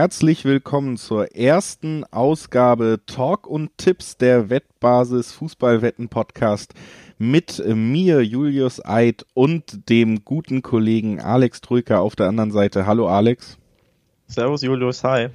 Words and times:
Herzlich 0.00 0.46
willkommen 0.46 0.96
zur 0.96 1.36
ersten 1.36 2.04
Ausgabe 2.10 3.00
Talk 3.04 3.46
und 3.46 3.76
Tipps 3.76 4.16
der 4.16 4.48
Wettbasis 4.48 5.32
Fußballwetten 5.32 6.08
Podcast 6.08 6.72
mit 7.18 7.62
mir, 7.66 8.22
Julius 8.22 8.82
Eid 8.82 9.26
und 9.34 9.90
dem 9.90 10.24
guten 10.24 10.62
Kollegen 10.62 11.20
Alex 11.20 11.60
Trücker 11.60 12.00
auf 12.00 12.16
der 12.16 12.28
anderen 12.28 12.50
Seite. 12.50 12.86
Hallo 12.86 13.08
Alex. 13.08 13.58
Servus 14.26 14.62
Julius, 14.62 15.04
hi. 15.04 15.28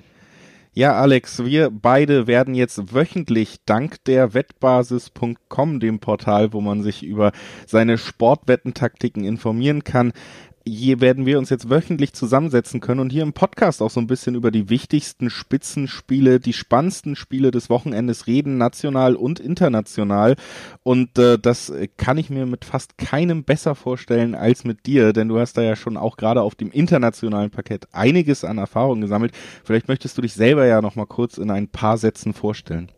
Ja, 0.73 0.93
Alex, 0.95 1.45
wir 1.45 1.69
beide 1.69 2.25
werden 2.25 2.55
jetzt 2.55 2.91
wöchentlich 2.91 3.59
dank 3.67 4.03
der 4.05 4.33
Wettbasis.com, 4.33 5.79
dem 5.79 5.99
Portal, 5.99 6.53
wo 6.53 6.59
man 6.59 6.81
sich 6.81 7.03
über 7.03 7.33
seine 7.67 7.99
Sportwettentaktiken 7.99 9.25
informieren 9.25 9.83
kann, 9.83 10.11
hier 10.67 10.99
werden 10.99 11.27
wir 11.27 11.37
uns 11.37 11.51
jetzt 11.51 11.69
wöchentlich 11.69 12.13
zusammensetzen 12.13 12.81
können 12.81 12.99
und 12.99 13.11
hier 13.11 13.21
im 13.21 13.33
Podcast 13.33 13.83
auch 13.83 13.91
so 13.91 13.99
ein 13.99 14.07
bisschen 14.07 14.33
über 14.33 14.49
die 14.49 14.69
wichtigsten 14.69 15.29
Spitzenspiele, 15.29 16.39
die 16.39 16.53
spannendsten 16.53 17.15
Spiele 17.15 17.51
des 17.51 17.69
Wochenendes 17.69 18.25
reden, 18.25 18.57
national 18.57 19.15
und 19.15 19.39
international. 19.39 20.35
Und 20.81 21.19
äh, 21.19 21.37
das 21.37 21.71
kann 21.97 22.17
ich 22.17 22.31
mir 22.31 22.47
mit 22.47 22.65
fast 22.65 22.97
keinem 22.97 23.43
besser 23.43 23.75
vorstellen 23.75 24.33
als 24.33 24.63
mit 24.63 24.87
dir, 24.87 25.13
denn 25.13 25.27
du 25.27 25.39
hast 25.39 25.53
da 25.53 25.61
ja 25.61 25.75
schon 25.75 25.97
auch 25.97 26.17
gerade 26.17 26.41
auf 26.41 26.55
dem 26.55 26.71
internationalen 26.71 27.51
Parkett 27.51 27.87
einiges 27.91 28.43
an 28.43 28.57
Erfahrung 28.57 29.01
gesammelt. 29.01 29.33
Vielleicht 29.63 29.87
möchtest 29.87 30.17
du 30.17 30.23
dich 30.23 30.33
selber 30.33 30.65
ja 30.65 30.81
noch 30.81 30.95
mal 30.95 31.05
kurz 31.05 31.37
in 31.37 31.51
ein 31.51 31.67
paar 31.67 31.99
Sätzen 31.99 32.33
vorstellen. 32.33 32.91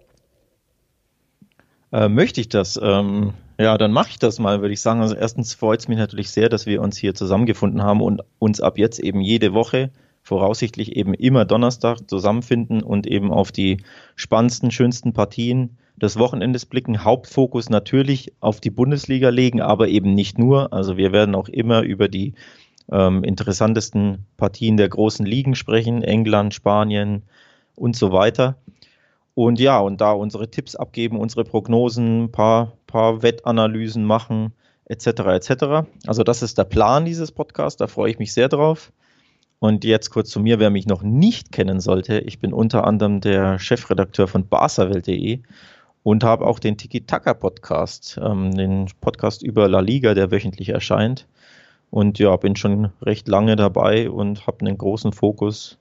Äh, 1.91 2.09
möchte 2.09 2.41
ich 2.41 2.49
das? 2.49 2.79
Ähm, 2.81 3.33
ja, 3.59 3.77
dann 3.77 3.91
mache 3.91 4.09
ich 4.09 4.19
das 4.19 4.39
mal, 4.39 4.61
würde 4.61 4.73
ich 4.73 4.81
sagen. 4.81 5.01
Also 5.01 5.15
erstens 5.15 5.53
freut 5.53 5.79
es 5.79 5.87
mich 5.87 5.97
natürlich 5.97 6.29
sehr, 6.29 6.49
dass 6.49 6.65
wir 6.65 6.81
uns 6.81 6.97
hier 6.97 7.15
zusammengefunden 7.15 7.81
haben 7.81 8.01
und 8.01 8.21
uns 8.39 8.61
ab 8.61 8.77
jetzt 8.77 8.99
eben 8.99 9.21
jede 9.21 9.53
Woche 9.53 9.91
voraussichtlich 10.21 10.95
eben 10.95 11.13
immer 11.13 11.45
Donnerstag 11.45 12.09
zusammenfinden 12.09 12.83
und 12.83 13.07
eben 13.07 13.31
auf 13.31 13.51
die 13.51 13.77
spannendsten, 14.15 14.71
schönsten 14.71 15.13
Partien 15.13 15.77
des 15.95 16.19
Wochenendes 16.19 16.65
blicken. 16.65 17.03
Hauptfokus 17.03 17.69
natürlich 17.69 18.33
auf 18.41 18.59
die 18.59 18.69
Bundesliga 18.69 19.29
legen, 19.29 19.61
aber 19.61 19.87
eben 19.87 20.13
nicht 20.13 20.37
nur. 20.37 20.73
Also 20.73 20.97
wir 20.97 21.11
werden 21.13 21.33
auch 21.33 21.47
immer 21.47 21.81
über 21.81 22.09
die 22.09 22.33
ähm, 22.91 23.23
interessantesten 23.23 24.25
Partien 24.35 24.77
der 24.77 24.89
großen 24.89 25.25
Ligen 25.25 25.55
sprechen, 25.55 26.03
England, 26.03 26.53
Spanien 26.53 27.23
und 27.75 27.95
so 27.95 28.11
weiter. 28.11 28.57
Und 29.37 29.59
ja, 29.59 29.79
und 29.79 30.01
da 30.01 30.13
unsere 30.13 30.49
Tipps 30.49 30.75
abgeben, 30.75 31.19
unsere 31.19 31.43
Prognosen, 31.43 32.31
paar, 32.31 32.73
paar 32.87 33.21
Wettanalysen 33.21 34.03
machen, 34.03 34.51
etc. 34.85 35.05
etc. 35.05 35.87
Also 36.07 36.23
das 36.23 36.41
ist 36.41 36.57
der 36.57 36.63
Plan 36.63 37.05
dieses 37.05 37.31
Podcasts, 37.31 37.77
da 37.77 37.85
freue 37.85 38.09
ich 38.09 38.17
mich 38.17 38.33
sehr 38.33 38.49
drauf. 38.49 38.91
Und 39.59 39.83
jetzt 39.83 40.09
kurz 40.09 40.31
zu 40.31 40.39
mir, 40.39 40.57
wer 40.57 40.71
mich 40.71 40.87
noch 40.87 41.03
nicht 41.03 41.51
kennen 41.51 41.79
sollte. 41.81 42.17
Ich 42.17 42.39
bin 42.39 42.51
unter 42.51 42.87
anderem 42.87 43.21
der 43.21 43.59
Chefredakteur 43.59 44.27
von 44.27 44.47
barsawelt.de 44.47 45.41
und 46.01 46.23
habe 46.23 46.47
auch 46.47 46.57
den 46.57 46.79
Tiki-Taka-Podcast, 46.79 48.19
ähm, 48.19 48.55
den 48.55 48.87
Podcast 49.01 49.43
über 49.43 49.67
La 49.67 49.81
Liga, 49.81 50.15
der 50.15 50.31
wöchentlich 50.31 50.69
erscheint. 50.69 51.27
Und 51.91 52.17
ja, 52.17 52.35
bin 52.37 52.55
schon 52.55 52.89
recht 53.03 53.27
lange 53.27 53.55
dabei 53.55 54.09
und 54.09 54.47
habe 54.47 54.61
einen 54.61 54.79
großen 54.79 55.13
Fokus 55.13 55.77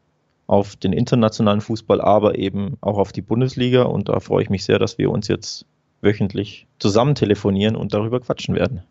auf 0.47 0.77
den 0.77 0.93
internationalen 0.93 1.61
Fußball, 1.61 2.01
aber 2.01 2.39
eben 2.39 2.77
auch 2.81 2.99
auf 2.99 3.13
die 3.13 3.23
Bundesliga. 3.23 3.83
Und 3.83 4.09
da 4.09 4.21
freue 4.21 4.43
ich 4.43 4.51
mich 4.51 4.65
sehr, 4.65 4.79
dass 4.79 4.99
wir 4.99 5.11
uns 5.11 5.29
jetzt 5.29 5.67
wöchentlich 6.01 6.67
zusammen 6.79 7.15
telefonieren 7.15 7.77
und 7.77 7.95
darüber 7.95 8.21
quatschen 8.21 8.55
werden. 8.55 8.83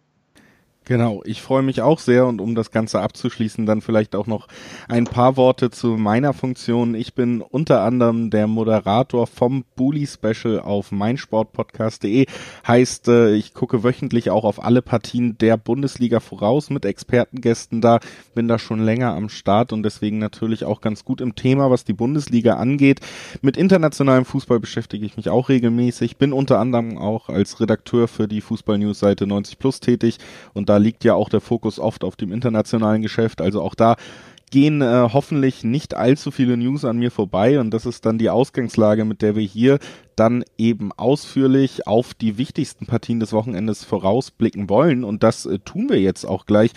Genau, 0.87 1.23
ich 1.25 1.41
freue 1.41 1.63
mich 1.63 1.81
auch 1.81 1.97
sehr 1.97 2.27
und 2.27 2.39
um 2.39 2.53
das 2.53 2.69
Ganze 2.69 3.01
abzuschließen, 3.01 3.65
dann 3.65 3.81
vielleicht 3.81 4.15
auch 4.15 4.27
noch 4.27 4.47
ein 4.87 5.05
paar 5.05 5.35
Worte 5.35 5.71
zu 5.71 5.97
meiner 5.97 6.31
Funktion. 6.31 6.93
Ich 6.93 7.15
bin 7.15 7.41
unter 7.41 7.81
anderem 7.81 8.29
der 8.29 8.45
Moderator 8.45 9.25
vom 9.25 9.65
Bully 9.75 10.05
Special 10.05 10.59
auf 10.59 10.91
meinsportpodcast.de. 10.91 12.27
Heißt, 12.67 13.07
äh, 13.07 13.33
ich 13.33 13.55
gucke 13.55 13.83
wöchentlich 13.83 14.29
auch 14.29 14.43
auf 14.43 14.63
alle 14.63 14.83
Partien 14.83 15.39
der 15.39 15.57
Bundesliga 15.57 16.19
voraus 16.19 16.69
mit 16.69 16.85
Expertengästen 16.85 17.81
da, 17.81 17.99
bin 18.35 18.47
da 18.47 18.59
schon 18.59 18.79
länger 18.79 19.15
am 19.15 19.29
Start 19.29 19.73
und 19.73 19.81
deswegen 19.81 20.19
natürlich 20.19 20.65
auch 20.65 20.81
ganz 20.81 21.03
gut 21.03 21.19
im 21.19 21.33
Thema, 21.33 21.71
was 21.71 21.83
die 21.83 21.93
Bundesliga 21.93 22.57
angeht. 22.57 22.99
Mit 23.41 23.57
internationalem 23.57 24.25
Fußball 24.25 24.59
beschäftige 24.59 25.03
ich 25.03 25.17
mich 25.17 25.29
auch 25.29 25.49
regelmäßig, 25.49 26.17
bin 26.17 26.31
unter 26.31 26.59
anderem 26.59 26.99
auch 26.99 27.29
als 27.29 27.59
Redakteur 27.59 28.07
für 28.07 28.27
die 28.27 28.41
Fußball-News-Seite 28.41 29.25
90 29.25 29.57
Plus 29.57 29.79
tätig 29.79 30.19
und 30.53 30.69
da 30.69 30.74
da 30.75 30.79
liegt 30.79 31.05
ja 31.05 31.13
auch 31.13 31.29
der 31.29 31.39
Fokus 31.39 31.79
oft 31.79 32.03
auf 32.03 32.17
dem 32.17 32.33
internationalen 32.33 33.01
Geschäft. 33.01 33.39
Also 33.39 33.61
auch 33.61 33.75
da 33.75 33.95
gehen 34.51 34.81
äh, 34.81 35.07
hoffentlich 35.13 35.63
nicht 35.63 35.95
allzu 35.95 36.31
viele 36.31 36.57
News 36.57 36.83
an 36.83 36.97
mir 36.97 37.11
vorbei 37.11 37.61
und 37.61 37.71
das 37.71 37.85
ist 37.85 38.05
dann 38.05 38.17
die 38.17 38.29
Ausgangslage, 38.29 39.05
mit 39.05 39.21
der 39.21 39.37
wir 39.37 39.43
hier 39.43 39.79
dann 40.17 40.43
eben 40.57 40.91
ausführlich 40.91 41.87
auf 41.87 42.13
die 42.13 42.37
wichtigsten 42.37 42.87
Partien 42.87 43.21
des 43.21 43.31
Wochenendes 43.31 43.85
vorausblicken 43.85 44.69
wollen 44.69 45.05
und 45.05 45.23
das 45.23 45.45
äh, 45.45 45.59
tun 45.59 45.87
wir 45.89 46.01
jetzt 46.01 46.25
auch 46.25 46.45
gleich 46.45 46.71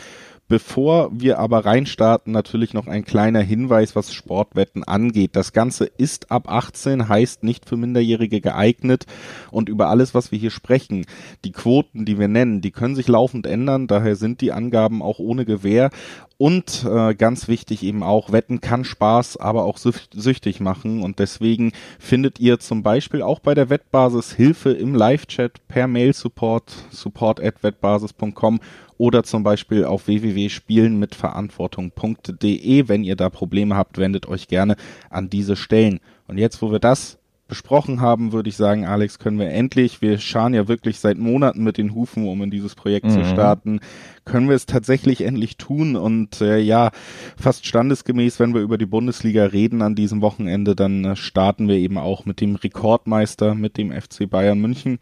Bevor 0.49 1.11
wir 1.13 1.39
aber 1.39 1.67
reinstarten, 1.67 2.33
natürlich 2.33 2.73
noch 2.73 2.87
ein 2.87 3.05
kleiner 3.05 3.43
Hinweis, 3.43 3.95
was 3.95 4.15
Sportwetten 4.15 4.83
angeht. 4.83 5.37
Das 5.37 5.53
Ganze 5.53 5.85
ist 5.85 6.31
ab 6.31 6.51
18, 6.51 7.07
heißt 7.07 7.45
nicht 7.45 7.69
für 7.69 7.77
Minderjährige 7.77 8.41
geeignet. 8.41 9.05
Und 9.51 9.69
über 9.69 9.89
alles, 9.89 10.15
was 10.15 10.33
wir 10.33 10.39
hier 10.39 10.51
sprechen, 10.51 11.05
die 11.45 11.53
Quoten, 11.53 12.07
die 12.07 12.19
wir 12.19 12.29
nennen, 12.29 12.63
die 12.63 12.71
können 12.71 12.97
sich 12.97 13.09
laufend 13.09 13.47
ändern. 13.47 13.89
Daher 13.89 14.17
sind 14.17 14.41
die 14.41 14.53
Angaben 14.53 15.03
auch 15.03 15.19
ohne 15.19 15.45
Gewähr. 15.45 15.91
Und 16.39 16.87
äh, 16.89 17.15
ganz 17.15 17.49
wichtig 17.49 17.83
eben 17.83 18.03
auch, 18.03 18.33
Wetten 18.33 18.61
kann 18.61 18.85
Spaß, 18.85 19.37
aber 19.39 19.65
auch 19.65 19.77
süchtig 19.77 20.61
machen. 20.61 21.03
Und 21.03 21.19
deswegen 21.19 21.73
findet 21.99 22.41
ihr 22.41 22.59
zum 22.59 22.83
Beispiel 22.83 23.21
auch 23.21 23.41
bei 23.41 23.55
der 23.55 23.69
Wettbasis 23.69 24.33
Hilfe 24.33 24.71
im 24.71 24.95
Live-Chat 24.95 25.67
per 25.69 25.89
Mail-Support, 25.89 26.73
support 26.91 27.43
at 27.43 27.63
wettbasis.com 27.63 28.61
oder 28.99 29.23
zum 29.23 29.43
Beispiel 29.43 29.85
auf 29.85 30.09
www.spielenmitverantwortung.de. 30.09 32.89
Wenn 32.89 33.05
ihr 33.05 33.17
da 33.17 33.31
Probleme 33.31 33.77
habt, 33.77 33.97
wendet 33.99 34.29
euch 34.29 34.49
gerne 34.49 34.77
an 35.09 35.31
diese 35.31 35.57
Stellen. 35.57 36.01
Und 36.27 36.37
jetzt, 36.39 36.61
wo 36.61 36.71
wir 36.71 36.81
das 36.81 37.19
besprochen 37.49 38.03
haben, 38.03 38.33
würde 38.33 38.51
ich 38.51 38.57
sagen, 38.57 38.85
Alex, 38.85 39.19
können 39.19 39.39
wir 39.39 39.51
endlich, 39.51 40.03
wir 40.03 40.19
scharen 40.19 40.53
ja 40.53 40.69
wirklich 40.69 41.01
seit 41.01 41.19
Monaten 41.19 41.65
mit 41.65 41.79
den 41.79 41.95
Hufen, 41.95 42.29
um 42.29 42.43
in 42.43 42.51
dieses 42.51 42.75
Projekt 42.75 43.07
mhm. 43.07 43.11
zu 43.11 43.25
starten, 43.25 43.81
können 44.27 44.49
wir 44.49 44.55
es 44.55 44.67
tatsächlich 44.67 45.23
endlich 45.23 45.57
tun 45.57 45.97
und 45.97 46.43
äh, 46.43 46.59
ja, 46.59 46.91
fast 47.39 47.67
standesgemäß, 47.67 48.39
wenn 48.39 48.53
wir 48.53 48.61
über 48.61 48.77
die 48.77 48.87
Bundesliga 48.87 49.47
reden 49.47 49.81
an 49.81 49.95
diesem 49.95 50.21
Wochenende, 50.21 50.77
dann 50.77 51.05
äh, 51.05 51.17
starten 51.17 51.69
wir 51.69 51.77
eben 51.77 51.97
auch 51.97 52.27
mit 52.27 52.43
dem 52.43 52.55
Rekordmeister, 52.55 53.55
mit 53.55 53.79
dem 53.79 53.91
FC 53.91 54.29
Bayern 54.29 54.61
München. 54.61 54.99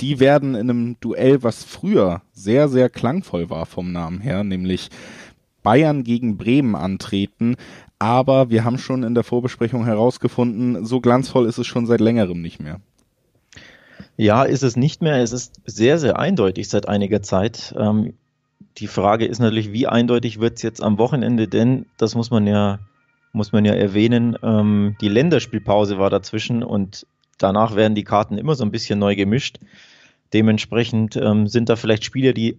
Die 0.00 0.20
werden 0.20 0.54
in 0.54 0.70
einem 0.70 0.96
Duell, 1.00 1.42
was 1.42 1.64
früher 1.64 2.22
sehr, 2.32 2.68
sehr 2.68 2.90
klangvoll 2.90 3.48
war 3.50 3.66
vom 3.66 3.92
Namen 3.92 4.20
her, 4.20 4.44
nämlich 4.44 4.90
Bayern 5.62 6.04
gegen 6.04 6.36
Bremen 6.36 6.76
antreten 6.76 7.56
aber 7.98 8.50
wir 8.50 8.64
haben 8.64 8.78
schon 8.78 9.02
in 9.02 9.14
der 9.14 9.24
Vorbesprechung 9.24 9.84
herausgefunden, 9.84 10.84
so 10.84 11.00
glanzvoll 11.00 11.46
ist 11.46 11.58
es 11.58 11.66
schon 11.66 11.86
seit 11.86 12.00
längerem 12.00 12.42
nicht 12.42 12.60
mehr. 12.60 12.80
Ja, 14.16 14.44
ist 14.44 14.62
es 14.62 14.76
nicht 14.76 15.02
mehr. 15.02 15.22
Es 15.22 15.32
ist 15.32 15.60
sehr, 15.64 15.98
sehr 15.98 16.18
eindeutig 16.18 16.68
seit 16.68 16.88
einiger 16.88 17.22
Zeit. 17.22 17.74
Ähm, 17.78 18.14
die 18.78 18.86
Frage 18.86 19.26
ist 19.26 19.38
natürlich, 19.38 19.72
wie 19.72 19.86
eindeutig 19.86 20.40
wird 20.40 20.56
es 20.56 20.62
jetzt 20.62 20.82
am 20.82 20.98
Wochenende, 20.98 21.48
denn 21.48 21.86
das 21.96 22.14
muss 22.14 22.30
man 22.30 22.46
ja, 22.46 22.78
muss 23.32 23.52
man 23.52 23.64
ja 23.64 23.72
erwähnen, 23.72 24.36
ähm, 24.42 24.96
die 25.00 25.08
Länderspielpause 25.08 25.98
war 25.98 26.10
dazwischen 26.10 26.62
und 26.62 27.06
danach 27.38 27.76
werden 27.76 27.94
die 27.94 28.04
Karten 28.04 28.38
immer 28.38 28.54
so 28.54 28.64
ein 28.64 28.70
bisschen 28.70 28.98
neu 28.98 29.16
gemischt. 29.16 29.58
Dementsprechend 30.32 31.16
ähm, 31.16 31.46
sind 31.46 31.68
da 31.68 31.76
vielleicht 31.76 32.04
Spiele, 32.04 32.34
die 32.34 32.58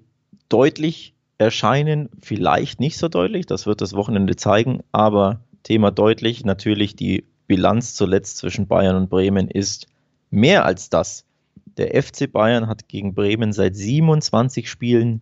deutlich 0.49 1.13
erscheinen 1.37 2.09
vielleicht 2.21 2.79
nicht 2.79 2.97
so 2.97 3.07
deutlich, 3.07 3.45
das 3.45 3.65
wird 3.65 3.81
das 3.81 3.93
Wochenende 3.93 4.35
zeigen, 4.35 4.81
aber 4.91 5.41
Thema 5.63 5.91
deutlich, 5.91 6.45
natürlich 6.45 6.95
die 6.95 7.25
Bilanz 7.47 7.93
zuletzt 7.93 8.37
zwischen 8.37 8.67
Bayern 8.67 8.95
und 8.95 9.09
Bremen 9.09 9.49
ist 9.49 9.87
mehr 10.29 10.65
als 10.65 10.89
das. 10.89 11.25
Der 11.77 12.01
FC 12.01 12.31
Bayern 12.31 12.67
hat 12.67 12.87
gegen 12.87 13.13
Bremen 13.13 13.53
seit 13.53 13.75
27 13.75 14.69
Spielen 14.69 15.21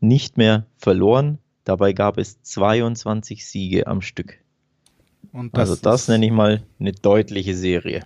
nicht 0.00 0.36
mehr 0.36 0.66
verloren. 0.76 1.38
Dabei 1.64 1.92
gab 1.92 2.18
es 2.18 2.40
22 2.42 3.46
Siege 3.46 3.86
am 3.86 4.02
Stück. 4.02 4.38
Das 5.32 5.70
also 5.70 5.82
das 5.82 6.08
nenne 6.08 6.26
ich 6.26 6.32
mal 6.32 6.62
eine 6.78 6.92
deutliche 6.92 7.54
Serie. 7.54 8.04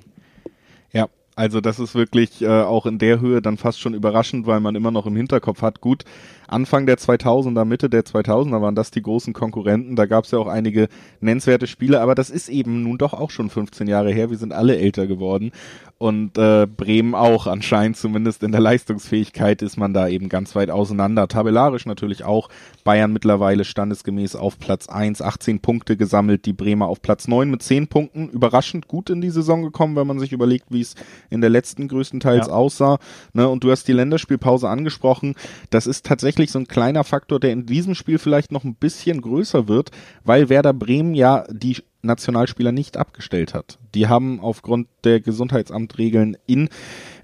Also 1.37 1.61
das 1.61 1.79
ist 1.79 1.95
wirklich 1.95 2.43
äh, 2.43 2.49
auch 2.49 2.87
in 2.87 2.99
der 2.99 3.21
Höhe 3.21 3.41
dann 3.41 3.57
fast 3.57 3.81
schon 3.81 3.95
überraschend, 3.95 4.47
weil 4.47 4.61
man 4.61 4.75
immer 4.75 4.91
noch 4.91 5.07
im 5.07 5.17
Hinterkopf 5.17 5.63
hat, 5.63 5.81
gut, 5.81 6.05
Anfang 6.49 6.87
der 6.87 6.99
2000er, 6.99 7.65
Mitte 7.65 7.89
der 7.89 8.05
2000er 8.05 8.61
waren 8.61 8.75
das 8.75 8.91
die 8.91 9.01
großen 9.03 9.33
Konkurrenten. 9.33 9.97
Da 9.97 10.07
gab 10.07 10.25
es 10.25 10.33
ja 10.33 10.39
auch 10.39 10.49
einige 10.49 10.89
nennenswerte 11.21 11.67
Spiele, 11.67 12.01
aber 12.01 12.15
das 12.15 12.29
ist 12.29 12.49
eben 12.49 12.83
nun 12.83 12.99
doch 12.99 13.15
auch 13.15 13.31
schon 13.31 13.49
15 13.49 13.87
Jahre 13.87 14.13
her. 14.13 14.31
Wir 14.31 14.37
sind 14.37 14.53
alle 14.53 14.77
älter 14.77 15.07
geworden 15.07 15.53
und 16.01 16.39
äh, 16.39 16.67
Bremen 16.67 17.15
auch 17.15 17.47
anscheinend, 17.47 17.95
zumindest 17.95 18.43
in 18.43 18.53
der 18.53 18.61
Leistungsfähigkeit 18.63 19.61
ist 19.61 19.77
man 19.77 19.93
da 19.93 20.09
eben 20.09 20.31
ganz 20.31 20.55
weit 20.55 20.71
auseinander. 20.71 21.29
Tabellarisch 21.29 21.85
natürlich 21.85 22.25
auch. 22.25 22.49
Bayern 22.85 23.13
mittlerweile 23.13 23.67
standesgemäß 23.67 24.35
auf 24.35 24.59
Platz 24.59 24.89
1, 24.89 25.21
18 25.21 25.61
Punkte 25.61 25.99
gesammelt, 25.99 26.47
die 26.47 26.55
Bremer 26.55 26.87
auf 26.87 27.03
Platz 27.03 27.29
9 27.29 27.51
mit 27.51 27.63
10 27.63 27.89
Punkten. 27.89 28.31
Überraschend 28.31 28.89
gut 28.89 29.11
in 29.11 29.21
die 29.21 29.29
Saison 29.29 29.63
gekommen, 29.63 29.95
wenn 29.95 30.07
man 30.07 30.19
sich 30.19 30.33
überlegt, 30.33 30.69
wie 30.71 30.81
es 30.81 30.95
in 31.29 31.43
der 31.43 31.51
letzten 31.51 31.87
größtenteils 31.87 32.47
ja. 32.47 32.53
aussah. 32.55 32.99
Ne? 33.35 33.47
Und 33.47 33.63
du 33.63 33.71
hast 33.71 33.87
die 33.87 33.93
Länderspielpause 33.93 34.71
angesprochen. 34.71 35.35
Das 35.69 35.87
ist 35.87 36.07
tatsächlich 36.07 36.51
so 36.51 36.61
ein 36.61 36.67
kleiner 36.67 37.05
Faktor, 37.05 37.41
der 37.41 37.53
in 37.53 37.67
diesem 37.67 37.95
Spiel 37.95 38.19
vielleicht 38.19 38.53
noch 38.53 38.65
ein 38.65 38.75
bisschen 38.75 39.21
größer 39.21 39.69
wird, 39.69 39.91
weil 40.25 40.49
Werder 40.49 40.73
Bremen 40.73 41.15
ja 41.15 41.45
die 41.51 41.77
Nationalspieler 42.01 42.73
nicht 42.73 42.97
abgestellt 42.97 43.53
hat. 43.53 43.80
Die 43.95 44.09
haben 44.09 44.41
aufgrund 44.41 44.89
der 45.05 45.21
Gesundheitsamtregeln 45.21 46.37
in 46.47 46.69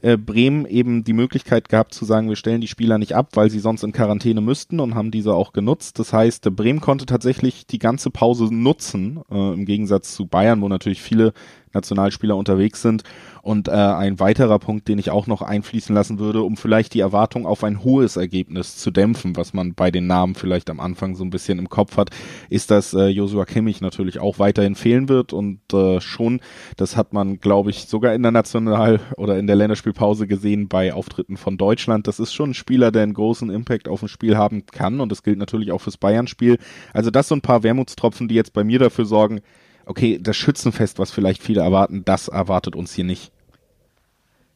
äh, 0.03 0.17
Bremen 0.17 0.67
eben 0.67 1.05
die 1.05 1.13
Möglichkeit 1.13 1.69
gehabt 1.69 1.95
zu 1.95 2.05
sagen, 2.05 2.29
wir 2.29 2.37
stellen 2.37 2.61
die 2.61 2.69
Spieler 2.69 2.99
nicht 2.99 3.15
ab, 3.15 3.31
weil 3.35 3.51
sie 3.51 3.59
sonst 3.59 3.83
in 3.83 3.93
Quarantäne 3.93 4.41
müssten 4.41 4.81
und 4.81 4.95
haben 4.95 5.11
diese 5.11 5.35
auch 5.35 5.53
genutzt. 5.53 5.99
Das 5.99 6.13
heißt, 6.13 6.55
Bremen 6.55 6.81
konnte 6.81 7.07
tatsächlich 7.07 7.67
die 7.67 7.79
ganze 7.79 8.11
Pause 8.11 8.45
nutzen, 8.53 9.21
äh, 9.31 9.53
im 9.55 9.65
Gegensatz 9.65 10.15
zu 10.15 10.27
Bayern, 10.27 10.63
wo 10.63 10.69
natürlich 10.69 11.03
viele 11.03 11.33
Nationalspieler 11.77 12.37
unterwegs 12.37 12.83
sind 12.83 13.05
und 13.43 13.69
äh, 13.69 13.73
ein 13.73 14.19
weiterer 14.19 14.59
Punkt, 14.59 14.89
den 14.89 14.99
ich 14.99 15.11
auch 15.11 15.27
noch 15.27 15.43
einfließen 15.43 15.95
lassen 15.95 16.19
würde, 16.19 16.43
um 16.43 16.57
vielleicht 16.57 16.95
die 16.95 17.01
Erwartung 17.01 17.47
auf 17.47 17.63
ein 17.63 17.85
hohes 17.85 18.17
Ergebnis 18.17 18.77
zu 18.77 18.91
dämpfen, 18.91 19.37
was 19.37 19.55
man 19.55 19.75
bei 19.75 19.91
den 19.91 20.07
Namen 20.07 20.35
vielleicht 20.35 20.69
am 20.71 20.81
Anfang 20.81 21.15
so 21.15 21.25
ein 21.25 21.31
bisschen 21.31 21.59
im 21.59 21.69
Kopf 21.69 21.97
hat, 21.97 22.11
ist, 22.49 22.71
dass 22.71 22.95
äh, 22.95 23.07
Joshua 23.07 23.45
Kimmich 23.45 23.81
natürlich 23.81 24.19
auch 24.19 24.39
weiterhin 24.39 24.75
fehlen 24.75 25.09
wird 25.09 25.33
und 25.33 25.61
äh, 25.73 26.01
schon, 26.01 26.41
das 26.77 26.97
hat 26.97 27.13
man, 27.13 27.39
glaube 27.39 27.71
ich, 27.71 27.87
sogar 27.87 28.15
in 28.15 28.23
der 28.23 28.33
National- 28.33 29.01
oder 29.17 29.39
in 29.39 29.47
der 29.47 29.57
Länderspielpause 29.57 30.27
gesehen 30.27 30.69
bei 30.69 30.93
Auftritten 30.93 31.37
von 31.37 31.59
Deutschland. 31.59 32.07
Das 32.07 32.21
ist 32.21 32.33
schon 32.33 32.51
ein 32.51 32.55
Spieler, 32.55 32.91
der 32.91 33.03
einen 33.03 33.15
großen 33.15 33.51
Impact 33.51 33.89
auf 33.89 34.03
ein 34.03 34.09
Spiel 34.09 34.37
haben 34.37 34.67
kann 34.67 35.01
und 35.01 35.11
das 35.11 35.23
gilt 35.23 35.39
natürlich 35.39 35.73
auch 35.73 35.81
fürs 35.81 35.97
Bayern-Spiel. 35.97 36.59
Also 36.93 37.11
das 37.11 37.29
so 37.29 37.35
ein 37.35 37.43
paar 37.43 37.63
Wermutstropfen, 37.63 38.29
die 38.29 38.35
jetzt 38.35 38.53
bei 38.53 38.65
mir 38.65 38.79
dafür 38.79 39.05
sorgen, 39.07 39.41
okay, 39.87 40.19
das 40.21 40.37
Schützenfest, 40.37 40.99
was 40.99 41.11
vielleicht 41.11 41.43
viele 41.43 41.61
erwarten, 41.61 42.05
das 42.05 42.29
erwartet 42.29 42.77
uns 42.77 42.93
hier 42.93 43.05
nicht. 43.05 43.33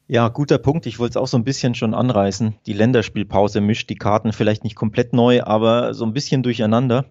Ja, 0.09 0.29
guter 0.29 0.59
Punkt. 0.59 0.87
Ich 0.87 0.99
wollte 0.99 1.13
es 1.13 1.17
auch 1.17 1.29
so 1.29 1.37
ein 1.37 1.45
bisschen 1.45 1.77
schon 1.77 1.95
anreißen. 1.95 2.57
Die 2.67 2.73
Länderspielpause 2.73 3.61
mischt 3.61 3.89
die 3.91 3.95
Karten 3.95 4.33
vielleicht 4.33 4.65
nicht 4.65 4.75
komplett 4.75 5.13
neu, 5.13 5.45
aber 5.45 5.95
so 5.95 6.05
ein 6.05 6.13
bisschen 6.13 6.43
durcheinander. 6.43 7.05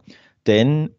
Denn 0.48 0.90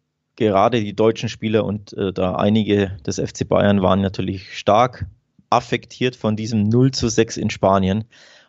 gerade 0.40 0.82
die 0.82 0.96
deutschen 0.96 1.28
Spieler 1.28 1.64
und 1.64 1.92
äh, 1.92 2.12
da 2.14 2.34
einige 2.34 2.96
des 3.06 3.20
FC 3.20 3.46
Bayern 3.46 3.82
waren 3.82 4.00
natürlich 4.00 4.58
stark 4.58 5.06
affektiert 5.50 6.16
von 6.16 6.34
diesem 6.34 6.64
0 6.64 6.92
zu 6.92 7.08
6 7.08 7.36
in 7.36 7.50
Spanien. 7.50 8.04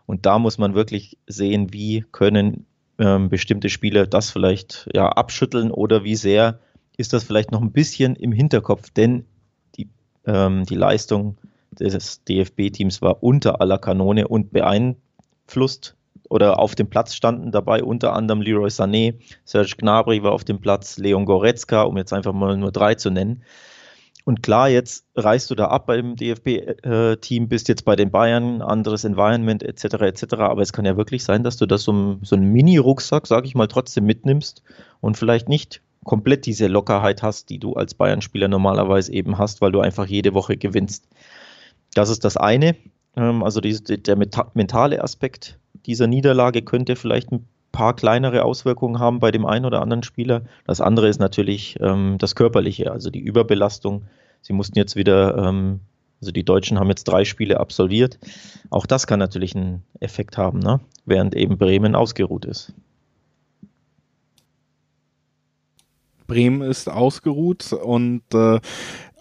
Und 0.05 0.25
da 0.25 0.39
muss 0.39 0.57
man 0.57 0.73
wirklich 0.73 1.17
sehen, 1.27 1.73
wie 1.73 2.05
können 2.13 2.65
ähm, 2.97 3.29
bestimmte 3.29 3.67
Spieler 3.69 4.07
das 4.07 4.29
vielleicht 4.29 4.89
ja, 4.93 5.09
abschütteln 5.09 5.69
oder 5.69 6.05
wie 6.05 6.15
sehr 6.15 6.59
ist 6.95 7.11
das 7.11 7.25
vielleicht 7.25 7.51
noch 7.51 7.61
ein 7.61 7.73
bisschen 7.73 8.15
im 8.15 8.31
Hinterkopf, 8.31 8.89
denn 8.91 9.25
die, 9.75 9.89
ähm, 10.25 10.65
die 10.65 10.75
Leistung 10.75 11.37
des 11.71 12.23
DFB-Teams 12.23 13.01
war 13.01 13.21
unter 13.21 13.59
aller 13.59 13.77
Kanone 13.77 14.29
und 14.29 14.51
beeinflusst 14.51 15.95
oder 16.31 16.59
auf 16.59 16.75
dem 16.75 16.89
Platz 16.89 17.13
standen 17.13 17.51
dabei 17.51 17.83
unter 17.83 18.13
anderem 18.13 18.41
Leroy 18.41 18.69
Sané, 18.69 19.15
Serge 19.43 19.75
Gnabry 19.77 20.23
war 20.23 20.31
auf 20.31 20.45
dem 20.45 20.61
Platz, 20.61 20.97
Leon 20.97 21.25
Goretzka, 21.25 21.81
um 21.81 21.97
jetzt 21.97 22.13
einfach 22.13 22.31
mal 22.31 22.55
nur 22.55 22.71
drei 22.71 22.95
zu 22.95 23.11
nennen. 23.11 23.43
Und 24.23 24.41
klar, 24.41 24.69
jetzt 24.69 25.05
reist 25.15 25.51
du 25.51 25.55
da 25.55 25.65
ab 25.65 25.87
beim 25.87 26.15
DFB-Team, 26.15 27.49
bist 27.49 27.67
jetzt 27.67 27.83
bei 27.83 27.97
den 27.97 28.11
Bayern, 28.11 28.61
anderes 28.61 29.03
Environment 29.03 29.61
etc. 29.61 29.95
etc. 30.03 30.35
Aber 30.35 30.61
es 30.61 30.71
kann 30.71 30.85
ja 30.85 30.95
wirklich 30.95 31.23
sein, 31.25 31.43
dass 31.43 31.57
du 31.57 31.65
das 31.65 31.83
so, 31.83 32.17
so 32.21 32.35
einen 32.37 32.51
Mini-Rucksack, 32.53 33.27
sag 33.27 33.45
ich 33.45 33.55
mal, 33.55 33.67
trotzdem 33.67 34.05
mitnimmst 34.05 34.63
und 35.01 35.17
vielleicht 35.17 35.49
nicht 35.49 35.81
komplett 36.05 36.45
diese 36.45 36.67
Lockerheit 36.67 37.23
hast, 37.23 37.49
die 37.49 37.59
du 37.59 37.73
als 37.73 37.93
Bayern-Spieler 37.93 38.47
normalerweise 38.47 39.11
eben 39.11 39.37
hast, 39.37 39.59
weil 39.59 39.73
du 39.73 39.81
einfach 39.81 40.05
jede 40.05 40.33
Woche 40.33 40.55
gewinnst. 40.55 41.09
Das 41.93 42.09
ist 42.09 42.23
das 42.23 42.37
eine. 42.37 42.75
Ähm, 43.15 43.43
also 43.43 43.61
die, 43.61 43.77
der 43.81 44.15
mentale 44.15 45.03
Aspekt 45.03 45.59
dieser 45.85 46.07
Niederlage 46.07 46.61
könnte 46.61 46.95
vielleicht 46.95 47.31
ein 47.31 47.47
paar 47.71 47.95
kleinere 47.95 48.43
Auswirkungen 48.43 48.99
haben 48.99 49.19
bei 49.19 49.31
dem 49.31 49.45
einen 49.45 49.65
oder 49.65 49.81
anderen 49.81 50.03
Spieler. 50.03 50.43
Das 50.65 50.81
andere 50.81 51.07
ist 51.07 51.19
natürlich 51.19 51.77
ähm, 51.79 52.17
das 52.19 52.35
Körperliche, 52.35 52.91
also 52.91 53.09
die 53.09 53.21
Überbelastung. 53.21 54.03
Sie 54.41 54.53
mussten 54.53 54.77
jetzt 54.77 54.95
wieder, 54.95 55.37
ähm, 55.37 55.79
also 56.19 56.31
die 56.31 56.43
Deutschen 56.43 56.79
haben 56.79 56.89
jetzt 56.89 57.05
drei 57.05 57.25
Spiele 57.25 57.59
absolviert. 57.59 58.19
Auch 58.69 58.85
das 58.85 59.07
kann 59.07 59.19
natürlich 59.19 59.55
einen 59.55 59.83
Effekt 59.99 60.37
haben, 60.37 60.59
ne? 60.59 60.79
während 61.05 61.35
eben 61.35 61.57
Bremen 61.57 61.95
ausgeruht 61.95 62.45
ist. 62.45 62.73
Bremen 66.27 66.61
ist 66.61 66.89
ausgeruht 66.89 67.73
und 67.73 68.23
äh, 68.33 68.59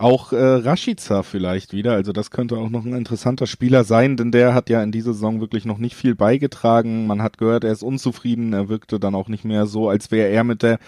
auch 0.00 0.32
äh, 0.32 0.37
Rashica 0.38 1.23
vielleicht 1.23 1.73
wieder, 1.73 1.93
also 1.93 2.12
das 2.12 2.31
könnte 2.31 2.56
auch 2.56 2.70
noch 2.70 2.85
ein 2.85 2.94
interessanter 2.94 3.47
Spieler 3.47 3.85
sein, 3.85 4.17
denn 4.17 4.32
der 4.32 4.55
hat 4.55 4.70
ja 4.70 4.82
in 4.82 4.93
dieser 4.93 5.12
Saison 5.12 5.41
wirklich 5.41 5.67
noch 5.67 5.79
nicht 5.79 5.94
viel 5.94 6.14
beigetragen. 6.14 7.06
Man 7.06 7.23
hat 7.23 7.37
gehört, 7.37 7.64
er 7.64 7.73
ist 7.73 7.82
unzufrieden, 7.82 8.52
er 8.52 8.69
wirkte 8.69 8.99
dann 8.99 9.14
auch 9.14 9.29
nicht 9.29 9.44
mehr 9.44 9.67
so, 9.67 9.88
als 9.88 10.11
wäre 10.11 10.29
er 10.29 10.44
mit 10.44 10.62
der 10.62 10.79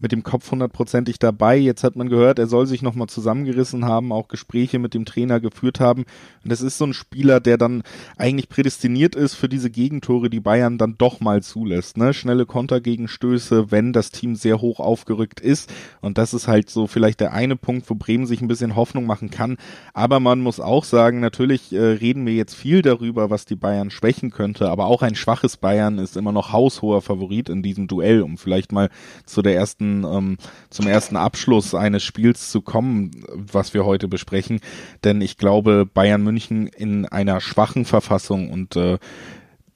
mit 0.00 0.12
dem 0.12 0.22
Kopf 0.22 0.50
hundertprozentig 0.50 1.18
dabei. 1.18 1.56
Jetzt 1.56 1.82
hat 1.82 1.96
man 1.96 2.08
gehört, 2.08 2.38
er 2.38 2.46
soll 2.46 2.66
sich 2.66 2.82
nochmal 2.82 3.08
zusammengerissen 3.08 3.84
haben, 3.84 4.12
auch 4.12 4.28
Gespräche 4.28 4.78
mit 4.78 4.94
dem 4.94 5.04
Trainer 5.04 5.40
geführt 5.40 5.80
haben. 5.80 6.04
Und 6.44 6.52
das 6.52 6.60
ist 6.60 6.78
so 6.78 6.86
ein 6.86 6.94
Spieler, 6.94 7.40
der 7.40 7.58
dann 7.58 7.82
eigentlich 8.16 8.48
prädestiniert 8.48 9.16
ist 9.16 9.34
für 9.34 9.48
diese 9.48 9.70
Gegentore, 9.70 10.30
die 10.30 10.40
Bayern 10.40 10.78
dann 10.78 10.96
doch 10.98 11.20
mal 11.20 11.42
zulässt. 11.42 11.96
Ne? 11.96 12.14
Schnelle 12.14 12.46
Kontergegenstöße, 12.46 13.70
wenn 13.70 13.92
das 13.92 14.10
Team 14.10 14.36
sehr 14.36 14.60
hoch 14.60 14.78
aufgerückt 14.78 15.40
ist. 15.40 15.72
Und 16.00 16.18
das 16.18 16.32
ist 16.32 16.46
halt 16.46 16.70
so 16.70 16.86
vielleicht 16.86 17.20
der 17.20 17.32
eine 17.32 17.56
Punkt, 17.56 17.90
wo 17.90 17.94
Bremen 17.94 18.26
sich 18.26 18.40
ein 18.40 18.48
bisschen 18.48 18.57
Hoffnung 18.76 19.06
machen 19.06 19.30
kann. 19.30 19.56
Aber 19.94 20.20
man 20.20 20.40
muss 20.40 20.60
auch 20.60 20.84
sagen, 20.84 21.20
natürlich 21.20 21.72
äh, 21.72 21.78
reden 21.78 22.26
wir 22.26 22.34
jetzt 22.34 22.54
viel 22.54 22.82
darüber, 22.82 23.30
was 23.30 23.44
die 23.44 23.56
Bayern 23.56 23.90
schwächen 23.90 24.30
könnte. 24.30 24.68
Aber 24.68 24.86
auch 24.86 25.02
ein 25.02 25.14
schwaches 25.14 25.56
Bayern 25.56 25.98
ist 25.98 26.16
immer 26.16 26.32
noch 26.32 26.52
haushoher 26.52 27.02
Favorit 27.02 27.48
in 27.48 27.62
diesem 27.62 27.86
Duell, 27.88 28.22
um 28.22 28.38
vielleicht 28.38 28.72
mal 28.72 28.90
zu 29.24 29.42
der 29.42 29.54
ersten, 29.54 30.04
ähm, 30.04 30.36
zum 30.70 30.86
ersten 30.86 31.16
Abschluss 31.16 31.74
eines 31.74 32.02
Spiels 32.02 32.50
zu 32.50 32.60
kommen, 32.60 33.10
was 33.34 33.74
wir 33.74 33.84
heute 33.84 34.08
besprechen. 34.08 34.60
Denn 35.04 35.20
ich 35.20 35.36
glaube, 35.36 35.86
Bayern 35.86 36.22
München 36.22 36.66
in 36.66 37.06
einer 37.06 37.40
schwachen 37.40 37.84
Verfassung 37.84 38.50
und 38.50 38.76
äh, 38.76 38.98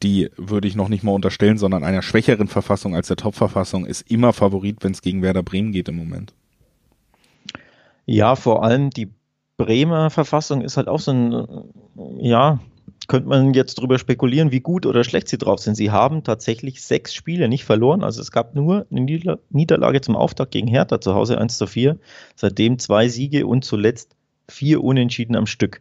die 0.03 0.31
würde 0.37 0.69
ich 0.69 0.75
noch 0.75 0.89
nicht 0.89 1.05
mal 1.05 1.13
unterstellen, 1.13 1.59
sondern 1.59 1.85
einer 1.85 2.03
schwächeren 2.03 2.49
Verfassung 2.49 2.95
als 2.95 3.09
der 3.09 3.17
Top-Verfassung 3.17 3.87
ist 3.87 4.11
immer 4.11 4.33
Favorit, 4.33 4.79
wenn 4.81 4.93
es 4.93 5.03
gegen 5.03 5.23
Werder 5.23 5.43
Bremen 5.43 5.73
geht 5.73 5.89
im 5.89 5.97
Moment. 5.97 6.35
Ja, 8.07 8.37
vor 8.37 8.65
allem 8.65 8.91
die 8.91 9.11
Bremer 9.57 10.11
Verfassung 10.11 10.63
ist 10.63 10.77
halt 10.77 10.89
auch 10.89 11.01
so 11.01 11.13
ein, 11.13 11.47
ja, 12.19 12.59
könnte 13.09 13.29
man 13.29 13.55
jetzt 13.55 13.75
drüber 13.77 13.99
spekulieren, 13.99 14.53
wie 14.53 14.61
gut 14.61 14.87
oder 14.87 15.05
schlecht 15.05 15.29
sie 15.29 15.39
drauf 15.39 15.61
sind. 15.61 15.75
Sie 15.75 15.91
haben 15.91 16.25
tatsächlich 16.25 16.83
sechs 16.83 17.15
Spiele 17.15 17.49
nicht 17.49 17.65
verloren. 17.65 18.03
Also 18.03 18.21
es 18.21 18.33
gab 18.33 18.55
nur 18.55 18.87
eine 18.91 19.39
Niederlage 19.51 20.01
zum 20.01 20.17
Auftakt 20.17 20.53
gegen 20.53 20.69
Hertha 20.69 21.01
zu 21.01 21.15
Hause 21.15 21.39
1 21.39 21.59
zu 21.59 21.67
4. 21.67 21.99
Seitdem 22.37 22.79
zwei 22.79 23.09
Siege 23.09 23.47
und 23.47 23.65
zuletzt 23.65 24.17
vier 24.49 24.83
Unentschieden 24.83 25.37
am 25.37 25.47
Stück. 25.47 25.81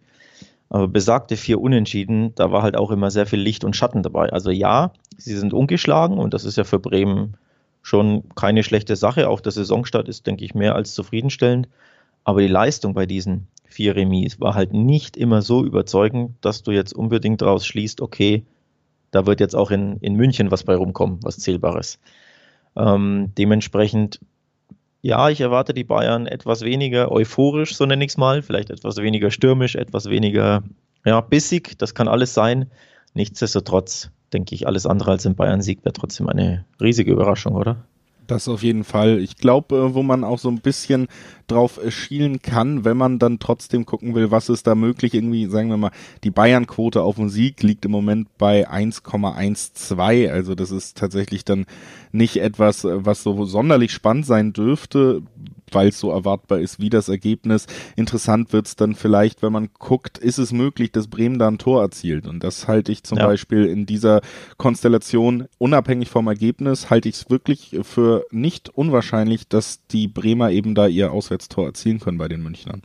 Aber 0.69 0.87
besagte 0.87 1.37
vier 1.37 1.59
Unentschieden, 1.59 2.33
da 2.35 2.51
war 2.51 2.63
halt 2.63 2.77
auch 2.77 2.91
immer 2.91 3.11
sehr 3.11 3.25
viel 3.25 3.39
Licht 3.39 3.63
und 3.63 3.75
Schatten 3.75 4.03
dabei. 4.03 4.31
Also 4.31 4.51
ja, 4.51 4.93
sie 5.17 5.35
sind 5.35 5.53
ungeschlagen 5.53 6.17
und 6.17 6.33
das 6.33 6.45
ist 6.45 6.57
ja 6.57 6.63
für 6.63 6.79
Bremen 6.79 7.35
schon 7.81 8.23
keine 8.35 8.63
schlechte 8.63 8.95
Sache. 8.95 9.27
Auch 9.27 9.41
der 9.41 9.51
Saisonstart 9.51 10.07
ist, 10.07 10.27
denke 10.27 10.45
ich, 10.45 10.55
mehr 10.55 10.75
als 10.75 10.93
zufriedenstellend. 10.93 11.67
Aber 12.23 12.41
die 12.41 12.47
Leistung 12.47 12.93
bei 12.93 13.05
diesen 13.05 13.47
vier 13.65 13.95
Remis 13.95 14.39
war 14.39 14.53
halt 14.53 14.73
nicht 14.73 15.17
immer 15.17 15.41
so 15.41 15.63
überzeugend, 15.63 16.35
dass 16.41 16.63
du 16.63 16.71
jetzt 16.71 16.93
unbedingt 16.93 17.41
daraus 17.41 17.65
schließt, 17.65 18.01
okay, 18.01 18.43
da 19.11 19.25
wird 19.25 19.39
jetzt 19.39 19.55
auch 19.55 19.71
in, 19.71 19.97
in 19.97 20.15
München 20.15 20.51
was 20.51 20.63
bei 20.63 20.75
rumkommen, 20.75 21.19
was 21.23 21.37
Zählbares. 21.37 21.99
Ähm, 22.75 23.31
dementsprechend, 23.37 24.19
ja, 25.01 25.29
ich 25.29 25.41
erwarte 25.41 25.73
die 25.73 25.83
Bayern 25.83 26.27
etwas 26.27 26.61
weniger 26.61 27.11
euphorisch, 27.11 27.75
so 27.75 27.85
nenne 27.85 28.05
ich 28.05 28.11
es 28.11 28.17
mal, 28.17 28.41
vielleicht 28.41 28.69
etwas 28.69 28.97
weniger 28.97 29.31
stürmisch, 29.31 29.75
etwas 29.75 30.09
weniger 30.09 30.63
ja, 31.05 31.21
bissig, 31.21 31.77
das 31.77 31.95
kann 31.95 32.07
alles 32.07 32.33
sein. 32.33 32.69
Nichtsdestotrotz 33.13 34.11
denke 34.31 34.55
ich, 34.55 34.67
alles 34.67 34.85
andere 34.85 35.11
als 35.11 35.25
ein 35.25 35.35
Bayern-Sieg 35.35 35.83
wäre 35.83 35.93
trotzdem 35.93 36.29
eine 36.29 36.65
riesige 36.79 37.11
Überraschung, 37.11 37.55
oder? 37.55 37.77
Das 38.27 38.47
auf 38.47 38.63
jeden 38.63 38.85
Fall. 38.85 39.19
Ich 39.19 39.35
glaube, 39.35 39.75
äh, 39.75 39.93
wo 39.93 40.03
man 40.03 40.23
auch 40.23 40.39
so 40.39 40.49
ein 40.49 40.61
bisschen 40.61 41.07
drauf 41.51 41.79
äh, 41.83 41.91
schielen 41.91 42.41
kann, 42.41 42.85
wenn 42.85 42.97
man 42.97 43.19
dann 43.19 43.39
trotzdem 43.39 43.85
gucken 43.85 44.15
will, 44.15 44.31
was 44.31 44.49
ist 44.49 44.67
da 44.67 44.75
möglich. 44.75 45.13
Irgendwie, 45.13 45.47
sagen 45.47 45.69
wir 45.69 45.77
mal, 45.77 45.91
die 46.23 46.31
Bayern-Quote 46.31 47.01
auf 47.01 47.17
Musik 47.17 47.61
liegt 47.63 47.85
im 47.85 47.91
Moment 47.91 48.27
bei 48.37 48.69
1,12. 48.69 50.29
Also 50.29 50.55
das 50.55 50.71
ist 50.71 50.97
tatsächlich 50.97 51.45
dann 51.45 51.65
nicht 52.11 52.37
etwas, 52.37 52.83
äh, 52.83 53.05
was 53.05 53.23
so 53.23 53.45
sonderlich 53.45 53.91
spannend 53.91 54.25
sein 54.25 54.53
dürfte 54.53 55.23
weil 55.71 55.89
es 55.89 55.99
so 55.99 56.11
erwartbar 56.11 56.59
ist 56.59 56.79
wie 56.79 56.89
das 56.89 57.09
Ergebnis. 57.09 57.67
Interessant 57.95 58.53
wird's 58.53 58.75
dann 58.75 58.95
vielleicht, 58.95 59.41
wenn 59.41 59.53
man 59.53 59.69
guckt, 59.79 60.17
ist 60.17 60.37
es 60.37 60.51
möglich, 60.51 60.91
dass 60.91 61.07
Bremen 61.07 61.39
da 61.39 61.47
ein 61.47 61.57
Tor 61.57 61.81
erzielt. 61.81 62.27
Und 62.27 62.43
das 62.43 62.67
halte 62.67 62.91
ich 62.91 63.03
zum 63.03 63.17
ja. 63.17 63.25
Beispiel 63.25 63.65
in 63.65 63.85
dieser 63.85 64.21
Konstellation, 64.57 65.47
unabhängig 65.57 66.09
vom 66.09 66.27
Ergebnis, 66.27 66.89
halte 66.89 67.09
ich 67.09 67.15
es 67.15 67.29
wirklich 67.29 67.77
für 67.83 68.25
nicht 68.31 68.69
unwahrscheinlich, 68.69 69.47
dass 69.47 69.85
die 69.87 70.07
Bremer 70.07 70.51
eben 70.51 70.75
da 70.75 70.87
ihr 70.87 71.11
Auswärtstor 71.41 71.65
erzielen 71.65 71.99
können 71.99 72.17
bei 72.17 72.27
den 72.27 72.43
Münchnern. 72.43 72.83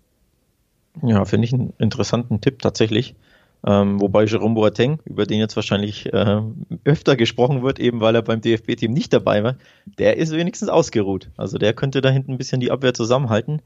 Ja, 1.02 1.24
finde 1.26 1.46
ich 1.46 1.52
einen 1.52 1.74
interessanten 1.78 2.40
Tipp 2.40 2.60
tatsächlich. 2.60 3.14
Ähm, 3.66 4.00
wobei 4.00 4.24
Jerome 4.24 4.54
Boateng, 4.54 5.00
über 5.04 5.26
den 5.26 5.40
jetzt 5.40 5.56
wahrscheinlich 5.56 6.12
äh, 6.12 6.40
öfter 6.84 7.16
gesprochen 7.16 7.62
wird, 7.62 7.78
eben 7.78 8.00
weil 8.00 8.14
er 8.14 8.22
beim 8.22 8.40
DFB-Team 8.40 8.92
nicht 8.92 9.12
dabei 9.12 9.42
war, 9.42 9.56
der 9.98 10.16
ist 10.16 10.32
wenigstens 10.32 10.68
ausgeruht. 10.68 11.30
Also 11.36 11.58
der 11.58 11.74
könnte 11.74 12.00
da 12.00 12.08
hinten 12.08 12.32
ein 12.32 12.38
bisschen 12.38 12.60
die 12.60 12.70
Abwehr 12.70 12.94
zusammenhalten. 12.94 13.60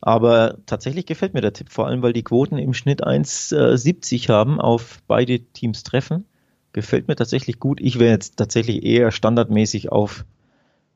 Aber 0.00 0.56
tatsächlich 0.64 1.04
gefällt 1.04 1.34
mir 1.34 1.42
der 1.42 1.52
Tipp, 1.52 1.68
vor 1.70 1.86
allem 1.86 2.02
weil 2.02 2.14
die 2.14 2.22
Quoten 2.22 2.56
im 2.56 2.72
Schnitt 2.72 3.04
1,70 3.04 4.24
äh, 4.24 4.32
haben 4.32 4.60
auf 4.60 5.02
beide 5.06 5.40
Teams 5.40 5.82
treffen. 5.82 6.24
Gefällt 6.72 7.08
mir 7.08 7.16
tatsächlich 7.16 7.58
gut. 7.58 7.80
Ich 7.80 7.98
wäre 7.98 8.12
jetzt 8.12 8.36
tatsächlich 8.36 8.84
eher 8.84 9.10
standardmäßig 9.10 9.92
auf 9.92 10.24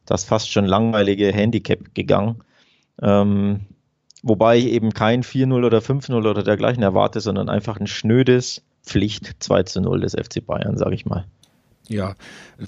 das 0.07 0.25
fast 0.25 0.51
schon 0.51 0.65
langweilige 0.65 1.33
Handicap 1.33 1.95
gegangen. 1.95 2.37
Ähm, 3.01 3.67
Wobei 4.27 4.57
ich 4.57 4.69
eben 4.69 4.95
kein 4.95 5.23
4-0 5.23 5.67
oder 5.67 5.81
5-0 5.81 6.15
oder 6.15 6.43
dergleichen 6.43 6.83
erwarte, 6.83 7.21
sondern 7.21 7.51
einfach 7.51 7.79
ein 7.79 7.87
schnödes 7.87 8.63
Pflicht 8.83 9.37
2 9.39 9.65
zu 9.65 9.83
0 9.83 10.01
des 10.01 10.15
FC 10.15 10.45
Bayern, 10.45 10.79
sage 10.79 10.95
ich 10.95 11.05
mal. 11.05 11.27
Ja, 11.89 12.15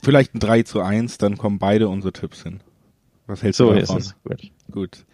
vielleicht 0.03 0.35
ein 0.35 0.41
3 0.41 0.65
zu 0.65 0.83
1, 0.83 1.17
dann 1.17 1.39
kommen 1.39 1.59
beide 1.59 1.89
unsere 1.89 2.13
Tipps 2.13 2.43
hin. 2.43 2.61
Was 3.27 3.43
hältst 3.43 3.57
so 3.57 3.73
du 3.73 3.81
davon? 3.81 3.97
Ist 3.97 4.07
es. 4.09 4.23
Gut. 4.23 4.51
Gut. 4.71 5.05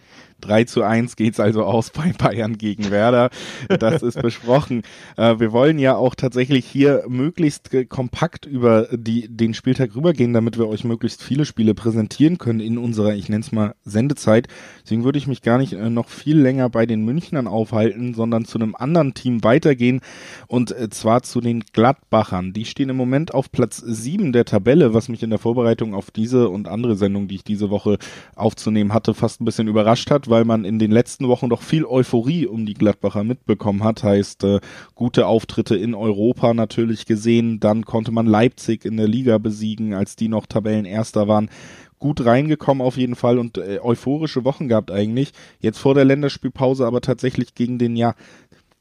3 0.42 0.64
zu 0.64 0.82
1 0.82 1.16
geht's 1.16 1.40
also 1.40 1.64
aus 1.64 1.90
bei 1.90 2.12
Bayern 2.16 2.58
gegen 2.58 2.90
Werder. 2.90 3.30
Das 3.68 4.02
ist 4.02 4.20
besprochen. 4.20 4.82
Äh, 5.16 5.38
wir 5.38 5.52
wollen 5.52 5.78
ja 5.78 5.96
auch 5.96 6.14
tatsächlich 6.14 6.66
hier 6.66 7.04
möglichst 7.08 7.70
kompakt 7.88 8.46
über 8.46 8.88
die, 8.92 9.28
den 9.28 9.54
Spieltag 9.54 9.94
rübergehen, 9.94 10.32
damit 10.32 10.58
wir 10.58 10.68
euch 10.68 10.84
möglichst 10.84 11.22
viele 11.22 11.44
Spiele 11.44 11.74
präsentieren 11.74 12.38
können 12.38 12.60
in 12.60 12.78
unserer, 12.78 13.14
ich 13.14 13.28
nenne 13.28 13.40
es 13.40 13.52
mal, 13.52 13.74
Sendezeit. 13.84 14.48
Deswegen 14.82 15.04
würde 15.04 15.18
ich 15.18 15.26
mich 15.26 15.42
gar 15.42 15.58
nicht 15.58 15.72
äh, 15.72 15.90
noch 15.90 16.08
viel 16.08 16.38
länger 16.38 16.68
bei 16.68 16.86
den 16.86 17.04
Münchnern 17.04 17.46
aufhalten, 17.46 18.14
sondern 18.14 18.44
zu 18.44 18.58
einem 18.58 18.74
anderen 18.74 19.14
Team 19.14 19.44
weitergehen 19.44 20.00
und 20.46 20.70
äh, 20.72 20.90
zwar 20.90 21.22
zu 21.22 21.40
den 21.40 21.60
Gladbachern. 21.72 22.52
Die 22.52 22.64
stehen 22.64 22.88
im 22.88 22.96
Moment 22.96 23.34
auf 23.34 23.50
Platz 23.52 23.78
7 23.78 24.32
der 24.32 24.44
Tabelle, 24.44 24.94
was 24.94 25.08
mich 25.08 25.22
in 25.22 25.30
der 25.30 25.38
Vorbereitung 25.38 25.94
auf 25.94 26.10
diese 26.10 26.48
und 26.48 26.68
andere 26.68 26.96
Sendungen, 26.96 27.28
die 27.28 27.36
ich 27.36 27.44
diese 27.44 27.70
Woche 27.70 27.98
aufzunehmen 28.34 28.92
hatte, 28.92 29.14
fast 29.14 29.40
ein 29.40 29.44
bisschen 29.44 29.68
überrascht 29.68 30.10
hat, 30.10 30.28
weil 30.32 30.46
man 30.46 30.64
in 30.64 30.78
den 30.78 30.90
letzten 30.90 31.28
Wochen 31.28 31.50
doch 31.50 31.60
viel 31.60 31.84
Euphorie 31.84 32.46
um 32.46 32.64
die 32.64 32.72
Gladbacher 32.72 33.22
mitbekommen 33.22 33.84
hat. 33.84 34.02
Heißt, 34.02 34.44
äh, 34.44 34.60
gute 34.94 35.26
Auftritte 35.26 35.76
in 35.76 35.94
Europa 35.94 36.54
natürlich 36.54 37.04
gesehen. 37.04 37.60
Dann 37.60 37.84
konnte 37.84 38.12
man 38.12 38.24
Leipzig 38.24 38.86
in 38.86 38.96
der 38.96 39.06
Liga 39.06 39.36
besiegen, 39.36 39.92
als 39.92 40.16
die 40.16 40.28
noch 40.28 40.46
Tabellenerster 40.46 41.28
waren 41.28 41.50
gut 41.98 42.24
reingekommen 42.24 42.84
auf 42.84 42.96
jeden 42.96 43.14
Fall 43.14 43.38
und 43.38 43.58
äh, 43.58 43.78
euphorische 43.80 44.44
Wochen 44.44 44.68
gehabt 44.68 44.90
eigentlich. 44.90 45.32
Jetzt 45.60 45.78
vor 45.78 45.94
der 45.94 46.04
Länderspielpause 46.04 46.84
aber 46.84 47.00
tatsächlich 47.00 47.54
gegen 47.54 47.78
den 47.78 47.94
ja 47.94 48.14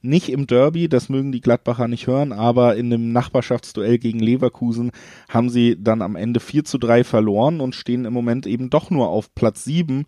nicht 0.01 0.29
im 0.29 0.47
Derby, 0.47 0.89
das 0.89 1.09
mögen 1.09 1.31
die 1.31 1.41
Gladbacher 1.41 1.87
nicht 1.87 2.07
hören, 2.07 2.31
aber 2.31 2.75
in 2.75 2.91
einem 2.91 3.11
Nachbarschaftsduell 3.11 3.99
gegen 3.99 4.19
Leverkusen 4.19 4.91
haben 5.29 5.49
sie 5.49 5.77
dann 5.79 6.01
am 6.01 6.15
Ende 6.15 6.39
4 6.39 6.63
zu 6.63 6.77
3 6.77 7.03
verloren 7.03 7.61
und 7.61 7.75
stehen 7.75 8.05
im 8.05 8.13
Moment 8.13 8.47
eben 8.47 8.69
doch 8.69 8.89
nur 8.89 9.09
auf 9.09 9.35
Platz 9.35 9.63
7 9.65 10.05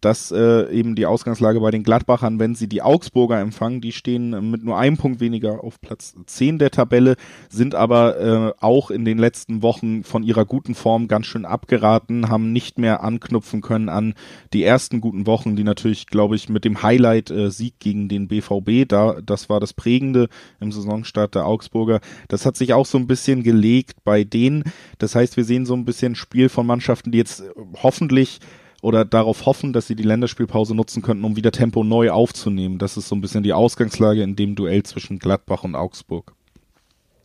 dass 0.00 0.30
äh, 0.30 0.70
eben 0.70 0.94
die 0.94 1.06
Ausgangslage 1.06 1.60
bei 1.60 1.70
den 1.70 1.82
Gladbachern, 1.82 2.38
wenn 2.38 2.54
sie 2.54 2.68
die 2.68 2.82
Augsburger 2.82 3.40
empfangen, 3.40 3.80
die 3.80 3.92
stehen 3.92 4.50
mit 4.50 4.64
nur 4.64 4.78
einem 4.78 4.96
Punkt 4.96 5.20
weniger 5.20 5.64
auf 5.64 5.80
Platz 5.80 6.14
10 6.26 6.58
der 6.58 6.70
Tabelle, 6.70 7.16
sind 7.48 7.74
aber 7.74 8.20
äh, 8.20 8.52
auch 8.60 8.90
in 8.90 9.04
den 9.04 9.18
letzten 9.18 9.62
Wochen 9.62 10.04
von 10.04 10.22
ihrer 10.22 10.44
guten 10.44 10.74
Form 10.74 11.08
ganz 11.08 11.26
schön 11.26 11.44
abgeraten, 11.44 12.28
haben 12.28 12.52
nicht 12.52 12.78
mehr 12.78 13.02
anknüpfen 13.02 13.60
können 13.60 13.88
an 13.88 14.14
die 14.52 14.62
ersten 14.62 15.00
guten 15.00 15.26
Wochen, 15.26 15.56
die 15.56 15.64
natürlich, 15.64 16.06
glaube 16.06 16.36
ich, 16.36 16.48
mit 16.48 16.64
dem 16.64 16.82
Highlight 16.82 17.30
äh, 17.30 17.50
Sieg 17.50 17.78
gegen 17.80 18.08
den 18.08 18.28
BVB, 18.28 18.88
da 18.88 19.20
das 19.20 19.48
war 19.48 19.60
das 19.60 19.72
prägende 19.72 20.28
im 20.60 20.72
Saisonstart 20.72 21.34
der 21.34 21.46
Augsburger. 21.46 22.00
Das 22.28 22.46
hat 22.46 22.56
sich 22.56 22.72
auch 22.72 22.86
so 22.86 22.98
ein 22.98 23.06
bisschen 23.06 23.42
gelegt 23.42 24.04
bei 24.04 24.24
denen. 24.24 24.64
Das 24.98 25.14
heißt, 25.14 25.36
wir 25.36 25.44
sehen 25.44 25.66
so 25.66 25.74
ein 25.74 25.84
bisschen 25.84 26.14
Spiel 26.14 26.48
von 26.48 26.66
Mannschaften, 26.66 27.12
die 27.12 27.18
jetzt 27.18 27.42
hoffentlich 27.82 28.40
oder 28.82 29.04
darauf 29.04 29.46
hoffen, 29.46 29.72
dass 29.72 29.86
sie 29.86 29.96
die 29.96 30.04
Länderspielpause 30.04 30.74
nutzen 30.74 31.02
könnten, 31.02 31.24
um 31.24 31.36
wieder 31.36 31.50
Tempo 31.50 31.82
neu 31.84 32.10
aufzunehmen. 32.10 32.78
Das 32.78 32.96
ist 32.96 33.08
so 33.08 33.16
ein 33.16 33.20
bisschen 33.20 33.42
die 33.42 33.52
Ausgangslage 33.52 34.22
in 34.22 34.36
dem 34.36 34.54
Duell 34.54 34.82
zwischen 34.84 35.18
Gladbach 35.18 35.64
und 35.64 35.74
Augsburg. 35.74 36.34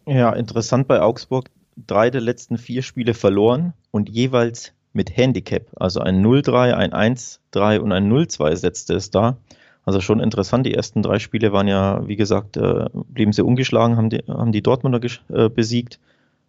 Ja, 0.05 0.31
interessant 0.33 0.87
bei 0.87 1.01
Augsburg. 1.01 1.49
Drei 1.87 2.09
der 2.09 2.21
letzten 2.21 2.57
vier 2.57 2.81
Spiele 2.81 3.13
verloren 3.13 3.73
und 3.91 4.09
jeweils 4.09 4.73
mit 4.93 5.15
Handicap. 5.15 5.67
Also 5.75 6.01
ein 6.01 6.23
0-3, 6.23 6.73
ein 6.73 6.91
1-3 6.91 7.79
und 7.79 7.91
ein 7.91 8.11
0-2 8.11 8.55
setzte 8.55 8.95
es 8.95 9.09
da. 9.09 9.37
Also 9.85 10.01
schon 10.01 10.19
interessant. 10.19 10.65
Die 10.65 10.73
ersten 10.73 11.01
drei 11.01 11.19
Spiele 11.19 11.51
waren 11.51 11.67
ja, 11.67 12.07
wie 12.07 12.15
gesagt, 12.15 12.57
äh, 12.57 12.85
blieben 12.93 13.33
sie 13.33 13.43
ungeschlagen, 13.43 13.97
haben 13.97 14.09
die, 14.09 14.23
haben 14.27 14.51
die 14.51 14.61
Dortmunder 14.61 15.01
äh, 15.29 15.49
besiegt. 15.49 15.99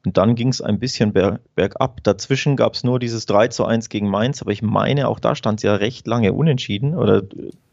Und 0.05 0.19
dann 0.19 0.35
ging 0.35 0.49
es 0.49 0.61
ein 0.61 0.79
bisschen 0.79 1.13
berg, 1.13 1.41
bergab. 1.55 2.03
Dazwischen 2.05 2.57
gab 2.57 2.75
es 2.75 2.85
nur 2.85 2.99
dieses 2.99 3.27
3 3.27 3.49
zu 3.49 3.65
1 3.65 3.89
gegen 3.89 4.09
Mainz, 4.09 4.43
aber 4.43 4.53
ich 4.53 4.63
meine, 4.63 5.09
auch 5.09 5.19
da 5.19 5.35
stand 5.35 5.61
es 5.61 5.63
ja 5.63 5.75
recht 5.75 6.07
lange 6.07 6.33
unentschieden. 6.33 6.95
Oder 6.95 7.23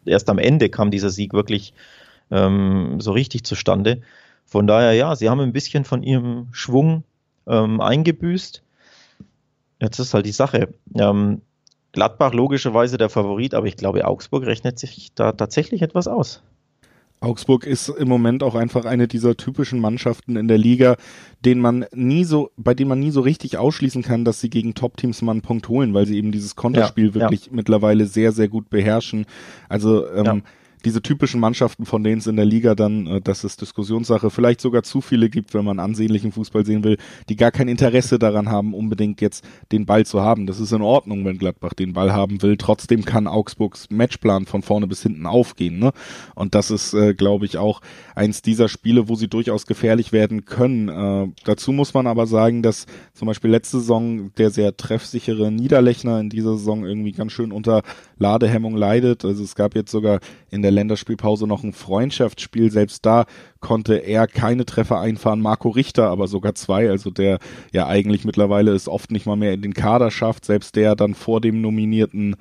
erst 0.05 0.29
am 0.29 0.37
Ende 0.37 0.69
kam 0.69 0.91
dieser 0.91 1.09
Sieg 1.09 1.33
wirklich 1.33 1.73
ähm, 2.31 3.01
so 3.01 3.11
richtig 3.11 3.43
zustande. 3.43 4.01
Von 4.45 4.65
daher, 4.65 4.93
ja, 4.93 5.15
sie 5.15 5.29
haben 5.29 5.41
ein 5.41 5.53
bisschen 5.53 5.83
von 5.83 6.03
ihrem 6.03 6.47
Schwung 6.51 7.03
ähm, 7.47 7.81
eingebüßt. 7.81 8.63
Jetzt 9.81 9.99
ist 9.99 10.13
halt 10.13 10.25
die 10.25 10.31
Sache. 10.31 10.69
Ähm, 10.95 11.41
Gladbach 11.91 12.33
logischerweise 12.33 12.97
der 12.97 13.09
Favorit, 13.09 13.53
aber 13.53 13.67
ich 13.67 13.75
glaube, 13.75 14.05
Augsburg 14.05 14.45
rechnet 14.45 14.79
sich 14.79 15.13
da 15.13 15.33
tatsächlich 15.33 15.81
etwas 15.81 16.07
aus. 16.07 16.41
Augsburg 17.21 17.65
ist 17.65 17.87
im 17.87 18.07
Moment 18.07 18.41
auch 18.41 18.55
einfach 18.55 18.85
eine 18.85 19.07
dieser 19.07 19.37
typischen 19.37 19.79
Mannschaften 19.79 20.35
in 20.35 20.47
der 20.47 20.57
Liga, 20.57 20.97
den 21.45 21.59
man 21.59 21.85
nie 21.93 22.23
so, 22.23 22.49
bei 22.57 22.73
denen 22.73 22.89
man 22.89 22.99
nie 22.99 23.11
so 23.11 23.21
richtig 23.21 23.57
ausschließen 23.57 24.01
kann, 24.01 24.25
dass 24.25 24.41
sie 24.41 24.49
gegen 24.49 24.73
Top-Teams 24.73 25.21
mal 25.21 25.33
einen 25.33 25.41
Punkt 25.41 25.69
holen, 25.69 25.93
weil 25.93 26.07
sie 26.07 26.17
eben 26.17 26.31
dieses 26.31 26.55
Konterspiel 26.55 27.07
ja, 27.09 27.13
wirklich 27.13 27.45
ja. 27.45 27.51
mittlerweile 27.53 28.07
sehr, 28.07 28.31
sehr 28.31 28.47
gut 28.49 28.69
beherrschen. 28.69 29.25
Also 29.69 30.07
ähm, 30.11 30.25
ja 30.25 30.37
diese 30.85 31.01
typischen 31.01 31.39
Mannschaften, 31.39 31.85
von 31.85 32.03
denen 32.03 32.19
es 32.19 32.27
in 32.27 32.35
der 32.35 32.45
Liga 32.45 32.75
dann, 32.75 33.07
äh, 33.07 33.21
das 33.21 33.43
ist 33.43 33.61
Diskussionssache, 33.61 34.29
vielleicht 34.29 34.61
sogar 34.61 34.83
zu 34.83 35.01
viele 35.01 35.29
gibt, 35.29 35.53
wenn 35.53 35.65
man 35.65 35.79
ansehnlichen 35.79 36.31
Fußball 36.31 36.65
sehen 36.65 36.83
will, 36.83 36.97
die 37.29 37.35
gar 37.35 37.51
kein 37.51 37.67
Interesse 37.67 38.19
daran 38.19 38.49
haben, 38.49 38.73
unbedingt 38.73 39.21
jetzt 39.21 39.45
den 39.71 39.85
Ball 39.85 40.05
zu 40.05 40.21
haben. 40.21 40.47
Das 40.47 40.59
ist 40.59 40.71
in 40.71 40.81
Ordnung, 40.81 41.25
wenn 41.25 41.37
Gladbach 41.37 41.73
den 41.73 41.93
Ball 41.93 42.13
haben 42.13 42.41
will. 42.41 42.57
Trotzdem 42.57 43.05
kann 43.05 43.27
Augsburgs 43.27 43.89
Matchplan 43.89 44.45
von 44.45 44.61
vorne 44.61 44.87
bis 44.87 45.03
hinten 45.03 45.25
aufgehen. 45.25 45.79
Ne? 45.79 45.91
Und 46.35 46.55
das 46.55 46.71
ist, 46.71 46.93
äh, 46.93 47.13
glaube 47.13 47.45
ich, 47.45 47.57
auch 47.57 47.81
eins 48.15 48.41
dieser 48.41 48.67
Spiele, 48.67 49.07
wo 49.07 49.15
sie 49.15 49.27
durchaus 49.27 49.65
gefährlich 49.65 50.11
werden 50.11 50.45
können. 50.45 50.89
Äh, 50.89 51.31
dazu 51.43 51.71
muss 51.71 51.93
man 51.93 52.07
aber 52.07 52.27
sagen, 52.27 52.61
dass 52.63 52.85
zum 53.13 53.27
Beispiel 53.27 53.51
letzte 53.51 53.79
Saison 53.79 54.33
der 54.35 54.49
sehr 54.49 54.75
treffsichere 54.75 55.51
Niederlechner 55.51 56.19
in 56.19 56.29
dieser 56.29 56.57
Saison 56.57 56.85
irgendwie 56.85 57.11
ganz 57.11 57.31
schön 57.31 57.51
unter 57.51 57.83
Ladehemmung 58.21 58.75
leidet. 58.75 59.25
Also 59.25 59.43
es 59.43 59.55
gab 59.55 59.75
jetzt 59.75 59.91
sogar 59.91 60.19
in 60.49 60.61
der 60.61 60.71
Länderspielpause 60.71 61.47
noch 61.47 61.63
ein 61.63 61.73
Freundschaftsspiel. 61.73 62.71
Selbst 62.71 63.05
da 63.05 63.25
konnte 63.59 63.95
er 63.95 64.27
keine 64.27 64.65
Treffer 64.65 64.99
einfahren. 64.99 65.41
Marco 65.41 65.69
Richter 65.69 66.09
aber 66.09 66.27
sogar 66.27 66.55
zwei. 66.55 66.89
Also 66.89 67.09
der 67.09 67.39
ja 67.71 67.87
eigentlich 67.87 68.23
mittlerweile 68.23 68.71
es 68.71 68.87
oft 68.87 69.11
nicht 69.11 69.25
mal 69.25 69.35
mehr 69.35 69.53
in 69.53 69.61
den 69.61 69.73
Kader 69.73 70.11
schafft. 70.11 70.45
Selbst 70.45 70.75
der 70.75 70.95
dann 70.95 71.15
vor 71.15 71.41
dem 71.41 71.61
nominierten 71.61 72.35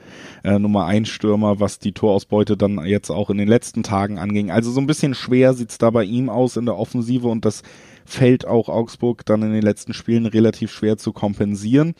äh, 0.44 0.58
Nummer 0.58 0.86
1 0.86 1.08
Stürmer, 1.08 1.58
was 1.58 1.78
die 1.78 1.92
Torausbeute 1.92 2.56
dann 2.56 2.84
jetzt 2.84 3.10
auch 3.10 3.30
in 3.30 3.38
den 3.38 3.48
letzten 3.48 3.82
Tagen 3.82 4.18
anging. 4.18 4.50
Also 4.50 4.70
so 4.70 4.80
ein 4.80 4.86
bisschen 4.86 5.14
schwer 5.14 5.54
sieht's 5.54 5.78
da 5.78 5.90
bei 5.90 6.04
ihm 6.04 6.28
aus 6.28 6.56
in 6.56 6.66
der 6.66 6.76
Offensive 6.76 7.26
und 7.26 7.44
das 7.44 7.62
fällt 8.04 8.46
auch 8.46 8.68
Augsburg 8.68 9.24
dann 9.24 9.42
in 9.42 9.52
den 9.52 9.62
letzten 9.62 9.94
Spielen 9.94 10.26
relativ 10.26 10.70
schwer 10.70 10.98
zu 10.98 11.12
kompensieren. 11.12 11.94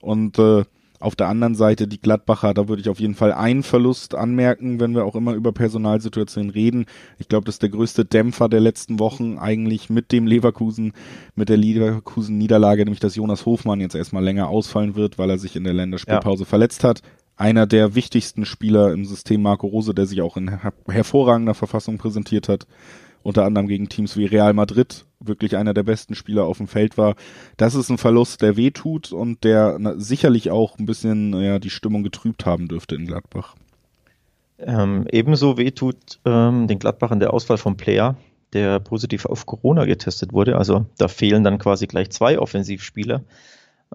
Und 0.00 0.38
äh, 0.38 0.64
Auf 1.00 1.16
der 1.16 1.28
anderen 1.28 1.54
Seite 1.54 1.88
die 1.88 2.00
Gladbacher, 2.00 2.52
da 2.52 2.68
würde 2.68 2.82
ich 2.82 2.90
auf 2.90 3.00
jeden 3.00 3.14
Fall 3.14 3.32
einen 3.32 3.62
Verlust 3.62 4.14
anmerken, 4.14 4.80
wenn 4.80 4.94
wir 4.94 5.06
auch 5.06 5.14
immer 5.14 5.32
über 5.32 5.50
Personalsituationen 5.50 6.50
reden. 6.50 6.84
Ich 7.18 7.28
glaube, 7.28 7.46
das 7.46 7.54
ist 7.54 7.62
der 7.62 7.70
größte 7.70 8.04
Dämpfer 8.04 8.50
der 8.50 8.60
letzten 8.60 8.98
Wochen 8.98 9.38
eigentlich 9.38 9.88
mit 9.88 10.12
dem 10.12 10.26
Leverkusen, 10.26 10.92
mit 11.34 11.48
der 11.48 11.56
Leverkusen-Niederlage, 11.56 12.84
nämlich 12.84 13.00
dass 13.00 13.16
Jonas 13.16 13.46
Hofmann 13.46 13.80
jetzt 13.80 13.94
erstmal 13.94 14.22
länger 14.22 14.48
ausfallen 14.48 14.94
wird, 14.94 15.18
weil 15.18 15.30
er 15.30 15.38
sich 15.38 15.56
in 15.56 15.64
der 15.64 15.72
Länderspielpause 15.72 16.42
ja. 16.42 16.48
verletzt 16.48 16.84
hat. 16.84 17.00
Einer 17.34 17.66
der 17.66 17.94
wichtigsten 17.94 18.44
Spieler 18.44 18.92
im 18.92 19.06
System 19.06 19.40
Marco 19.40 19.68
Rose, 19.68 19.94
der 19.94 20.04
sich 20.04 20.20
auch 20.20 20.36
in 20.36 20.50
her 20.60 20.74
hervorragender 20.86 21.54
Verfassung 21.54 21.96
präsentiert 21.96 22.50
hat 22.50 22.66
unter 23.22 23.44
anderem 23.44 23.68
gegen 23.68 23.88
Teams 23.88 24.16
wie 24.16 24.26
Real 24.26 24.54
Madrid 24.54 25.04
wirklich 25.20 25.56
einer 25.56 25.74
der 25.74 25.82
besten 25.82 26.14
Spieler 26.14 26.44
auf 26.44 26.58
dem 26.58 26.66
Feld 26.66 26.96
war. 26.96 27.14
Das 27.56 27.74
ist 27.74 27.90
ein 27.90 27.98
Verlust, 27.98 28.42
der 28.42 28.56
wehtut 28.56 29.12
und 29.12 29.44
der 29.44 29.78
sicherlich 29.96 30.50
auch 30.50 30.78
ein 30.78 30.86
bisschen 30.86 31.34
ja, 31.40 31.58
die 31.58 31.70
Stimmung 31.70 32.02
getrübt 32.02 32.46
haben 32.46 32.68
dürfte 32.68 32.94
in 32.94 33.06
Gladbach. 33.06 33.54
Ähm, 34.58 35.06
ebenso 35.10 35.56
wehtut 35.56 36.20
ähm, 36.24 36.66
den 36.66 36.78
Gladbachern 36.78 37.20
der 37.20 37.32
Ausfall 37.32 37.58
von 37.58 37.76
Player, 37.76 38.16
der 38.52 38.80
positiv 38.80 39.26
auf 39.26 39.46
Corona 39.46 39.84
getestet 39.84 40.32
wurde. 40.32 40.56
Also 40.56 40.86
da 40.98 41.08
fehlen 41.08 41.44
dann 41.44 41.58
quasi 41.58 41.86
gleich 41.86 42.10
zwei 42.10 42.38
Offensivspieler. 42.38 43.22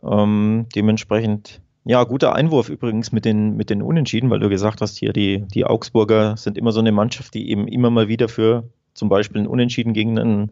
Ähm, 0.03 0.65
dementsprechend, 0.75 1.61
ja, 1.85 2.03
guter 2.03 2.33
Einwurf 2.33 2.69
übrigens 2.69 3.11
mit 3.11 3.25
den, 3.25 3.55
mit 3.55 3.69
den 3.69 3.81
Unentschieden, 3.81 4.29
weil 4.29 4.39
du 4.39 4.49
gesagt 4.49 4.81
hast, 4.81 4.97
hier 4.97 5.13
die, 5.13 5.45
die 5.53 5.65
Augsburger 5.65 6.35
sind 6.37 6.57
immer 6.57 6.71
so 6.71 6.79
eine 6.79 6.91
Mannschaft, 6.91 7.33
die 7.33 7.49
eben 7.49 7.67
immer 7.67 7.89
mal 7.91 8.07
wieder 8.07 8.27
für 8.27 8.63
zum 8.95 9.09
Beispiel 9.09 9.41
ein 9.41 9.47
Unentschieden 9.47 9.93
gegen 9.93 10.17
einen 10.17 10.51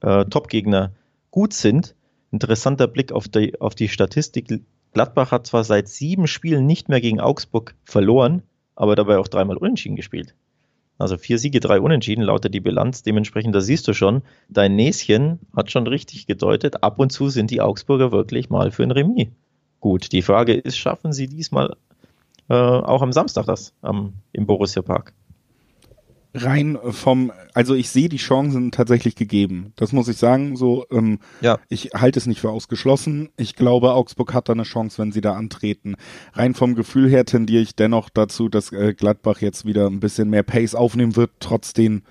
äh, 0.00 0.26
Top-Gegner 0.26 0.92
gut 1.30 1.54
sind. 1.54 1.94
Interessanter 2.30 2.86
Blick 2.86 3.12
auf 3.12 3.28
die, 3.28 3.58
auf 3.60 3.74
die 3.74 3.88
Statistik. 3.88 4.60
Gladbach 4.92 5.30
hat 5.32 5.46
zwar 5.46 5.64
seit 5.64 5.88
sieben 5.88 6.26
Spielen 6.26 6.66
nicht 6.66 6.88
mehr 6.88 7.00
gegen 7.00 7.20
Augsburg 7.20 7.74
verloren, 7.84 8.42
aber 8.76 8.96
dabei 8.96 9.18
auch 9.18 9.28
dreimal 9.28 9.56
unentschieden 9.56 9.96
gespielt. 9.96 10.34
Also 10.98 11.16
vier 11.16 11.38
Siege, 11.38 11.58
drei 11.58 11.80
Unentschieden 11.80 12.22
lautet 12.22 12.54
die 12.54 12.60
Bilanz. 12.60 13.02
Dementsprechend, 13.02 13.54
da 13.54 13.60
siehst 13.60 13.88
du 13.88 13.94
schon, 13.94 14.22
dein 14.48 14.76
Näschen 14.76 15.40
hat 15.56 15.70
schon 15.70 15.86
richtig 15.86 16.26
gedeutet. 16.26 16.82
Ab 16.84 17.00
und 17.00 17.10
zu 17.10 17.28
sind 17.30 17.50
die 17.50 17.60
Augsburger 17.60 18.12
wirklich 18.12 18.48
mal 18.50 18.70
für 18.70 18.84
ein 18.84 18.92
Remis. 18.92 19.28
Gut, 19.80 20.12
die 20.12 20.22
Frage 20.22 20.54
ist, 20.54 20.76
schaffen 20.76 21.12
sie 21.12 21.26
diesmal 21.26 21.76
äh, 22.48 22.54
auch 22.54 23.02
am 23.02 23.12
Samstag 23.12 23.46
das 23.46 23.74
ähm, 23.82 24.14
im 24.32 24.46
Borussia 24.46 24.82
Park? 24.82 25.12
Rein 26.34 26.76
vom, 26.90 27.32
also 27.54 27.74
ich 27.74 27.90
sehe 27.90 28.08
die 28.08 28.16
Chancen 28.16 28.72
tatsächlich 28.72 29.14
gegeben. 29.14 29.72
Das 29.76 29.92
muss 29.92 30.08
ich 30.08 30.16
sagen. 30.16 30.56
So, 30.56 30.84
ähm, 30.90 31.20
ja. 31.40 31.58
ich 31.68 31.90
halte 31.94 32.18
es 32.18 32.26
nicht 32.26 32.40
für 32.40 32.50
ausgeschlossen. 32.50 33.30
Ich 33.36 33.54
glaube, 33.54 33.94
Augsburg 33.94 34.34
hat 34.34 34.48
da 34.48 34.52
eine 34.52 34.64
Chance, 34.64 34.98
wenn 34.98 35.12
sie 35.12 35.20
da 35.20 35.34
antreten. 35.34 35.96
Rein 36.32 36.54
vom 36.54 36.74
Gefühl 36.74 37.08
her 37.08 37.24
tendiere 37.24 37.62
ich 37.62 37.76
dennoch 37.76 38.10
dazu, 38.10 38.48
dass 38.48 38.72
äh, 38.72 38.94
Gladbach 38.94 39.40
jetzt 39.40 39.64
wieder 39.64 39.86
ein 39.86 40.00
bisschen 40.00 40.28
mehr 40.28 40.42
Pace 40.42 40.74
aufnehmen 40.74 41.16
wird, 41.16 41.30
trotz 41.38 41.72
den 41.72 42.02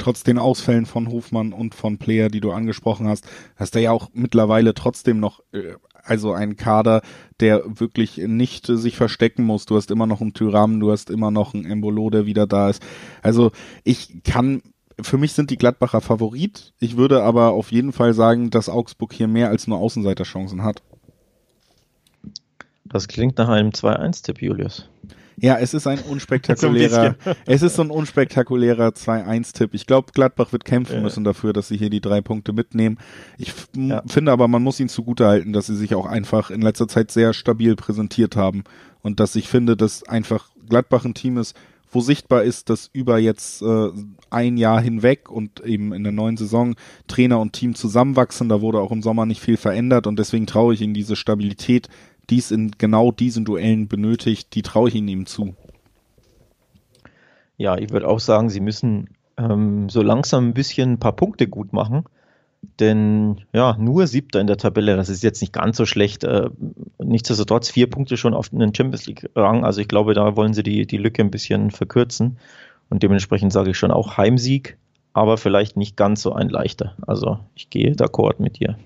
trotz 0.00 0.22
den 0.22 0.38
Ausfällen 0.38 0.86
von 0.86 1.10
Hofmann 1.10 1.52
und 1.52 1.74
von 1.74 1.98
Player, 1.98 2.30
die 2.30 2.40
du 2.40 2.52
angesprochen 2.52 3.06
hast, 3.06 3.26
hast 3.56 3.74
du 3.74 3.80
ja 3.80 3.92
auch 3.92 4.08
mittlerweile 4.14 4.72
trotzdem 4.72 5.20
noch 5.20 5.42
äh, 5.52 5.74
also 6.04 6.32
ein 6.32 6.56
Kader, 6.56 7.02
der 7.40 7.62
wirklich 7.66 8.18
nicht 8.18 8.68
äh, 8.68 8.76
sich 8.76 8.96
verstecken 8.96 9.44
muss. 9.44 9.66
Du 9.66 9.76
hast 9.76 9.90
immer 9.90 10.06
noch 10.06 10.20
einen 10.20 10.34
Tyram, 10.34 10.80
du 10.80 10.90
hast 10.90 11.10
immer 11.10 11.30
noch 11.30 11.54
einen 11.54 11.64
Embolo, 11.64 12.10
der 12.10 12.26
wieder 12.26 12.46
da 12.46 12.70
ist. 12.70 12.82
Also 13.22 13.52
ich 13.84 14.22
kann 14.24 14.62
für 15.02 15.18
mich 15.18 15.32
sind 15.32 15.50
die 15.50 15.56
Gladbacher 15.56 16.02
Favorit. 16.02 16.72
Ich 16.78 16.96
würde 16.96 17.22
aber 17.22 17.52
auf 17.52 17.72
jeden 17.72 17.92
Fall 17.92 18.12
sagen, 18.12 18.50
dass 18.50 18.68
Augsburg 18.68 19.12
hier 19.14 19.28
mehr 19.28 19.48
als 19.48 19.66
nur 19.66 19.78
Außenseiterchancen 19.78 20.62
hat. 20.62 20.82
Das 22.84 23.08
klingt 23.08 23.38
nach 23.38 23.48
einem 23.48 23.70
2-1-Tipp, 23.70 24.42
Julius. 24.42 24.88
Ja, 25.40 25.58
es 25.58 25.74
ist 25.74 25.86
ein 25.86 25.98
unspektakulärer, 26.08 27.16
es 27.46 27.62
ist 27.62 27.76
so 27.76 27.82
ein 27.82 27.90
unspektakulärer 27.90 28.88
2-1-Tipp. 28.88 29.74
Ich 29.74 29.86
glaube, 29.86 30.12
Gladbach 30.12 30.52
wird 30.52 30.64
kämpfen 30.64 30.96
ja. 30.96 31.00
müssen 31.02 31.24
dafür, 31.24 31.52
dass 31.52 31.68
sie 31.68 31.76
hier 31.76 31.90
die 31.90 32.00
drei 32.00 32.20
Punkte 32.20 32.52
mitnehmen. 32.52 32.98
Ich 33.38 33.52
ja. 33.76 34.02
finde 34.06 34.32
aber, 34.32 34.48
man 34.48 34.62
muss 34.62 34.80
ihnen 34.80 34.88
zugutehalten, 34.88 35.52
dass 35.52 35.66
sie 35.66 35.76
sich 35.76 35.94
auch 35.94 36.06
einfach 36.06 36.50
in 36.50 36.60
letzter 36.60 36.88
Zeit 36.88 37.10
sehr 37.10 37.32
stabil 37.32 37.74
präsentiert 37.76 38.36
haben 38.36 38.64
und 39.02 39.20
dass 39.20 39.34
ich 39.36 39.48
finde, 39.48 39.76
dass 39.76 40.02
einfach 40.04 40.50
Gladbach 40.68 41.04
ein 41.04 41.14
Team 41.14 41.38
ist, 41.38 41.56
wo 41.92 42.00
sichtbar 42.00 42.44
ist, 42.44 42.70
dass 42.70 42.88
über 42.92 43.18
jetzt 43.18 43.62
äh, 43.62 43.88
ein 44.30 44.56
Jahr 44.56 44.80
hinweg 44.80 45.28
und 45.30 45.60
eben 45.60 45.92
in 45.92 46.04
der 46.04 46.12
neuen 46.12 46.36
Saison 46.36 46.76
Trainer 47.08 47.40
und 47.40 47.52
Team 47.52 47.74
zusammenwachsen. 47.74 48.48
Da 48.48 48.60
wurde 48.60 48.80
auch 48.80 48.92
im 48.92 49.02
Sommer 49.02 49.26
nicht 49.26 49.40
viel 49.40 49.56
verändert 49.56 50.06
und 50.06 50.18
deswegen 50.18 50.46
traue 50.46 50.74
ich 50.74 50.80
ihnen 50.82 50.94
diese 50.94 51.16
Stabilität 51.16 51.88
dies 52.30 52.50
in 52.50 52.72
genau 52.78 53.12
diesen 53.12 53.44
Duellen 53.44 53.88
benötigt, 53.88 54.54
die 54.54 54.62
traue 54.62 54.88
ich 54.88 54.94
ihnen 54.94 55.08
ihm 55.08 55.26
zu. 55.26 55.54
Ja, 57.56 57.76
ich 57.76 57.90
würde 57.90 58.08
auch 58.08 58.20
sagen, 58.20 58.48
sie 58.48 58.60
müssen 58.60 59.10
ähm, 59.36 59.88
so 59.88 60.02
langsam 60.02 60.48
ein 60.48 60.54
bisschen 60.54 60.92
ein 60.92 60.98
paar 60.98 61.14
Punkte 61.14 61.46
gut 61.46 61.72
machen. 61.72 62.04
Denn 62.78 63.40
ja, 63.52 63.76
nur 63.78 64.06
siebter 64.06 64.40
in 64.40 64.46
der 64.46 64.58
Tabelle, 64.58 64.96
das 64.96 65.08
ist 65.08 65.22
jetzt 65.22 65.40
nicht 65.40 65.52
ganz 65.52 65.76
so 65.76 65.86
schlecht. 65.86 66.24
Äh, 66.24 66.50
nichtsdestotrotz 66.98 67.70
vier 67.70 67.88
Punkte 67.88 68.16
schon 68.16 68.34
auf 68.34 68.50
den 68.50 68.74
Champions 68.74 69.06
League-Rang. 69.06 69.64
Also 69.64 69.80
ich 69.80 69.88
glaube, 69.88 70.14
da 70.14 70.36
wollen 70.36 70.54
sie 70.54 70.62
die, 70.62 70.86
die 70.86 70.98
Lücke 70.98 71.22
ein 71.22 71.30
bisschen 71.30 71.70
verkürzen. 71.70 72.38
Und 72.90 73.02
dementsprechend 73.02 73.52
sage 73.52 73.70
ich 73.70 73.78
schon 73.78 73.90
auch 73.90 74.16
Heimsieg, 74.16 74.76
aber 75.12 75.36
vielleicht 75.36 75.76
nicht 75.76 75.96
ganz 75.96 76.22
so 76.22 76.32
ein 76.32 76.48
leichter. 76.48 76.96
Also 77.06 77.38
ich 77.54 77.70
gehe 77.70 77.92
d'accord 77.92 78.42
mit 78.42 78.60
dir. 78.60 78.76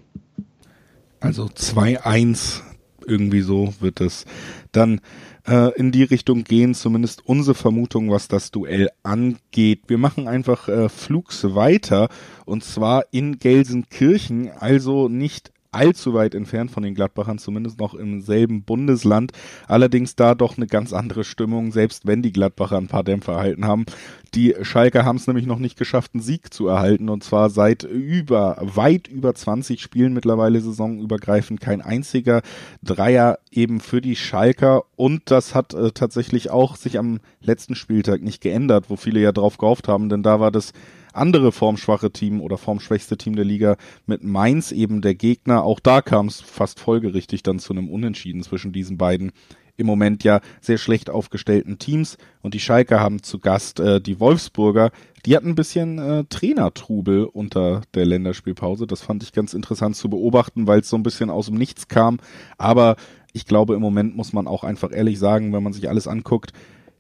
Also 1.21 1.47
2-1 1.47 2.62
irgendwie 3.07 3.43
so 3.43 3.75
wird 3.81 4.01
es 4.01 4.25
dann 4.73 5.01
äh, 5.47 5.73
in 5.79 5.93
die 5.93 6.03
Richtung 6.03 6.45
gehen, 6.45 6.75
zumindest 6.75 7.27
unsere 7.27 7.55
Vermutung, 7.55 8.11
was 8.11 8.29
das 8.29 8.51
Duell 8.51 8.90
angeht. 9.03 9.83
Wir 9.87 9.99
machen 9.99 10.29
einfach 10.29 10.69
äh, 10.69 10.88
flugs 10.88 11.55
weiter 11.55 12.09
und 12.45 12.64
zwar 12.64 13.05
in 13.11 13.38
Gelsenkirchen, 13.38 14.51
also 14.51 15.09
nicht 15.09 15.53
allzu 15.75 16.15
weit 16.15 16.35
entfernt 16.35 16.71
von 16.71 16.83
den 16.83 16.95
Gladbachern, 16.95 17.39
zumindest 17.39 17.79
noch 17.79 17.95
im 17.95 18.21
selben 18.21 18.63
Bundesland. 18.63 19.33
Allerdings 19.67 20.17
da 20.17 20.35
doch 20.35 20.57
eine 20.57 20.67
ganz 20.67 20.93
andere 20.93 21.25
Stimmung, 21.25 21.73
selbst 21.73 22.07
wenn 22.07 22.23
die 22.23 22.33
Gladbacher 22.33 22.77
ein 22.77 22.89
paar 22.89 23.05
Dämpfer 23.05 23.33
erhalten 23.35 23.67
haben. 23.67 23.87
Die 24.35 24.55
Schalke 24.63 25.05
haben 25.05 25.17
es 25.17 25.27
nämlich 25.29 25.47
noch 25.47 25.61
nicht 25.61 25.79
geschafft, 25.79 26.13
einen 26.15 26.23
Sieg 26.23 26.53
zu 26.53 26.67
erhalten 26.67 27.09
und 27.09 27.23
zwar 27.23 27.51
seit 27.51 27.85
über, 27.85 28.57
weit 28.61 29.07
über 29.07 29.33
20 29.33 29.81
Spielen 29.81 30.13
mittlerweile 30.13 30.61
saisonübergreifend 30.61 31.61
kein 31.61 31.81
einziger 31.81 32.43
Dreier 32.83 33.39
eben 33.53 33.81
für 33.81 34.01
die 34.01 34.17
Schalker 34.17 34.83
und 34.97 35.31
das 35.31 35.55
hat 35.55 35.75
äh, 35.75 35.93
tatsächlich 35.93 36.51
auch 36.51 36.75
sich 36.75 36.99
am 36.99 37.21
letzten 37.41 37.77
Spieltag 37.77 38.23
nicht 38.23 38.41
geändert, 38.41 38.87
wo 38.89 38.97
viele 38.97 39.21
ja 39.21 39.31
drauf 39.31 39.57
gehofft 39.59 39.87
haben, 39.87 40.09
denn 40.09 40.25
da 40.25 40.41
war 40.41 40.51
das 40.51 40.73
andere 41.16 41.53
formschwache 41.53 42.11
Team 42.11 42.40
oder 42.40 42.59
formschwächste 42.59 43.16
Team 43.16 43.37
der 43.37 43.44
Liga 43.44 43.77
mit 44.07 44.24
Mainz 44.24 44.72
eben 44.72 45.00
der 45.00 45.14
Gegner. 45.14 45.64
Auch 45.64 45.81
da 45.81 46.03
kam 46.03 46.27
es 46.27 46.40
fast 46.40 46.81
folgerichtig 46.81 47.42
dann 47.42 47.59
zu 47.59 47.72
einem 47.72 47.88
Unentschieden 47.88 48.42
zwischen 48.42 48.72
diesen 48.72 48.98
beiden 48.98 49.33
im 49.77 49.87
Moment 49.87 50.24
ja 50.24 50.40
sehr 50.61 50.79
schlecht 50.79 51.11
aufgestellten 51.11 51.79
Teams. 51.79 52.16
Und 52.42 52.55
die 52.55 52.61
Schalke 52.61 53.00
haben 53.00 53.22
zu 53.22 53.38
Gast 53.38 53.81
äh, 53.81 54.00
die 54.00 54.20
Wolfsburger. 54.20 54.90
Die 55.27 55.37
hatten 55.37 55.50
ein 55.50 55.55
bisschen 55.55 55.98
äh, 55.98 56.24
Trainertrubel 56.29 57.24
unter 57.24 57.83
der 57.94 58.07
Länderspielpause. 58.07 58.87
Das 58.87 59.03
fand 59.03 59.22
ich 59.22 59.33
ganz 59.33 59.55
interessant 59.55 59.96
zu 59.96 60.09
beobachten, 60.09 60.66
weil 60.66 60.81
es 60.81 60.88
so 60.88 60.96
ein 60.96 61.03
bisschen 61.03 61.31
aus 61.31 61.46
dem 61.46 61.57
Nichts 61.57 61.88
kam. 61.88 62.18
Aber 62.59 62.96
ich 63.33 63.46
glaube, 63.46 63.74
im 63.74 63.81
Moment 63.81 64.16
muss 64.16 64.33
man 64.33 64.46
auch 64.46 64.64
einfach 64.64 64.92
ehrlich 64.92 65.18
sagen, 65.18 65.53
wenn 65.53 65.62
man 65.62 65.72
sich 65.72 65.88
alles 65.88 66.07
anguckt, 66.07 66.53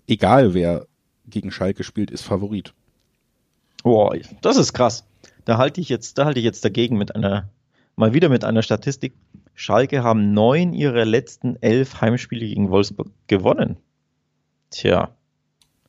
egal 0.06 0.54
wer 0.54 0.86
gegen 1.26 1.50
Schalke 1.50 1.84
spielt, 1.84 2.10
ist 2.10 2.22
Favorit. 2.22 2.74
Boah, 3.84 4.16
das 4.40 4.56
ist 4.56 4.72
krass. 4.72 5.06
Da 5.44 5.58
halte 5.58 5.80
ich 5.80 5.90
jetzt, 5.90 6.16
da 6.16 6.24
halte 6.24 6.40
ich 6.40 6.44
jetzt 6.44 6.64
dagegen 6.64 6.96
mit 6.96 7.14
einer, 7.14 7.50
mal 7.96 8.14
wieder 8.14 8.30
mit 8.30 8.42
einer 8.42 8.62
Statistik. 8.62 9.12
Schalke 9.54 10.02
haben 10.02 10.32
neun 10.32 10.72
ihrer 10.72 11.04
letzten 11.04 11.56
elf 11.60 12.00
Heimspiele 12.00 12.46
gegen 12.46 12.70
Wolfsburg 12.70 13.10
gewonnen. 13.26 13.76
Tja, 14.70 15.14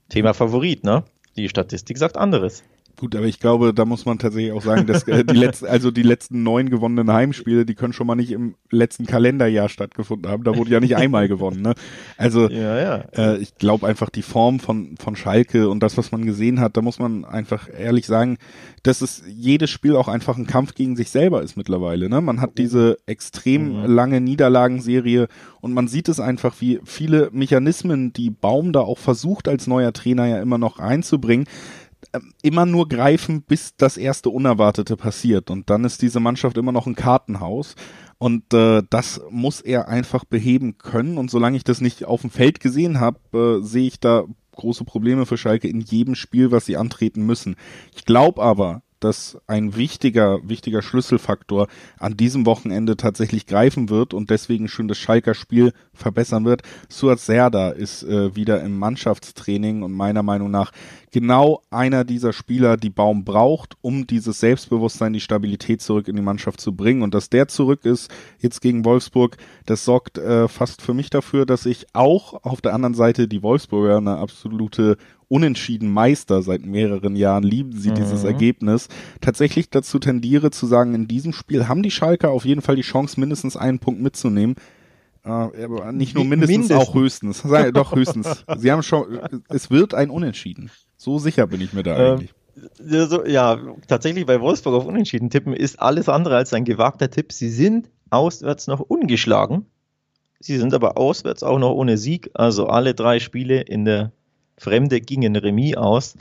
Thema 0.10 0.34
Favorit, 0.34 0.84
ne? 0.84 1.05
Die 1.38 1.47
Statistik 1.47 1.97
sagt 1.97 2.17
anderes. 2.17 2.63
Gut, 2.97 3.15
aber 3.15 3.25
ich 3.25 3.39
glaube, 3.39 3.73
da 3.73 3.84
muss 3.84 4.05
man 4.05 4.19
tatsächlich 4.19 4.53
auch 4.53 4.62
sagen, 4.62 4.88
dass 4.88 5.03
äh, 5.08 5.25
die 5.25 5.36
letzten, 5.36 5.65
also 5.65 5.91
die 5.91 6.03
letzten 6.03 6.43
neun 6.43 6.69
gewonnenen 6.69 7.12
Heimspiele, 7.12 7.65
die 7.65 7.75
können 7.75 7.93
schon 7.93 8.08
mal 8.08 8.15
nicht 8.15 8.31
im 8.31 8.55
letzten 8.71 9.05
Kalenderjahr 9.05 9.67
stattgefunden 9.67 10.31
haben. 10.31 10.43
Da 10.43 10.55
wurde 10.55 10.69
ja 10.69 10.79
nicht 10.79 10.95
einmal 10.95 11.27
gewonnen. 11.27 11.62
Ne? 11.62 11.73
Also 12.17 12.49
ja, 12.49 12.79
ja. 12.79 12.95
Äh, 13.17 13.38
ich 13.38 13.55
glaube 13.55 13.88
einfach 13.88 14.10
die 14.10 14.21
Form 14.21 14.60
von 14.60 14.95
von 14.97 15.15
Schalke 15.15 15.69
und 15.69 15.81
das, 15.81 15.97
was 15.97 16.12
man 16.12 16.25
gesehen 16.25 16.60
hat, 16.60 16.77
da 16.77 16.81
muss 16.81 16.99
man 16.99 17.25
einfach 17.25 17.67
ehrlich 17.77 18.05
sagen, 18.05 18.38
dass 18.84 19.01
es 19.01 19.23
jedes 19.27 19.69
Spiel 19.69 19.95
auch 19.95 20.08
einfach 20.08 20.38
ein 20.38 20.47
Kampf 20.47 20.73
gegen 20.73 20.95
sich 20.95 21.10
selber 21.10 21.41
ist 21.41 21.58
mittlerweile. 21.58 22.08
Ne? 22.08 22.21
Man 22.21 22.39
hat 22.39 22.58
diese 22.58 22.97
extrem 23.08 23.81
mhm. 23.81 23.86
lange 23.93 24.21
Niederlagenserie 24.21 25.27
und 25.60 25.73
man 25.73 25.88
sieht 25.88 26.08
es 26.08 26.19
einfach, 26.19 26.55
wie 26.60 26.79
viele 26.84 27.29
Mechanismen, 27.31 28.13
die 28.13 28.29
Baum 28.29 28.71
da 28.71 28.81
auch 28.81 28.99
versucht 28.99 29.47
als 29.47 29.67
neuer 29.67 29.91
Trainer 29.91 30.27
ja 30.27 30.39
immer 30.39 30.58
noch 30.58 30.79
reinzubringen 30.79 31.47
immer 32.41 32.65
nur 32.65 32.88
greifen, 32.88 33.41
bis 33.41 33.75
das 33.78 33.97
erste 33.97 34.30
Unerwartete 34.30 34.97
passiert. 34.97 35.49
Und 35.49 35.69
dann 35.69 35.84
ist 35.84 36.01
diese 36.01 36.19
Mannschaft 36.19 36.58
immer 36.58 36.71
noch 36.71 36.88
ein 36.88 36.95
Kartenhaus. 36.95 37.75
Und 38.17 38.54
äh, 38.54 38.82
das 38.89 39.21
muss 39.30 39.62
er 39.62 39.88
einfach 39.88 40.25
beheben 40.25 40.78
können. 40.78 41.17
Und 41.17 41.30
solange 41.30 41.58
ich 41.58 41.63
das 41.63 41.82
nicht 41.82 42.06
auf 42.06 42.21
dem 42.21 42.30
Feld 42.30 42.60
gesehen 42.60 42.99
habe, 42.99 43.60
äh, 43.62 43.65
sehe 43.65 43.88
ich 43.88 43.99
da 43.99 44.25
große 44.56 44.86
Probleme 44.86 45.25
für 45.25 45.38
Schalke 45.38 45.67
in 45.67 45.82
jedem 45.82 46.15
Spiel, 46.15 46.51
was 46.51 46.65
sie 46.65 46.78
antreten 46.78 47.25
müssen. 47.25 47.56
Ich 47.93 48.06
glaube 48.06 48.41
aber, 48.41 48.82
dass 48.99 49.38
ein 49.45 49.75
wichtiger, 49.75 50.39
wichtiger 50.47 50.82
Schlüsselfaktor 50.82 51.67
an 51.99 52.17
diesem 52.17 52.45
Wochenende 52.45 52.97
tatsächlich 52.97 53.45
greifen 53.45 53.89
wird 53.89 54.13
und 54.13 54.30
deswegen 54.30 54.67
schon 54.67 54.88
das 54.88 54.97
Schalker 54.97 55.34
Spiel 55.34 55.73
verbessern 55.93 56.45
wird. 56.45 56.63
Suat 56.89 57.19
Serda 57.19 57.69
ist 57.69 58.04
äh, 58.04 58.36
wieder 58.36 58.62
im 58.62 58.78
Mannschaftstraining 58.80 59.84
und 59.84 59.91
meiner 59.91 60.23
Meinung 60.23 60.49
nach 60.49 60.71
genau 61.15 61.62
einer 61.69 62.04
dieser 62.04 62.34
Spieler, 62.34 62.75
die 62.75 62.89
Baum 62.89 63.23
braucht, 63.23 63.78
um 63.80 64.06
dieses 64.06 64.41
Selbstbewusstsein, 64.41 65.13
die 65.13 65.21
Stabilität 65.21 65.82
zurück 65.82 66.10
in 66.10 66.17
die 66.17 66.21
Mannschaft 66.21 66.60
zu 66.60 66.75
bringen. 66.75 67.04
Und 67.04 67.13
dass 67.13 67.30
der 67.30 67.47
zurück 67.47 67.86
ist, 67.86 68.12
jetzt 68.39 68.60
gegen 68.60 68.84
Wolfsburg, 68.84 69.38
das 69.65 69.86
sorgt 69.86 70.17
äh, 70.17 70.49
fast 70.49 70.82
für 70.82 70.93
mich 70.93 71.10
dafür, 71.10 71.45
dass 71.45 71.65
ich 71.65 71.86
auch 71.93 72.43
auf 72.43 72.60
der 72.60 72.73
anderen 72.73 72.95
Seite 72.95 73.30
die 73.30 73.43
Wolfsburger 73.43 73.95
eine 73.95 74.17
absolute 74.17 74.97
unentschieden 75.30 75.89
Meister 75.89 76.41
seit 76.41 76.65
mehreren 76.65 77.15
Jahren, 77.15 77.43
lieben 77.43 77.71
sie 77.71 77.91
mhm. 77.91 77.95
dieses 77.95 78.25
Ergebnis, 78.25 78.89
tatsächlich 79.21 79.69
dazu 79.69 79.99
tendiere 79.99 80.51
zu 80.51 80.65
sagen, 80.67 80.93
in 80.95 81.08
diesem 81.08 81.32
Spiel 81.32 81.69
haben 81.69 81.82
die 81.82 81.91
Schalker 81.91 82.30
auf 82.30 82.43
jeden 82.43 82.62
Fall 82.62 82.75
die 82.75 82.82
Chance, 82.82 83.21
mindestens 83.21 83.56
einen 83.56 83.80
Punkt 83.80 84.01
mitzunehmen. 84.01 84.56
Äh, 85.23 85.30
aber 85.30 85.93
nicht 85.93 86.13
nur 86.13 86.25
mindestens, 86.25 86.58
mindestens. 86.58 86.89
auch 86.89 86.93
höchstens. 86.93 87.43
Doch 87.73 87.95
höchstens. 87.95 88.43
sie 88.58 88.69
haben 88.69 88.84
schon, 88.84 89.17
es 89.47 89.71
wird 89.71 89.93
ein 89.93 90.10
Unentschieden. 90.10 90.69
So 91.05 91.19
sicher 91.19 91.45
bin 91.45 91.61
ich 91.61 91.71
mir 91.71 91.83
da 91.83 91.97
ähm, 91.97 92.13
eigentlich. 92.13 92.33
So, 92.79 93.25
ja, 93.27 93.59
tatsächlich 93.87 94.25
bei 94.25 94.41
Wolfsburg 94.41 94.73
auf 94.73 94.85
Unentschieden 94.87 95.29
tippen 95.29 95.53
ist 95.53 95.79
alles 95.79 96.09
andere 96.09 96.35
als 96.35 96.51
ein 96.51 96.65
gewagter 96.65 97.11
Tipp. 97.11 97.31
Sie 97.31 97.49
sind 97.49 97.91
auswärts 98.09 98.65
noch 98.65 98.79
ungeschlagen. 98.79 99.67
Sie 100.39 100.57
sind 100.57 100.73
aber 100.73 100.97
auswärts 100.97 101.43
auch 101.43 101.59
noch 101.59 101.73
ohne 101.73 101.99
Sieg. 101.99 102.31
Also 102.33 102.65
alle 102.65 102.95
drei 102.95 103.19
Spiele 103.19 103.61
in 103.61 103.85
der 103.85 104.13
Fremde 104.57 104.99
gingen 104.99 105.35
Remis 105.35 105.77
aus. 105.77 106.15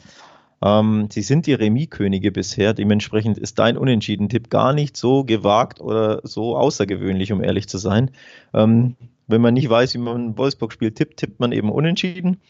Ähm, 0.61 1.09
sie 1.11 1.23
sind 1.23 1.47
die 1.47 1.55
Remis-Könige 1.55 2.31
bisher. 2.31 2.75
Dementsprechend 2.75 3.39
ist 3.39 3.59
dein 3.59 3.79
Unentschieden-Tipp 3.79 4.51
gar 4.51 4.75
nicht 4.75 4.99
so 4.99 5.25
gewagt 5.25 5.81
oder 5.81 6.21
so 6.25 6.59
außergewöhnlich, 6.59 7.33
um 7.33 7.43
ehrlich 7.43 7.71
zu 7.71 7.79
sein. 7.79 8.11
Ähm, 8.53 8.97
wenn 9.29 9.41
man 9.41 9.55
nicht 9.55 9.71
weiß, 9.71 9.95
wie 9.95 9.99
man 9.99 10.37
Wolfsburg 10.37 10.75
spielt, 10.75 10.97
tippt, 10.97 11.17
tippt 11.17 11.41
man 11.41 11.53
eben 11.53 11.71
unentschieden. 11.71 12.43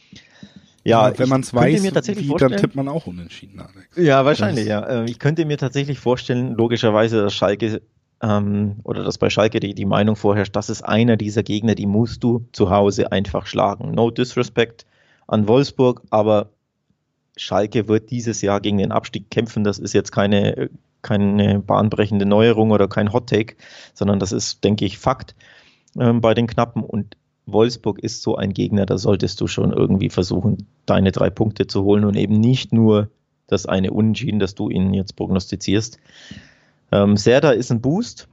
Ja, 0.84 1.08
ja 1.08 1.18
wenn 1.18 1.28
man 1.28 1.40
es 1.40 1.52
weiß, 1.52 1.82
wie, 1.82 2.34
dann 2.36 2.56
tippt 2.56 2.76
man 2.76 2.88
auch 2.88 3.06
unentschieden. 3.06 3.60
Alex. 3.60 3.96
Ja, 3.96 4.24
wahrscheinlich, 4.24 4.66
das 4.66 4.88
ja. 4.88 5.02
Äh, 5.02 5.10
ich 5.10 5.18
könnte 5.18 5.44
mir 5.46 5.58
tatsächlich 5.58 5.98
vorstellen, 5.98 6.54
logischerweise, 6.54 7.22
dass 7.22 7.34
Schalke 7.34 7.80
ähm, 8.22 8.76
oder 8.84 9.02
dass 9.02 9.18
bei 9.18 9.30
Schalke 9.30 9.60
die, 9.60 9.74
die 9.74 9.84
Meinung 9.86 10.16
vorherrscht, 10.16 10.54
das 10.54 10.70
ist 10.70 10.82
einer 10.82 11.16
dieser 11.16 11.42
Gegner, 11.42 11.74
die 11.74 11.86
musst 11.86 12.22
du 12.22 12.46
zu 12.52 12.70
Hause 12.70 13.12
einfach 13.12 13.46
schlagen. 13.46 13.92
No 13.92 14.10
disrespect 14.10 14.86
an 15.26 15.48
Wolfsburg, 15.48 16.02
aber 16.10 16.50
Schalke 17.36 17.88
wird 17.88 18.10
dieses 18.10 18.42
Jahr 18.42 18.60
gegen 18.60 18.78
den 18.78 18.92
Abstieg 18.92 19.30
kämpfen. 19.30 19.64
Das 19.64 19.78
ist 19.78 19.92
jetzt 19.92 20.12
keine, 20.12 20.70
keine 21.02 21.60
bahnbrechende 21.60 22.26
Neuerung 22.26 22.70
oder 22.70 22.88
kein 22.88 23.12
Hot 23.12 23.28
Take, 23.28 23.56
sondern 23.94 24.18
das 24.20 24.32
ist, 24.32 24.62
denke 24.64 24.84
ich, 24.84 24.98
Fakt 24.98 25.34
ähm, 25.98 26.20
bei 26.20 26.34
den 26.34 26.46
Knappen. 26.46 26.82
Und 26.82 27.16
Wolfsburg 27.46 27.98
ist 27.98 28.22
so 28.22 28.37
ein 28.37 28.52
Gegner, 28.52 28.87
da 28.87 28.98
solltest 28.98 29.40
du 29.40 29.46
schon 29.46 29.72
irgendwie 29.72 30.09
versuchen, 30.09 30.66
deine 30.87 31.12
drei 31.12 31.30
Punkte 31.30 31.66
zu 31.66 31.85
holen 31.85 32.04
und 32.04 32.16
eben 32.16 32.40
nicht 32.40 32.72
nur 32.72 33.09
das 33.46 33.66
eine 33.66 33.92
Unentschieden, 33.92 34.38
das 34.38 34.54
du 34.54 34.70
ihnen 34.70 34.94
jetzt 34.94 35.16
prognostizierst. 35.16 35.98
Ähm, 36.92 37.16
Serda 37.16 37.50
ist 37.50 37.70
ein 37.70 37.80
Boost, 37.83 38.28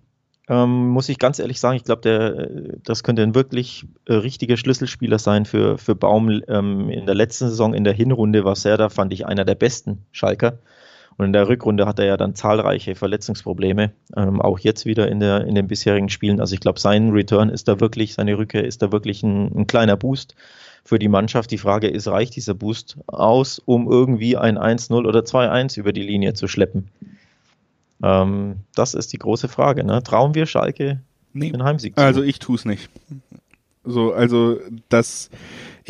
ähm, 0.52 0.89
muss 0.89 1.08
ich 1.08 1.19
ganz 1.19 1.39
ehrlich 1.39 1.60
sagen, 1.60 1.78
ich 1.78 1.84
glaube, 1.84 2.80
das 2.84 3.04
könnte 3.04 3.24
ein 3.24 3.36
wirklich 3.36 3.86
äh, 4.06 4.13
richtiger 4.13 4.58
Schlüsselspieler 4.58 5.19
sein 5.19 5.45
für, 5.45 5.78
für 5.78 5.95
Baum. 5.95 6.41
Ähm, 6.47 6.89
in 6.89 7.06
der 7.06 7.15
letzten 7.15 7.47
Saison, 7.47 7.74
in 7.74 7.84
der 7.84 7.93
Hinrunde 7.93 8.43
war 8.43 8.56
Serda, 8.56 8.89
fand 8.89 9.13
ich, 9.13 9.26
einer 9.26 9.45
der 9.45 9.56
besten 9.56 10.00
Schalker. 10.12 10.60
Und 11.17 11.26
in 11.26 11.34
der 11.34 11.47
Rückrunde 11.47 11.86
hat 11.86 12.00
er 12.00 12.06
ja 12.06 12.17
dann 12.17 12.36
zahlreiche 12.36 12.95
Verletzungsprobleme, 12.95 13.91
ähm, 14.15 14.41
auch 14.41 14.60
jetzt 14.60 14.86
wieder 14.86 15.08
in, 15.08 15.19
der, 15.19 15.45
in 15.45 15.56
den 15.56 15.67
bisherigen 15.67 16.10
Spielen. 16.10 16.39
Also 16.39 16.54
ich 16.54 16.62
glaube, 16.62 16.80
sein 16.80 17.12
Return 17.12 17.50
ist 17.50 17.67
da 17.67 17.80
wirklich, 17.80 18.13
seine 18.13 18.38
Rückkehr 18.38 18.63
ist 18.63 18.82
da 18.82 18.91
wirklich 18.91 19.24
ein, 19.24 19.52
ein 19.56 19.67
kleiner 19.67 19.97
Boost 19.97 20.36
für 20.84 21.00
die 21.00 21.10
Mannschaft. 21.10 21.52
Die 21.52 21.58
Frage 21.58 21.88
ist, 21.88 22.08
reicht 22.08 22.36
dieser 22.36 22.54
Boost 22.54 22.97
aus, 23.08 23.60
um 23.60 23.89
irgendwie 23.89 24.38
ein 24.38 24.58
1-0 24.58 25.06
oder 25.06 25.19
2-1 25.19 25.78
über 25.80 25.93
die 25.93 26.04
Linie 26.04 26.34
zu 26.34 26.47
schleppen? 26.47 26.89
Ähm, 28.04 28.62
das 28.76 28.93
ist 28.93 29.13
die 29.13 29.19
große 29.19 29.47
Frage. 29.47 29.84
Ne? 29.84 30.02
Trauen 30.04 30.34
wir 30.34 30.45
Schalke 30.45 31.02
nee. 31.34 31.52
den 31.52 31.63
Heimsieg 31.63 31.95
zu? 31.95 32.02
Also 32.02 32.24
ich 32.24 32.39
tue 32.39 32.56
es 32.56 32.65
nicht. 32.65 32.89
So, 33.84 34.13
also 34.13 34.60
das, 34.89 35.30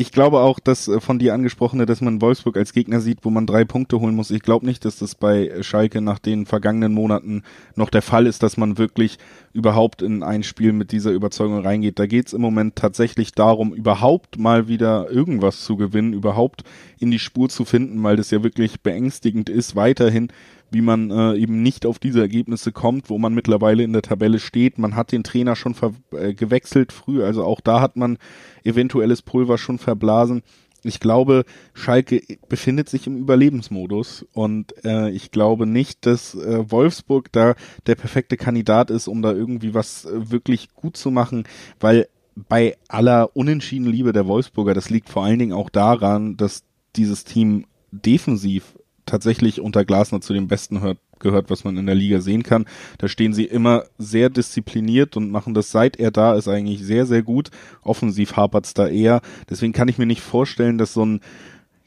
ich 0.02 0.10
glaube 0.10 0.40
auch, 0.40 0.58
dass 0.58 0.88
äh, 0.88 1.00
von 1.00 1.20
dir 1.20 1.32
angesprochene, 1.32 1.86
dass 1.86 2.00
man 2.00 2.20
Wolfsburg 2.20 2.56
als 2.56 2.72
Gegner 2.72 3.00
sieht, 3.00 3.20
wo 3.22 3.30
man 3.30 3.46
drei 3.46 3.64
Punkte 3.64 4.00
holen 4.00 4.16
muss. 4.16 4.32
Ich 4.32 4.42
glaube 4.42 4.66
nicht, 4.66 4.84
dass 4.84 4.96
das 4.96 5.14
bei 5.14 5.62
Schalke 5.62 6.00
nach 6.00 6.18
den 6.18 6.44
vergangenen 6.44 6.92
Monaten 6.92 7.44
noch 7.76 7.88
der 7.88 8.02
Fall 8.02 8.26
ist, 8.26 8.42
dass 8.42 8.56
man 8.56 8.78
wirklich 8.78 9.18
überhaupt 9.52 10.02
in 10.02 10.24
ein 10.24 10.42
Spiel 10.42 10.72
mit 10.72 10.90
dieser 10.90 11.12
Überzeugung 11.12 11.60
reingeht. 11.60 12.00
Da 12.00 12.06
geht 12.06 12.26
es 12.26 12.32
im 12.32 12.40
Moment 12.40 12.74
tatsächlich 12.74 13.32
darum, 13.32 13.72
überhaupt 13.72 14.38
mal 14.38 14.66
wieder 14.66 15.08
irgendwas 15.08 15.64
zu 15.64 15.76
gewinnen, 15.76 16.12
überhaupt 16.12 16.64
in 16.98 17.12
die 17.12 17.20
Spur 17.20 17.48
zu 17.48 17.64
finden, 17.64 18.02
weil 18.02 18.16
das 18.16 18.32
ja 18.32 18.42
wirklich 18.42 18.80
beängstigend 18.80 19.48
ist, 19.48 19.76
weiterhin 19.76 20.28
wie 20.72 20.80
man 20.80 21.10
äh, 21.10 21.34
eben 21.36 21.62
nicht 21.62 21.86
auf 21.86 21.98
diese 21.98 22.20
Ergebnisse 22.20 22.72
kommt, 22.72 23.10
wo 23.10 23.18
man 23.18 23.34
mittlerweile 23.34 23.82
in 23.82 23.92
der 23.92 24.02
Tabelle 24.02 24.38
steht. 24.38 24.78
Man 24.78 24.96
hat 24.96 25.12
den 25.12 25.24
Trainer 25.24 25.56
schon 25.56 25.74
äh, 26.12 26.34
gewechselt 26.34 26.92
früh, 26.92 27.22
also 27.22 27.44
auch 27.44 27.60
da 27.60 27.80
hat 27.80 27.96
man 27.96 28.18
eventuelles 28.64 29.22
Pulver 29.22 29.58
schon 29.58 29.78
verblasen. 29.78 30.42
Ich 30.84 30.98
glaube, 30.98 31.44
Schalke 31.74 32.22
befindet 32.48 32.88
sich 32.88 33.06
im 33.06 33.16
Überlebensmodus 33.16 34.26
und 34.32 34.74
äh, 34.84 35.10
ich 35.10 35.30
glaube 35.30 35.66
nicht, 35.66 36.06
dass 36.06 36.34
äh, 36.34 36.70
Wolfsburg 36.70 37.30
da 37.30 37.54
der 37.86 37.94
perfekte 37.94 38.36
Kandidat 38.36 38.90
ist, 38.90 39.06
um 39.06 39.22
da 39.22 39.32
irgendwie 39.32 39.74
was 39.74 40.06
äh, 40.06 40.32
wirklich 40.32 40.74
gut 40.74 40.96
zu 40.96 41.12
machen, 41.12 41.44
weil 41.78 42.08
bei 42.34 42.76
aller 42.88 43.36
unentschieden 43.36 43.86
Liebe 43.86 44.12
der 44.12 44.26
Wolfsburger, 44.26 44.74
das 44.74 44.90
liegt 44.90 45.08
vor 45.08 45.24
allen 45.24 45.38
Dingen 45.38 45.52
auch 45.52 45.70
daran, 45.70 46.36
dass 46.36 46.64
dieses 46.96 47.24
Team 47.24 47.66
defensiv 47.92 48.74
tatsächlich 49.06 49.60
unter 49.60 49.84
Glasner 49.84 50.20
zu 50.20 50.32
den 50.32 50.48
Besten 50.48 50.80
hört, 50.80 50.98
gehört, 51.18 51.50
was 51.50 51.64
man 51.64 51.76
in 51.76 51.86
der 51.86 51.94
Liga 51.94 52.20
sehen 52.20 52.42
kann. 52.42 52.66
Da 52.98 53.08
stehen 53.08 53.32
sie 53.32 53.44
immer 53.44 53.84
sehr 53.98 54.30
diszipliniert 54.30 55.16
und 55.16 55.30
machen 55.30 55.54
das, 55.54 55.70
seit 55.70 55.96
er 55.96 56.10
da 56.10 56.34
ist, 56.34 56.48
eigentlich 56.48 56.82
sehr, 56.84 57.06
sehr 57.06 57.22
gut. 57.22 57.50
Offensiv 57.82 58.36
hapert's 58.36 58.74
da 58.74 58.88
eher. 58.88 59.20
Deswegen 59.48 59.72
kann 59.72 59.88
ich 59.88 59.98
mir 59.98 60.06
nicht 60.06 60.20
vorstellen, 60.20 60.78
dass 60.78 60.92
so 60.92 61.04
ein 61.04 61.20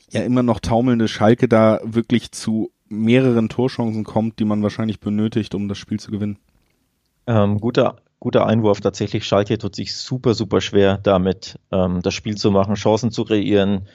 ja 0.10 0.22
immer 0.22 0.44
noch 0.44 0.60
taumelnde 0.60 1.08
Schalke 1.08 1.48
da 1.48 1.80
wirklich 1.84 2.32
zu 2.32 2.72
mehreren 2.88 3.50
Torchancen 3.50 4.04
kommt, 4.04 4.40
die 4.40 4.46
man 4.46 4.64
wahrscheinlich 4.64 5.00
benötigt, 5.00 5.56
um 5.56 5.68
das 5.68 5.78
Spiel 5.78 6.00
zu 6.00 6.12
gewinnen. 6.12 6.38
Ähm, 7.28 7.60
guter, 7.60 7.98
guter 8.20 8.46
Einwurf 8.46 8.82
tatsächlich. 8.82 9.26
Schalke 9.26 9.58
tut 9.58 9.76
sich 9.76 9.96
super, 9.96 10.34
super 10.34 10.62
schwer 10.62 11.00
damit, 11.02 11.60
ähm, 11.72 12.02
das 12.02 12.14
Spiel 12.14 12.36
zu 12.36 12.52
machen, 12.52 12.76
Chancen 12.76 13.12
zu 13.12 13.26
kreieren, 13.26 13.88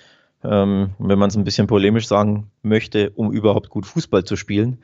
ähm, 0.44 0.90
wenn 0.98 1.18
man 1.18 1.28
es 1.28 1.36
ein 1.36 1.44
bisschen 1.44 1.66
polemisch 1.66 2.06
sagen 2.06 2.50
möchte, 2.62 3.10
um 3.10 3.32
überhaupt 3.32 3.68
gut 3.68 3.86
Fußball 3.86 4.24
zu 4.24 4.36
spielen. 4.36 4.78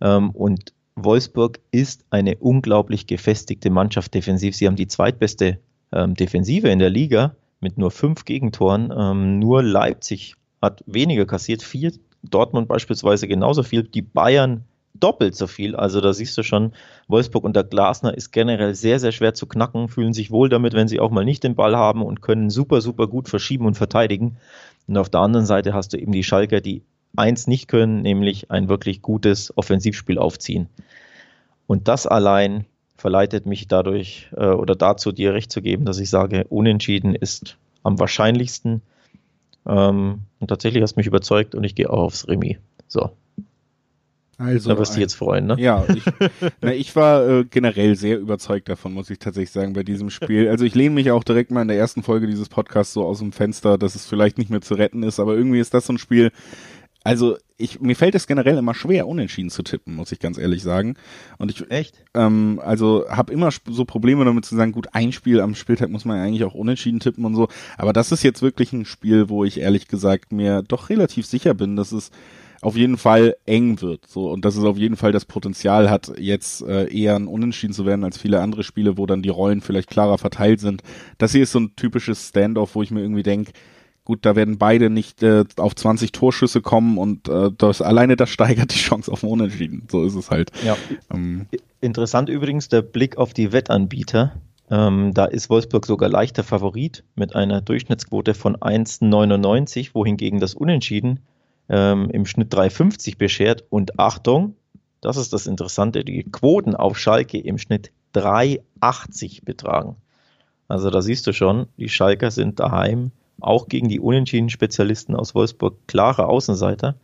Ähm, 0.00 0.30
und 0.30 0.72
Wolfsburg 0.96 1.60
ist 1.70 2.04
eine 2.10 2.36
unglaublich 2.36 3.06
gefestigte 3.06 3.70
Mannschaft 3.70 4.14
defensiv. 4.14 4.54
Sie 4.54 4.66
haben 4.66 4.76
die 4.76 4.88
zweitbeste 4.88 5.58
ähm, 5.92 6.14
Defensive 6.14 6.68
in 6.68 6.78
der 6.78 6.90
Liga 6.90 7.36
mit 7.60 7.78
nur 7.78 7.90
fünf 7.90 8.24
Gegentoren. 8.24 8.92
Ähm, 8.96 9.38
nur 9.38 9.62
Leipzig 9.62 10.34
hat 10.60 10.82
weniger 10.86 11.26
kassiert, 11.26 11.62
vier. 11.62 11.92
Dortmund 12.22 12.66
beispielsweise 12.66 13.28
genauso 13.28 13.62
viel. 13.62 13.84
Die 13.84 14.02
Bayern 14.02 14.64
doppelt 14.94 15.36
so 15.36 15.46
viel. 15.46 15.76
Also 15.76 16.00
da 16.00 16.12
siehst 16.12 16.36
du 16.36 16.42
schon, 16.42 16.72
Wolfsburg 17.06 17.44
unter 17.44 17.64
Glasner 17.64 18.14
ist 18.14 18.32
generell 18.32 18.74
sehr, 18.74 18.98
sehr 18.98 19.12
schwer 19.12 19.34
zu 19.34 19.46
knacken, 19.46 19.88
fühlen 19.88 20.12
sich 20.12 20.30
wohl 20.30 20.48
damit, 20.48 20.74
wenn 20.74 20.88
sie 20.88 21.00
auch 21.00 21.10
mal 21.10 21.24
nicht 21.24 21.44
den 21.44 21.54
Ball 21.54 21.76
haben 21.76 22.02
und 22.02 22.22
können 22.22 22.50
super, 22.50 22.80
super 22.80 23.06
gut 23.06 23.28
verschieben 23.28 23.66
und 23.66 23.74
verteidigen. 23.74 24.36
Und 24.86 24.96
auf 24.96 25.08
der 25.08 25.20
anderen 25.20 25.46
Seite 25.46 25.74
hast 25.74 25.92
du 25.92 25.98
eben 25.98 26.12
die 26.12 26.24
Schalker, 26.24 26.60
die 26.60 26.82
eins 27.16 27.46
nicht 27.46 27.68
können, 27.68 28.02
nämlich 28.02 28.50
ein 28.50 28.68
wirklich 28.68 29.02
gutes 29.02 29.56
Offensivspiel 29.56 30.18
aufziehen. 30.18 30.68
Und 31.66 31.88
das 31.88 32.06
allein 32.06 32.64
verleitet 32.96 33.46
mich 33.46 33.68
dadurch 33.68 34.28
äh, 34.36 34.46
oder 34.46 34.74
dazu, 34.74 35.12
dir 35.12 35.34
recht 35.34 35.52
zu 35.52 35.62
geben, 35.62 35.84
dass 35.84 36.00
ich 36.00 36.10
sage, 36.10 36.46
unentschieden 36.48 37.14
ist 37.14 37.56
am 37.82 37.98
wahrscheinlichsten. 37.98 38.82
Ähm, 39.66 40.22
und 40.40 40.48
tatsächlich 40.48 40.82
hast 40.82 40.94
du 40.94 41.00
mich 41.00 41.06
überzeugt 41.06 41.54
und 41.54 41.64
ich 41.64 41.74
gehe 41.74 41.90
auch 41.90 42.04
aufs 42.04 42.26
Remis. 42.26 42.56
So. 42.88 43.10
Also, 44.38 44.70
da 44.70 44.78
wirst 44.78 44.96
du 44.96 45.00
jetzt 45.00 45.14
freuen, 45.14 45.46
ne? 45.46 45.56
Ja, 45.58 45.84
ich, 45.92 46.04
na, 46.60 46.72
ich 46.72 46.94
war 46.94 47.28
äh, 47.28 47.44
generell 47.44 47.96
sehr 47.96 48.18
überzeugt 48.18 48.68
davon, 48.68 48.92
muss 48.92 49.10
ich 49.10 49.18
tatsächlich 49.18 49.50
sagen, 49.50 49.72
bei 49.72 49.82
diesem 49.82 50.10
Spiel. 50.10 50.48
Also 50.48 50.64
ich 50.64 50.76
lehne 50.76 50.94
mich 50.94 51.10
auch 51.10 51.24
direkt 51.24 51.50
mal 51.50 51.62
in 51.62 51.68
der 51.68 51.76
ersten 51.76 52.04
Folge 52.04 52.28
dieses 52.28 52.48
Podcasts 52.48 52.92
so 52.92 53.04
aus 53.04 53.18
dem 53.18 53.32
Fenster, 53.32 53.78
dass 53.78 53.96
es 53.96 54.06
vielleicht 54.06 54.38
nicht 54.38 54.50
mehr 54.50 54.60
zu 54.60 54.74
retten 54.74 55.02
ist, 55.02 55.18
aber 55.18 55.34
irgendwie 55.34 55.58
ist 55.58 55.74
das 55.74 55.86
so 55.86 55.92
ein 55.92 55.98
Spiel, 55.98 56.30
Also 57.04 57.36
ich, 57.56 57.80
mir 57.80 57.96
fällt 57.96 58.14
es 58.14 58.26
generell 58.26 58.58
immer 58.58 58.74
schwer, 58.74 59.08
unentschieden 59.08 59.50
zu 59.50 59.62
tippen, 59.62 59.94
muss 59.96 60.12
ich 60.12 60.20
ganz 60.20 60.38
ehrlich 60.38 60.62
sagen. 60.62 60.94
Und 61.38 61.50
ich 61.50 61.70
echt, 61.70 62.04
ähm, 62.14 62.60
also 62.64 63.06
habe 63.08 63.32
immer 63.32 63.50
so 63.68 63.84
Probleme 63.84 64.24
damit 64.24 64.44
zu 64.44 64.54
sagen, 64.54 64.72
gut, 64.72 64.88
ein 64.92 65.12
Spiel 65.12 65.40
am 65.40 65.54
Spieltag 65.56 65.90
muss 65.90 66.04
man 66.04 66.18
ja 66.18 66.22
eigentlich 66.24 66.44
auch 66.44 66.54
unentschieden 66.54 67.00
tippen 67.00 67.24
und 67.24 67.34
so. 67.34 67.48
Aber 67.76 67.92
das 67.92 68.12
ist 68.12 68.22
jetzt 68.22 68.42
wirklich 68.42 68.72
ein 68.72 68.84
Spiel, 68.84 69.28
wo 69.28 69.44
ich 69.44 69.58
ehrlich 69.60 69.88
gesagt 69.88 70.32
mir 70.32 70.62
doch 70.62 70.90
relativ 70.90 71.26
sicher 71.26 71.54
bin, 71.54 71.76
dass 71.76 71.92
es 71.92 72.10
auf 72.60 72.76
jeden 72.76 72.96
Fall 72.96 73.36
eng 73.46 73.80
wird. 73.80 74.06
So 74.06 74.30
und 74.30 74.44
dass 74.44 74.56
es 74.56 74.64
auf 74.64 74.76
jeden 74.76 74.96
Fall 74.96 75.12
das 75.12 75.24
Potenzial 75.24 75.90
hat, 75.90 76.12
jetzt 76.18 76.62
äh, 76.62 76.92
eher 76.92 77.16
ein 77.16 77.26
Unentschieden 77.26 77.72
zu 77.72 77.86
werden 77.86 78.04
als 78.04 78.18
viele 78.18 78.40
andere 78.40 78.64
Spiele, 78.64 78.98
wo 78.98 79.06
dann 79.06 79.22
die 79.22 79.28
Rollen 79.28 79.60
vielleicht 79.60 79.90
klarer 79.90 80.18
verteilt 80.18 80.60
sind. 80.60 80.82
Das 81.18 81.32
hier 81.32 81.42
ist 81.42 81.52
so 81.52 81.60
ein 81.60 81.76
typisches 81.76 82.28
Standoff, 82.28 82.74
wo 82.74 82.82
ich 82.82 82.90
mir 82.90 83.00
irgendwie 83.00 83.22
denke, 83.22 83.52
Gut, 84.08 84.24
da 84.24 84.36
werden 84.36 84.56
beide 84.56 84.88
nicht 84.88 85.22
äh, 85.22 85.44
auf 85.58 85.76
20 85.76 86.12
Torschüsse 86.12 86.62
kommen 86.62 86.96
und 86.96 87.28
äh, 87.28 87.50
das 87.54 87.82
alleine 87.82 88.16
das 88.16 88.30
steigert 88.30 88.72
die 88.72 88.78
Chance 88.78 89.12
auf 89.12 89.22
Unentschieden. 89.22 89.86
So 89.90 90.02
ist 90.02 90.14
es 90.14 90.30
halt. 90.30 90.50
Ja. 90.64 90.78
Ähm. 91.12 91.44
Interessant 91.82 92.30
übrigens 92.30 92.70
der 92.70 92.80
Blick 92.80 93.18
auf 93.18 93.34
die 93.34 93.52
Wettanbieter. 93.52 94.32
Ähm, 94.70 95.12
da 95.12 95.26
ist 95.26 95.50
Wolfsburg 95.50 95.84
sogar 95.84 96.08
leichter 96.08 96.42
Favorit 96.42 97.04
mit 97.16 97.36
einer 97.36 97.60
Durchschnittsquote 97.60 98.32
von 98.32 98.56
1,99, 98.56 99.90
wohingegen 99.92 100.40
das 100.40 100.54
Unentschieden 100.54 101.20
ähm, 101.68 102.10
im 102.10 102.26
Schnitt 102.26 102.52
3,50 102.52 103.18
beschert. 103.18 103.64
Und 103.70 103.98
Achtung, 103.98 104.56
das 105.00 105.16
ist 105.16 105.32
das 105.32 105.46
Interessante, 105.46 106.04
die 106.04 106.24
Quoten 106.24 106.74
auf 106.74 106.98
Schalke 106.98 107.38
im 107.38 107.58
Schnitt 107.58 107.92
3,80 108.14 109.44
betragen. 109.44 109.96
Also 110.66 110.90
da 110.90 111.02
siehst 111.02 111.26
du 111.26 111.32
schon, 111.32 111.66
die 111.76 111.88
Schalker 111.88 112.30
sind 112.30 112.60
daheim 112.60 113.12
auch 113.40 113.68
gegen 113.68 113.88
die 113.88 114.00
unentschieden 114.00 114.50
Spezialisten 114.50 115.14
aus 115.14 115.34
Wolfsburg 115.34 115.76
klare 115.86 116.26
Außenseiter. 116.26 116.96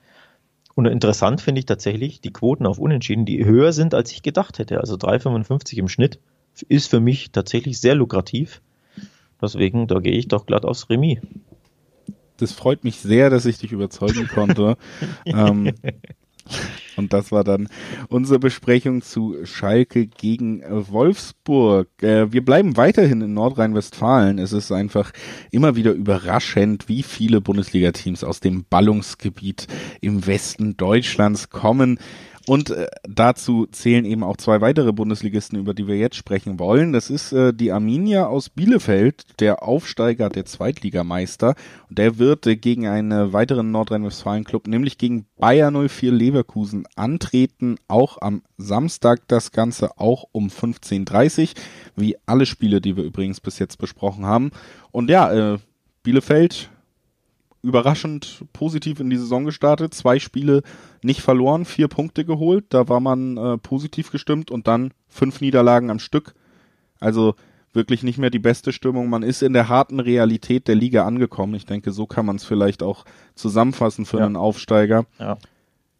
Und 0.74 0.86
interessant 0.86 1.40
finde 1.40 1.60
ich 1.60 1.66
tatsächlich 1.66 2.20
die 2.20 2.32
Quoten 2.32 2.66
auf 2.66 2.78
Unentschieden, 2.78 3.24
die 3.24 3.44
höher 3.44 3.72
sind, 3.72 3.94
als 3.94 4.10
ich 4.10 4.22
gedacht 4.22 4.58
hätte. 4.58 4.80
Also 4.80 4.96
3,55 4.96 5.78
im 5.78 5.88
Schnitt 5.88 6.18
ist 6.68 6.90
für 6.90 7.00
mich 7.00 7.30
tatsächlich 7.30 7.80
sehr 7.80 7.94
lukrativ. 7.94 8.60
Deswegen, 9.40 9.86
da 9.86 10.00
gehe 10.00 10.16
ich 10.16 10.28
doch 10.28 10.46
glatt 10.46 10.64
aufs 10.64 10.90
Remis. 10.90 11.18
Das 12.36 12.52
freut 12.52 12.84
mich 12.84 12.98
sehr, 12.98 13.30
dass 13.30 13.46
ich 13.46 13.58
dich 13.58 13.72
überzeugen 13.72 14.28
konnte. 14.28 14.76
ähm, 15.24 15.72
und 16.96 17.12
das 17.12 17.32
war 17.32 17.42
dann 17.42 17.68
unsere 18.08 18.38
Besprechung 18.38 19.02
zu 19.02 19.36
Schalke 19.44 20.06
gegen 20.06 20.62
Wolfsburg. 20.68 21.88
Äh, 22.02 22.32
wir 22.32 22.44
bleiben 22.44 22.76
weiterhin 22.76 23.22
in 23.22 23.34
Nordrhein-Westfalen. 23.34 24.38
Es 24.38 24.52
ist 24.52 24.70
einfach 24.70 25.12
immer 25.50 25.74
wieder 25.74 25.92
überraschend, 25.92 26.88
wie 26.88 27.02
viele 27.02 27.40
Bundesliga-Teams 27.40 28.24
aus 28.24 28.40
dem 28.40 28.64
Ballungsgebiet 28.68 29.66
im 30.00 30.26
Westen 30.26 30.76
Deutschlands 30.76 31.50
kommen. 31.50 31.98
Und 32.46 32.70
äh, 32.70 32.88
dazu 33.08 33.66
zählen 33.66 34.04
eben 34.04 34.22
auch 34.22 34.36
zwei 34.36 34.60
weitere 34.60 34.92
Bundesligisten, 34.92 35.58
über 35.58 35.72
die 35.72 35.86
wir 35.86 35.96
jetzt 35.96 36.16
sprechen 36.16 36.58
wollen. 36.58 36.92
Das 36.92 37.08
ist 37.08 37.32
äh, 37.32 37.54
die 37.54 37.72
Arminia 37.72 38.26
aus 38.26 38.50
Bielefeld, 38.50 39.40
der 39.40 39.62
Aufsteiger, 39.62 40.28
der 40.28 40.44
Zweitligameister. 40.44 41.54
Und 41.88 41.98
der 41.98 42.18
wird 42.18 42.46
äh, 42.46 42.56
gegen 42.56 42.86
einen 42.86 43.32
weiteren 43.32 43.70
Nordrhein-Westfalen-Club, 43.70 44.66
nämlich 44.66 44.98
gegen 44.98 45.24
Bayer 45.38 45.70
04 45.70 46.12
Leverkusen, 46.12 46.86
antreten. 46.96 47.76
Auch 47.88 48.20
am 48.20 48.42
Samstag 48.58 49.22
das 49.28 49.50
Ganze, 49.50 49.98
auch 49.98 50.24
um 50.32 50.48
15.30 50.48 51.42
Uhr, 51.42 51.48
wie 51.96 52.16
alle 52.26 52.44
Spiele, 52.44 52.82
die 52.82 52.96
wir 52.96 53.04
übrigens 53.04 53.40
bis 53.40 53.58
jetzt 53.58 53.78
besprochen 53.78 54.26
haben. 54.26 54.50
Und 54.90 55.08
ja, 55.08 55.54
äh, 55.54 55.58
Bielefeld 56.02 56.68
überraschend 57.64 58.44
positiv 58.52 59.00
in 59.00 59.10
die 59.10 59.16
Saison 59.16 59.44
gestartet, 59.44 59.94
zwei 59.94 60.18
Spiele 60.18 60.62
nicht 61.02 61.22
verloren, 61.22 61.64
vier 61.64 61.88
Punkte 61.88 62.24
geholt, 62.24 62.66
da 62.68 62.88
war 62.88 63.00
man 63.00 63.36
äh, 63.36 63.58
positiv 63.58 64.12
gestimmt 64.12 64.50
und 64.50 64.68
dann 64.68 64.92
fünf 65.08 65.40
Niederlagen 65.40 65.90
am 65.90 65.98
Stück. 65.98 66.34
Also 67.00 67.34
wirklich 67.72 68.02
nicht 68.02 68.18
mehr 68.18 68.30
die 68.30 68.38
beste 68.38 68.72
Stimmung. 68.72 69.08
Man 69.08 69.22
ist 69.22 69.42
in 69.42 69.54
der 69.54 69.68
harten 69.68 69.98
Realität 69.98 70.68
der 70.68 70.74
Liga 70.74 71.04
angekommen. 71.06 71.54
Ich 71.54 71.66
denke, 71.66 71.90
so 71.90 72.06
kann 72.06 72.26
man 72.26 72.36
es 72.36 72.44
vielleicht 72.44 72.82
auch 72.82 73.04
zusammenfassen 73.34 74.04
für 74.04 74.18
ja. 74.18 74.26
einen 74.26 74.36
Aufsteiger. 74.36 75.06
Ja. 75.18 75.38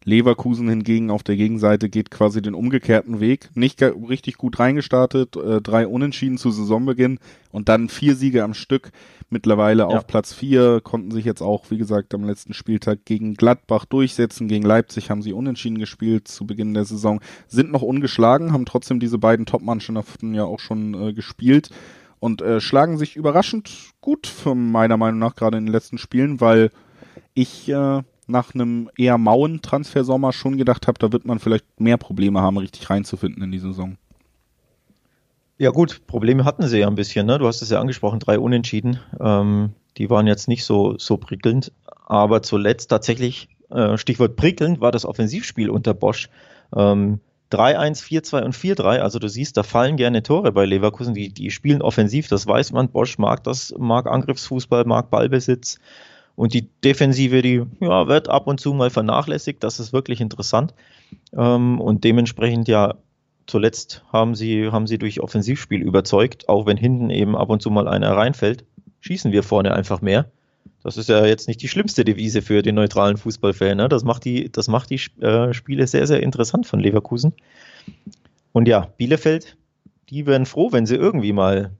Leverkusen 0.05 0.69
hingegen 0.69 1.09
auf 1.09 1.23
der 1.23 1.35
Gegenseite 1.35 1.89
geht 1.89 2.11
quasi 2.11 2.41
den 2.41 2.53
umgekehrten 2.53 3.19
Weg. 3.19 3.49
Nicht 3.55 3.81
richtig 3.81 4.37
gut 4.37 4.59
reingestartet, 4.59 5.35
äh, 5.35 5.61
drei 5.61 5.87
Unentschieden 5.87 6.37
zu 6.37 6.51
Saisonbeginn 6.51 7.19
und 7.51 7.69
dann 7.69 7.89
vier 7.89 8.15
Siege 8.15 8.43
am 8.43 8.53
Stück. 8.53 8.91
Mittlerweile 9.31 9.83
ja. 9.83 9.87
auf 9.87 10.05
Platz 10.05 10.31
vier 10.31 10.79
konnten 10.81 11.09
sich 11.09 11.25
jetzt 11.25 11.41
auch, 11.41 11.71
wie 11.71 11.79
gesagt, 11.79 12.13
am 12.13 12.23
letzten 12.23 12.53
Spieltag 12.53 12.99
gegen 13.05 13.33
Gladbach 13.33 13.85
durchsetzen. 13.85 14.47
Gegen 14.47 14.63
Leipzig 14.63 15.09
haben 15.09 15.23
sie 15.23 15.33
unentschieden 15.33 15.79
gespielt 15.79 16.27
zu 16.27 16.45
Beginn 16.45 16.75
der 16.75 16.85
Saison, 16.85 17.19
sind 17.47 17.71
noch 17.71 17.81
ungeschlagen, 17.81 18.53
haben 18.53 18.65
trotzdem 18.65 18.99
diese 18.99 19.17
beiden 19.17 19.47
Top-Mannschaften 19.47 20.35
ja 20.35 20.43
auch 20.43 20.59
schon 20.59 20.93
äh, 20.93 21.13
gespielt 21.13 21.71
und 22.19 22.43
äh, 22.43 22.61
schlagen 22.61 22.99
sich 22.99 23.15
überraschend 23.15 23.71
gut 24.01 24.31
meiner 24.45 24.97
Meinung 24.97 25.19
nach 25.19 25.35
gerade 25.35 25.57
in 25.57 25.65
den 25.65 25.73
letzten 25.73 25.97
Spielen, 25.97 26.39
weil 26.39 26.69
ich 27.33 27.67
äh, 27.69 28.03
nach 28.27 28.53
einem 28.53 28.89
eher 28.97 29.17
mauen 29.17 29.61
Transfersommer 29.61 30.33
schon 30.33 30.57
gedacht 30.57 30.87
habe, 30.87 30.99
da 30.99 31.11
wird 31.11 31.25
man 31.25 31.39
vielleicht 31.39 31.65
mehr 31.79 31.97
Probleme 31.97 32.41
haben, 32.41 32.57
richtig 32.57 32.89
reinzufinden 32.89 33.43
in 33.43 33.51
die 33.51 33.59
Saison. 33.59 33.97
Ja 35.57 35.69
gut, 35.69 36.05
Probleme 36.07 36.43
hatten 36.43 36.67
sie 36.67 36.79
ja 36.79 36.87
ein 36.87 36.95
bisschen. 36.95 37.27
Ne? 37.27 37.37
Du 37.39 37.47
hast 37.47 37.61
es 37.61 37.69
ja 37.69 37.79
angesprochen, 37.79 38.19
drei 38.19 38.39
Unentschieden. 38.39 38.99
Ähm, 39.19 39.71
die 39.97 40.09
waren 40.09 40.27
jetzt 40.27 40.47
nicht 40.47 40.65
so, 40.65 40.97
so 40.97 41.17
prickelnd. 41.17 41.71
Aber 42.05 42.41
zuletzt 42.41 42.89
tatsächlich, 42.89 43.47
äh, 43.69 43.97
Stichwort 43.97 44.35
prickelnd, 44.35 44.81
war 44.81 44.91
das 44.91 45.05
Offensivspiel 45.05 45.69
unter 45.69 45.93
Bosch. 45.93 46.29
Ähm, 46.75 47.21
3-1, 47.51 48.03
4-2 48.03 48.43
und 48.43 48.55
4-3. 48.55 48.99
Also 48.99 49.19
du 49.19 49.29
siehst, 49.29 49.55
da 49.55 49.63
fallen 49.63 49.95
gerne 49.95 50.23
Tore 50.23 50.51
bei 50.51 50.65
Leverkusen. 50.65 51.13
Die, 51.13 51.29
die 51.29 51.51
spielen 51.51 51.81
offensiv, 51.81 52.27
das 52.27 52.45
weiß 52.45 52.73
man. 52.73 52.89
Bosch 52.89 53.17
mag 53.17 53.43
das, 53.45 53.73
mag 53.77 54.07
Angriffsfußball, 54.07 54.83
mag 54.83 55.09
Ballbesitz. 55.09 55.79
Und 56.35 56.53
die 56.53 56.67
Defensive, 56.83 57.41
die 57.41 57.63
ja, 57.79 58.07
wird 58.07 58.29
ab 58.29 58.47
und 58.47 58.59
zu 58.59 58.73
mal 58.73 58.89
vernachlässigt. 58.89 59.63
Das 59.63 59.79
ist 59.79 59.93
wirklich 59.93 60.19
interessant. 60.19 60.73
Ähm, 61.35 61.79
und 61.79 62.03
dementsprechend 62.03 62.67
ja, 62.67 62.95
zuletzt 63.47 64.03
haben 64.11 64.35
sie, 64.35 64.71
haben 64.71 64.87
sie 64.87 64.97
durch 64.97 65.21
Offensivspiel 65.21 65.81
überzeugt, 65.81 66.49
auch 66.49 66.65
wenn 66.65 66.77
hinten 66.77 67.09
eben 67.09 67.35
ab 67.37 67.49
und 67.49 67.61
zu 67.61 67.69
mal 67.69 67.87
einer 67.87 68.11
reinfällt, 68.11 68.65
schießen 68.99 69.31
wir 69.31 69.43
vorne 69.43 69.73
einfach 69.73 70.01
mehr. 70.01 70.29
Das 70.83 70.97
ist 70.97 71.09
ja 71.09 71.25
jetzt 71.25 71.47
nicht 71.47 71.61
die 71.61 71.67
schlimmste 71.67 72.05
Devise 72.05 72.41
für 72.41 72.61
den 72.61 72.75
neutralen 72.75 73.17
Fußballfan. 73.17 73.77
Ne? 73.77 73.89
Das 73.89 74.03
macht 74.03 74.25
die, 74.25 74.51
das 74.51 74.67
macht 74.67 74.89
die 74.89 75.01
äh, 75.21 75.53
Spiele 75.53 75.87
sehr, 75.87 76.05
sehr 76.05 76.21
interessant 76.21 76.67
von 76.67 76.79
Leverkusen. 76.79 77.33
Und 78.51 78.67
ja, 78.67 78.89
Bielefeld, 78.97 79.57
die 80.09 80.25
wären 80.27 80.45
froh, 80.45 80.71
wenn 80.71 80.85
sie 80.85 80.95
irgendwie 80.95 81.33
mal 81.33 81.71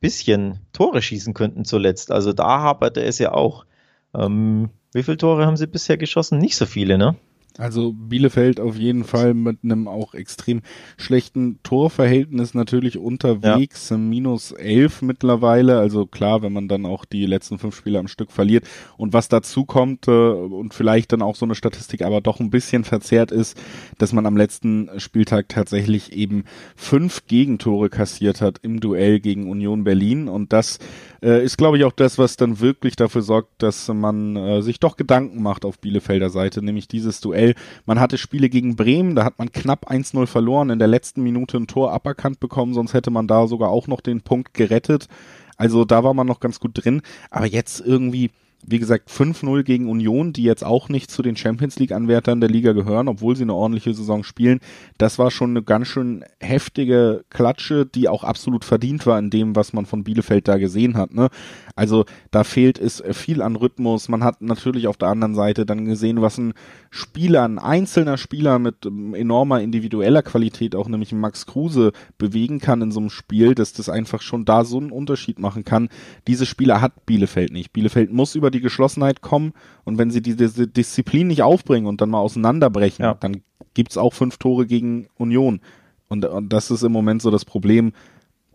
bisschen 0.00 0.60
Tore 0.72 1.02
schießen 1.02 1.34
könnten 1.34 1.64
zuletzt. 1.64 2.10
Also 2.10 2.32
da 2.32 2.60
haperte 2.60 3.02
es 3.02 3.18
ja 3.18 3.32
auch. 3.32 3.66
Ähm, 4.14 4.70
wie 4.92 5.02
viele 5.02 5.16
Tore 5.16 5.46
haben 5.46 5.56
sie 5.56 5.66
bisher 5.66 5.96
geschossen? 5.96 6.38
Nicht 6.38 6.56
so 6.56 6.66
viele, 6.66 6.98
ne? 6.98 7.16
Also 7.58 7.92
Bielefeld 7.92 8.60
auf 8.60 8.76
jeden 8.76 9.04
Fall 9.04 9.34
mit 9.34 9.58
einem 9.64 9.88
auch 9.88 10.14
extrem 10.14 10.62
schlechten 10.96 11.58
Torverhältnis 11.62 12.54
natürlich 12.54 12.98
unterwegs, 12.98 13.90
ja. 13.90 13.98
minus 13.98 14.52
elf 14.52 15.02
mittlerweile. 15.02 15.78
Also 15.78 16.06
klar, 16.06 16.42
wenn 16.42 16.52
man 16.52 16.68
dann 16.68 16.86
auch 16.86 17.04
die 17.04 17.26
letzten 17.26 17.58
fünf 17.58 17.76
Spiele 17.76 17.98
am 17.98 18.08
Stück 18.08 18.30
verliert. 18.30 18.64
Und 18.96 19.12
was 19.12 19.28
dazu 19.28 19.64
kommt 19.64 20.08
äh, 20.08 20.10
und 20.10 20.74
vielleicht 20.74 21.12
dann 21.12 21.22
auch 21.22 21.36
so 21.36 21.44
eine 21.44 21.54
Statistik 21.54 22.02
aber 22.02 22.20
doch 22.20 22.40
ein 22.40 22.50
bisschen 22.50 22.84
verzerrt 22.84 23.32
ist, 23.32 23.60
dass 23.98 24.12
man 24.12 24.26
am 24.26 24.36
letzten 24.36 24.88
Spieltag 24.98 25.48
tatsächlich 25.48 26.12
eben 26.12 26.44
fünf 26.76 27.26
Gegentore 27.26 27.90
kassiert 27.90 28.40
hat 28.40 28.58
im 28.62 28.80
Duell 28.80 29.20
gegen 29.20 29.50
Union 29.50 29.84
Berlin. 29.84 30.28
Und 30.28 30.52
das 30.52 30.78
äh, 31.22 31.44
ist, 31.44 31.58
glaube 31.58 31.78
ich, 31.78 31.84
auch 31.84 31.92
das, 31.92 32.18
was 32.18 32.36
dann 32.36 32.60
wirklich 32.60 32.96
dafür 32.96 33.22
sorgt, 33.22 33.62
dass 33.62 33.88
man 33.88 34.36
äh, 34.36 34.62
sich 34.62 34.80
doch 34.80 34.96
Gedanken 34.96 35.42
macht 35.42 35.64
auf 35.64 35.78
Bielefelder 35.78 36.30
Seite, 36.30 36.64
nämlich 36.64 36.88
dieses 36.88 37.20
Duell. 37.20 37.39
Man 37.86 38.00
hatte 38.00 38.18
Spiele 38.18 38.48
gegen 38.48 38.76
Bremen, 38.76 39.14
da 39.14 39.24
hat 39.24 39.38
man 39.38 39.52
knapp 39.52 39.90
1-0 39.90 40.26
verloren, 40.26 40.70
in 40.70 40.78
der 40.78 40.88
letzten 40.88 41.22
Minute 41.22 41.56
ein 41.56 41.66
Tor 41.66 41.92
aberkannt 41.92 42.40
bekommen, 42.40 42.74
sonst 42.74 42.94
hätte 42.94 43.10
man 43.10 43.26
da 43.26 43.46
sogar 43.46 43.70
auch 43.70 43.86
noch 43.86 44.00
den 44.00 44.20
Punkt 44.22 44.54
gerettet. 44.54 45.08
Also 45.56 45.84
da 45.84 46.02
war 46.04 46.14
man 46.14 46.26
noch 46.26 46.40
ganz 46.40 46.58
gut 46.58 46.72
drin, 46.74 47.02
aber 47.30 47.46
jetzt 47.46 47.80
irgendwie 47.80 48.30
wie 48.66 48.78
gesagt, 48.78 49.10
5-0 49.10 49.62
gegen 49.62 49.88
Union, 49.88 50.32
die 50.32 50.42
jetzt 50.42 50.64
auch 50.64 50.88
nicht 50.88 51.10
zu 51.10 51.22
den 51.22 51.36
Champions 51.36 51.78
League-Anwärtern 51.78 52.40
der 52.40 52.50
Liga 52.50 52.72
gehören, 52.72 53.08
obwohl 53.08 53.34
sie 53.34 53.44
eine 53.44 53.54
ordentliche 53.54 53.94
Saison 53.94 54.22
spielen. 54.22 54.60
Das 54.98 55.18
war 55.18 55.30
schon 55.30 55.50
eine 55.50 55.62
ganz 55.62 55.88
schön 55.88 56.24
heftige 56.40 57.24
Klatsche, 57.30 57.86
die 57.86 58.08
auch 58.08 58.22
absolut 58.22 58.64
verdient 58.64 59.06
war 59.06 59.18
in 59.18 59.30
dem, 59.30 59.56
was 59.56 59.72
man 59.72 59.86
von 59.86 60.04
Bielefeld 60.04 60.46
da 60.46 60.58
gesehen 60.58 60.96
hat. 60.96 61.14
Ne? 61.14 61.30
Also 61.74 62.04
da 62.30 62.44
fehlt 62.44 62.78
es 62.78 63.02
viel 63.12 63.40
an 63.40 63.56
Rhythmus. 63.56 64.08
Man 64.08 64.22
hat 64.22 64.42
natürlich 64.42 64.88
auf 64.88 64.98
der 64.98 65.08
anderen 65.08 65.34
Seite 65.34 65.64
dann 65.64 65.86
gesehen, 65.86 66.20
was 66.20 66.36
ein 66.36 66.52
Spieler, 66.90 67.44
ein 67.44 67.58
einzelner 67.58 68.18
Spieler 68.18 68.58
mit 68.58 68.84
enormer 68.84 69.62
individueller 69.62 70.22
Qualität, 70.22 70.74
auch 70.76 70.88
nämlich 70.88 71.12
Max 71.12 71.46
Kruse, 71.46 71.92
bewegen 72.18 72.58
kann 72.58 72.82
in 72.82 72.92
so 72.92 73.00
einem 73.00 73.10
Spiel, 73.10 73.54
dass 73.54 73.72
das 73.72 73.88
einfach 73.88 74.20
schon 74.20 74.44
da 74.44 74.64
so 74.64 74.78
einen 74.78 74.90
Unterschied 74.90 75.38
machen 75.38 75.64
kann. 75.64 75.88
Diese 76.26 76.44
Spieler 76.44 76.80
hat 76.80 77.06
Bielefeld 77.06 77.52
nicht. 77.52 77.72
Bielefeld 77.72 78.12
muss 78.12 78.34
über 78.34 78.49
über 78.50 78.58
die 78.58 78.60
Geschlossenheit 78.60 79.20
kommen 79.20 79.52
und 79.84 79.96
wenn 79.98 80.10
sie 80.10 80.20
diese 80.20 80.66
Disziplin 80.66 81.28
nicht 81.28 81.42
aufbringen 81.42 81.86
und 81.86 82.00
dann 82.00 82.10
mal 82.10 82.18
auseinanderbrechen, 82.18 83.04
ja. 83.04 83.14
dann 83.14 83.42
gibt's 83.74 83.96
auch 83.96 84.12
fünf 84.12 84.38
Tore 84.38 84.66
gegen 84.66 85.06
Union. 85.16 85.60
Und, 86.08 86.24
und 86.24 86.52
das 86.52 86.70
ist 86.70 86.82
im 86.82 86.92
Moment 86.92 87.22
so 87.22 87.30
das 87.30 87.44
Problem. 87.44 87.92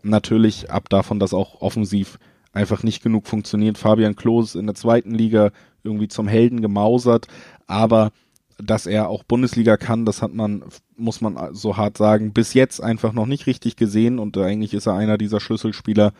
Natürlich 0.02 0.70
ab 0.70 0.88
davon, 0.90 1.18
dass 1.18 1.32
auch 1.32 1.62
offensiv 1.62 2.18
einfach 2.52 2.82
nicht 2.82 3.02
genug 3.02 3.26
funktioniert. 3.26 3.78
Fabian 3.78 4.16
Klos 4.16 4.54
in 4.54 4.66
der 4.66 4.74
zweiten 4.74 5.14
Liga 5.14 5.50
irgendwie 5.82 6.08
zum 6.08 6.28
Helden 6.28 6.60
gemausert, 6.60 7.26
aber 7.66 8.12
dass 8.58 8.86
er 8.86 9.08
auch 9.08 9.24
Bundesliga 9.24 9.76
kann, 9.76 10.04
das 10.06 10.22
hat 10.22 10.32
man, 10.32 10.64
muss 10.96 11.20
man 11.20 11.54
so 11.54 11.76
hart 11.76 11.98
sagen, 11.98 12.32
bis 12.32 12.54
jetzt 12.54 12.82
einfach 12.82 13.12
noch 13.12 13.26
nicht 13.26 13.46
richtig 13.46 13.76
gesehen 13.76 14.18
und 14.18 14.36
eigentlich 14.38 14.74
ist 14.74 14.86
er 14.86 14.94
einer 14.94 15.18
dieser 15.18 15.40
Schlüsselspieler. 15.40 16.12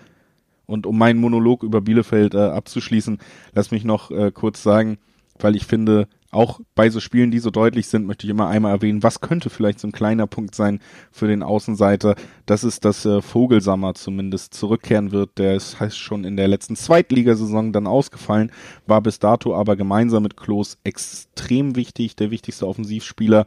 Und 0.67 0.87
um 0.87 0.99
meinen 0.99 1.21
Monolog 1.21 1.63
über 1.63 1.81
Bielefeld 1.81 2.35
äh, 2.35 2.39
abzuschließen, 2.39 3.19
lass 3.55 3.71
mich 3.71 3.85
noch 3.85 4.11
äh, 4.11 4.33
kurz 4.33 4.63
sagen, 4.63 4.99
weil 5.39 5.55
ich 5.55 5.67
finde, 5.67 6.09
auch 6.37 6.61
bei 6.75 6.91
so 6.91 7.01
Spielen, 7.01 7.31
die 7.31 7.39
so 7.39 7.51
deutlich 7.51 7.87
sind, 7.87 8.07
möchte 8.07 8.27
ich 8.27 8.31
immer 8.31 8.49
einmal 8.49 8.73
erwähnen, 8.73 9.03
was 9.03 9.21
könnte 9.21 9.49
vielleicht 9.49 9.81
so 9.81 9.89
ein 9.89 9.93
kleiner 9.93 10.27
Punkt 10.27 10.55
sein 10.55 10.81
für 11.11 11.29
den 11.29 11.43
Außenseiter. 11.43 12.15
Das 12.45 12.65
ist, 12.65 12.85
dass 12.85 13.07
äh, 13.07 13.23
Vogelsammer 13.23 13.95
zumindest 13.95 14.55
zurückkehren 14.55 15.13
wird. 15.13 15.39
Der 15.39 15.55
ist 15.55 15.81
heißt 15.81 15.99
schon 15.99 16.25
in 16.25 16.37
der 16.37 16.49
letzten 16.49 16.77
Zweitligasaison 16.77 17.73
dann 17.73 17.87
ausgefallen, 17.87 18.53
war 18.87 19.01
bis 19.01 19.19
dato 19.19 19.55
aber 19.55 19.77
gemeinsam 19.77 20.23
mit 20.23 20.37
Klos 20.37 20.79
extrem 20.85 21.77
wichtig, 21.77 22.17
der 22.17 22.31
wichtigste 22.31 22.67
Offensivspieler. 22.67 23.47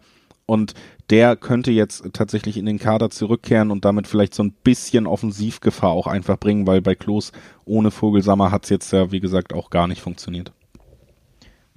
Und 0.49 0.73
der 1.11 1.35
könnte 1.35 1.71
jetzt 1.71 2.03
tatsächlich 2.13 2.57
in 2.57 2.65
den 2.65 2.79
Kader 2.79 3.11
zurückkehren 3.11 3.69
und 3.69 3.85
damit 3.85 4.07
vielleicht 4.07 4.33
so 4.33 4.41
ein 4.41 4.51
bisschen 4.51 5.05
Offensivgefahr 5.05 5.91
auch 5.91 6.07
einfach 6.07 6.39
bringen, 6.39 6.65
weil 6.65 6.81
bei 6.81 6.95
Klos 6.95 7.31
ohne 7.65 7.91
Vogelsammer 7.91 8.51
hat 8.51 8.63
es 8.63 8.71
jetzt 8.71 8.91
ja, 8.91 9.11
wie 9.11 9.19
gesagt, 9.19 9.53
auch 9.53 9.69
gar 9.69 9.87
nicht 9.87 10.01
funktioniert. 10.01 10.51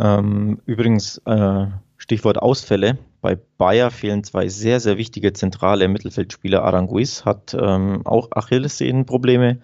Ähm, 0.01 0.61
übrigens, 0.65 1.19
äh, 1.27 1.67
Stichwort 1.99 2.39
Ausfälle. 2.39 2.99
Bei 3.21 3.39
Bayer 3.59 3.91
fehlen 3.91 4.25
zwei 4.25 4.49
sehr, 4.49 4.81
sehr 4.81 4.97
wichtige 4.97 5.33
zentrale 5.35 5.87
Mittelfeldspieler. 5.87 6.65
Aranguiz 6.65 7.25
hat 7.25 7.55
ähm, 7.59 8.07
auch 8.07 8.29
Achillessehnenprobleme 8.33 9.61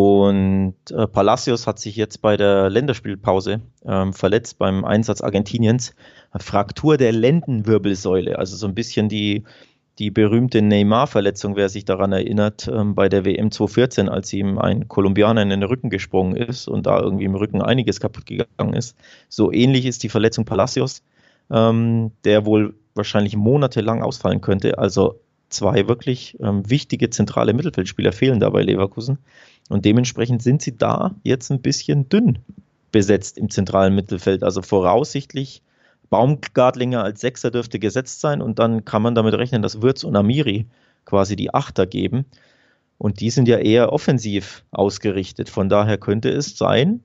und 0.00 0.76
äh, 0.92 1.06
Palacios 1.06 1.66
hat 1.66 1.78
sich 1.78 1.94
jetzt 1.94 2.22
bei 2.22 2.38
der 2.38 2.70
Länderspielpause 2.70 3.60
ähm, 3.84 4.14
verletzt 4.14 4.56
beim 4.56 4.86
Einsatz 4.86 5.20
Argentiniens. 5.20 5.94
Fraktur 6.38 6.96
der 6.96 7.12
Lendenwirbelsäule, 7.12 8.38
also 8.38 8.56
so 8.56 8.66
ein 8.66 8.74
bisschen 8.74 9.10
die 9.10 9.44
die 9.98 10.10
berühmte 10.10 10.62
Neymar-Verletzung, 10.62 11.56
wer 11.56 11.68
sich 11.68 11.84
daran 11.84 12.12
erinnert, 12.12 12.66
ähm, 12.72 12.94
bei 12.94 13.10
der 13.10 13.26
WM 13.26 13.50
2014, 13.50 14.08
als 14.08 14.32
ihm 14.32 14.58
ein 14.58 14.88
Kolumbianer 14.88 15.42
in 15.42 15.50
den 15.50 15.62
Rücken 15.62 15.90
gesprungen 15.90 16.34
ist 16.34 16.66
und 16.66 16.86
da 16.86 16.98
irgendwie 16.98 17.26
im 17.26 17.34
Rücken 17.34 17.60
einiges 17.60 18.00
kaputt 18.00 18.24
gegangen 18.24 18.72
ist. 18.72 18.96
So 19.28 19.52
ähnlich 19.52 19.84
ist 19.84 20.02
die 20.02 20.08
Verletzung 20.08 20.46
Palacios, 20.46 21.02
ähm, 21.50 22.12
der 22.24 22.46
wohl 22.46 22.74
wahrscheinlich 22.94 23.36
monatelang 23.36 24.02
ausfallen 24.02 24.40
könnte. 24.40 24.78
Also 24.78 25.20
zwei 25.50 25.86
wirklich 25.88 26.38
ähm, 26.40 26.68
wichtige 26.70 27.10
zentrale 27.10 27.52
Mittelfeldspieler 27.52 28.12
fehlen 28.12 28.40
da 28.40 28.48
bei 28.48 28.62
Leverkusen. 28.62 29.18
Und 29.70 29.84
dementsprechend 29.84 30.42
sind 30.42 30.60
sie 30.60 30.76
da 30.76 31.14
jetzt 31.22 31.50
ein 31.50 31.62
bisschen 31.62 32.08
dünn 32.08 32.40
besetzt 32.90 33.38
im 33.38 33.50
zentralen 33.50 33.94
Mittelfeld. 33.94 34.42
Also 34.42 34.62
voraussichtlich 34.62 35.62
Baumgartlinger 36.10 37.04
als 37.04 37.20
Sechser 37.20 37.52
dürfte 37.52 37.78
gesetzt 37.78 38.20
sein 38.20 38.42
und 38.42 38.58
dann 38.58 38.84
kann 38.84 39.00
man 39.00 39.14
damit 39.14 39.34
rechnen, 39.34 39.62
dass 39.62 39.80
Würz 39.80 40.02
und 40.02 40.16
Amiri 40.16 40.66
quasi 41.04 41.36
die 41.36 41.54
Achter 41.54 41.86
geben. 41.86 42.24
Und 42.98 43.20
die 43.20 43.30
sind 43.30 43.46
ja 43.46 43.58
eher 43.58 43.92
offensiv 43.92 44.64
ausgerichtet. 44.72 45.48
Von 45.48 45.68
daher 45.68 45.98
könnte 45.98 46.30
es 46.30 46.58
sein, 46.58 47.04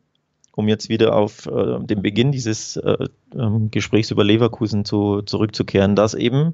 um 0.51 0.67
jetzt 0.67 0.89
wieder 0.89 1.15
auf 1.15 1.45
äh, 1.45 1.79
den 1.81 2.01
Beginn 2.01 2.31
dieses 2.31 2.77
äh, 2.77 2.97
äh, 3.35 3.49
Gesprächs 3.69 4.09
über 4.09 4.23
Leverkusen 4.23 4.85
zu, 4.85 5.21
zurückzukehren, 5.21 5.95
dass 5.95 6.15
eben 6.15 6.53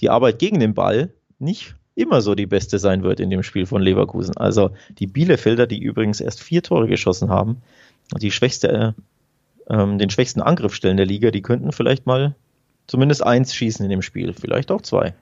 die 0.00 0.08
Arbeit 0.08 0.38
gegen 0.38 0.58
den 0.58 0.72
Ball 0.72 1.12
nicht 1.38 1.76
immer 1.94 2.20
so 2.20 2.34
die 2.34 2.46
beste 2.46 2.78
sein 2.78 3.02
wird 3.02 3.20
in 3.20 3.30
dem 3.30 3.42
Spiel 3.42 3.66
von 3.66 3.82
Leverkusen. 3.82 4.36
Also 4.36 4.70
die 4.98 5.06
Bielefelder, 5.06 5.66
die 5.66 5.78
übrigens 5.78 6.20
erst 6.20 6.42
vier 6.42 6.62
Tore 6.62 6.88
geschossen 6.88 7.30
haben, 7.30 7.62
die 8.20 8.30
schwächste 8.30 8.94
ähm, 9.68 9.98
den 9.98 10.10
schwächsten 10.10 10.40
Angriffsstellen 10.40 10.96
der 10.96 11.06
Liga, 11.06 11.30
die 11.30 11.42
könnten 11.42 11.72
vielleicht 11.72 12.06
mal 12.06 12.34
zumindest 12.86 13.24
eins 13.24 13.54
schießen 13.54 13.84
in 13.84 13.90
dem 13.90 14.02
Spiel, 14.02 14.34
vielleicht 14.34 14.70
auch 14.70 14.82
zwei. 14.82 15.14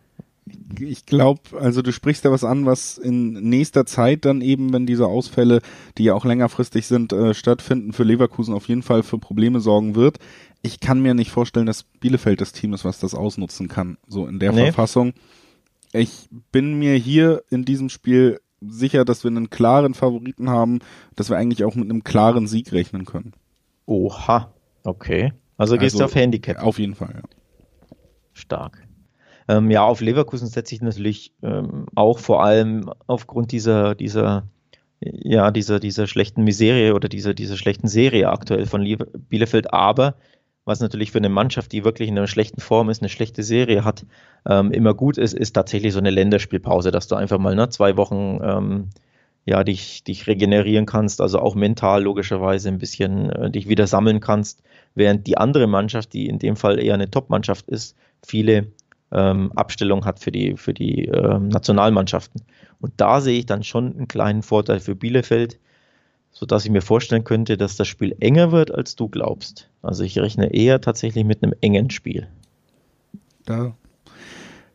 Ich 0.80 1.06
glaube, 1.06 1.40
also 1.60 1.82
du 1.82 1.92
sprichst 1.92 2.24
da 2.24 2.32
was 2.32 2.42
an, 2.42 2.66
was 2.66 2.98
in 2.98 3.34
nächster 3.48 3.86
Zeit 3.86 4.24
dann 4.24 4.40
eben, 4.40 4.72
wenn 4.72 4.86
diese 4.86 5.06
Ausfälle, 5.06 5.60
die 5.98 6.04
ja 6.04 6.14
auch 6.14 6.24
längerfristig 6.24 6.88
sind, 6.88 7.12
äh, 7.12 7.32
stattfinden, 7.32 7.92
für 7.92 8.02
Leverkusen 8.02 8.52
auf 8.52 8.66
jeden 8.66 8.82
Fall 8.82 9.04
für 9.04 9.18
Probleme 9.18 9.60
sorgen 9.60 9.94
wird. 9.94 10.18
Ich 10.62 10.80
kann 10.80 11.00
mir 11.00 11.14
nicht 11.14 11.30
vorstellen, 11.30 11.66
dass 11.66 11.84
Bielefeld 11.84 12.40
das 12.40 12.52
Team 12.52 12.72
ist, 12.72 12.84
was 12.84 12.98
das 12.98 13.14
ausnutzen 13.14 13.68
kann, 13.68 13.98
so 14.08 14.26
in 14.26 14.40
der 14.40 14.50
nee. 14.50 14.64
Verfassung. 14.64 15.12
Ich 15.92 16.28
bin 16.50 16.78
mir 16.78 16.94
hier 16.94 17.42
in 17.50 17.64
diesem 17.64 17.88
Spiel 17.88 18.40
sicher, 18.60 19.04
dass 19.04 19.24
wir 19.24 19.30
einen 19.30 19.50
klaren 19.50 19.94
Favoriten 19.94 20.48
haben, 20.48 20.78
dass 21.16 21.28
wir 21.30 21.36
eigentlich 21.36 21.64
auch 21.64 21.74
mit 21.74 21.90
einem 21.90 22.04
klaren 22.04 22.46
Sieg 22.46 22.72
rechnen 22.72 23.04
können. 23.04 23.32
Oha, 23.86 24.52
okay. 24.84 25.32
Also 25.56 25.76
gehst 25.76 25.94
also, 25.94 25.98
du 25.98 26.04
auf 26.04 26.14
Handicap? 26.14 26.62
Auf 26.62 26.78
jeden 26.78 26.94
Fall, 26.94 27.14
ja. 27.14 27.96
Stark. 28.32 28.86
Ähm, 29.48 29.70
ja, 29.70 29.84
auf 29.84 30.00
Leverkusen 30.00 30.48
setze 30.48 30.74
ich 30.74 30.80
natürlich 30.80 31.34
ähm, 31.42 31.86
auch 31.94 32.18
vor 32.18 32.42
allem 32.42 32.90
aufgrund 33.06 33.52
dieser, 33.52 33.94
dieser, 33.94 34.48
ja, 35.00 35.50
dieser, 35.50 35.80
dieser 35.80 36.06
schlechten 36.06 36.44
Miserie 36.44 36.94
oder 36.94 37.08
dieser, 37.08 37.34
dieser 37.34 37.56
schlechten 37.56 37.88
Serie 37.88 38.30
aktuell 38.30 38.66
von 38.66 38.84
Bielefeld. 39.28 39.72
Aber 39.72 40.14
was 40.64 40.80
natürlich 40.80 41.10
für 41.10 41.18
eine 41.18 41.28
Mannschaft, 41.28 41.72
die 41.72 41.84
wirklich 41.84 42.08
in 42.08 42.16
einer 42.16 42.26
schlechten 42.26 42.60
Form 42.60 42.88
ist, 42.90 43.02
eine 43.02 43.08
schlechte 43.08 43.42
Serie 43.42 43.84
hat, 43.84 44.06
ähm, 44.48 44.70
immer 44.70 44.94
gut 44.94 45.18
ist, 45.18 45.34
ist 45.34 45.52
tatsächlich 45.52 45.92
so 45.92 45.98
eine 45.98 46.10
Länderspielpause, 46.10 46.90
dass 46.90 47.08
du 47.08 47.16
einfach 47.16 47.38
mal 47.38 47.54
ne, 47.54 47.68
zwei 47.68 47.96
Wochen 47.96 48.40
ähm, 48.42 48.90
ja, 49.44 49.64
dich, 49.64 50.04
dich 50.04 50.26
regenerieren 50.26 50.86
kannst, 50.86 51.20
also 51.20 51.40
auch 51.40 51.56
mental 51.56 52.04
logischerweise 52.04 52.68
ein 52.68 52.78
bisschen 52.78 53.30
äh, 53.30 53.50
dich 53.50 53.68
wieder 53.68 53.86
sammeln 53.86 54.20
kannst, 54.20 54.62
während 54.94 55.26
die 55.26 55.36
andere 55.36 55.66
Mannschaft, 55.66 56.12
die 56.12 56.28
in 56.28 56.38
dem 56.38 56.56
Fall 56.56 56.78
eher 56.78 56.94
eine 56.94 57.10
Top-Mannschaft 57.10 57.68
ist, 57.68 57.96
viele 58.24 58.68
ähm, 59.10 59.50
Abstellungen 59.56 60.04
hat 60.04 60.20
für 60.20 60.30
die, 60.30 60.56
für 60.56 60.72
die 60.72 61.06
ähm, 61.06 61.48
Nationalmannschaften. 61.48 62.42
Und 62.80 62.92
da 62.98 63.20
sehe 63.20 63.40
ich 63.40 63.46
dann 63.46 63.64
schon 63.64 63.96
einen 63.96 64.08
kleinen 64.08 64.42
Vorteil 64.42 64.78
für 64.78 64.94
Bielefeld, 64.94 65.58
sodass 66.32 66.64
ich 66.64 66.70
mir 66.70 66.82
vorstellen 66.82 67.24
könnte, 67.24 67.56
dass 67.56 67.76
das 67.76 67.88
Spiel 67.88 68.16
enger 68.20 68.52
wird, 68.52 68.72
als 68.72 68.96
du 68.96 69.08
glaubst. 69.08 69.68
Also 69.82 70.02
ich 70.02 70.18
rechne 70.18 70.52
eher 70.52 70.80
tatsächlich 70.80 71.24
mit 71.24 71.42
einem 71.42 71.54
engen 71.60 71.90
Spiel. 71.90 72.26
Da 73.44 73.74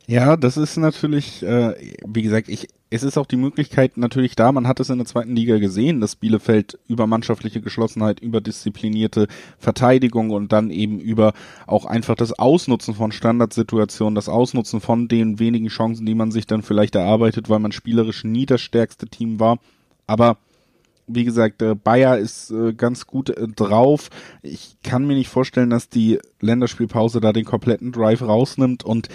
ja, 0.10 0.38
das 0.38 0.56
ist 0.56 0.78
natürlich, 0.78 1.44
äh, 1.44 1.76
wie 2.08 2.22
gesagt, 2.22 2.48
ich, 2.48 2.70
es 2.90 3.04
ist 3.04 3.18
auch 3.18 3.26
die 3.26 3.36
Möglichkeit 3.36 3.98
natürlich 3.98 4.38
da, 4.38 4.54
man 4.54 4.66
hat 4.66 4.80
es 4.80 4.90
in 4.90 5.00
der 5.00 5.06
zweiten 5.06 5.36
Liga 5.36 5.58
gesehen, 5.58 6.00
dass 6.00 6.16
Bielefeld 6.16 6.80
über 6.88 7.08
mannschaftliche 7.08 7.60
Geschlossenheit, 7.60 8.22
über 8.22 8.40
disziplinierte 8.40 9.28
Verteidigung 9.58 10.30
und 10.30 10.54
dann 10.54 10.72
eben 10.72 11.02
über 11.02 11.34
auch 11.66 11.84
einfach 11.84 12.16
das 12.16 12.40
Ausnutzen 12.40 12.94
von 12.94 13.12
Standardsituationen, 13.12 14.16
das 14.16 14.30
Ausnutzen 14.30 14.80
von 14.80 15.10
den 15.10 15.40
wenigen 15.40 15.68
Chancen, 15.68 16.06
die 16.06 16.16
man 16.16 16.32
sich 16.32 16.48
dann 16.48 16.62
vielleicht 16.62 16.96
erarbeitet, 16.96 17.50
weil 17.50 17.60
man 17.60 17.74
spielerisch 17.74 18.24
nie 18.24 18.46
das 18.46 18.62
stärkste 18.62 19.08
Team 19.08 19.42
war. 19.42 19.60
Aber 20.08 20.38
wie 21.08 21.24
gesagt, 21.24 21.64
Bayer 21.84 22.18
ist 22.18 22.52
äh, 22.52 22.74
ganz 22.74 23.08
gut 23.08 23.30
äh, 23.30 23.48
drauf. 23.48 24.10
Ich 24.42 24.78
kann 24.84 25.08
mir 25.08 25.16
nicht 25.16 25.30
vorstellen, 25.30 25.70
dass 25.70 25.90
die 25.90 26.20
Länderspielpause 26.42 27.22
da 27.22 27.34
den 27.34 27.46
kompletten 27.46 27.92
Drive 27.92 28.22
rausnimmt 28.22 28.84
und 28.84 29.08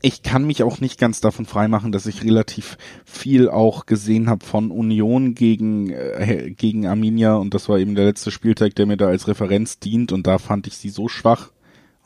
ich 0.00 0.22
kann 0.22 0.46
mich 0.46 0.62
auch 0.62 0.80
nicht 0.80 0.98
ganz 0.98 1.20
davon 1.20 1.44
freimachen, 1.44 1.90
dass 1.90 2.06
ich 2.06 2.22
relativ 2.22 2.78
viel 3.04 3.48
auch 3.48 3.84
gesehen 3.84 4.28
habe 4.28 4.44
von 4.44 4.70
Union 4.70 5.34
gegen, 5.34 5.90
äh, 5.90 6.52
gegen 6.56 6.86
Arminia 6.86 7.34
und 7.34 7.52
das 7.52 7.68
war 7.68 7.78
eben 7.78 7.96
der 7.96 8.04
letzte 8.04 8.30
Spieltag, 8.30 8.76
der 8.76 8.86
mir 8.86 8.96
da 8.96 9.08
als 9.08 9.26
Referenz 9.26 9.80
dient 9.80 10.12
und 10.12 10.26
da 10.26 10.38
fand 10.38 10.66
ich 10.66 10.76
sie 10.76 10.90
so 10.90 11.08
schwach. 11.08 11.50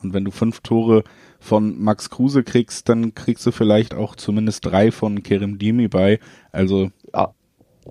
Und 0.01 0.13
wenn 0.13 0.25
du 0.25 0.31
fünf 0.31 0.59
Tore 0.61 1.03
von 1.39 1.81
Max 1.81 2.09
Kruse 2.09 2.43
kriegst, 2.43 2.89
dann 2.89 3.15
kriegst 3.15 3.45
du 3.45 3.51
vielleicht 3.51 3.93
auch 3.93 4.15
zumindest 4.15 4.65
drei 4.65 4.91
von 4.91 5.23
Kerem 5.23 5.59
Dimi 5.59 5.87
bei. 5.87 6.19
Also. 6.51 6.91
Ja, 7.13 7.33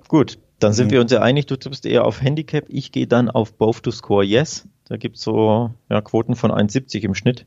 gut. 0.07 0.37
Dann 0.63 0.73
sind 0.73 0.87
ja. 0.87 0.93
wir 0.93 1.01
uns 1.01 1.11
ja 1.11 1.21
einig, 1.21 1.45
du 1.47 1.57
tippst 1.57 1.85
eher 1.85 2.05
auf 2.05 2.21
Handicap. 2.21 2.65
Ich 2.69 2.91
gehe 2.91 3.07
dann 3.07 3.29
auf 3.29 3.53
Both 3.53 3.83
to 3.83 3.91
Score 3.91 4.23
Yes. 4.23 4.67
Da 4.85 4.97
gibt's 4.97 5.21
so 5.21 5.71
ja, 5.89 6.01
Quoten 6.01 6.35
von 6.35 6.51
1,70 6.51 7.03
im 7.03 7.15
Schnitt. 7.15 7.45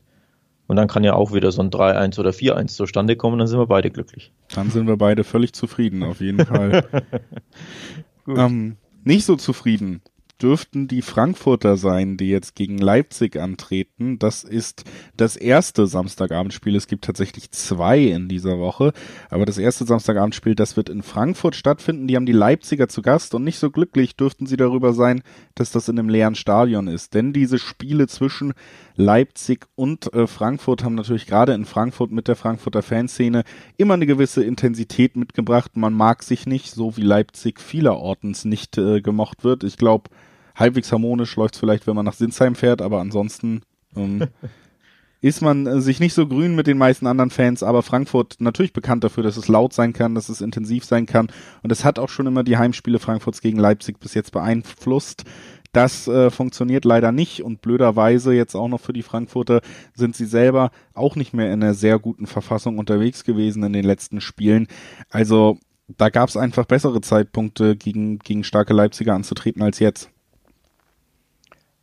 Und 0.67 0.75
dann 0.75 0.87
kann 0.87 1.03
ja 1.03 1.13
auch 1.13 1.33
wieder 1.33 1.51
so 1.51 1.61
ein 1.61 1.71
3-1 1.71 2.19
oder 2.19 2.31
4-1 2.31 2.67
zustande 2.67 3.15
kommen, 3.15 3.39
dann 3.39 3.47
sind 3.47 3.57
wir 3.57 3.67
beide 3.67 3.89
glücklich. 3.89 4.33
Dann 4.53 4.69
sind 4.69 4.85
wir 4.85 4.97
beide 4.97 5.23
völlig 5.23 5.53
zufrieden, 5.53 6.03
auf 6.03 6.19
jeden 6.19 6.45
Fall. 6.45 6.83
ähm, 8.27 8.75
nicht 9.03 9.25
so 9.25 9.37
zufrieden 9.37 10.01
dürften 10.41 10.87
die 10.87 11.01
Frankfurter 11.01 11.77
sein, 11.77 12.17
die 12.17 12.29
jetzt 12.29 12.55
gegen 12.55 12.77
Leipzig 12.77 13.37
antreten. 13.37 14.19
Das 14.19 14.43
ist 14.43 14.83
das 15.15 15.35
erste 15.35 15.87
Samstagabendspiel. 15.87 16.75
Es 16.75 16.87
gibt 16.87 17.05
tatsächlich 17.05 17.51
zwei 17.51 17.99
in 17.99 18.27
dieser 18.27 18.59
Woche. 18.59 18.93
Aber 19.29 19.45
das 19.45 19.57
erste 19.57 19.85
Samstagabendspiel, 19.85 20.55
das 20.55 20.77
wird 20.77 20.89
in 20.89 21.03
Frankfurt 21.03 21.55
stattfinden. 21.55 22.07
Die 22.07 22.15
haben 22.15 22.25
die 22.25 22.31
Leipziger 22.31 22.87
zu 22.87 23.01
Gast 23.01 23.33
und 23.35 23.43
nicht 23.43 23.59
so 23.59 23.71
glücklich 23.71 24.15
dürften 24.15 24.45
sie 24.45 24.57
darüber 24.57 24.93
sein, 24.93 25.23
dass 25.55 25.71
das 25.71 25.89
in 25.89 25.97
einem 25.97 26.09
leeren 26.09 26.35
Stadion 26.35 26.87
ist. 26.87 27.13
Denn 27.13 27.33
diese 27.33 27.59
Spiele 27.59 28.07
zwischen 28.07 28.53
Leipzig 28.95 29.67
und 29.75 30.11
äh, 30.13 30.27
Frankfurt 30.27 30.83
haben 30.83 30.95
natürlich 30.95 31.27
gerade 31.27 31.53
in 31.53 31.65
Frankfurt 31.65 32.11
mit 32.11 32.27
der 32.27 32.35
Frankfurter 32.35 32.81
Fanszene 32.81 33.43
immer 33.77 33.93
eine 33.93 34.07
gewisse 34.07 34.43
Intensität 34.43 35.15
mitgebracht. 35.15 35.77
Man 35.77 35.93
mag 35.93 36.23
sich 36.23 36.45
nicht, 36.47 36.73
so 36.73 36.97
wie 36.97 37.01
Leipzig 37.01 37.59
vielerortens 37.59 38.45
nicht 38.45 38.77
äh, 38.77 39.01
gemocht 39.01 39.43
wird. 39.43 39.63
Ich 39.63 39.77
glaube, 39.77 40.09
halbwegs 40.57 40.91
harmonisch 40.91 41.35
läuft 41.35 41.55
es 41.55 41.59
vielleicht, 41.59 41.87
wenn 41.87 41.95
man 41.95 42.05
nach 42.05 42.13
Sinsheim 42.13 42.55
fährt, 42.55 42.81
aber 42.81 42.99
ansonsten 42.99 43.61
ähm, 43.95 44.27
ist 45.21 45.41
man 45.41 45.65
äh, 45.65 45.81
sich 45.81 45.99
nicht 45.99 46.13
so 46.13 46.27
grün 46.27 46.55
mit 46.55 46.67
den 46.67 46.77
meisten 46.77 47.07
anderen 47.07 47.29
Fans, 47.29 47.63
aber 47.63 47.83
Frankfurt 47.83 48.35
natürlich 48.39 48.73
bekannt 48.73 49.03
dafür, 49.03 49.23
dass 49.23 49.37
es 49.37 49.47
laut 49.47 49.73
sein 49.73 49.93
kann, 49.93 50.15
dass 50.15 50.29
es 50.29 50.41
intensiv 50.41 50.83
sein 50.83 51.05
kann 51.05 51.27
und 51.63 51.71
es 51.71 51.85
hat 51.85 51.99
auch 51.99 52.09
schon 52.09 52.27
immer 52.27 52.43
die 52.43 52.57
Heimspiele 52.57 52.99
Frankfurts 52.99 53.41
gegen 53.41 53.59
Leipzig 53.59 53.99
bis 53.99 54.13
jetzt 54.13 54.31
beeinflusst. 54.31 55.23
Das 55.73 56.07
äh, 56.07 56.31
funktioniert 56.31 56.85
leider 56.85 57.11
nicht 57.11 57.43
und 57.43 57.61
blöderweise 57.61 58.33
jetzt 58.33 58.55
auch 58.55 58.67
noch 58.67 58.79
für 58.79 58.93
die 58.93 59.03
Frankfurter 59.03 59.61
sind 59.93 60.15
sie 60.15 60.25
selber 60.25 60.71
auch 60.93 61.15
nicht 61.15 61.33
mehr 61.33 61.53
in 61.53 61.61
einer 61.61 61.73
sehr 61.73 61.99
guten 61.99 62.25
Verfassung 62.25 62.79
unterwegs 62.79 63.23
gewesen 63.23 63.63
in 63.63 63.73
den 63.73 63.85
letzten 63.85 64.21
Spielen. 64.21 64.67
Also 65.11 65.59
da 65.87 66.09
gab 66.09 66.29
es 66.29 66.37
einfach 66.37 66.65
bessere 66.65 67.01
Zeitpunkte 67.01 67.75
gegen, 67.75 68.19
gegen 68.19 68.43
starke 68.43 68.73
Leipziger 68.73 69.13
anzutreten 69.13 69.61
als 69.61 69.79
jetzt. 69.79 70.09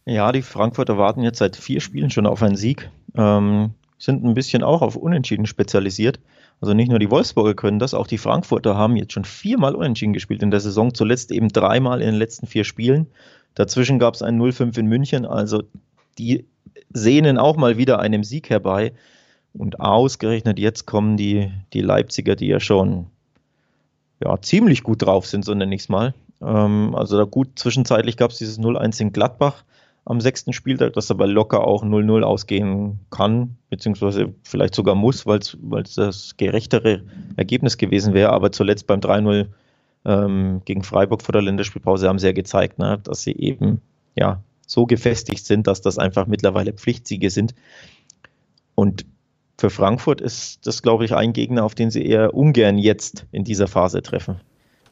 Ja, 0.07 0.33
die 0.33 0.43
Frankfurter 0.43 0.99
warten 0.99 1.23
jetzt 1.23 1.39
seit 1.39 1.57
vier 1.57 1.81
Spielen 1.81 2.11
schon 2.11 2.27
auf 2.27 2.43
einen 2.43 2.57
Sieg, 2.57 2.91
ähm, 3.17 3.71
sind 3.99 4.23
ein 4.23 4.35
bisschen 4.35 4.63
auch 4.63 4.83
auf 4.83 4.97
Unentschieden 4.97 5.47
spezialisiert. 5.47 6.21
Also 6.61 6.75
nicht 6.75 6.91
nur 6.91 6.99
die 6.99 7.11
Wolfsburger 7.11 7.55
können 7.55 7.79
das, 7.79 7.95
auch 7.95 8.07
die 8.07 8.19
Frankfurter 8.19 8.77
haben 8.77 8.97
jetzt 8.97 9.13
schon 9.13 9.25
viermal 9.25 9.75
Unentschieden 9.75 10.13
gespielt 10.13 10.43
in 10.43 10.51
der 10.51 10.61
Saison, 10.61 10.93
zuletzt 10.93 11.33
eben 11.33 11.49
dreimal 11.49 12.01
in 12.01 12.09
den 12.09 12.15
letzten 12.17 12.47
vier 12.47 12.65
Spielen. 12.65 13.07
Dazwischen 13.55 13.99
gab 13.99 14.15
es 14.15 14.23
ein 14.23 14.41
0-5 14.41 14.79
in 14.79 14.87
München, 14.87 15.25
also 15.25 15.63
die 16.19 16.45
sehnen 16.93 17.39
auch 17.39 17.57
mal 17.57 17.77
wieder 17.77 17.99
einem 17.99 18.25
Sieg 18.25 18.51
herbei. 18.51 18.93
Und 19.53 19.81
ausgerechnet 19.81 20.59
jetzt 20.59 20.85
kommen 20.85 21.17
die, 21.17 21.51
die 21.73 21.81
Leipziger, 21.81 22.35
die 22.35 22.49
ja 22.49 22.61
schon 22.61 23.07
ja, 24.23 24.41
ziemlich 24.43 24.83
gut 24.83 25.03
drauf 25.03 25.27
sind, 25.27 25.45
so 25.45 25.55
nenne 25.55 25.75
ich 25.75 25.83
es 25.83 25.89
mal. 25.89 26.13
Ähm, 26.43 26.95
also 26.95 27.17
da 27.17 27.25
gut, 27.25 27.51
zwischenzeitlich 27.57 28.17
gab 28.17 28.33
es 28.33 28.39
dieses 28.39 28.59
0-1 28.59 29.01
in 29.01 29.13
Gladbach 29.13 29.65
am 30.07 30.21
sechsten 30.21 30.53
Spieltag, 30.53 30.93
das 30.93 31.11
aber 31.11 31.27
locker 31.27 31.67
auch 31.67 31.83
0-0 31.83 32.23
ausgehen 32.23 33.01
kann, 33.11 33.57
beziehungsweise 33.71 34.35
vielleicht 34.43 34.75
sogar 34.75 34.95
muss, 34.95 35.27
weil 35.27 35.39
es 35.39 35.95
das 35.95 36.37
gerechtere 36.37 37.03
Ergebnis 37.37 37.79
gewesen 37.79 38.13
wäre. 38.13 38.31
Aber 38.31 38.53
zuletzt 38.53 38.87
beim 38.87 39.01
3-0 39.01 39.47
ähm, 40.05 40.61
gegen 40.65 40.83
Freiburg 40.83 41.23
vor 41.23 41.33
der 41.33 41.43
Länderspielpause 41.43 42.09
haben 42.09 42.19
sie 42.19 42.27
ja 42.27 42.33
gezeigt, 42.33 42.79
ne, 42.79 43.01
dass 43.03 43.23
sie 43.23 43.33
eben 43.33 43.81
ja 44.15 44.43
so 44.67 44.87
gefestigt 44.87 45.45
sind, 45.45 45.67
dass 45.67 45.81
das 45.81 45.99
einfach 45.99 46.27
mittlerweile 46.27 46.73
Pflichtsiege 46.73 47.31
sind. 47.31 47.55
Und 48.75 49.07
für 49.59 49.71
Frankfurt 49.71 50.21
ist 50.21 50.67
das, 50.67 50.83
glaube 50.83 51.05
ich, 51.05 51.15
ein 51.15 51.33
Gegner, 51.33 51.65
auf 51.65 51.75
den 51.75 51.91
sie 51.91 52.05
eher 52.05 52.35
ungern 52.35 52.77
jetzt 52.77 53.27
in 53.33 53.45
dieser 53.45 53.69
Phase 53.69 54.03
treffen. 54.03 54.41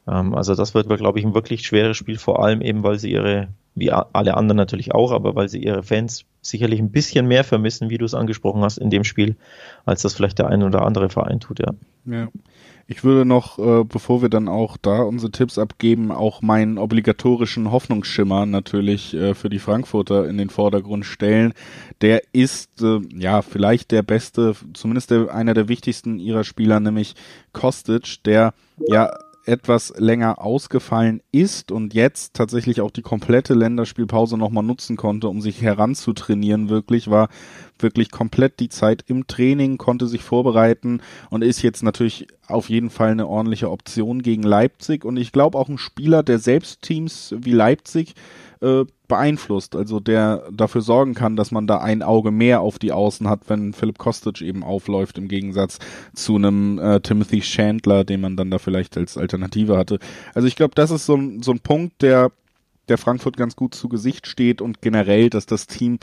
Ähm, 0.07 0.35
also 0.35 0.55
das 0.55 0.75
wird, 0.75 0.89
glaube 0.89 1.19
ich, 1.19 1.25
ein 1.25 1.35
wirklich 1.35 1.67
schweres 1.67 1.97
Spiel, 1.97 2.19
vor 2.19 2.43
allem 2.43 2.63
eben, 2.63 2.83
weil 2.83 2.99
sie 2.99 3.11
ihre, 3.11 3.49
wie 3.75 3.91
alle 3.91 4.37
anderen 4.37 4.57
natürlich 4.57 4.95
auch, 4.95 5.13
aber 5.13 5.35
weil 5.35 5.49
sie 5.49 5.63
ihre 5.63 5.83
Fans 5.83 6.25
sicherlich 6.43 6.81
ein 6.81 6.91
bisschen 6.91 7.27
mehr 7.27 7.45
vermissen, 7.45 7.91
wie 7.91 7.99
du 7.99 8.05
es 8.05 8.15
angesprochen 8.15 8.63
hast, 8.63 8.79
in 8.79 8.91
dem 8.91 9.05
Spiel, 9.05 9.37
als 9.85 10.03
das 10.03 10.15
vielleicht 10.15 10.39
der 10.39 10.49
ein 10.49 10.63
oder 10.63 10.83
andere 10.83 11.09
Verein 11.09 11.41
tut, 11.41 11.61
ja. 11.61 11.73
Ja. 12.05 12.29
Ich 12.89 13.05
würde 13.05 13.25
noch, 13.25 13.59
äh, 13.59 13.85
bevor 13.85 14.23
wir 14.23 14.29
dann 14.29 14.49
auch 14.49 14.77
da 14.77 15.03
unsere 15.03 15.31
Tipps 15.31 15.57
abgeben, 15.57 16.11
auch 16.11 16.43
meinen 16.43 16.79
obligatorischen 16.79 17.71
Hoffnungsschimmer 17.71 18.45
natürlich 18.45 19.15
äh, 19.15 19.35
für 19.35 19.49
die 19.49 19.61
Frankfurter 19.61 20.29
in 20.29 20.37
den 20.37 20.51
Vordergrund 20.51 21.07
stellen. 21.07 21.55
Der 22.01 22.23
ist 22.33 22.83
äh, 22.83 22.99
ja 23.17 23.41
vielleicht 23.43 23.93
der 23.93 24.03
beste, 24.03 24.55
zumindest 24.75 25.11
der, 25.11 25.33
einer 25.33 25.55
der 25.55 25.69
wichtigsten 25.69 26.19
ihrer 26.19 26.45
Spieler, 26.45 26.81
nämlich 26.81 27.15
Kostic, 27.53 28.23
der 28.25 28.53
ja 28.89 29.11
etwas 29.45 29.93
länger 29.97 30.41
ausgefallen 30.41 31.21
ist 31.33 31.73
und 31.73 31.95
jetzt 31.95 32.35
tatsächlich 32.35 32.81
auch 32.81 32.91
die 32.91 33.03
komplette 33.03 33.55
Länderspielpause 33.55 34.37
nochmal 34.37 34.63
nutzen 34.63 34.97
konnte, 34.97 35.29
um 35.29 35.41
sich 35.41 35.63
heranzutrainieren, 35.63 36.69
wirklich, 36.69 37.11
war 37.11 37.29
wirklich 37.79 38.11
komplett 38.11 38.61
die 38.61 38.69
Zeit 38.69 39.05
im 39.09 39.27
Training, 39.27 39.79
konnte 39.79 40.07
sich 40.07 40.23
vorbereiten 40.23 41.01
und 41.31 41.43
ist 41.43 41.63
jetzt 41.63 41.83
natürlich 41.83 42.29
auf 42.47 42.69
jeden 42.69 42.91
Fall 42.91 43.11
eine 43.11 43.27
ordentliche 43.27 43.71
Option 43.71 44.23
gegen 44.23 44.43
Leipzig. 44.43 45.05
Und 45.05 45.17
ich 45.17 45.33
glaube 45.33 45.59
auch 45.59 45.69
ein 45.69 45.79
Spieler, 45.79 46.23
der 46.23 46.39
selbst 46.39 46.83
Teams 46.83 47.35
wie 47.37 47.53
Leipzig 47.53 48.15
äh, 48.61 48.85
beeinflusst, 49.13 49.77
also 49.77 50.01
der 50.01 50.45
dafür 50.51 50.81
sorgen 50.81 51.13
kann, 51.13 51.37
dass 51.37 51.51
man 51.51 51.67
da 51.67 51.79
ein 51.79 52.03
Auge 52.03 52.31
mehr 52.31 52.63
auf 52.63 52.79
die 52.79 52.93
Außen 52.93 53.29
hat, 53.29 53.41
wenn 53.49 53.75
Philipp 53.75 53.99
Kostic 53.99 54.41
eben 54.41 54.65
aufläuft, 54.65 55.19
im 55.19 55.29
Gegensatz 55.29 55.79
zu 56.15 56.37
einem 56.37 56.79
äh, 56.79 57.01
Timothy 57.01 57.41
Chandler, 57.41 58.05
den 58.05 58.23
man 58.23 58.39
dann 58.39 58.51
da 58.51 58.57
vielleicht 58.57 58.97
als 58.97 59.19
Alternative 59.19 59.77
hatte. 59.77 59.99
Also 60.33 60.49
ich 60.49 60.57
glaube, 60.57 60.75
das 60.75 60.91
ist 60.91 61.05
so 61.05 61.15
ein, 61.15 61.43
so 61.43 61.53
ein 61.53 61.61
Punkt, 61.61 62.01
der 62.01 62.33
der 62.89 62.99
Frankfurt 62.99 63.37
ganz 63.37 63.55
gut 63.55 63.75
zu 63.75 63.89
Gesicht 63.89 64.27
steht 64.27 64.61
und 64.61 64.81
generell, 64.81 65.31
dass 65.31 65.47
das 65.47 65.67
Team 65.67 65.99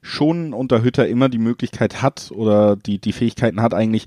schon 0.00 0.52
unter 0.52 0.82
Hütter 0.82 1.08
immer 1.08 1.28
die 1.28 1.38
Möglichkeit 1.38 2.02
hat 2.02 2.30
oder 2.30 2.76
die, 2.76 2.98
die 2.98 3.12
Fähigkeiten 3.12 3.60
hat, 3.60 3.74
eigentlich 3.74 4.06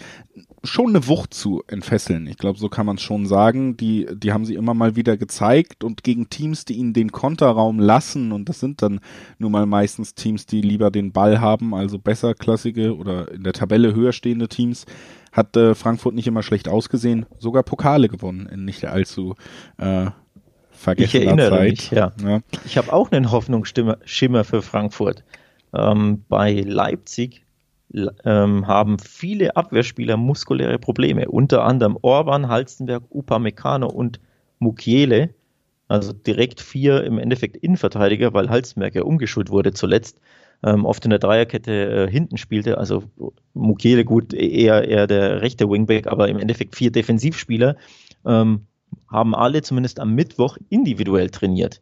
schon 0.64 0.89
eine 0.89 1.07
Wucht 1.07 1.34
zu 1.34 1.61
entfesseln. 1.68 2.26
Ich 2.28 2.38
glaube, 2.38 2.57
so 2.57 2.70
kann 2.70 2.86
man 2.86 2.95
es 2.95 3.01
schon 3.01 3.26
sagen. 3.26 3.76
Die, 3.76 4.07
die 4.14 4.32
haben 4.32 4.45
sie 4.45 4.55
immer 4.55 4.74
mal 4.74 4.95
wieder 4.95 5.18
gezeigt 5.18 5.84
und 5.84 6.03
gegen 6.03 6.30
Teams, 6.30 6.64
die 6.64 6.76
ihnen 6.76 6.93
den 6.93 7.11
Konterraum 7.11 7.80
lassen, 7.80 8.32
und 8.32 8.47
das 8.47 8.59
sind 8.59 8.82
dann 8.82 9.01
nun 9.39 9.51
mal 9.51 9.66
meistens 9.66 10.16
Teams, 10.16 10.45
die 10.45 10.61
lieber 10.61 10.89
den 10.89 11.11
Ball 11.11 11.41
haben, 11.41 11.74
also 11.74 11.99
besser 11.99 12.34
klassige 12.34 12.95
oder 12.95 13.32
in 13.32 13.43
der 13.43 13.53
Tabelle 13.53 13.93
höher 13.93 14.14
stehende 14.14 14.47
Teams, 14.47 14.86
hat 15.34 15.57
äh, 15.57 15.76
Frankfurt 15.76 16.16
nicht 16.16 16.28
immer 16.28 16.43
schlecht 16.43 16.70
ausgesehen, 16.70 17.26
sogar 17.39 17.64
Pokale 17.64 18.07
gewonnen 18.07 18.47
in 18.47 18.64
nicht 18.64 18.86
allzu 18.86 19.36
äh, 19.78 20.11
vergessener 20.72 21.22
ich 21.22 21.28
erinnere 21.28 21.49
Zeit. 21.49 21.72
Mich, 21.72 21.91
ja. 21.91 22.11
ja. 22.24 22.39
Ich 22.66 22.78
habe 22.78 22.93
auch 22.93 23.11
einen 23.11 23.32
Hoffnungsschimmer 23.32 24.43
für 24.43 24.61
Frankfurt. 24.61 25.24
Ähm, 25.74 26.24
bei 26.30 26.53
Leipzig 26.53 27.43
ähm, 27.94 28.68
haben 28.68 29.00
viele 29.00 29.56
Abwehrspieler 29.56 30.18
muskuläre 30.18 30.80
Probleme, 30.80 31.30
unter 31.30 31.64
anderem 31.64 31.98
Orban, 32.02 32.48
Halstenberg, 32.48 33.04
Upamecano 33.10 33.88
und 33.88 34.20
Mukiele. 34.60 35.30
Also 35.88 36.14
direkt 36.14 36.62
vier 36.62 37.04
im 37.04 37.20
Endeffekt 37.20 37.58
Innenverteidiger, 37.58 38.34
weil 38.34 38.50
Halstenberg 38.50 38.96
ja 38.96 39.04
umgeschult 39.04 39.50
wurde 39.50 39.74
zuletzt. 39.74 40.20
Ähm, 40.66 40.86
oft 40.86 41.04
in 41.04 41.10
der 41.10 41.20
Dreierkette 41.20 42.08
äh, 42.08 42.12
hinten 42.12 42.38
spielte, 42.38 42.78
also 42.78 43.04
Mukiele 43.54 44.06
gut, 44.06 44.34
eher, 44.34 44.88
eher 44.88 45.08
der 45.08 45.41
rechte 45.41 45.70
Wingback, 45.70 46.08
aber 46.08 46.30
im 46.30 46.39
Endeffekt 46.39 46.76
vier 46.76 46.89
Defensivspieler 46.89 47.76
ähm, 48.26 48.62
haben 49.10 49.36
alle 49.36 49.62
zumindest 49.62 50.00
am 50.00 50.16
Mittwoch 50.16 50.58
individuell 50.70 51.30
trainiert. 51.30 51.82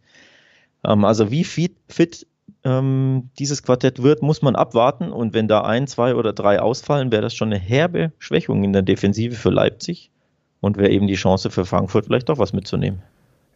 Ähm, 0.83 1.05
also 1.05 1.29
wie 1.29 1.43
fit, 1.43 1.75
fit 1.87 2.25
ähm, 2.63 3.29
dieses 3.39 3.63
Quartett 3.63 4.03
wird, 4.03 4.21
muss 4.21 4.41
man 4.41 4.55
abwarten. 4.55 5.11
Und 5.11 5.33
wenn 5.33 5.47
da 5.47 5.61
ein, 5.61 5.87
zwei 5.87 6.15
oder 6.15 6.33
drei 6.33 6.61
ausfallen, 6.61 7.11
wäre 7.11 7.21
das 7.21 7.35
schon 7.35 7.49
eine 7.49 7.59
herbe 7.59 8.11
Schwächung 8.19 8.63
in 8.63 8.73
der 8.73 8.81
Defensive 8.81 9.35
für 9.35 9.49
Leipzig 9.49 10.11
und 10.59 10.77
wäre 10.77 10.91
eben 10.91 11.07
die 11.07 11.15
Chance 11.15 11.49
für 11.49 11.65
Frankfurt 11.65 12.05
vielleicht 12.05 12.29
doch 12.29 12.37
was 12.37 12.53
mitzunehmen. 12.53 13.01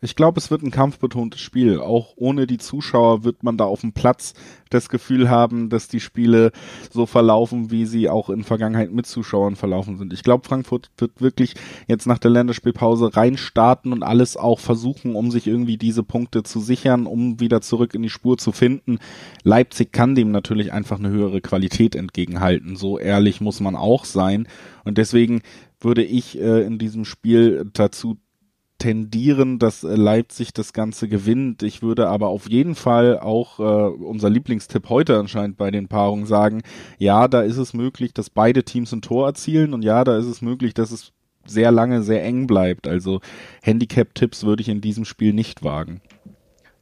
Ich 0.02 0.16
glaube, 0.16 0.40
es 0.40 0.52
wird 0.52 0.62
ein 0.62 0.72
kampfbetontes 0.72 1.40
Spiel. 1.40 1.80
Auch 1.80 2.14
ohne 2.18 2.48
die 2.48 2.58
Zuschauer 2.58 3.24
wird 3.24 3.44
man 3.44 3.58
da 3.58 3.64
auf 3.64 3.82
dem 3.82 3.94
Platz 3.94 4.34
das 4.70 4.90
Gefühl 4.90 5.30
haben, 5.30 5.70
dass 5.70 5.88
die 5.88 6.00
Spiele 6.00 6.52
so 6.92 7.06
verlaufen, 7.06 7.72
wie 7.72 7.86
sie 7.86 8.10
auch 8.10 8.30
in 8.30 8.44
Vergangenheit 8.44 8.92
mit 8.92 9.06
Zuschauern 9.06 9.56
verlaufen 9.56 9.98
sind. 9.98 10.12
Ich 10.12 10.24
glaube, 10.24 10.48
Frankfurt 10.48 10.92
wird 10.98 11.22
wirklich 11.22 11.56
jetzt 11.88 12.08
nach 12.08 12.20
der 12.20 12.32
Länderspielpause 12.32 13.16
reinstarten 13.16 13.94
und 13.94 14.04
alles 14.04 14.38
auch 14.38 14.60
versuchen, 14.60 15.16
um 15.16 15.32
sich 15.32 15.48
irgendwie 15.48 15.78
diese 15.78 16.04
Punkte 16.04 16.44
zu 16.44 16.60
sichern, 16.60 17.08
um 17.08 17.40
wieder 17.40 17.62
zurück 17.62 17.96
in 17.96 18.04
die 18.04 18.10
Spur 18.10 18.38
zu 18.38 18.52
finden. 18.52 19.00
Leipzig 19.44 19.92
kann 19.92 20.14
dem 20.14 20.32
natürlich 20.32 20.74
einfach 20.74 21.00
eine 21.00 21.10
höhere 21.10 21.42
Qualität 21.42 21.96
entgegenhalten. 21.96 22.76
So 22.76 23.00
ehrlich 23.00 23.40
muss 23.40 23.60
man 23.60 23.76
auch 23.76 24.04
sein. 24.06 24.48
Und 24.84 24.98
deswegen 24.98 25.42
würde 25.80 26.04
ich 26.04 26.40
äh, 26.40 26.66
in 26.66 26.80
diesem 26.80 27.06
Spiel 27.06 27.70
dazu 27.74 28.18
tendieren, 28.86 29.58
dass 29.58 29.84
äh, 29.84 29.96
Leipzig 29.96 30.54
das 30.54 30.72
Ganze 30.72 31.08
gewinnt. 31.08 31.64
Ich 31.64 31.82
würde 31.82 32.08
aber 32.08 32.28
auf 32.28 32.48
jeden 32.48 32.76
Fall 32.76 33.18
auch 33.18 33.60
äh, 33.60 33.64
unser 33.64 34.30
Lieblingstipp 34.30 34.90
heute 34.90 35.18
anscheinend 35.18 35.58
bei 35.58 35.72
den 35.72 35.88
Paarungen 35.88 36.28
sagen, 36.28 36.62
ja, 37.00 37.28
da 37.28 37.42
ist 37.42 37.58
es 37.58 37.74
möglich, 37.74 38.14
dass 38.14 38.30
beide 38.30 38.64
Teams 38.64 38.92
ein 38.92 39.02
Tor 39.02 39.26
erzielen 39.26 39.74
und 39.74 39.84
ja, 39.84 40.04
da 40.04 40.16
ist 40.20 40.28
es 40.28 40.44
möglich, 40.44 40.76
dass 40.76 40.92
es 40.92 41.14
sehr 41.48 41.72
lange 41.72 42.04
sehr 42.04 42.24
eng 42.24 42.46
bleibt. 42.46 42.88
Also 42.88 43.22
Handicap-Tipps 43.64 44.44
würde 44.44 44.62
ich 44.62 44.70
in 44.70 44.82
diesem 44.82 45.04
Spiel 45.04 45.34
nicht 45.34 45.64
wagen. 45.64 46.02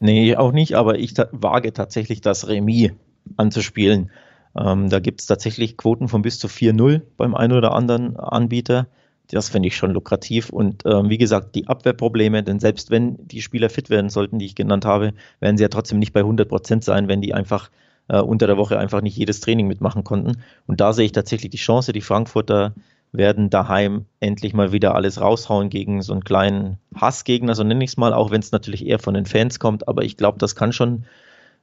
Nee, 0.02 0.36
auch 0.36 0.52
nicht, 0.52 0.74
aber 0.74 1.00
ich 1.00 1.14
ta 1.14 1.30
wage 1.32 1.72
tatsächlich 1.72 2.20
das 2.20 2.50
Remis 2.50 2.92
anzuspielen. 3.38 4.12
Ähm, 4.58 4.90
da 4.90 5.00
gibt 5.00 5.22
es 5.22 5.28
tatsächlich 5.28 5.78
Quoten 5.78 6.10
von 6.10 6.22
bis 6.22 6.38
zu 6.38 6.48
4-0 6.48 7.02
beim 7.16 7.34
einen 7.34 7.54
oder 7.54 7.72
anderen 7.72 8.18
Anbieter. 8.18 8.88
Das 9.30 9.50
finde 9.50 9.68
ich 9.68 9.78
schon 9.78 9.92
lukrativ. 9.92 10.50
Und 10.50 10.84
ähm, 10.86 11.10
wie 11.10 11.18
gesagt, 11.18 11.56
die 11.56 11.68
Abwehrprobleme, 11.68 12.44
denn 12.44 12.60
selbst 12.60 12.92
wenn 12.92 13.18
die 13.28 13.42
Spieler 13.42 13.70
fit 13.70 13.90
werden 13.90 14.10
sollten, 14.10 14.40
die 14.40 14.46
ich 14.46 14.56
genannt 14.56 14.86
habe, 14.86 15.14
werden 15.40 15.58
sie 15.58 15.64
ja 15.64 15.70
trotzdem 15.70 16.00
nicht 16.00 16.14
bei 16.14 16.20
100 16.20 16.48
Prozent 16.48 16.84
sein, 16.84 17.08
wenn 17.08 17.22
die 17.22 17.34
einfach 17.34 17.70
äh, 18.10 18.20
unter 18.20 18.48
der 18.48 18.58
Woche 18.58 18.78
einfach 18.78 19.02
nicht 19.02 19.18
jedes 19.18 19.40
Training 19.40 19.68
mitmachen 19.68 20.04
konnten. 20.04 20.44
Und 20.68 20.82
da 20.82 20.94
sehe 20.94 21.06
ich 21.06 21.14
tatsächlich 21.14 21.52
die 21.52 21.58
Chance, 21.58 21.94
die 21.94 22.02
Frankfurter 22.02 22.74
werden 23.12 23.50
daheim 23.50 24.06
endlich 24.20 24.54
mal 24.54 24.72
wieder 24.72 24.96
alles 24.96 25.22
raushauen 25.22 25.70
gegen 25.70 26.02
so 26.02 26.14
einen 26.14 26.24
kleinen 26.24 26.78
Hassgegner, 26.96 27.54
so 27.54 27.64
nenne 27.64 27.84
ich 27.84 27.92
es 27.92 27.98
mal, 27.98 28.12
auch 28.12 28.32
wenn 28.32 28.42
es 28.42 28.52
natürlich 28.52 28.86
eher 28.86 29.00
von 29.00 29.14
den 29.14 29.28
Fans 29.28 29.60
kommt. 29.60 29.88
Aber 29.88 30.04
ich 30.04 30.18
glaube, 30.18 30.40
das 30.40 30.56
kann 30.56 30.74
schon 30.74 31.06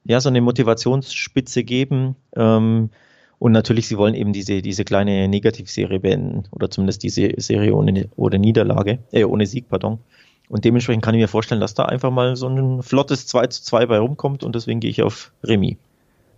ja, 0.03 0.19
so 0.19 0.29
eine 0.29 0.41
Motivationsspitze 0.41 1.63
geben. 1.63 2.15
Ähm, 2.35 2.89
und 3.41 3.53
natürlich, 3.53 3.87
sie 3.87 3.97
wollen 3.97 4.13
eben 4.13 4.33
diese, 4.33 4.61
diese 4.61 4.85
kleine 4.85 5.27
Negativserie 5.27 5.99
beenden 5.99 6.43
oder 6.51 6.69
zumindest 6.69 7.01
diese 7.01 7.31
Serie 7.37 7.73
ohne, 7.73 8.07
ohne 8.15 8.37
Niederlage, 8.37 8.99
äh, 9.11 9.23
ohne 9.23 9.47
Sieg, 9.47 9.67
pardon. 9.67 9.97
Und 10.47 10.63
dementsprechend 10.63 11.03
kann 11.03 11.15
ich 11.15 11.21
mir 11.21 11.27
vorstellen, 11.27 11.59
dass 11.59 11.73
da 11.73 11.85
einfach 11.85 12.11
mal 12.11 12.35
so 12.35 12.47
ein 12.47 12.83
flottes 12.83 13.25
2 13.25 13.47
zu 13.47 13.63
2 13.63 13.87
bei 13.87 13.97
rumkommt 13.97 14.43
und 14.43 14.53
deswegen 14.53 14.79
gehe 14.79 14.91
ich 14.91 15.01
auf 15.01 15.31
Remis. 15.43 15.77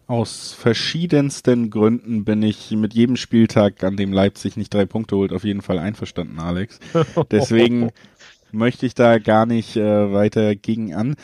Aus 0.08 0.54
verschiedensten 0.54 1.70
Gründen 1.70 2.24
bin 2.24 2.41
ich 2.41 2.72
mit 2.72 2.93
jedem 2.93 3.18
Spieltag, 3.18 3.84
an 3.84 3.97
dem 3.97 4.14
Leipzig 4.14 4.56
nicht 4.56 4.74
drei 4.74 4.86
Punkte 4.86 5.18
holt, 5.18 5.34
auf 5.34 5.43
jeden 5.43 5.62
Fall 5.62 5.80
einverstanden, 5.80 6.39
Alex. 6.39 6.80
Deswegen 7.32 7.89
möchte 8.54 8.86
ich 8.86 8.95
da 8.95 9.20
gar 9.20 9.45
nicht 9.45 9.76
äh, 9.76 10.14
weiter 10.14 10.56
gegen 10.56 10.93
an 10.93 11.18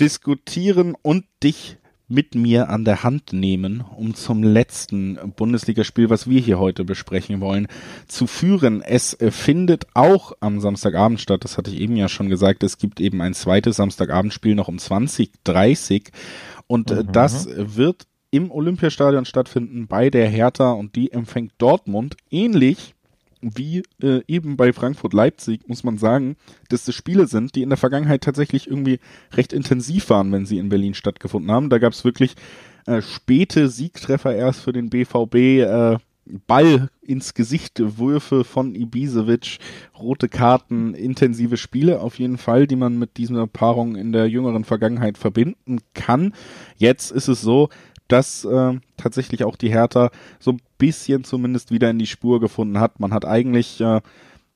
diskutieren 0.00 0.94
und 1.02 1.26
dich 1.42 1.76
mit 2.08 2.34
mir 2.34 2.68
an 2.70 2.84
der 2.84 3.02
Hand 3.02 3.32
nehmen, 3.32 3.84
um 3.96 4.14
zum 4.14 4.42
letzten 4.42 5.18
Bundesligaspiel, 5.36 6.08
was 6.08 6.28
wir 6.28 6.40
hier 6.40 6.58
heute 6.58 6.84
besprechen 6.84 7.40
wollen, 7.40 7.66
zu 8.06 8.26
führen. 8.26 8.82
Es 8.82 9.16
findet 9.30 9.86
auch 9.94 10.32
am 10.40 10.60
Samstagabend 10.60 11.20
statt, 11.20 11.44
das 11.44 11.58
hatte 11.58 11.70
ich 11.70 11.80
eben 11.80 11.96
ja 11.96 12.08
schon 12.08 12.28
gesagt, 12.28 12.62
es 12.62 12.78
gibt 12.78 13.00
eben 13.00 13.20
ein 13.20 13.34
zweites 13.34 13.76
Samstagabendspiel 13.76 14.54
noch 14.54 14.68
um 14.68 14.76
20.30 14.76 16.10
und 16.66 16.90
mhm. 16.90 17.10
das 17.10 17.48
wird 17.54 18.06
im 18.30 18.50
Olympiastadion 18.50 19.24
stattfinden 19.24 19.86
bei 19.86 20.10
der 20.10 20.28
Hertha 20.28 20.72
und 20.72 20.96
die 20.96 21.12
empfängt 21.12 21.52
Dortmund 21.58 22.16
ähnlich 22.30 22.95
wie 23.40 23.82
äh, 24.02 24.22
eben 24.26 24.56
bei 24.56 24.72
Frankfurt-Leipzig, 24.72 25.68
muss 25.68 25.84
man 25.84 25.98
sagen, 25.98 26.36
dass 26.68 26.84
das 26.84 26.94
Spiele 26.94 27.26
sind, 27.26 27.54
die 27.54 27.62
in 27.62 27.68
der 27.68 27.78
Vergangenheit 27.78 28.22
tatsächlich 28.22 28.66
irgendwie 28.68 28.98
recht 29.32 29.52
intensiv 29.52 30.10
waren, 30.10 30.32
wenn 30.32 30.46
sie 30.46 30.58
in 30.58 30.68
Berlin 30.68 30.94
stattgefunden 30.94 31.50
haben. 31.50 31.70
Da 31.70 31.78
gab 31.78 31.92
es 31.92 32.04
wirklich 32.04 32.34
äh, 32.86 33.02
späte 33.02 33.68
Siegtreffer 33.68 34.34
erst 34.34 34.60
für 34.60 34.72
den 34.72 34.90
BVB, 34.90 35.34
äh, 35.34 35.98
Ball 36.46 36.88
ins 37.02 37.34
Gesicht, 37.34 37.80
Würfe 37.98 38.44
von 38.44 38.74
Ibisevic, 38.74 39.58
rote 39.98 40.28
Karten, 40.28 40.94
intensive 40.94 41.56
Spiele 41.56 42.00
auf 42.00 42.18
jeden 42.18 42.38
Fall, 42.38 42.66
die 42.66 42.76
man 42.76 42.98
mit 42.98 43.16
dieser 43.16 43.46
Paarung 43.46 43.96
in 43.96 44.12
der 44.12 44.28
jüngeren 44.28 44.64
Vergangenheit 44.64 45.18
verbinden 45.18 45.78
kann. 45.94 46.34
Jetzt 46.76 47.12
ist 47.12 47.28
es 47.28 47.40
so, 47.40 47.68
dass 48.08 48.44
äh, 48.44 48.74
tatsächlich 48.96 49.44
auch 49.44 49.56
die 49.56 49.70
Hertha 49.70 50.10
so 50.38 50.52
ein 50.52 50.60
bisschen 50.78 51.24
zumindest 51.24 51.70
wieder 51.70 51.90
in 51.90 51.98
die 51.98 52.06
Spur 52.06 52.40
gefunden 52.40 52.80
hat. 52.80 53.00
Man 53.00 53.12
hat 53.12 53.24
eigentlich 53.24 53.80
äh, 53.80 54.00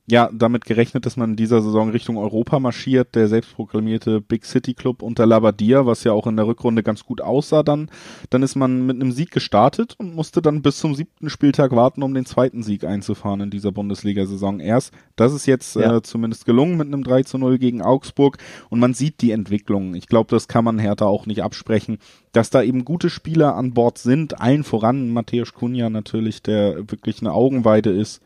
ja 0.07 0.29
damit 0.33 0.65
gerechnet, 0.65 1.05
dass 1.05 1.15
man 1.15 1.31
in 1.31 1.35
dieser 1.35 1.61
Saison 1.61 1.89
Richtung 1.89 2.17
Europa 2.17 2.59
marschiert. 2.59 3.15
Der 3.15 3.27
selbstproklamierte 3.27 4.19
Big 4.19 4.45
City 4.45 4.73
Club 4.73 5.01
unter 5.01 5.25
Labadia, 5.25 5.85
was 5.85 6.03
ja 6.03 6.11
auch 6.11 6.27
in 6.27 6.35
der 6.35 6.47
Rückrunde 6.47 6.83
ganz 6.83 7.05
gut 7.05 7.21
aussah 7.21 7.63
dann. 7.63 7.89
Dann 8.29 8.43
ist 8.43 8.55
man 8.55 8.85
mit 8.85 8.95
einem 8.95 9.11
Sieg 9.11 9.31
gestartet 9.31 9.95
und 9.97 10.15
musste 10.15 10.41
dann 10.41 10.61
bis 10.61 10.79
zum 10.79 10.95
siebten 10.95 11.29
Spieltag 11.29 11.71
warten, 11.71 12.03
um 12.03 12.13
den 12.13 12.25
zweiten 12.25 12.63
Sieg 12.63 12.83
einzufahren 12.83 13.41
in 13.41 13.49
dieser 13.51 13.71
Bundesliga-Saison 13.71 14.59
erst. 14.59 14.93
Das 15.15 15.33
ist 15.33 15.45
jetzt 15.45 15.75
ja. 15.75 15.97
äh, 15.97 16.01
zumindest 16.01 16.45
gelungen 16.45 16.77
mit 16.77 16.87
einem 16.87 17.03
3 17.03 17.23
zu 17.23 17.37
0 17.37 17.59
gegen 17.59 17.81
Augsburg 17.81 18.37
und 18.69 18.79
man 18.79 18.93
sieht 18.93 19.21
die 19.21 19.31
Entwicklung. 19.31 19.93
Ich 19.95 20.07
glaube, 20.07 20.29
das 20.31 20.47
kann 20.47 20.65
man 20.65 20.79
Hertha 20.79 21.05
auch 21.05 21.25
nicht 21.25 21.43
absprechen, 21.43 21.99
dass 22.31 22.49
da 22.49 22.63
eben 22.63 22.85
gute 22.85 23.09
Spieler 23.09 23.55
an 23.55 23.73
Bord 23.73 23.97
sind, 23.97 24.41
allen 24.41 24.63
voran 24.63 25.09
Matthäus 25.09 25.53
Kunja 25.53 25.89
natürlich, 25.89 26.41
der 26.41 26.89
wirklich 26.89 27.21
eine 27.21 27.33
Augenweide 27.33 27.91
ist 27.91 28.21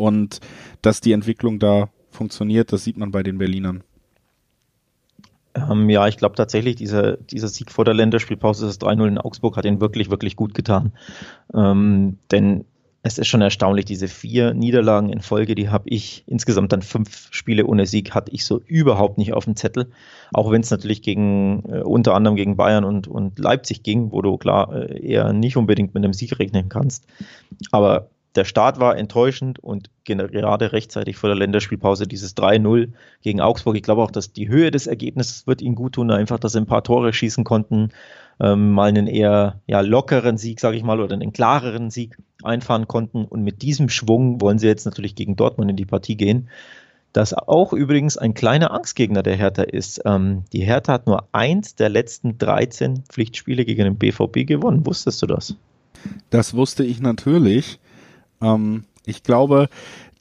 und 0.00 0.40
dass 0.80 1.02
die 1.02 1.12
Entwicklung 1.12 1.58
da 1.58 1.90
funktioniert, 2.10 2.72
das 2.72 2.84
sieht 2.84 2.96
man 2.96 3.10
bei 3.10 3.22
den 3.22 3.38
Berlinern. 3.38 3.84
Ähm, 5.54 5.90
ja, 5.90 6.08
ich 6.08 6.16
glaube 6.16 6.36
tatsächlich, 6.36 6.76
dieser, 6.76 7.18
dieser 7.18 7.48
Sieg 7.48 7.70
vor 7.70 7.84
der 7.84 7.94
Länderspielpause, 7.94 8.66
das 8.66 8.80
3-0 8.80 9.08
in 9.08 9.18
Augsburg, 9.18 9.56
hat 9.56 9.66
ihn 9.66 9.80
wirklich, 9.80 10.10
wirklich 10.10 10.36
gut 10.36 10.54
getan. 10.54 10.92
Ähm, 11.54 12.18
denn 12.30 12.64
es 13.02 13.18
ist 13.18 13.28
schon 13.28 13.42
erstaunlich, 13.42 13.84
diese 13.84 14.08
vier 14.08 14.54
Niederlagen 14.54 15.10
in 15.10 15.20
Folge, 15.20 15.54
die 15.54 15.68
habe 15.68 15.88
ich 15.88 16.24
insgesamt 16.26 16.72
dann 16.72 16.82
fünf 16.82 17.28
Spiele 17.30 17.66
ohne 17.66 17.86
Sieg, 17.86 18.14
hatte 18.14 18.32
ich 18.32 18.44
so 18.44 18.60
überhaupt 18.66 19.18
nicht 19.18 19.32
auf 19.34 19.44
dem 19.44 19.56
Zettel. 19.56 19.90
Auch 20.32 20.50
wenn 20.50 20.62
es 20.62 20.70
natürlich 20.70 21.02
gegen, 21.02 21.64
äh, 21.68 21.80
unter 21.80 22.14
anderem 22.14 22.36
gegen 22.36 22.56
Bayern 22.56 22.84
und, 22.84 23.06
und 23.06 23.38
Leipzig 23.38 23.82
ging, 23.82 24.12
wo 24.12 24.22
du 24.22 24.38
klar 24.38 24.72
äh, 24.74 25.06
eher 25.06 25.32
nicht 25.34 25.58
unbedingt 25.58 25.94
mit 25.94 26.04
einem 26.04 26.14
Sieg 26.14 26.38
rechnen 26.38 26.70
kannst. 26.70 27.06
Aber 27.70 28.08
der 28.36 28.44
Start 28.44 28.78
war 28.78 28.96
enttäuschend 28.96 29.58
und 29.58 29.90
gerade 30.04 30.72
rechtzeitig 30.72 31.16
vor 31.16 31.28
der 31.28 31.36
Länderspielpause 31.36 32.06
dieses 32.06 32.36
3-0 32.36 32.92
gegen 33.22 33.40
Augsburg. 33.40 33.76
Ich 33.76 33.82
glaube 33.82 34.02
auch, 34.02 34.10
dass 34.10 34.32
die 34.32 34.48
Höhe 34.48 34.70
des 34.70 34.86
Ergebnisses 34.86 35.46
wird 35.46 35.62
ihnen 35.62 35.74
gut 35.74 35.94
tun, 35.94 36.10
einfach, 36.10 36.38
dass 36.38 36.52
sie 36.52 36.58
ein 36.58 36.66
paar 36.66 36.84
Tore 36.84 37.12
schießen 37.12 37.44
konnten, 37.44 37.90
ähm, 38.40 38.70
mal 38.70 38.88
einen 38.88 39.06
eher 39.06 39.60
ja, 39.66 39.80
lockeren 39.80 40.38
Sieg, 40.38 40.60
sage 40.60 40.76
ich 40.76 40.82
mal, 40.82 41.00
oder 41.00 41.14
einen 41.14 41.32
klareren 41.32 41.90
Sieg 41.90 42.16
einfahren 42.42 42.88
konnten. 42.88 43.24
Und 43.24 43.42
mit 43.42 43.62
diesem 43.62 43.88
Schwung 43.88 44.40
wollen 44.40 44.58
sie 44.58 44.66
jetzt 44.66 44.84
natürlich 44.84 45.14
gegen 45.14 45.36
Dortmund 45.36 45.70
in 45.70 45.76
die 45.76 45.86
Partie 45.86 46.16
gehen. 46.16 46.48
Das 47.12 47.34
auch 47.34 47.72
übrigens 47.72 48.16
ein 48.16 48.34
kleiner 48.34 48.70
Angstgegner 48.70 49.24
der 49.24 49.36
Hertha 49.36 49.62
ist. 49.62 50.02
Ähm, 50.04 50.44
die 50.52 50.62
Hertha 50.62 50.92
hat 50.92 51.06
nur 51.06 51.24
eins 51.32 51.74
der 51.74 51.88
letzten 51.88 52.38
13 52.38 53.02
Pflichtspiele 53.08 53.64
gegen 53.64 53.84
den 53.84 53.96
BVB 53.96 54.46
gewonnen. 54.46 54.86
Wusstest 54.86 55.20
du 55.22 55.26
das? 55.26 55.56
Das 56.30 56.54
wusste 56.54 56.84
ich 56.84 57.00
natürlich. 57.00 57.80
Ähm, 58.40 58.84
ich 59.04 59.22
glaube, 59.22 59.68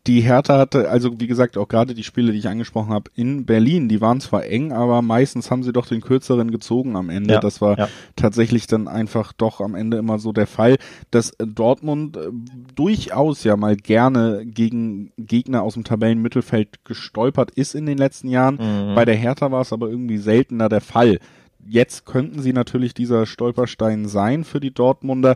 die 0.07 0.21
Hertha 0.21 0.57
hatte, 0.57 0.89
also 0.89 1.19
wie 1.19 1.27
gesagt, 1.27 1.57
auch 1.57 1.67
gerade 1.67 1.93
die 1.93 2.03
Spiele, 2.03 2.31
die 2.31 2.39
ich 2.39 2.47
angesprochen 2.47 2.91
habe, 2.91 3.11
in 3.15 3.45
Berlin, 3.45 3.89
die 3.89 4.01
waren 4.01 4.21
zwar 4.21 4.45
eng, 4.45 4.71
aber 4.71 5.01
meistens 5.01 5.51
haben 5.51 5.61
sie 5.61 5.73
doch 5.73 5.85
den 5.85 6.01
kürzeren 6.01 6.51
gezogen 6.51 6.95
am 6.95 7.09
Ende. 7.09 7.35
Ja, 7.35 7.39
das 7.39 7.61
war 7.61 7.77
ja. 7.77 7.89
tatsächlich 8.15 8.65
dann 8.65 8.87
einfach 8.87 9.33
doch 9.33 9.61
am 9.61 9.75
Ende 9.75 9.97
immer 9.97 10.17
so 10.17 10.31
der 10.31 10.47
Fall, 10.47 10.77
dass 11.11 11.33
Dortmund 11.37 12.17
äh, 12.17 12.29
durchaus 12.75 13.43
ja 13.43 13.57
mal 13.57 13.75
gerne 13.75 14.45
gegen 14.45 15.11
Gegner 15.17 15.61
aus 15.61 15.75
dem 15.75 15.83
Tabellenmittelfeld 15.83 16.85
gestolpert 16.85 17.51
ist 17.51 17.75
in 17.75 17.85
den 17.85 17.97
letzten 17.97 18.29
Jahren. 18.29 18.55
Mhm. 18.55 18.95
Bei 18.95 19.05
der 19.05 19.15
Hertha 19.15 19.51
war 19.51 19.61
es 19.61 19.73
aber 19.73 19.89
irgendwie 19.89 20.17
seltener 20.17 20.69
der 20.69 20.81
Fall 20.81 21.19
jetzt 21.67 22.05
könnten 22.05 22.41
sie 22.41 22.53
natürlich 22.53 22.93
dieser 22.93 23.25
Stolperstein 23.25 24.07
sein 24.07 24.43
für 24.43 24.59
die 24.59 24.73
Dortmunder 24.73 25.35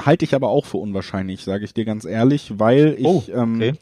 halte 0.00 0.24
ich 0.24 0.34
aber 0.34 0.48
auch 0.48 0.66
für 0.66 0.78
unwahrscheinlich, 0.78 1.44
sage 1.44 1.64
ich 1.64 1.74
dir 1.74 1.84
ganz 1.84 2.04
ehrlich, 2.04 2.54
weil 2.58 2.96
ich 2.98 3.06
oh, 3.06 3.24
ähm, 3.32 3.56
okay. 3.56 3.68
ähm, 3.68 3.78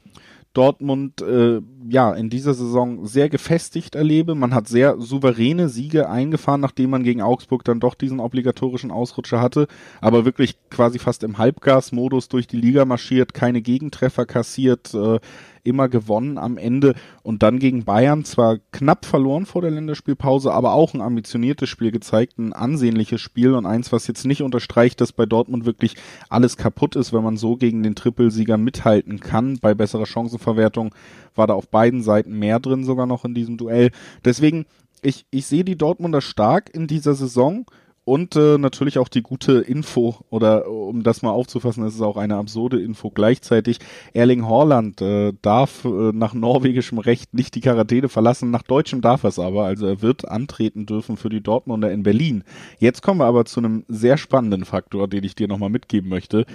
Dortmund 0.56 1.20
äh, 1.20 1.60
ja 1.86 2.14
in 2.14 2.30
dieser 2.30 2.54
Saison 2.54 3.04
sehr 3.04 3.28
gefestigt 3.28 3.94
erlebe. 3.94 4.34
Man 4.34 4.54
hat 4.54 4.68
sehr 4.68 4.98
souveräne 4.98 5.68
Siege 5.68 6.08
eingefahren, 6.08 6.62
nachdem 6.62 6.88
man 6.90 7.02
gegen 7.02 7.20
Augsburg 7.20 7.62
dann 7.64 7.78
doch 7.78 7.94
diesen 7.94 8.20
obligatorischen 8.20 8.90
Ausrutscher 8.90 9.42
hatte, 9.42 9.66
aber 10.00 10.24
wirklich 10.24 10.56
quasi 10.70 10.98
fast 10.98 11.24
im 11.24 11.36
Halbgasmodus 11.36 12.28
durch 12.28 12.46
die 12.46 12.56
Liga 12.56 12.86
marschiert, 12.86 13.34
keine 13.34 13.60
Gegentreffer 13.60 14.24
kassiert. 14.24 14.94
Äh, 14.94 15.20
immer 15.66 15.88
gewonnen 15.88 16.38
am 16.38 16.56
Ende 16.56 16.94
und 17.22 17.42
dann 17.42 17.58
gegen 17.58 17.84
Bayern 17.84 18.24
zwar 18.24 18.58
knapp 18.72 19.04
verloren 19.04 19.46
vor 19.46 19.62
der 19.62 19.70
Länderspielpause, 19.70 20.52
aber 20.52 20.72
auch 20.72 20.94
ein 20.94 21.00
ambitioniertes 21.00 21.68
Spiel 21.68 21.90
gezeigt, 21.90 22.38
ein 22.38 22.52
ansehnliches 22.52 23.20
Spiel 23.20 23.54
und 23.54 23.66
eins, 23.66 23.92
was 23.92 24.06
jetzt 24.06 24.24
nicht 24.24 24.42
unterstreicht, 24.42 25.00
dass 25.00 25.12
bei 25.12 25.26
Dortmund 25.26 25.66
wirklich 25.66 25.96
alles 26.28 26.56
kaputt 26.56 26.96
ist, 26.96 27.12
wenn 27.12 27.24
man 27.24 27.36
so 27.36 27.56
gegen 27.56 27.82
den 27.82 27.94
Trippelsieger 27.94 28.56
mithalten 28.56 29.20
kann. 29.20 29.58
Bei 29.58 29.74
besserer 29.74 30.06
Chancenverwertung 30.06 30.94
war 31.34 31.46
da 31.46 31.54
auf 31.54 31.68
beiden 31.68 32.02
Seiten 32.02 32.38
mehr 32.38 32.60
drin 32.60 32.84
sogar 32.84 33.06
noch 33.06 33.24
in 33.24 33.34
diesem 33.34 33.56
Duell. 33.56 33.90
Deswegen, 34.24 34.66
ich, 35.02 35.26
ich 35.30 35.46
sehe 35.46 35.64
die 35.64 35.76
Dortmunder 35.76 36.20
stark 36.20 36.74
in 36.74 36.86
dieser 36.86 37.14
Saison 37.14 37.66
und 38.06 38.36
äh, 38.36 38.56
natürlich 38.56 38.98
auch 38.98 39.08
die 39.08 39.22
gute 39.22 39.54
Info, 39.54 40.14
oder 40.30 40.70
um 40.70 41.02
das 41.02 41.22
mal 41.22 41.32
aufzufassen, 41.32 41.84
es 41.84 41.96
ist 41.96 42.02
auch 42.02 42.16
eine 42.16 42.36
absurde 42.36 42.80
Info 42.80 43.10
gleichzeitig. 43.10 43.80
Erling 44.14 44.48
Haaland 44.48 45.02
äh, 45.02 45.32
darf 45.42 45.84
äh, 45.84 45.88
nach 46.12 46.32
norwegischem 46.32 46.98
Recht 46.98 47.34
nicht 47.34 47.56
die 47.56 47.60
Quarantäne 47.60 48.08
verlassen, 48.08 48.52
nach 48.52 48.62
deutschem 48.62 49.00
darf 49.00 49.24
er 49.24 49.30
es 49.30 49.40
aber. 49.40 49.64
Also 49.64 49.86
er 49.86 50.02
wird 50.02 50.28
antreten 50.28 50.86
dürfen 50.86 51.16
für 51.16 51.30
die 51.30 51.42
Dortmunder 51.42 51.90
in 51.90 52.04
Berlin. 52.04 52.44
Jetzt 52.78 53.02
kommen 53.02 53.18
wir 53.18 53.26
aber 53.26 53.44
zu 53.44 53.58
einem 53.58 53.84
sehr 53.88 54.18
spannenden 54.18 54.64
Faktor, 54.64 55.08
den 55.08 55.24
ich 55.24 55.34
dir 55.34 55.48
nochmal 55.48 55.70
mitgeben 55.70 56.08
möchte. 56.08 56.46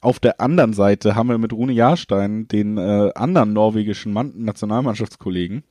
Auf 0.00 0.20
der 0.20 0.40
anderen 0.40 0.72
Seite 0.72 1.16
haben 1.16 1.28
wir 1.28 1.36
mit 1.36 1.52
Rune 1.52 1.74
Jahrstein 1.74 2.48
den 2.48 2.78
äh, 2.78 3.10
anderen 3.14 3.52
norwegischen 3.52 4.14
Mann 4.14 4.32
Nationalmannschaftskollegen 4.36 5.64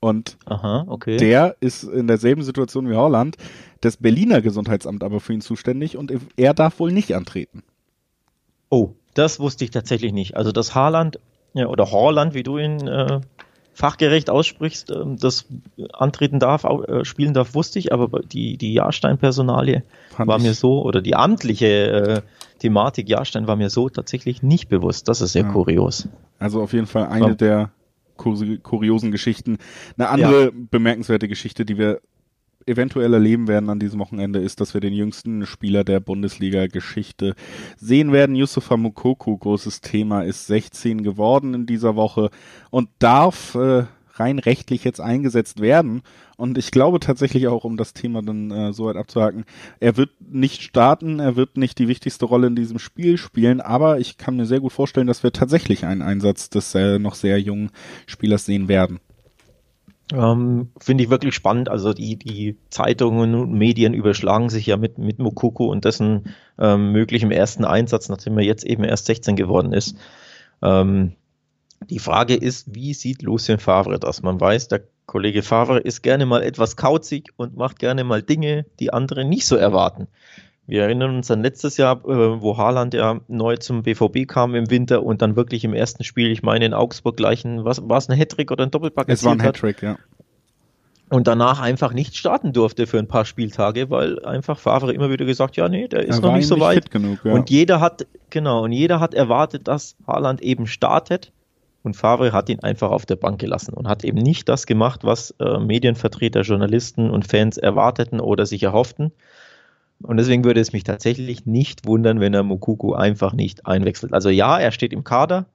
Und 0.00 0.36
Aha, 0.44 0.84
okay. 0.86 1.16
der 1.16 1.56
ist 1.60 1.82
in 1.84 2.06
derselben 2.06 2.42
Situation 2.42 2.88
wie 2.90 2.94
Holland, 2.94 3.36
das 3.80 3.96
Berliner 3.96 4.40
Gesundheitsamt 4.40 5.02
aber 5.02 5.20
für 5.20 5.32
ihn 5.32 5.40
zuständig 5.40 5.96
und 5.96 6.12
er 6.36 6.54
darf 6.54 6.78
wohl 6.78 6.92
nicht 6.92 7.14
antreten. 7.14 7.62
Oh, 8.70 8.92
das 9.14 9.40
wusste 9.40 9.64
ich 9.64 9.70
tatsächlich 9.70 10.12
nicht. 10.12 10.36
Also 10.36 10.52
das 10.52 10.74
Haarland 10.74 11.18
ja, 11.54 11.68
oder 11.68 11.90
Horland, 11.90 12.34
wie 12.34 12.42
du 12.42 12.58
ihn 12.58 12.86
äh, 12.86 13.20
fachgerecht 13.72 14.30
aussprichst, 14.30 14.90
äh, 14.90 15.04
das 15.16 15.46
antreten 15.92 16.40
darf, 16.40 16.64
äh, 16.64 17.04
spielen 17.04 17.34
darf, 17.34 17.54
wusste 17.54 17.78
ich, 17.78 17.92
aber 17.92 18.20
die, 18.20 18.56
die 18.56 18.74
Jahrstein-Personalie 18.74 19.84
war 20.18 20.38
mir 20.38 20.54
so, 20.54 20.82
oder 20.82 21.00
die 21.00 21.14
amtliche 21.14 21.66
äh, 21.66 22.22
Thematik 22.58 23.08
Jahrstein 23.08 23.46
war 23.46 23.56
mir 23.56 23.70
so 23.70 23.88
tatsächlich 23.88 24.42
nicht 24.42 24.68
bewusst. 24.68 25.08
Das 25.08 25.20
ist 25.20 25.32
sehr 25.32 25.42
ja. 25.42 25.52
kurios. 25.52 26.08
Also 26.38 26.62
auf 26.62 26.72
jeden 26.72 26.86
Fall 26.86 27.06
eine 27.06 27.28
ja. 27.28 27.34
der 27.34 27.70
kuriosen 28.16 29.10
Geschichten. 29.10 29.58
Eine 29.98 30.08
andere 30.08 30.44
ja. 30.44 30.50
bemerkenswerte 30.70 31.28
Geschichte, 31.28 31.64
die 31.64 31.78
wir 31.78 32.00
eventuell 32.66 33.12
erleben 33.12 33.48
werden 33.48 33.70
an 33.70 33.78
diesem 33.78 34.00
Wochenende, 34.00 34.40
ist, 34.40 34.60
dass 34.60 34.74
wir 34.74 34.80
den 34.80 34.94
jüngsten 34.94 35.46
Spieler 35.46 35.84
der 35.84 36.00
Bundesliga-Geschichte 36.00 37.34
sehen 37.76 38.12
werden. 38.12 38.36
Yusufa 38.36 38.76
Mukoku, 38.76 39.36
großes 39.36 39.80
Thema, 39.80 40.22
ist 40.22 40.46
16 40.46 41.02
geworden 41.02 41.54
in 41.54 41.66
dieser 41.66 41.96
Woche 41.96 42.30
und 42.70 42.88
darf 42.98 43.54
äh, 43.54 43.84
rein 44.18 44.38
rechtlich 44.38 44.84
jetzt 44.84 45.00
eingesetzt 45.00 45.60
werden. 45.60 46.02
Und 46.36 46.58
ich 46.58 46.70
glaube 46.70 47.00
tatsächlich 47.00 47.46
auch, 47.48 47.64
um 47.64 47.76
das 47.76 47.94
Thema 47.94 48.22
dann 48.22 48.50
äh, 48.50 48.72
so 48.72 48.86
weit 48.86 48.96
abzuhaken, 48.96 49.44
er 49.80 49.96
wird 49.96 50.10
nicht 50.20 50.62
starten, 50.62 51.20
er 51.20 51.36
wird 51.36 51.56
nicht 51.56 51.78
die 51.78 51.88
wichtigste 51.88 52.24
Rolle 52.24 52.48
in 52.48 52.56
diesem 52.56 52.78
Spiel 52.78 53.18
spielen, 53.18 53.60
aber 53.60 53.98
ich 53.98 54.18
kann 54.18 54.36
mir 54.36 54.46
sehr 54.46 54.60
gut 54.60 54.72
vorstellen, 54.72 55.06
dass 55.06 55.22
wir 55.22 55.32
tatsächlich 55.32 55.84
einen 55.84 56.02
Einsatz 56.02 56.50
des 56.50 56.74
äh, 56.74 56.98
noch 56.98 57.14
sehr 57.14 57.40
jungen 57.40 57.70
Spielers 58.06 58.46
sehen 58.46 58.68
werden. 58.68 59.00
Ähm, 60.12 60.70
Finde 60.78 61.04
ich 61.04 61.10
wirklich 61.10 61.34
spannend. 61.34 61.68
Also 61.68 61.94
die, 61.94 62.16
die 62.16 62.56
Zeitungen 62.70 63.34
und 63.34 63.52
Medien 63.52 63.94
überschlagen 63.94 64.50
sich 64.50 64.66
ja 64.66 64.76
mit, 64.76 64.98
mit 64.98 65.18
Mukoko 65.18 65.66
und 65.66 65.84
dessen 65.84 66.34
ähm, 66.58 66.92
möglichem 66.92 67.30
ersten 67.30 67.64
Einsatz, 67.64 68.08
nachdem 68.08 68.36
er 68.38 68.44
jetzt 68.44 68.64
eben 68.64 68.84
erst 68.84 69.06
16 69.06 69.36
geworden 69.36 69.72
ist. 69.72 69.96
Ähm, 70.62 71.12
die 71.88 71.98
Frage 71.98 72.34
ist, 72.34 72.74
wie 72.74 72.94
sieht 72.94 73.22
Lucien 73.22 73.58
Favre 73.58 73.98
das? 73.98 74.22
Man 74.22 74.40
weiß, 74.40 74.68
der 74.68 74.82
Kollege 75.06 75.42
Favre 75.42 75.78
ist 75.78 76.02
gerne 76.02 76.26
mal 76.26 76.42
etwas 76.42 76.76
kauzig 76.76 77.30
und 77.36 77.56
macht 77.56 77.78
gerne 77.78 78.04
mal 78.04 78.22
Dinge, 78.22 78.66
die 78.80 78.92
andere 78.92 79.24
nicht 79.24 79.46
so 79.46 79.56
erwarten. 79.56 80.08
Wir 80.66 80.82
erinnern 80.82 81.16
uns 81.16 81.30
an 81.30 81.42
letztes 81.42 81.76
Jahr, 81.76 81.98
äh, 82.06 82.40
wo 82.40 82.56
Haaland 82.56 82.94
ja 82.94 83.20
neu 83.28 83.56
zum 83.56 83.82
BVB 83.82 84.26
kam 84.26 84.54
im 84.54 84.70
Winter 84.70 85.02
und 85.02 85.20
dann 85.20 85.36
wirklich 85.36 85.64
im 85.64 85.74
ersten 85.74 86.04
Spiel, 86.04 86.30
ich 86.30 86.42
meine 86.42 86.64
in 86.64 86.74
Augsburg 86.74 87.16
gleich 87.16 87.44
ein, 87.44 87.64
was 87.64 87.86
war 87.86 87.98
es, 87.98 88.08
ein 88.08 88.16
Hattrick 88.16 88.50
oder 88.50 88.64
ein 88.64 88.70
Doppelpack 88.70 89.08
Es 89.08 89.24
war 89.24 89.32
ein 89.32 89.42
Hattrick, 89.42 89.82
ja. 89.82 89.98
Und 91.10 91.26
danach 91.26 91.60
einfach 91.60 91.92
nicht 91.92 92.16
starten 92.16 92.54
durfte 92.54 92.86
für 92.86 92.98
ein 92.98 93.06
paar 93.06 93.26
Spieltage, 93.26 93.90
weil 93.90 94.24
einfach 94.24 94.58
Favre 94.58 94.92
immer 94.94 95.10
wieder 95.10 95.26
gesagt, 95.26 95.56
ja, 95.56 95.68
nee, 95.68 95.86
der 95.86 96.06
ist 96.06 96.22
noch 96.22 96.34
nicht 96.34 96.46
so 96.46 96.54
nicht 96.54 96.64
weit. 96.64 96.90
Genug, 96.90 97.18
ja. 97.24 97.32
Und 97.32 97.50
jeder 97.50 97.80
hat, 97.80 98.06
genau, 98.30 98.64
und 98.64 98.72
jeder 98.72 99.00
hat 99.00 99.12
erwartet, 99.12 99.68
dass 99.68 99.96
Haaland 100.06 100.40
eben 100.40 100.66
startet. 100.66 101.30
Und 101.82 101.94
Favre 101.94 102.32
hat 102.32 102.48
ihn 102.48 102.60
einfach 102.60 102.90
auf 102.90 103.04
der 103.04 103.16
Bank 103.16 103.38
gelassen 103.38 103.74
und 103.74 103.86
hat 103.86 104.04
eben 104.04 104.16
nicht 104.16 104.48
das 104.48 104.64
gemacht, 104.64 105.04
was 105.04 105.32
äh, 105.38 105.58
Medienvertreter, 105.58 106.40
Journalisten 106.40 107.10
und 107.10 107.26
Fans 107.26 107.58
erwarteten 107.58 108.20
oder 108.20 108.46
sich 108.46 108.62
erhofften. 108.62 109.12
Und 110.04 110.18
deswegen 110.18 110.44
würde 110.44 110.60
es 110.60 110.72
mich 110.72 110.84
tatsächlich 110.84 111.46
nicht 111.46 111.86
wundern, 111.86 112.20
wenn 112.20 112.34
er 112.34 112.42
Mukuku 112.42 112.92
einfach 112.92 113.32
nicht 113.32 113.66
einwechselt. 113.66 114.12
Also 114.12 114.28
ja, 114.28 114.58
er 114.58 114.70
steht 114.70 114.92
im 114.92 115.02
Kader 115.02 115.46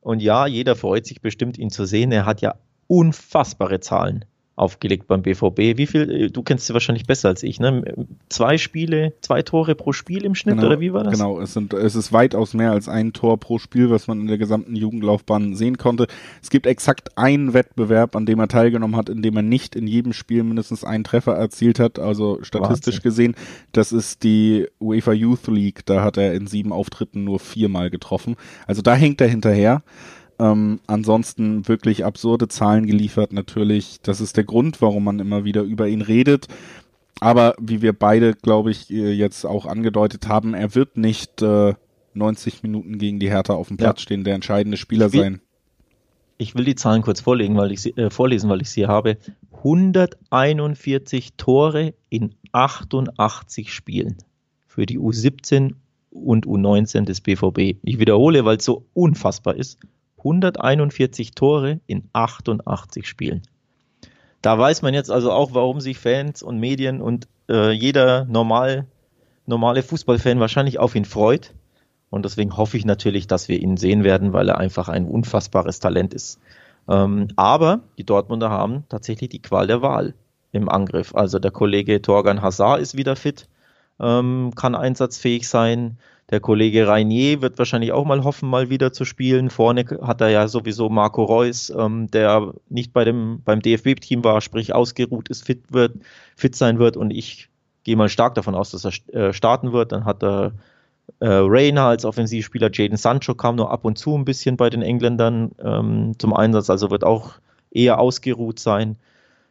und 0.00 0.20
ja, 0.20 0.46
jeder 0.46 0.76
freut 0.76 1.06
sich 1.06 1.22
bestimmt, 1.22 1.56
ihn 1.56 1.70
zu 1.70 1.86
sehen. 1.86 2.12
Er 2.12 2.26
hat 2.26 2.42
ja 2.42 2.56
unfassbare 2.88 3.80
Zahlen 3.80 4.26
aufgelegt 4.56 5.06
beim 5.06 5.20
BVB. 5.20 5.76
Wie 5.76 5.86
viel, 5.86 6.10
äh, 6.10 6.30
du 6.30 6.42
kennst 6.42 6.66
sie 6.66 6.72
wahrscheinlich 6.72 7.06
besser 7.06 7.28
als 7.28 7.42
ich, 7.42 7.60
ne? 7.60 7.84
Zwei 8.30 8.56
Spiele, 8.56 9.12
zwei 9.20 9.42
Tore 9.42 9.74
pro 9.74 9.92
Spiel 9.92 10.24
im 10.24 10.34
Schnitt, 10.34 10.56
genau, 10.56 10.68
oder 10.68 10.80
wie 10.80 10.94
war 10.94 11.04
das? 11.04 11.12
Genau, 11.12 11.38
es, 11.38 11.52
sind, 11.52 11.74
es 11.74 11.94
ist 11.94 12.12
weitaus 12.12 12.54
mehr 12.54 12.72
als 12.72 12.88
ein 12.88 13.12
Tor 13.12 13.38
pro 13.38 13.58
Spiel, 13.58 13.90
was 13.90 14.06
man 14.06 14.22
in 14.22 14.26
der 14.26 14.38
gesamten 14.38 14.74
Jugendlaufbahn 14.74 15.54
sehen 15.54 15.76
konnte. 15.76 16.06
Es 16.42 16.48
gibt 16.48 16.66
exakt 16.66 17.18
einen 17.18 17.52
Wettbewerb, 17.52 18.16
an 18.16 18.24
dem 18.24 18.40
er 18.40 18.48
teilgenommen 18.48 18.96
hat, 18.96 19.10
in 19.10 19.20
dem 19.20 19.36
er 19.36 19.42
nicht 19.42 19.76
in 19.76 19.86
jedem 19.86 20.14
Spiel 20.14 20.42
mindestens 20.42 20.84
einen 20.84 21.04
Treffer 21.04 21.34
erzielt 21.34 21.78
hat, 21.78 21.98
also 21.98 22.42
statistisch 22.42 22.96
Wahnsinn. 22.96 23.32
gesehen. 23.32 23.34
Das 23.72 23.92
ist 23.92 24.22
die 24.22 24.66
UEFA 24.80 25.12
Youth 25.12 25.48
League, 25.48 25.84
da 25.84 26.02
hat 26.02 26.16
er 26.16 26.32
in 26.32 26.46
sieben 26.46 26.72
Auftritten 26.72 27.24
nur 27.24 27.40
viermal 27.40 27.90
getroffen. 27.90 28.36
Also 28.66 28.80
da 28.80 28.94
hängt 28.94 29.20
er 29.20 29.28
hinterher. 29.28 29.82
Ähm, 30.38 30.80
ansonsten 30.86 31.66
wirklich 31.66 32.04
absurde 32.04 32.48
Zahlen 32.48 32.86
geliefert, 32.86 33.32
natürlich. 33.32 34.00
Das 34.02 34.20
ist 34.20 34.36
der 34.36 34.44
Grund, 34.44 34.82
warum 34.82 35.04
man 35.04 35.18
immer 35.18 35.44
wieder 35.44 35.62
über 35.62 35.88
ihn 35.88 36.02
redet. 36.02 36.48
Aber 37.20 37.54
wie 37.58 37.80
wir 37.80 37.94
beide, 37.94 38.34
glaube 38.34 38.70
ich, 38.70 38.90
äh, 38.90 39.12
jetzt 39.12 39.46
auch 39.46 39.64
angedeutet 39.64 40.28
haben, 40.28 40.52
er 40.52 40.74
wird 40.74 40.98
nicht 40.98 41.40
äh, 41.40 41.74
90 42.12 42.62
Minuten 42.62 42.98
gegen 42.98 43.18
die 43.18 43.30
Hertha 43.30 43.54
auf 43.54 43.68
dem 43.68 43.78
Platz 43.78 44.00
ja. 44.00 44.02
stehen, 44.02 44.24
der 44.24 44.34
entscheidende 44.34 44.76
Spieler 44.76 45.06
ich 45.06 45.12
will, 45.14 45.20
sein. 45.20 45.40
Ich 46.38 46.54
will 46.54 46.64
die 46.64 46.74
Zahlen 46.74 47.02
kurz 47.02 47.20
vorlegen, 47.22 47.56
weil 47.56 47.72
ich 47.72 47.80
sie, 47.80 47.96
äh, 47.96 48.10
vorlesen, 48.10 48.50
weil 48.50 48.60
ich 48.60 48.70
sie 48.70 48.86
habe. 48.86 49.16
141 49.52 51.34
Tore 51.36 51.94
in 52.10 52.34
88 52.52 53.72
Spielen 53.72 54.18
für 54.66 54.84
die 54.84 54.98
U17 54.98 55.72
und 56.10 56.46
U19 56.46 57.04
des 57.04 57.20
BVB. 57.20 57.78
Ich 57.82 57.98
wiederhole, 57.98 58.44
weil 58.44 58.58
es 58.58 58.64
so 58.64 58.86
unfassbar 58.92 59.56
ist. 59.56 59.78
141 60.26 61.32
Tore 61.32 61.80
in 61.86 62.08
88 62.12 63.06
Spielen. 63.08 63.42
Da 64.42 64.58
weiß 64.58 64.82
man 64.82 64.92
jetzt 64.92 65.10
also 65.10 65.32
auch, 65.32 65.54
warum 65.54 65.80
sich 65.80 65.98
Fans 65.98 66.42
und 66.42 66.58
Medien 66.58 67.00
und 67.00 67.28
äh, 67.48 67.70
jeder 67.70 68.24
normal, 68.24 68.86
normale 69.46 69.82
Fußballfan 69.82 70.40
wahrscheinlich 70.40 70.78
auf 70.78 70.94
ihn 70.94 71.04
freut. 71.04 71.54
Und 72.10 72.24
deswegen 72.24 72.56
hoffe 72.56 72.76
ich 72.76 72.84
natürlich, 72.84 73.26
dass 73.26 73.48
wir 73.48 73.60
ihn 73.60 73.76
sehen 73.76 74.04
werden, 74.04 74.32
weil 74.32 74.48
er 74.48 74.58
einfach 74.58 74.88
ein 74.88 75.06
unfassbares 75.06 75.80
Talent 75.80 76.14
ist. 76.14 76.40
Ähm, 76.88 77.28
aber 77.36 77.80
die 77.98 78.04
Dortmunder 78.04 78.50
haben 78.50 78.84
tatsächlich 78.88 79.30
die 79.30 79.42
Qual 79.42 79.66
der 79.66 79.82
Wahl 79.82 80.14
im 80.52 80.68
Angriff. 80.68 81.14
Also 81.14 81.38
der 81.38 81.50
Kollege 81.50 82.02
Torgan 82.02 82.42
Hazard 82.42 82.80
ist 82.80 82.96
wieder 82.96 83.16
fit, 83.16 83.48
ähm, 84.00 84.52
kann 84.54 84.74
einsatzfähig 84.74 85.48
sein. 85.48 85.98
Der 86.30 86.40
Kollege 86.40 86.88
Reinier 86.88 87.40
wird 87.40 87.56
wahrscheinlich 87.58 87.92
auch 87.92 88.04
mal 88.04 88.24
hoffen, 88.24 88.48
mal 88.48 88.68
wieder 88.68 88.92
zu 88.92 89.04
spielen. 89.04 89.48
Vorne 89.48 89.84
hat 90.02 90.20
er 90.20 90.28
ja 90.28 90.48
sowieso 90.48 90.88
Marco 90.88 91.22
Reus, 91.22 91.70
ähm, 91.70 92.10
der 92.10 92.52
nicht 92.68 92.92
bei 92.92 93.04
dem, 93.04 93.42
beim 93.44 93.62
DFB-Team 93.62 94.24
war, 94.24 94.40
sprich 94.40 94.74
ausgeruht 94.74 95.28
ist, 95.28 95.44
fit 95.44 95.62
wird, 95.70 95.94
fit 96.34 96.56
sein 96.56 96.80
wird 96.80 96.96
und 96.96 97.12
ich 97.12 97.48
gehe 97.84 97.96
mal 97.96 98.08
stark 98.08 98.34
davon 98.34 98.56
aus, 98.56 98.72
dass 98.72 98.84
er 98.84 99.14
äh, 99.14 99.32
starten 99.32 99.72
wird. 99.72 99.92
Dann 99.92 100.04
hat 100.04 100.24
er 100.24 100.52
äh, 101.20 101.28
Reina 101.28 101.90
als 101.90 102.04
Offensivspieler, 102.04 102.70
Jaden 102.72 102.96
Sancho 102.96 103.36
kam 103.36 103.54
nur 103.54 103.70
ab 103.70 103.84
und 103.84 103.96
zu 103.96 104.16
ein 104.16 104.24
bisschen 104.24 104.56
bei 104.56 104.68
den 104.68 104.82
Engländern 104.82 105.52
ähm, 105.62 106.14
zum 106.18 106.34
Einsatz, 106.34 106.70
also 106.70 106.90
wird 106.90 107.04
auch 107.04 107.34
eher 107.70 108.00
ausgeruht 108.00 108.58
sein. 108.58 108.96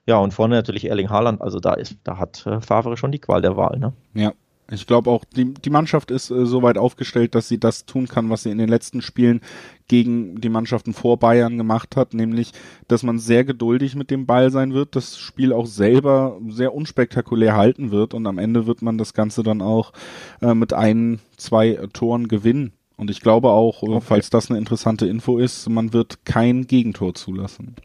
Ja, 0.08 0.18
und 0.18 0.34
vorne 0.34 0.56
natürlich 0.56 0.90
Erling 0.90 1.10
Haaland, 1.10 1.42
also 1.42 1.62
da 1.62 1.74
ist, 1.74 1.96
da 2.04 2.18
hat 2.18 2.46
äh, 2.46 2.60
Favre 2.60 2.98
schon 2.98 3.14
die 3.14 3.20
Qual 3.20 3.42
der 3.42 3.56
Wahl, 3.56 3.80
ne? 3.80 3.94
Ja, 4.14 4.34
ich 4.72 4.88
glaube 4.88 5.12
auch, 5.12 5.24
die, 5.26 5.54
die 5.54 5.70
Mannschaft 5.70 6.10
ist 6.10 6.32
äh, 6.32 6.46
so 6.46 6.64
weit 6.64 6.78
aufgestellt, 6.78 7.36
dass 7.36 7.48
sie 7.48 7.60
das 7.60 7.86
tun 7.86 8.08
kann, 8.08 8.30
was 8.30 8.44
sie 8.44 8.50
in 8.50 8.58
den 8.58 8.70
letzten 8.70 9.02
Spielen 9.02 9.42
gegen 9.88 10.42
die 10.42 10.50
Mannschaften 10.50 10.94
vor 10.94 11.18
Bayern 11.18 11.58
gemacht 11.58 11.96
hat, 11.96 12.14
nämlich, 12.14 12.52
dass 12.88 13.04
man 13.04 13.20
sehr 13.20 13.44
geduldig 13.44 13.96
mit 13.96 14.10
dem 14.10 14.26
Ball 14.26 14.50
sein 14.50 14.74
wird, 14.74 14.96
das 14.96 15.20
Spiel 15.20 15.54
auch 15.54 15.68
selber 15.68 16.40
sehr 16.50 16.74
unspektakulär 16.74 17.56
halten 17.56 17.92
wird 17.92 18.14
und 18.16 18.26
am 18.26 18.40
Ende 18.40 18.66
wird 18.66 18.82
man 18.82 18.98
das 18.98 19.14
Ganze 19.14 19.44
dann 19.44 19.62
auch 19.62 19.94
äh, 20.42 20.56
mit 20.56 20.74
ein, 20.74 21.20
zwei 21.38 21.80
Toren 21.94 22.28
gewinnen. 22.28 22.74
Und 22.98 23.12
ich 23.12 23.22
glaube 23.22 23.50
auch, 23.50 23.84
äh, 23.84 23.88
okay. 23.88 24.02
falls 24.02 24.30
das 24.32 24.50
eine 24.50 24.58
interessante 24.58 25.06
Info 25.06 25.38
ist, 25.38 25.70
man 25.70 25.94
wird 25.94 26.26
kein 26.26 26.66
Gegentor 26.66 27.14
zulassen. 27.14 27.76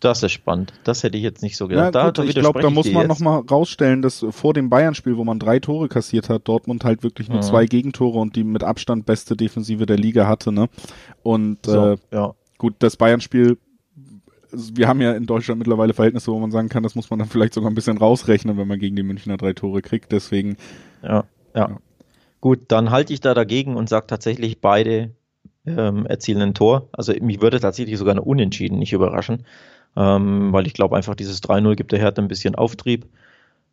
Das 0.00 0.22
ist 0.22 0.32
spannend. 0.32 0.72
Das 0.84 1.02
hätte 1.02 1.16
ich 1.16 1.24
jetzt 1.24 1.42
nicht 1.42 1.56
so 1.56 1.66
gedacht. 1.66 1.94
Ja, 1.94 2.06
gut, 2.06 2.18
da 2.18 2.24
ich 2.24 2.34
glaube, 2.34 2.60
da 2.60 2.68
muss 2.68 2.90
man 2.92 3.06
nochmal 3.06 3.40
rausstellen, 3.40 4.02
dass 4.02 4.24
vor 4.30 4.52
dem 4.52 4.68
Bayern-Spiel, 4.68 5.16
wo 5.16 5.24
man 5.24 5.38
drei 5.38 5.60
Tore 5.60 5.88
kassiert 5.88 6.28
hat, 6.28 6.46
Dortmund 6.46 6.84
halt 6.84 7.02
wirklich 7.02 7.28
nur 7.28 7.38
mhm. 7.38 7.42
zwei 7.42 7.66
Gegentore 7.66 8.18
und 8.18 8.36
die 8.36 8.44
mit 8.44 8.62
Abstand 8.62 9.06
beste 9.06 9.36
Defensive 9.36 9.86
der 9.86 9.96
Liga 9.96 10.26
hatte. 10.26 10.52
Ne? 10.52 10.68
Und 11.22 11.64
so, 11.64 11.92
äh, 11.92 11.96
ja. 12.12 12.34
gut, 12.58 12.74
das 12.80 12.96
Bayern-Spiel 12.96 13.56
wir 14.56 14.86
haben 14.86 15.00
ja 15.00 15.12
in 15.12 15.26
Deutschland 15.26 15.58
mittlerweile 15.58 15.94
Verhältnisse, 15.94 16.30
wo 16.30 16.38
man 16.38 16.50
sagen 16.50 16.68
kann, 16.68 16.84
das 16.84 16.94
muss 16.94 17.10
man 17.10 17.18
dann 17.18 17.28
vielleicht 17.28 17.54
sogar 17.54 17.70
ein 17.70 17.74
bisschen 17.74 17.98
rausrechnen, 17.98 18.56
wenn 18.56 18.68
man 18.68 18.78
gegen 18.78 18.94
die 18.94 19.02
Münchner 19.02 19.36
drei 19.36 19.52
Tore 19.52 19.82
kriegt. 19.82 20.12
Deswegen. 20.12 20.56
Ja, 21.02 21.24
ja. 21.54 21.68
ja. 21.70 21.78
Gut, 22.40 22.60
dann 22.68 22.90
halte 22.90 23.12
ich 23.12 23.20
da 23.20 23.34
dagegen 23.34 23.74
und 23.74 23.88
sage 23.88 24.06
tatsächlich, 24.06 24.60
beide 24.60 25.10
ähm, 25.66 26.06
erzielen 26.06 26.42
ein 26.42 26.54
Tor. 26.54 26.88
Also 26.92 27.12
mich 27.20 27.40
würde 27.40 27.58
tatsächlich 27.58 27.98
sogar 27.98 28.12
eine 28.12 28.22
Unentschieden 28.22 28.78
nicht 28.78 28.92
überraschen 28.92 29.44
ähm, 29.96 30.52
weil 30.52 30.66
ich 30.66 30.74
glaube 30.74 30.96
einfach, 30.96 31.14
dieses 31.14 31.42
3-0 31.42 31.76
gibt 31.76 31.92
der 31.92 31.98
Hertha 31.98 32.20
ein 32.20 32.28
bisschen 32.28 32.54
Auftrieb. 32.54 33.06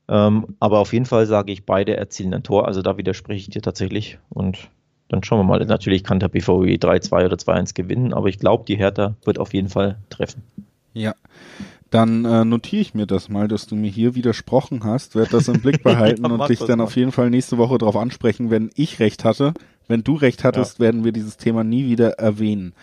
Ähm, 0.08 0.56
aber 0.60 0.80
auf 0.80 0.94
jeden 0.94 1.06
Fall 1.06 1.26
sage 1.26 1.52
ich, 1.52 1.66
beide 1.66 1.96
erzielen 1.96 2.34
ein 2.34 2.44
Tor. 2.44 2.68
Also 2.68 2.82
da 2.82 2.98
widerspreche 2.98 3.40
ich 3.40 3.50
dir 3.50 3.62
tatsächlich. 3.62 4.20
Und 4.30 4.70
dann 5.10 5.24
schauen 5.24 5.40
wir 5.40 5.44
mal. 5.44 5.66
Natürlich 5.66 6.04
kann 6.04 6.20
der 6.20 6.30
BVW 6.30 6.76
3-2 6.76 7.26
oder 7.26 7.36
2-1 7.36 7.74
gewinnen, 7.74 8.14
aber 8.14 8.28
ich 8.28 8.40
glaube, 8.40 8.66
die 8.68 8.78
Hertha 8.78 9.16
wird 9.24 9.40
auf 9.40 9.54
jeden 9.54 9.70
Fall 9.70 9.98
treffen. 10.10 10.44
Ja. 10.94 11.16
Dann 11.90 12.24
äh, 12.24 12.46
notiere 12.46 12.82
ich 12.82 12.94
mir 12.94 13.06
das 13.06 13.28
mal, 13.28 13.50
dass 13.50 13.68
du 13.68 13.76
mir 13.76 13.90
hier 13.90 14.16
widersprochen 14.16 14.86
hast, 14.86 15.16
werde 15.16 15.32
das 15.32 15.50
im 15.50 15.62
Blick 15.62 15.84
behalten 15.84 16.26
ja, 16.26 16.32
und 16.32 16.50
dich 16.50 16.60
dann 16.60 16.78
mal. 16.78 16.86
auf 16.86 16.96
jeden 16.96 17.12
Fall 17.12 17.30
nächste 17.30 17.58
Woche 17.58 17.78
darauf 17.78 17.98
ansprechen, 17.98 18.50
wenn 18.50 18.72
ich 18.76 19.00
recht 19.00 19.26
hatte. 19.26 19.54
Wenn 19.90 20.04
du 20.04 20.16
recht 20.16 20.46
hattest, 20.46 20.80
ja. 20.80 20.86
werden 20.86 21.04
wir 21.04 21.12
dieses 21.12 21.36
Thema 21.36 21.66
nie 21.66 21.86
wieder 21.86 22.12
erwähnen. 22.12 22.74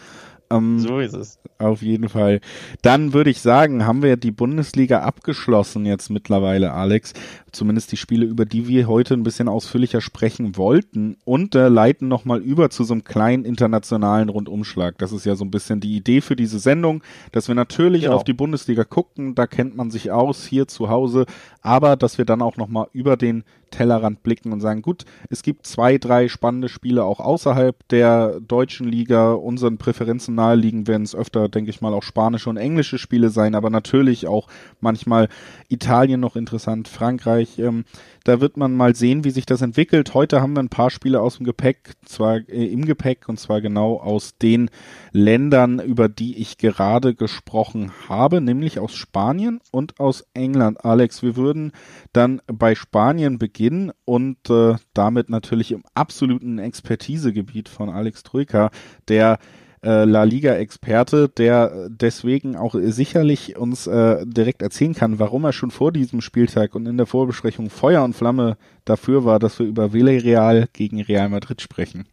Ähm, 0.51 0.79
so 0.79 0.99
ist 0.99 1.15
es. 1.15 1.39
Auf 1.61 1.83
jeden 1.83 2.09
Fall. 2.09 2.41
Dann 2.83 3.13
würde 3.13 3.31
ich 3.31 3.41
sagen, 3.41 3.85
haben 3.85 4.03
wir 4.03 4.17
die 4.17 4.31
Bundesliga 4.31 5.01
abgeschlossen 5.01 5.87
jetzt 5.87 6.09
mittlerweile, 6.09 6.73
Alex. 6.73 7.15
Zumindest 7.51 7.91
die 7.91 7.97
Spiele, 7.97 8.27
über 8.27 8.45
die 8.45 8.69
wir 8.69 8.87
heute 8.87 9.15
ein 9.15 9.25
bisschen 9.25 9.49
ausführlicher 9.49 10.01
sprechen 10.01 10.57
wollten 10.57 11.17
und 11.25 11.57
äh, 11.57 11.67
leiten 11.69 12.07
nochmal 12.07 12.41
über 12.41 12.71
zu 12.71 12.85
so 12.85 12.95
einem 12.95 13.03
kleinen 13.03 13.45
internationalen 13.45 14.29
Rundumschlag. 14.29 14.99
Das 14.99 15.11
ist 15.11 15.27
ja 15.27 15.35
so 15.35 15.45
ein 15.45 15.51
bisschen 15.51 15.81
die 15.81 15.97
Idee 15.97 16.21
für 16.21 16.37
diese 16.37 16.61
Sendung, 16.61 17.03
dass 17.33 17.49
wir 17.49 17.57
natürlich 17.57 18.03
genau. 18.03 18.15
auf 18.15 18.25
die 18.25 18.35
Bundesliga 18.35 18.85
gucken, 18.85 19.35
da 19.35 19.49
kennt 19.49 19.77
man 19.77 19.91
sich 19.91 20.13
aus 20.13 20.47
hier 20.47 20.69
zu 20.69 20.91
Hause, 20.91 21.27
aber 21.61 21.97
dass 21.97 22.19
wir 22.19 22.25
dann 22.25 22.41
auch 22.41 22.57
nochmal 22.57 22.87
über 22.93 23.17
den 23.17 23.43
Tellerrand 23.71 24.23
blicken 24.23 24.53
und 24.53 24.61
sagen, 24.61 24.83
gut, 24.83 25.05
es 25.31 25.43
gibt 25.43 25.67
zwei, 25.67 25.99
drei 25.99 26.29
spannende 26.29 26.69
Spiele 26.69 27.05
auch 27.05 27.21
außerhalb 27.21 27.77
der 27.89 28.41
deutschen 28.41 28.89
Liga. 28.89 29.33
Unseren 29.33 29.79
Präferenzen 29.79 30.35
naheliegen 30.35 30.87
werden 30.87 31.03
es 31.03 31.15
öfter, 31.15 31.48
denke 31.55 31.71
ich 31.71 31.81
mal, 31.81 31.95
auch 31.95 32.03
spanische 32.03 32.51
und 32.51 32.57
englische 32.57 32.99
Spiele 32.99 33.31
sein, 33.31 33.55
aber 33.55 33.71
natürlich 33.71 34.27
auch 34.27 34.49
manchmal 34.81 35.29
Italien 35.69 36.21
noch 36.21 36.37
interessant, 36.37 36.89
Frankreich. 36.89 37.59
Ähm, 37.59 37.85
da 38.25 38.41
wird 38.41 38.57
man 38.57 38.75
mal 38.75 38.95
sehen, 38.95 39.25
wie 39.25 39.31
sich 39.31 39.47
das 39.47 39.63
entwickelt. 39.63 40.13
Heute 40.13 40.41
haben 40.41 40.55
wir 40.55 40.63
ein 40.63 40.69
paar 40.69 40.91
Spiele 40.91 41.21
aus 41.21 41.39
dem 41.39 41.47
Gepäck, 41.47 41.95
zwar 42.05 42.37
äh, 42.49 42.67
im 42.67 42.85
Gepäck 42.85 43.29
und 43.29 43.41
zwar 43.41 43.61
genau 43.61 43.99
aus 43.99 44.37
den 44.37 44.71
Ländern, 45.13 45.79
über 45.79 46.09
die 46.09 46.37
ich 46.37 46.59
gerade 46.59 47.15
gesprochen 47.15 47.91
habe, 48.09 48.41
nämlich 48.41 48.79
aus 48.79 48.95
Spanien 48.95 49.61
und 49.71 49.99
aus 49.99 50.27
England. 50.35 50.85
Alex, 50.85 51.23
wir 51.23 51.37
würden 51.37 51.73
dann 52.13 52.43
bei 52.47 52.75
Spanien 52.75 53.39
beginnen 53.39 53.93
und 54.05 54.51
äh, 54.51 54.77
damit 54.95 55.31
natürlich 55.31 55.73
im 55.73 55.85
absoluten 55.95 56.59
Expertisegebiet 56.59 57.69
von 57.69 57.89
Alex 57.89 58.23
Troika, 58.23 58.71
der 59.09 59.39
äh, 59.83 60.05
La 60.05 60.25
Liga-Experte, 60.25 61.29
der 61.29 61.89
deswegen 61.89 62.57
auch 62.57 62.75
sicherlich 62.79 63.57
uns 63.57 63.87
äh, 63.87 64.25
direkt 64.27 64.63
erzählen 64.63 64.95
kann, 64.95 65.19
warum 65.19 65.45
er 65.45 65.53
schon 65.53 65.71
vor 65.71 65.93
diesem 65.93 66.21
Spieltag 66.21 66.75
und 66.75 66.87
in 66.87 66.97
der 66.97 67.07
Vorbesprechung 67.07 67.71
Feuer 67.71 68.03
und 68.03 68.15
Flamme 68.15 68.57
dafür 68.85 69.25
war, 69.25 69.39
dass 69.39 69.59
wir 69.59 69.67
über 69.67 69.93
Villarreal 69.93 70.69
gegen 70.73 71.01
Real 71.01 71.29
Madrid 71.29 71.61
sprechen. 71.61 72.07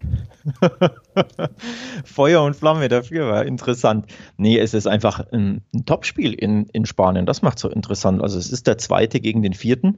Feuer 2.03 2.43
und 2.43 2.55
Flamme 2.55 2.88
dafür 2.88 3.28
war 3.30 3.45
interessant. 3.45 4.05
Nee, 4.38 4.59
es 4.59 4.74
ist 4.74 4.88
einfach 4.88 5.20
ein, 5.32 5.61
ein 5.74 5.86
Topspiel 5.86 6.34
in, 6.34 6.66
in 6.74 6.86
Spanien. 6.86 7.26
Das 7.26 7.41
macht 7.41 7.59
so 7.59 7.70
interessant. 7.70 8.22
Also 8.22 8.38
es 8.38 8.51
ist 8.51 8.68
der 8.68 8.78
zweite 8.78 9.20
gegen 9.20 9.41
den 9.41 9.53
vierten. 9.53 9.97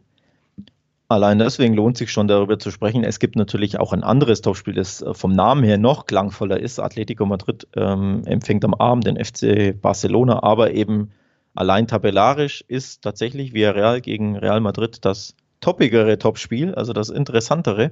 Allein 1.10 1.40
deswegen 1.40 1.74
lohnt 1.74 1.98
sich 1.98 2.12
schon 2.12 2.28
darüber 2.28 2.60
zu 2.60 2.70
sprechen. 2.70 3.06
Es 3.06 3.20
gibt 3.20 3.38
natürlich 3.38 3.80
auch 3.80 3.94
ein 3.94 4.04
anderes 4.04 4.42
Topspiel, 4.42 4.74
das 4.74 5.02
äh, 5.02 5.14
vom 5.14 5.32
Namen 5.32 5.64
her 5.64 5.78
noch 5.78 6.06
klangvoller 6.06 6.60
ist. 6.60 6.80
Atletico 6.80 7.26
Madrid 7.26 7.68
ähm, 7.76 8.24
empfängt 8.26 8.66
am 8.66 8.74
Abend 8.74 9.08
den 9.08 9.24
FC 9.24 9.80
Barcelona, 9.80 10.44
aber 10.44 10.72
eben 10.74 11.12
allein 11.56 11.88
tabellarisch 11.88 12.64
ist 12.68 13.04
tatsächlich 13.04 13.54
Villarreal 13.54 14.02
gegen 14.02 14.36
Real 14.36 14.60
Madrid 14.60 15.06
das 15.06 15.34
toppigere 15.62 16.18
Topspiel, 16.18 16.76
also 16.76 16.92
das 16.92 17.10
interessantere, 17.10 17.92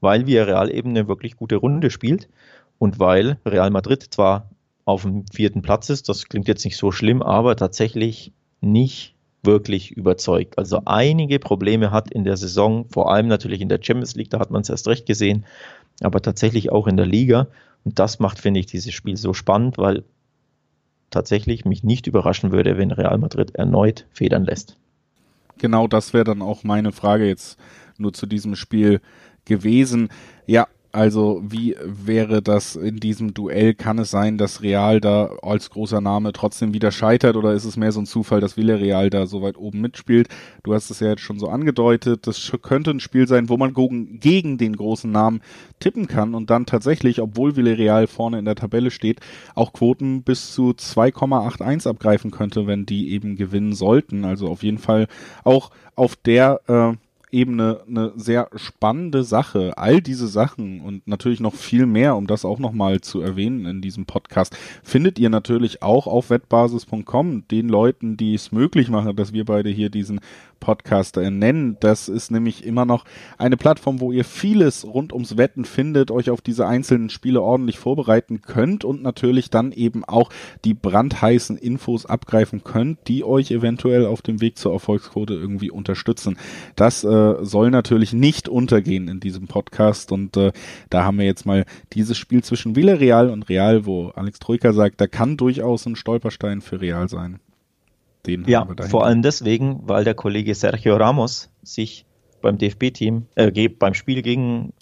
weil 0.00 0.26
Villarreal 0.26 0.70
eben 0.70 0.90
eine 0.90 1.08
wirklich 1.08 1.36
gute 1.36 1.56
Runde 1.56 1.90
spielt 1.90 2.28
und 2.78 2.98
weil 2.98 3.38
Real 3.46 3.70
Madrid 3.70 4.02
zwar 4.02 4.50
auf 4.84 5.02
dem 5.02 5.26
vierten 5.32 5.62
Platz 5.62 5.88
ist, 5.88 6.10
das 6.10 6.28
klingt 6.28 6.46
jetzt 6.46 6.64
nicht 6.66 6.76
so 6.76 6.92
schlimm, 6.92 7.22
aber 7.22 7.56
tatsächlich 7.56 8.32
nicht 8.60 9.13
wirklich 9.44 9.92
überzeugt. 9.92 10.58
Also 10.58 10.82
einige 10.84 11.38
Probleme 11.38 11.90
hat 11.90 12.10
in 12.10 12.24
der 12.24 12.36
Saison, 12.36 12.86
vor 12.88 13.12
allem 13.12 13.28
natürlich 13.28 13.60
in 13.60 13.68
der 13.68 13.80
Champions 13.82 14.14
League, 14.14 14.30
da 14.30 14.38
hat 14.38 14.50
man 14.50 14.62
es 14.62 14.68
erst 14.68 14.88
recht 14.88 15.06
gesehen, 15.06 15.44
aber 16.00 16.20
tatsächlich 16.22 16.72
auch 16.72 16.86
in 16.86 16.96
der 16.96 17.06
Liga. 17.06 17.48
Und 17.84 17.98
das 17.98 18.18
macht, 18.18 18.38
finde 18.38 18.60
ich, 18.60 18.66
dieses 18.66 18.92
Spiel 18.92 19.16
so 19.16 19.34
spannend, 19.34 19.78
weil 19.78 20.04
tatsächlich 21.10 21.64
mich 21.64 21.84
nicht 21.84 22.06
überraschen 22.06 22.50
würde, 22.50 22.76
wenn 22.76 22.90
Real 22.90 23.18
Madrid 23.18 23.54
erneut 23.54 24.06
federn 24.10 24.44
lässt. 24.44 24.76
Genau 25.58 25.86
das 25.86 26.12
wäre 26.12 26.24
dann 26.24 26.42
auch 26.42 26.64
meine 26.64 26.92
Frage 26.92 27.26
jetzt 27.26 27.58
nur 27.96 28.12
zu 28.12 28.26
diesem 28.26 28.56
Spiel 28.56 29.00
gewesen. 29.44 30.08
Ja, 30.46 30.66
also 30.94 31.42
wie 31.44 31.74
wäre 31.82 32.40
das 32.40 32.76
in 32.76 32.98
diesem 32.98 33.34
Duell? 33.34 33.74
Kann 33.74 33.98
es 33.98 34.12
sein, 34.12 34.38
dass 34.38 34.62
Real 34.62 35.00
da 35.00 35.32
als 35.42 35.70
großer 35.70 36.00
Name 36.00 36.32
trotzdem 36.32 36.72
wieder 36.72 36.92
scheitert 36.92 37.34
oder 37.34 37.52
ist 37.52 37.64
es 37.64 37.76
mehr 37.76 37.90
so 37.90 37.98
ein 37.98 38.06
Zufall, 38.06 38.40
dass 38.40 38.56
Villarreal 38.56 39.10
da 39.10 39.26
so 39.26 39.42
weit 39.42 39.56
oben 39.56 39.80
mitspielt? 39.80 40.28
Du 40.62 40.72
hast 40.72 40.90
es 40.90 41.00
ja 41.00 41.08
jetzt 41.08 41.22
schon 41.22 41.40
so 41.40 41.48
angedeutet. 41.48 42.28
Das 42.28 42.52
könnte 42.62 42.92
ein 42.92 43.00
Spiel 43.00 43.26
sein, 43.26 43.48
wo 43.48 43.56
man 43.56 43.74
gegen 43.74 44.56
den 44.56 44.76
großen 44.76 45.10
Namen 45.10 45.40
tippen 45.80 46.06
kann 46.06 46.32
und 46.32 46.48
dann 46.50 46.64
tatsächlich, 46.64 47.20
obwohl 47.20 47.56
Villarreal 47.56 48.06
vorne 48.06 48.38
in 48.38 48.44
der 48.44 48.54
Tabelle 48.54 48.92
steht, 48.92 49.18
auch 49.56 49.72
Quoten 49.72 50.22
bis 50.22 50.52
zu 50.54 50.70
2,81 50.70 51.88
abgreifen 51.88 52.30
könnte, 52.30 52.68
wenn 52.68 52.86
die 52.86 53.10
eben 53.10 53.34
gewinnen 53.34 53.72
sollten. 53.72 54.24
Also 54.24 54.46
auf 54.46 54.62
jeden 54.62 54.78
Fall 54.78 55.08
auch 55.42 55.72
auf 55.96 56.14
der 56.14 56.60
äh, 56.68 56.96
eben 57.34 57.60
eine, 57.60 57.80
eine 57.86 58.12
sehr 58.16 58.48
spannende 58.54 59.24
Sache. 59.24 59.76
All 59.76 60.00
diese 60.00 60.28
Sachen 60.28 60.80
und 60.80 61.06
natürlich 61.06 61.40
noch 61.40 61.54
viel 61.54 61.84
mehr, 61.84 62.16
um 62.16 62.26
das 62.26 62.44
auch 62.44 62.58
nochmal 62.58 63.00
zu 63.00 63.20
erwähnen 63.20 63.66
in 63.66 63.82
diesem 63.82 64.06
Podcast, 64.06 64.56
findet 64.82 65.18
ihr 65.18 65.28
natürlich 65.28 65.82
auch 65.82 66.06
auf 66.06 66.30
wettbasis.com, 66.30 67.48
den 67.48 67.68
Leuten, 67.68 68.16
die 68.16 68.34
es 68.34 68.52
möglich 68.52 68.88
machen, 68.88 69.16
dass 69.16 69.32
wir 69.32 69.44
beide 69.44 69.68
hier 69.68 69.90
diesen 69.90 70.20
Podcast 70.64 71.16
nennen. 71.16 71.76
Das 71.80 72.08
ist 72.08 72.30
nämlich 72.30 72.64
immer 72.64 72.86
noch 72.86 73.04
eine 73.36 73.58
Plattform, 73.58 74.00
wo 74.00 74.12
ihr 74.12 74.24
vieles 74.24 74.86
rund 74.86 75.12
ums 75.12 75.36
Wetten 75.36 75.66
findet, 75.66 76.10
euch 76.10 76.30
auf 76.30 76.40
diese 76.40 76.66
einzelnen 76.66 77.10
Spiele 77.10 77.42
ordentlich 77.42 77.78
vorbereiten 77.78 78.40
könnt 78.40 78.82
und 78.82 79.02
natürlich 79.02 79.50
dann 79.50 79.72
eben 79.72 80.04
auch 80.04 80.30
die 80.64 80.72
brandheißen 80.72 81.58
Infos 81.58 82.06
abgreifen 82.06 82.64
könnt, 82.64 83.06
die 83.08 83.24
euch 83.24 83.50
eventuell 83.50 84.06
auf 84.06 84.22
dem 84.22 84.40
Weg 84.40 84.56
zur 84.56 84.72
Erfolgsquote 84.72 85.34
irgendwie 85.34 85.70
unterstützen. 85.70 86.38
Das 86.76 87.04
äh, 87.04 87.34
soll 87.42 87.70
natürlich 87.70 88.14
nicht 88.14 88.48
untergehen 88.48 89.08
in 89.08 89.20
diesem 89.20 89.46
Podcast 89.46 90.12
und 90.12 90.36
äh, 90.38 90.52
da 90.88 91.04
haben 91.04 91.18
wir 91.18 91.26
jetzt 91.26 91.44
mal 91.44 91.66
dieses 91.92 92.16
Spiel 92.16 92.42
zwischen 92.42 92.74
Villarreal 92.74 93.28
und 93.28 93.50
Real, 93.50 93.84
wo 93.84 94.08
Alex 94.08 94.38
Troika 94.38 94.72
sagt, 94.72 95.00
da 95.02 95.06
kann 95.06 95.36
durchaus 95.36 95.84
ein 95.84 95.96
Stolperstein 95.96 96.62
für 96.62 96.80
Real 96.80 97.08
sein. 97.10 97.40
Den 98.26 98.44
ja, 98.46 98.66
vor 98.88 99.04
allem 99.04 99.22
deswegen, 99.22 99.80
weil 99.84 100.04
der 100.04 100.14
Kollege 100.14 100.54
Sergio 100.54 100.96
Ramos 100.96 101.50
sich 101.62 102.06
beim 102.40 102.58
DFB-Team, 102.58 103.26
äh, 103.34 103.68
beim 103.68 103.94
Spiel 103.94 104.22
gegen 104.22 104.72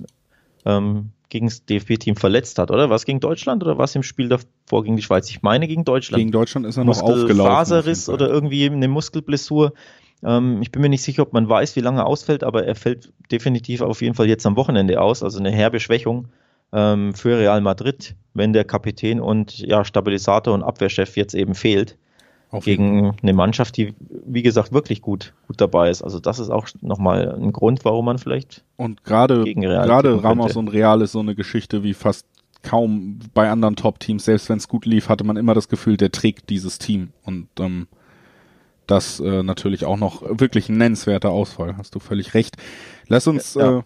ähm, 0.64 1.10
gegen 1.32 1.46
das 1.46 1.64
DFB-Team 1.64 2.16
verletzt 2.16 2.58
hat, 2.58 2.70
oder? 2.70 2.90
Was 2.90 3.06
gegen 3.06 3.18
Deutschland 3.18 3.62
oder 3.64 3.78
was 3.78 3.94
im 3.94 4.02
Spiel 4.02 4.28
davor 4.28 4.84
gegen 4.84 4.96
die 4.96 5.02
Schweiz? 5.02 5.30
Ich 5.30 5.40
meine 5.40 5.66
gegen 5.66 5.84
Deutschland. 5.84 6.18
Gegen 6.18 6.30
Deutschland 6.30 6.66
ist 6.66 6.76
er 6.76 6.84
noch 6.84 7.00
aufgelaufen. 7.00 7.50
Faserriss 7.50 8.10
oder 8.10 8.28
irgendwie 8.28 8.66
eine 8.66 8.86
Muskelblessur. 8.86 9.72
Ähm, 10.22 10.60
ich 10.60 10.70
bin 10.70 10.82
mir 10.82 10.90
nicht 10.90 11.02
sicher, 11.02 11.22
ob 11.22 11.32
man 11.32 11.48
weiß, 11.48 11.74
wie 11.74 11.80
lange 11.80 12.00
er 12.00 12.06
ausfällt, 12.06 12.44
aber 12.44 12.66
er 12.66 12.74
fällt 12.74 13.14
definitiv 13.30 13.80
auf 13.80 14.02
jeden 14.02 14.14
Fall 14.14 14.28
jetzt 14.28 14.44
am 14.44 14.56
Wochenende 14.56 15.00
aus. 15.00 15.22
Also 15.22 15.38
eine 15.38 15.50
herbe 15.50 15.80
Schwächung 15.80 16.28
ähm, 16.72 17.14
für 17.14 17.38
Real 17.38 17.62
Madrid, 17.62 18.14
wenn 18.34 18.52
der 18.52 18.64
Kapitän 18.64 19.18
und 19.18 19.58
ja, 19.58 19.86
Stabilisator 19.86 20.52
und 20.52 20.62
Abwehrchef 20.62 21.16
jetzt 21.16 21.34
eben 21.34 21.54
fehlt. 21.54 21.96
Auf 22.52 22.64
gegen 22.64 23.16
eine 23.22 23.32
Mannschaft, 23.32 23.76
die, 23.78 23.94
wie 24.26 24.42
gesagt, 24.42 24.72
wirklich 24.72 25.00
gut, 25.00 25.32
gut 25.46 25.60
dabei 25.60 25.88
ist. 25.88 26.02
Also 26.02 26.20
das 26.20 26.38
ist 26.38 26.50
auch 26.50 26.68
nochmal 26.82 27.34
ein 27.34 27.50
Grund, 27.50 27.84
warum 27.84 28.04
man 28.04 28.18
vielleicht 28.18 28.62
und 28.76 29.04
gerade 29.04 29.42
gerade 29.54 30.22
Ramos 30.22 30.54
und 30.54 30.68
Real 30.68 31.00
ist 31.00 31.12
so 31.12 31.20
eine 31.20 31.34
Geschichte 31.34 31.82
wie 31.82 31.94
fast 31.94 32.26
kaum 32.62 33.18
bei 33.32 33.50
anderen 33.50 33.74
Top-Teams. 33.74 34.26
Selbst 34.26 34.48
wenn 34.50 34.58
es 34.58 34.68
gut 34.68 34.84
lief, 34.84 35.08
hatte 35.08 35.24
man 35.24 35.36
immer 35.36 35.54
das 35.54 35.68
Gefühl, 35.68 35.96
der 35.96 36.12
trägt 36.12 36.50
dieses 36.50 36.78
Team 36.78 37.12
und 37.24 37.48
ähm, 37.58 37.88
das 38.86 39.18
äh, 39.20 39.42
natürlich 39.42 39.86
auch 39.86 39.96
noch 39.96 40.22
wirklich 40.22 40.68
ein 40.68 40.76
nennenswerter 40.76 41.30
Ausfall, 41.30 41.76
hast 41.78 41.94
du 41.94 42.00
völlig 42.00 42.34
recht. 42.34 42.56
Lass 43.08 43.26
uns 43.26 43.54
ja. 43.54 43.78
äh, 43.78 43.82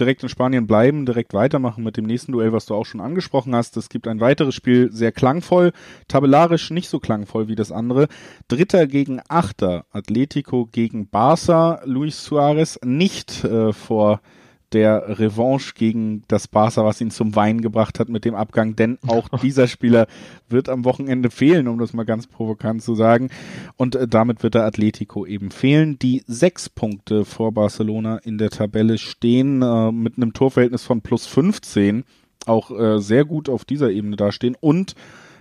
direkt 0.00 0.22
in 0.22 0.28
Spanien 0.28 0.66
bleiben, 0.66 1.06
direkt 1.06 1.34
weitermachen 1.34 1.84
mit 1.84 1.96
dem 1.96 2.06
nächsten 2.06 2.32
Duell, 2.32 2.52
was 2.52 2.66
du 2.66 2.74
auch 2.74 2.86
schon 2.86 3.00
angesprochen 3.00 3.54
hast. 3.54 3.76
Es 3.76 3.88
gibt 3.88 4.08
ein 4.08 4.20
weiteres 4.20 4.54
Spiel, 4.54 4.90
sehr 4.92 5.12
klangvoll, 5.12 5.72
tabellarisch 6.08 6.70
nicht 6.70 6.88
so 6.88 6.98
klangvoll 6.98 7.48
wie 7.48 7.54
das 7.54 7.70
andere. 7.70 8.08
Dritter 8.48 8.86
gegen 8.86 9.20
Achter, 9.28 9.84
Atletico 9.92 10.66
gegen 10.66 11.08
Barça, 11.10 11.80
Luis 11.84 12.24
Suarez 12.24 12.78
nicht 12.84 13.44
äh, 13.44 13.72
vor 13.72 14.20
der 14.72 15.18
Revanche 15.18 15.74
gegen 15.74 16.22
das 16.28 16.48
Barca, 16.48 16.84
was 16.84 17.00
ihn 17.00 17.10
zum 17.10 17.34
Wein 17.36 17.60
gebracht 17.60 17.98
hat 17.98 18.08
mit 18.08 18.24
dem 18.24 18.34
Abgang, 18.34 18.76
denn 18.76 18.98
auch 19.06 19.28
dieser 19.42 19.66
Spieler 19.66 20.06
wird 20.48 20.68
am 20.68 20.84
Wochenende 20.84 21.30
fehlen, 21.30 21.68
um 21.68 21.78
das 21.78 21.92
mal 21.92 22.04
ganz 22.04 22.26
provokant 22.26 22.82
zu 22.82 22.94
sagen. 22.94 23.30
Und 23.76 23.96
äh, 23.96 24.06
damit 24.08 24.42
wird 24.42 24.54
der 24.54 24.64
Atletico 24.64 25.26
eben 25.26 25.50
fehlen, 25.50 25.98
die 25.98 26.22
sechs 26.26 26.68
Punkte 26.68 27.24
vor 27.24 27.52
Barcelona 27.52 28.18
in 28.18 28.38
der 28.38 28.50
Tabelle 28.50 28.98
stehen, 28.98 29.62
äh, 29.62 29.92
mit 29.92 30.16
einem 30.16 30.32
Torverhältnis 30.32 30.84
von 30.84 31.00
plus 31.00 31.26
15, 31.26 32.04
auch 32.46 32.70
äh, 32.70 32.98
sehr 33.00 33.24
gut 33.24 33.48
auf 33.48 33.64
dieser 33.64 33.90
Ebene 33.90 34.16
dastehen 34.16 34.56
und 34.60 34.94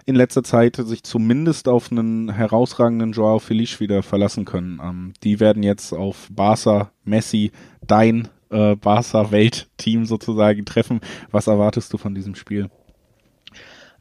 in 0.05 0.15
letzter 0.15 0.43
Zeit 0.43 0.75
sich 0.75 1.03
zumindest 1.03 1.67
auf 1.67 1.91
einen 1.91 2.31
herausragenden 2.31 3.11
Joao 3.11 3.37
Felice 3.37 3.79
wieder 3.79 4.01
verlassen 4.01 4.43
können. 4.43 4.81
Ähm, 4.83 5.13
die 5.23 5.39
werden 5.39 5.61
jetzt 5.61 5.93
auf 5.93 6.27
Barca, 6.31 6.91
Messi, 7.03 7.51
dein 7.85 8.27
äh, 8.49 8.75
Barca-Weltteam 8.75 10.05
sozusagen 10.05 10.65
treffen. 10.65 11.01
Was 11.31 11.47
erwartest 11.47 11.93
du 11.93 11.97
von 11.97 12.15
diesem 12.15 12.35
Spiel? 12.35 12.69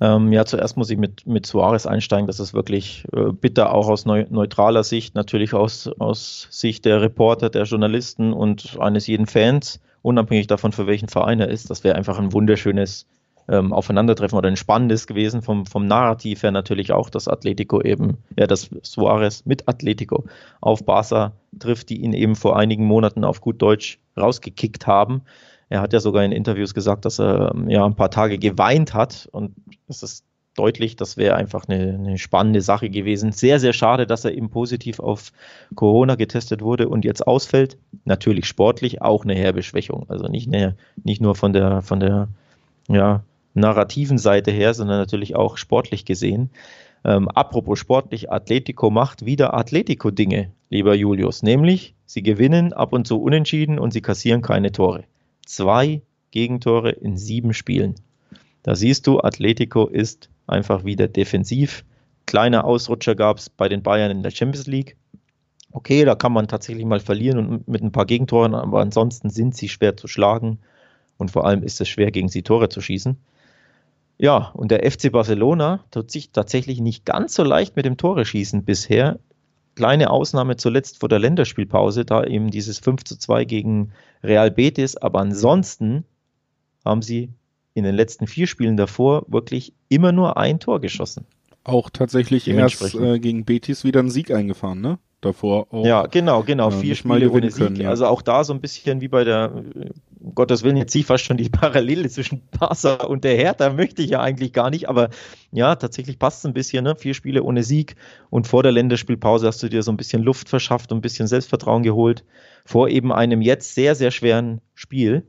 Ähm, 0.01 0.33
ja, 0.33 0.45
zuerst 0.45 0.77
muss 0.77 0.91
ich 0.91 0.99
mit, 0.99 1.27
mit 1.27 1.47
Suarez 1.47 1.87
einsteigen. 1.87 2.27
Das 2.27 2.39
ist 2.39 2.55
wirklich 2.55 3.05
äh, 3.13 3.33
bitter, 3.33 3.75
auch 3.75 3.89
aus 3.89 4.07
neu, 4.07 4.27
neutraler 4.31 4.85
Sicht, 4.85 5.15
natürlich 5.15 5.55
aus, 5.55 5.91
aus 5.99 6.47
Sicht 6.51 6.85
der 6.85 7.03
Reporter, 7.03 7.51
der 7.51 7.65
Journalisten 7.65 8.33
und 8.33 8.79
eines 8.81 9.07
jeden 9.09 9.27
Fans, 9.27 9.81
unabhängig 10.03 10.47
davon, 10.47 10.73
für 10.73 10.87
welchen 10.87 11.09
Verein 11.09 11.41
er 11.41 11.49
ist. 11.49 11.69
Das 11.71 11.83
wäre 11.83 11.97
einfach 11.97 12.19
ein 12.19 12.33
wunderschönes 12.33 13.07
ähm, 13.49 13.73
Aufeinandertreffen 13.73 14.37
oder 14.37 14.49
ein 14.49 14.57
spannendes 14.57 15.07
gewesen 15.07 15.43
vom, 15.43 15.67
vom 15.67 15.87
Narrativ 15.87 16.43
her 16.43 16.51
natürlich 16.51 16.93
auch, 16.93 17.11
dass 17.11 17.29
Atletico 17.29 17.81
eben, 17.81 18.19
ja, 18.37 18.47
dass 18.47 18.71
Suarez 18.83 19.45
mit 19.47 19.69
Atletico 19.69 20.25
auf 20.61 20.85
Barca 20.85 21.33
trifft, 21.59 21.89
die 21.89 22.03
ihn 22.03 22.13
eben 22.13 22.37
vor 22.37 22.59
einigen 22.59 22.85
Monaten 22.85 23.25
auf 23.25 23.41
gut 23.41 23.61
Deutsch 23.63 23.99
rausgekickt 24.17 24.87
haben. 24.87 25.23
Er 25.71 25.81
hat 25.81 25.93
ja 25.93 26.01
sogar 26.01 26.25
in 26.25 26.33
Interviews 26.33 26.75
gesagt, 26.75 27.05
dass 27.05 27.19
er 27.19 27.53
ähm, 27.55 27.69
ja 27.69 27.85
ein 27.85 27.97
paar 27.97 28.11
Tage 28.11 28.39
geweint 28.39 28.95
hat 28.95 29.29
und 29.33 29.55
es 29.87 30.03
ist 30.03 30.25
deutlich, 30.55 30.97
das 30.97 31.17
wäre 31.17 31.37
einfach 31.37 31.69
eine, 31.69 31.95
eine, 31.95 32.19
spannende 32.19 32.61
Sache 32.61 32.91
gewesen. 32.91 33.31
Sehr, 33.33 33.61
sehr 33.61 33.73
schade, 33.73 34.07
dass 34.07 34.25
er 34.25 34.33
eben 34.33 34.51
positiv 34.51 34.99
auf 34.99 35.33
Corona 35.77 36.17
getestet 36.17 36.63
wurde 36.63 36.89
und 36.89 37.05
jetzt 37.05 37.27
ausfällt. 37.27 37.79
Natürlich 38.05 38.47
sportlich 38.47 39.01
auch 39.01 39.25
eine 39.25 39.35
herbe 39.35 39.63
Schwächung. 39.63 40.07
Also 40.09 40.27
nicht, 40.27 40.49
eine, 40.49 40.77
nicht 41.05 41.21
nur 41.21 41.37
von 41.37 41.53
der, 41.53 41.83
von 41.83 42.01
der 42.01 42.29
ja, 42.89 43.23
narrativen 43.61 44.19
Seite 44.19 44.51
her, 44.51 44.75
sondern 44.75 44.99
natürlich 44.99 45.37
auch 45.37 45.57
sportlich 45.57 46.05
gesehen. 46.05 46.51
Ähm, 47.05 47.29
apropos 47.29 47.79
sportlich, 47.79 48.31
Atletico 48.31 48.91
macht 48.91 49.25
wieder 49.25 49.55
Atletico-Dinge, 49.55 50.51
lieber 50.71 50.95
Julius. 50.95 51.43
Nämlich, 51.43 51.95
sie 52.07 52.23
gewinnen 52.23 52.73
ab 52.73 52.93
und 52.93 53.07
zu 53.07 53.23
unentschieden 53.23 53.79
und 53.79 53.93
sie 53.93 54.03
kassieren 54.03 54.43
keine 54.43 54.73
Tore. 54.73 55.05
Zwei 55.47 56.03
Gegentore 56.31 56.91
in 56.91 57.17
sieben 57.17 57.55
Spielen. 57.55 57.95
Da 58.63 58.75
siehst 58.75 59.07
du, 59.07 59.21
Atletico 59.21 59.87
ist 59.87 60.29
einfach 60.47 60.85
wieder 60.85 61.09
defensiv. 61.09 61.85
Kleine 62.27 62.65
Ausrutscher 62.65 63.15
gab 63.15 63.39
es 63.39 63.49
bei 63.49 63.69
den 63.69 63.83
Bayern 63.83 64.11
in 64.11 64.23
der 64.23 64.31
Champions 64.31 64.67
League. 64.67 64.97
Okay, 65.71 66.05
da 66.05 66.15
kann 66.15 66.33
man 66.33 66.49
tatsächlich 66.49 66.85
mal 66.85 67.01
verlieren 67.01 67.39
und 67.39 67.69
mit 67.69 67.83
ein 67.83 67.93
paar 67.93 68.07
Gegentoren, 68.07 68.55
aber 68.55 68.81
ansonsten 68.81 69.31
sind 69.31 69.55
sie 69.55 69.69
schwer 69.69 69.97
zu 69.97 70.09
schlagen 70.09 70.59
und 71.19 71.31
vor 71.31 71.47
allem 71.47 71.63
ist 71.63 71.81
es 71.81 71.89
schwer, 71.89 72.11
gegen 72.11 72.29
sie 72.29 72.43
Tore 72.43 72.69
zu 72.69 72.81
schießen. 72.81 73.17
Ja, 74.19 74.51
und 74.55 74.71
der 74.71 74.91
FC 74.91 75.13
Barcelona 75.13 75.85
tut 75.93 76.11
sich 76.11 76.33
tatsächlich 76.33 76.81
nicht 76.81 77.07
ganz 77.07 77.35
so 77.35 77.45
leicht 77.45 77.77
mit 77.77 77.85
dem 77.85 77.97
Tore 77.97 78.25
schießen 78.25 78.65
bisher. 78.65 79.21
Kleine 79.77 80.11
Ausnahme 80.11 80.57
zuletzt 80.57 80.99
vor 80.99 81.09
der 81.09 81.21
Länderspielpause, 81.21 82.05
da 82.05 82.25
eben 82.25 82.51
dieses 82.51 82.81
5 82.81 83.05
zu 83.05 83.17
2 83.17 83.45
gegen 83.45 83.93
Real 84.25 84.51
Betis, 84.51 84.97
aber 84.97 85.21
ansonsten 85.21 86.05
haben 86.85 87.01
sie 87.01 87.31
in 87.75 87.85
den 87.85 87.95
letzten 87.95 88.27
vier 88.27 88.49
Spielen 88.49 88.77
davor 88.77 89.25
wirklich 89.29 89.73
immer 89.89 90.11
nur 90.11 90.37
ein 90.37 90.59
Tor 90.59 90.81
geschossen. 90.81 91.27
Auch 91.63 91.91
tatsächlich 91.91 92.49
erst 92.49 92.95
äh, 92.97 93.21
gegen 93.21 93.45
Betis 93.45 93.85
wieder 93.85 94.01
einen 94.01 94.11
Sieg 94.11 94.33
eingefahren, 94.33 94.81
ne? 94.81 94.99
Davor 95.21 95.67
auch. 95.73 95.85
Ja, 95.85 96.07
genau, 96.07 96.43
genau. 96.43 96.71
Vier 96.71 96.95
Spiele 96.95 97.31
ohne 97.31 97.51
Sieg. 97.51 97.65
Können, 97.65 97.77
ja. 97.77 97.91
Also 97.91 98.07
auch 98.07 98.23
da 98.23 98.45
so 98.45 98.53
ein 98.53 98.61
bisschen 98.61 99.01
wie 99.01 99.09
bei 99.09 99.25
der, 99.25 99.53
um 100.21 100.35
Gottes 100.35 100.63
Willen, 100.63 100.77
jetzt 100.77 100.93
ziehe 100.93 101.01
ich 101.01 101.07
fast 101.07 101.25
schon 101.25 101.37
die 101.37 101.49
Parallele 101.49 102.09
zwischen 102.09 102.43
Barca 102.59 103.05
und 103.05 103.25
der 103.25 103.37
Hertha, 103.37 103.71
möchte 103.71 104.03
ich 104.03 104.11
ja 104.11 104.21
eigentlich 104.21 104.53
gar 104.53 104.71
nicht, 104.71 104.89
aber 104.89 105.11
ja, 105.53 105.75
tatsächlich 105.77 106.19
passt 106.19 106.41
es 106.41 106.47
ein 106.47 106.55
bisschen, 106.55 106.85
ne? 106.85 106.95
Vier 106.97 107.15
Spiele 107.15 107.43
ohne 107.43 107.63
Sieg 107.63 107.97
und 108.31 108.47
vor 108.47 108.63
der 108.63 108.73
Länderspielpause 108.73 109.47
hast 109.47 109.63
du 109.63 109.69
dir 109.69 109.83
so 109.83 109.91
ein 109.91 109.97
bisschen 109.97 110.23
Luft 110.23 110.49
verschafft 110.49 110.93
und 110.93 110.99
ein 110.99 111.03
bisschen 111.03 111.27
Selbstvertrauen 111.27 111.83
geholt, 111.83 112.25
vor 112.65 112.89
eben 112.89 113.13
einem 113.13 113.43
jetzt 113.43 113.75
sehr, 113.75 113.95
sehr 113.95 114.11
schweren 114.11 114.61
Spiel. 114.75 115.25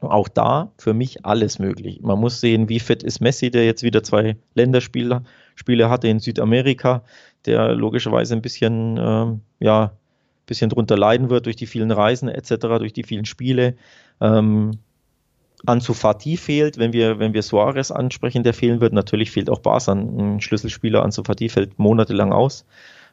Auch 0.00 0.28
da 0.28 0.72
für 0.78 0.92
mich 0.92 1.24
alles 1.24 1.58
möglich. 1.58 2.00
Man 2.02 2.18
muss 2.18 2.40
sehen, 2.40 2.68
wie 2.68 2.80
fit 2.80 3.02
ist 3.02 3.20
Messi, 3.20 3.50
der 3.50 3.64
jetzt 3.64 3.82
wieder 3.82 4.02
zwei 4.02 4.36
Länderspiele 4.54 5.22
Spiele 5.56 5.88
hatte 5.90 6.06
in 6.06 6.20
Südamerika 6.20 7.02
der 7.46 7.74
logischerweise 7.74 8.34
ein 8.34 8.42
bisschen, 8.42 8.98
ähm, 8.98 9.40
ja, 9.60 9.92
bisschen 10.46 10.70
drunter 10.70 10.96
leiden 10.96 11.28
wird 11.28 11.46
durch 11.46 11.56
die 11.56 11.66
vielen 11.66 11.90
Reisen 11.90 12.28
etc., 12.28 12.54
durch 12.78 12.92
die 12.92 13.02
vielen 13.02 13.24
Spiele. 13.24 13.74
Ähm, 14.20 14.78
Ansu 15.64 15.94
Fati 15.94 16.36
fehlt, 16.36 16.78
wenn 16.78 16.92
wir, 16.92 17.18
wenn 17.18 17.34
wir 17.34 17.42
Suarez 17.42 17.90
ansprechen, 17.90 18.44
der 18.44 18.54
fehlen 18.54 18.80
wird. 18.80 18.92
Natürlich 18.92 19.30
fehlt 19.30 19.50
auch 19.50 19.60
Barca, 19.60 19.92
ein 19.92 20.40
Schlüsselspieler. 20.40 21.02
Ansu 21.02 21.24
Fati 21.24 21.48
fällt 21.48 21.78
monatelang 21.78 22.32
aus. 22.32 22.64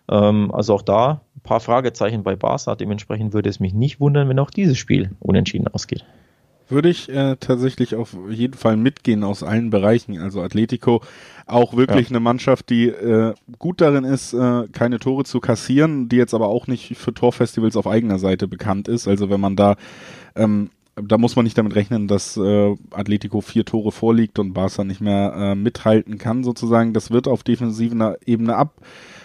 Ähm, 0.10 0.54
also 0.54 0.76
auch 0.76 0.82
da 0.82 1.22
ein 1.36 1.42
paar 1.42 1.60
Fragezeichen 1.60 2.24
bei 2.24 2.36
Barca. 2.36 2.76
Dementsprechend 2.76 3.34
würde 3.34 3.50
es 3.50 3.60
mich 3.60 3.74
nicht 3.74 4.00
wundern, 4.00 4.30
wenn 4.30 4.40
auch 4.40 4.52
dieses 4.52 4.78
Spiel 4.78 5.12
unentschieden 5.20 5.68
ausgeht. 5.68 6.06
Würde 6.70 6.90
ich 6.90 7.10
äh, 7.10 7.36
tatsächlich 7.40 7.96
auf 7.96 8.16
jeden 8.30 8.54
Fall 8.54 8.78
mitgehen 8.78 9.24
aus 9.24 9.44
allen 9.44 9.70
Bereichen. 9.70 10.18
Also 10.20 10.42
Atletico 10.42 11.02
auch 11.46 11.76
wirklich 11.76 12.10
ja. 12.10 12.12
eine 12.12 12.20
Mannschaft, 12.20 12.70
die 12.70 12.88
äh, 12.88 13.34
gut 13.60 13.82
darin 13.82 14.06
ist, 14.06 14.34
äh, 14.34 14.68
keine 14.72 15.00
Tore 15.00 15.26
zu 15.26 15.40
kassieren, 15.40 16.10
die 16.10 16.16
jetzt 16.16 16.34
aber 16.34 16.48
auch 16.48 16.68
nicht 16.68 16.98
für 16.98 17.14
Torfestivals 17.14 17.76
auf 17.76 17.88
eigener 17.88 18.18
Seite 18.18 18.48
bekannt 18.48 18.88
ist. 18.88 19.08
Also 19.08 19.30
wenn 19.30 19.42
man 19.42 19.56
da 19.56 19.76
ähm, 20.36 20.70
da 20.96 21.18
muss 21.18 21.36
man 21.36 21.44
nicht 21.44 21.58
damit 21.58 21.76
rechnen, 21.76 22.08
dass 22.08 22.38
äh, 22.38 22.76
Atletico 22.92 23.42
vier 23.42 23.66
Tore 23.66 23.92
vorliegt 23.92 24.38
und 24.38 24.54
Barca 24.54 24.84
nicht 24.84 25.02
mehr 25.02 25.34
äh, 25.36 25.56
mithalten 25.56 26.18
kann, 26.18 26.44
sozusagen. 26.44 26.94
Das 26.94 27.10
wird 27.10 27.28
auf 27.28 27.44
defensiver 27.44 28.18
Ebene 28.26 28.56
ab, 28.56 28.80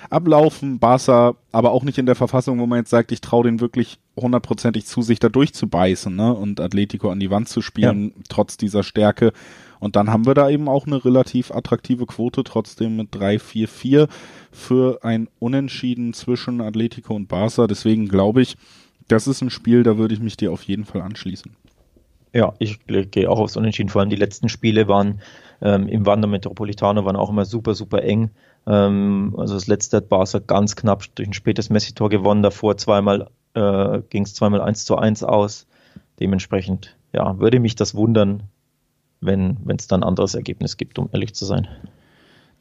ablaufen. 0.08 0.78
Barca 0.78 1.34
aber 1.52 1.72
auch 1.72 1.84
nicht 1.84 1.98
in 1.98 2.06
der 2.06 2.14
Verfassung, 2.14 2.58
wo 2.58 2.66
man 2.66 2.78
jetzt 2.78 2.90
sagt, 2.90 3.12
ich 3.12 3.20
traue 3.20 3.44
den 3.44 3.60
wirklich 3.60 3.98
hundertprozentig 4.16 4.86
zu, 4.86 5.02
sich 5.02 5.18
da 5.18 5.28
durchzubeißen 5.28 6.14
ne? 6.14 6.32
und 6.34 6.60
Atletico 6.60 7.10
an 7.10 7.20
die 7.20 7.30
Wand 7.30 7.48
zu 7.48 7.60
spielen, 7.60 8.12
ja. 8.16 8.22
trotz 8.28 8.56
dieser 8.56 8.82
Stärke. 8.82 9.32
Und 9.78 9.94
dann 9.94 10.10
haben 10.10 10.26
wir 10.26 10.34
da 10.34 10.48
eben 10.48 10.68
auch 10.68 10.86
eine 10.86 11.04
relativ 11.04 11.50
attraktive 11.52 12.06
Quote, 12.06 12.44
trotzdem 12.44 12.96
mit 12.96 13.14
3-4-4 13.14 14.08
für 14.50 15.00
ein 15.02 15.28
Unentschieden 15.38 16.14
zwischen 16.14 16.60
Atletico 16.60 17.14
und 17.14 17.28
Barca. 17.28 17.66
Deswegen 17.66 18.08
glaube 18.08 18.42
ich, 18.42 18.56
das 19.08 19.26
ist 19.26 19.42
ein 19.42 19.50
Spiel, 19.50 19.82
da 19.82 19.98
würde 19.98 20.14
ich 20.14 20.20
mich 20.20 20.36
dir 20.36 20.52
auf 20.52 20.62
jeden 20.62 20.84
Fall 20.84 21.02
anschließen. 21.02 21.52
Ja, 22.34 22.52
ich 22.58 22.78
gehe 22.86 23.30
auch 23.30 23.38
aufs 23.38 23.56
Unentschieden. 23.56 23.88
Vor 23.88 24.00
allem 24.00 24.10
die 24.10 24.16
letzten 24.16 24.48
Spiele 24.48 24.86
waren 24.86 25.20
ähm, 25.62 25.88
im 25.88 26.06
Wander 26.06 26.28
Metropolitano 26.28 27.04
waren 27.04 27.16
auch 27.16 27.30
immer 27.30 27.44
super, 27.44 27.74
super 27.74 28.02
eng. 28.02 28.30
Ähm, 28.66 29.34
also 29.36 29.54
das 29.54 29.66
letzte 29.66 29.98
hat 29.98 30.08
Barca 30.08 30.38
ganz 30.38 30.76
knapp 30.76 31.04
durch 31.14 31.28
ein 31.28 31.32
spätes 31.32 31.70
Messi-Tor 31.70 32.10
gewonnen. 32.10 32.42
Davor 32.42 32.76
zweimal 32.76 33.30
äh, 33.54 34.00
ging 34.10 34.24
es 34.24 34.34
zweimal 34.34 34.60
1 34.60 34.84
zu 34.84 34.96
1 34.96 35.24
aus. 35.24 35.66
Dementsprechend, 36.20 36.96
ja, 37.12 37.38
würde 37.38 37.60
mich 37.60 37.76
das 37.76 37.94
wundern, 37.94 38.42
wenn 39.20 39.56
es 39.76 39.88
dann 39.88 40.02
ein 40.02 40.08
anderes 40.08 40.34
Ergebnis 40.34 40.76
gibt, 40.76 40.98
um 40.98 41.08
ehrlich 41.12 41.34
zu 41.34 41.44
sein. 41.44 41.66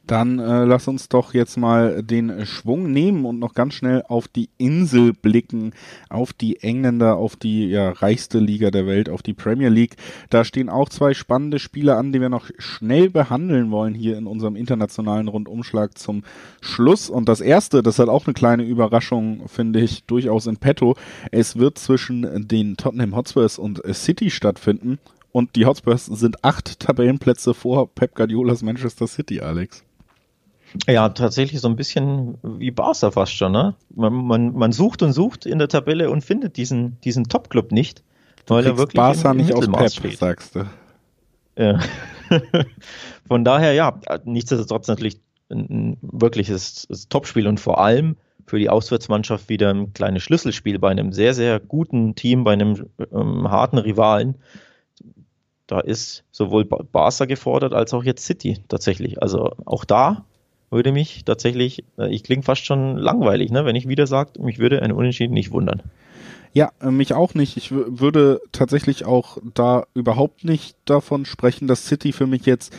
Dann 0.08 0.38
äh, 0.38 0.64
lass 0.64 0.88
uns 0.88 1.10
doch 1.10 1.34
jetzt 1.34 1.58
mal 1.58 2.02
den 2.02 2.46
Schwung 2.46 2.90
nehmen 2.90 3.26
und 3.26 3.38
noch 3.38 3.52
ganz 3.52 3.74
schnell 3.74 4.02
auf 4.08 4.26
die 4.26 4.48
Insel 4.56 5.12
blicken, 5.12 5.74
auf 6.08 6.32
die 6.32 6.60
Engländer, 6.62 7.16
auf 7.16 7.36
die 7.36 7.66
ja, 7.66 7.90
reichste 7.90 8.38
Liga 8.38 8.70
der 8.70 8.86
Welt, 8.86 9.10
auf 9.10 9.22
die 9.22 9.34
Premier 9.34 9.68
League. 9.68 9.96
Da 10.30 10.44
stehen 10.44 10.70
auch 10.70 10.88
zwei 10.88 11.12
spannende 11.12 11.58
Spiele 11.58 11.96
an, 11.96 12.10
die 12.10 12.22
wir 12.22 12.30
noch 12.30 12.48
schnell 12.56 13.10
behandeln 13.10 13.70
wollen 13.70 13.92
hier 13.92 14.16
in 14.16 14.26
unserem 14.26 14.56
internationalen 14.56 15.28
Rundumschlag 15.28 15.98
zum 15.98 16.22
Schluss. 16.62 17.10
Und 17.10 17.28
das 17.28 17.42
erste, 17.42 17.82
das 17.82 17.98
hat 17.98 18.08
auch 18.08 18.26
eine 18.26 18.32
kleine 18.32 18.62
Überraschung, 18.62 19.46
finde 19.46 19.80
ich, 19.80 20.04
durchaus 20.04 20.46
in 20.46 20.56
petto. 20.56 20.96
Es 21.32 21.58
wird 21.58 21.78
zwischen 21.78 22.48
den 22.48 22.78
Tottenham 22.78 23.14
Hotspurs 23.14 23.58
und 23.58 23.82
City 23.92 24.30
stattfinden. 24.30 24.98
Und 25.32 25.54
die 25.54 25.66
Hotspurs 25.66 26.06
sind 26.06 26.42
acht 26.44 26.80
Tabellenplätze 26.80 27.52
vor 27.52 27.94
Pep 27.94 28.14
Guardiolas 28.14 28.62
Manchester 28.62 29.06
City, 29.06 29.42
Alex. 29.42 29.84
Ja, 30.86 31.08
tatsächlich 31.08 31.60
so 31.60 31.68
ein 31.68 31.76
bisschen 31.76 32.38
wie 32.42 32.70
Barca 32.70 33.10
fast 33.10 33.32
schon. 33.32 33.52
Ne? 33.52 33.74
Man, 33.94 34.12
man, 34.12 34.52
man 34.52 34.72
sucht 34.72 35.02
und 35.02 35.12
sucht 35.12 35.46
in 35.46 35.58
der 35.58 35.68
Tabelle 35.68 36.10
und 36.10 36.22
findet 36.22 36.56
diesen, 36.56 37.00
diesen 37.00 37.24
Top-Club 37.24 37.72
nicht, 37.72 38.02
du 38.46 38.54
weil 38.54 38.66
er 38.66 38.78
wirklich 38.78 38.96
Barca 38.96 39.30
im, 39.30 39.38
im 39.38 39.46
nicht 39.46 39.54
aus 39.54 39.66
Pep, 39.66 39.90
steht. 39.90 40.18
sagst 40.18 40.54
du. 40.54 40.64
Ja. 41.56 41.80
Von 43.26 43.44
daher, 43.44 43.72
ja, 43.72 43.98
nichtsdestotrotz 44.24 44.88
natürlich 44.88 45.20
ein, 45.50 45.66
ein 45.70 45.96
wirkliches 46.02 46.86
Topspiel 47.08 47.46
und 47.46 47.58
vor 47.58 47.80
allem 47.80 48.16
für 48.46 48.58
die 48.58 48.70
Auswärtsmannschaft 48.70 49.48
wieder 49.48 49.70
ein 49.70 49.92
kleines 49.92 50.22
Schlüsselspiel 50.22 50.78
bei 50.78 50.90
einem 50.90 51.12
sehr, 51.12 51.34
sehr 51.34 51.60
guten 51.60 52.14
Team, 52.14 52.44
bei 52.44 52.52
einem 52.52 52.86
ähm, 53.12 53.50
harten 53.50 53.78
Rivalen. 53.78 54.36
Da 55.66 55.80
ist 55.80 56.24
sowohl 56.30 56.64
Barca 56.64 57.26
gefordert 57.26 57.74
als 57.74 57.92
auch 57.92 58.02
jetzt 58.02 58.24
City 58.24 58.58
tatsächlich. 58.68 59.20
Also 59.22 59.52
auch 59.66 59.84
da 59.84 60.24
würde 60.70 60.92
mich 60.92 61.24
tatsächlich, 61.24 61.84
äh, 61.98 62.12
ich 62.12 62.22
klinge 62.22 62.42
fast 62.42 62.64
schon 62.64 62.96
langweilig, 62.96 63.50
ne? 63.50 63.64
wenn 63.64 63.76
ich 63.76 63.88
wieder 63.88 64.06
sage, 64.06 64.40
mich 64.40 64.58
würde 64.58 64.82
ein 64.82 64.92
Unentschieden 64.92 65.34
nicht 65.34 65.50
wundern. 65.50 65.82
Ja, 66.52 66.72
äh, 66.80 66.90
mich 66.90 67.14
auch 67.14 67.34
nicht. 67.34 67.56
Ich 67.56 67.70
würde 67.70 68.40
tatsächlich 68.52 69.04
auch 69.04 69.38
da 69.54 69.86
überhaupt 69.94 70.44
nicht 70.44 70.76
davon 70.84 71.24
sprechen, 71.24 71.68
dass 71.68 71.86
City 71.86 72.12
für 72.12 72.26
mich 72.26 72.46
jetzt 72.46 72.74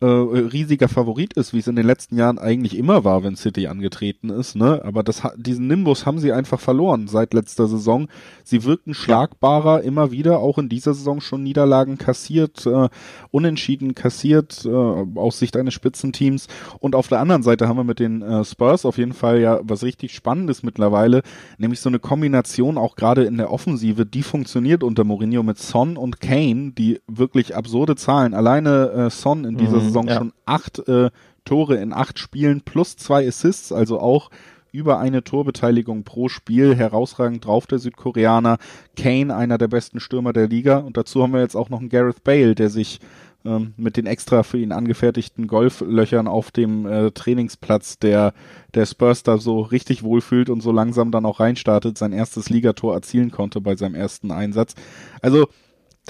äh, 0.00 0.06
riesiger 0.06 0.88
Favorit 0.88 1.34
ist, 1.34 1.52
wie 1.52 1.58
es 1.58 1.66
in 1.66 1.76
den 1.76 1.86
letzten 1.86 2.16
Jahren 2.16 2.38
eigentlich 2.38 2.76
immer 2.76 3.04
war, 3.04 3.22
wenn 3.22 3.36
City 3.36 3.66
angetreten 3.66 4.30
ist. 4.30 4.56
Ne? 4.56 4.80
Aber 4.82 5.02
das, 5.02 5.22
diesen 5.36 5.66
Nimbus 5.66 6.06
haben 6.06 6.18
sie 6.18 6.32
einfach 6.32 6.58
verloren 6.58 7.06
seit 7.06 7.34
letzter 7.34 7.66
Saison. 7.66 8.08
Sie 8.42 8.64
wirkten 8.64 8.94
schlagbarer 8.94 9.82
immer 9.82 10.10
wieder, 10.10 10.38
auch 10.38 10.56
in 10.56 10.70
dieser 10.70 10.94
Saison 10.94 11.20
schon 11.20 11.42
Niederlagen 11.42 11.98
kassiert, 11.98 12.64
äh, 12.66 12.88
unentschieden 13.30 13.94
kassiert 13.94 14.64
äh, 14.64 14.70
aus 14.70 15.38
Sicht 15.38 15.54
eines 15.56 15.74
Spitzenteams. 15.74 16.46
Und 16.78 16.94
auf 16.94 17.08
der 17.08 17.20
anderen 17.20 17.42
Seite 17.42 17.68
haben 17.68 17.76
wir 17.76 17.84
mit 17.84 17.98
den 17.98 18.22
äh, 18.22 18.42
Spurs 18.44 18.86
auf 18.86 18.96
jeden 18.96 19.12
Fall 19.12 19.40
ja 19.40 19.60
was 19.62 19.82
richtig 19.82 20.14
Spannendes 20.14 20.62
mittlerweile, 20.62 21.20
nämlich 21.58 21.80
so 21.80 21.90
eine 21.90 21.98
Kombination 21.98 22.78
auch 22.78 22.96
gerade 22.96 23.24
in 23.24 23.36
der 23.36 23.52
Offensive, 23.52 24.06
die 24.06 24.22
funktioniert 24.22 24.82
unter 24.82 25.04
Mourinho 25.04 25.42
mit 25.42 25.58
Son 25.58 25.98
und 25.98 26.20
Kane, 26.20 26.72
die 26.72 27.00
wirklich 27.06 27.54
absurde 27.54 27.96
Zahlen. 27.96 28.32
Alleine 28.32 28.90
äh, 28.92 29.10
Son 29.10 29.44
in 29.44 29.58
dieser 29.58 29.76
mhm 29.76 29.89
Saison 29.90 30.08
ja. 30.08 30.16
schon 30.16 30.32
acht 30.46 30.88
äh, 30.88 31.10
Tore 31.44 31.76
in 31.76 31.92
acht 31.92 32.18
Spielen 32.18 32.62
plus 32.62 32.96
zwei 32.96 33.26
Assists, 33.26 33.72
also 33.72 34.00
auch 34.00 34.30
über 34.72 34.98
eine 34.98 35.24
Torbeteiligung 35.24 36.04
pro 36.04 36.28
Spiel. 36.28 36.76
Herausragend 36.76 37.44
drauf 37.44 37.66
der 37.66 37.78
Südkoreaner. 37.78 38.58
Kane, 38.96 39.34
einer 39.34 39.58
der 39.58 39.68
besten 39.68 40.00
Stürmer 40.00 40.32
der 40.32 40.48
Liga. 40.48 40.78
Und 40.78 40.96
dazu 40.96 41.22
haben 41.22 41.32
wir 41.32 41.40
jetzt 41.40 41.56
auch 41.56 41.70
noch 41.70 41.80
einen 41.80 41.88
Gareth 41.88 42.22
Bale, 42.22 42.54
der 42.54 42.70
sich 42.70 43.00
ähm, 43.44 43.72
mit 43.76 43.96
den 43.96 44.06
extra 44.06 44.42
für 44.42 44.58
ihn 44.58 44.72
angefertigten 44.72 45.46
Golflöchern 45.46 46.28
auf 46.28 46.50
dem 46.50 46.86
äh, 46.86 47.10
Trainingsplatz 47.10 47.98
der, 47.98 48.34
der 48.74 48.86
Spurs 48.86 49.22
da 49.22 49.38
so 49.38 49.60
richtig 49.60 50.02
wohlfühlt 50.02 50.50
und 50.50 50.60
so 50.60 50.72
langsam 50.72 51.10
dann 51.10 51.24
auch 51.24 51.40
reinstartet, 51.40 51.96
sein 51.96 52.12
erstes 52.12 52.50
Ligator 52.50 52.94
erzielen 52.94 53.30
konnte 53.30 53.60
bei 53.60 53.76
seinem 53.76 53.94
ersten 53.94 54.30
Einsatz. 54.30 54.74
Also 55.22 55.48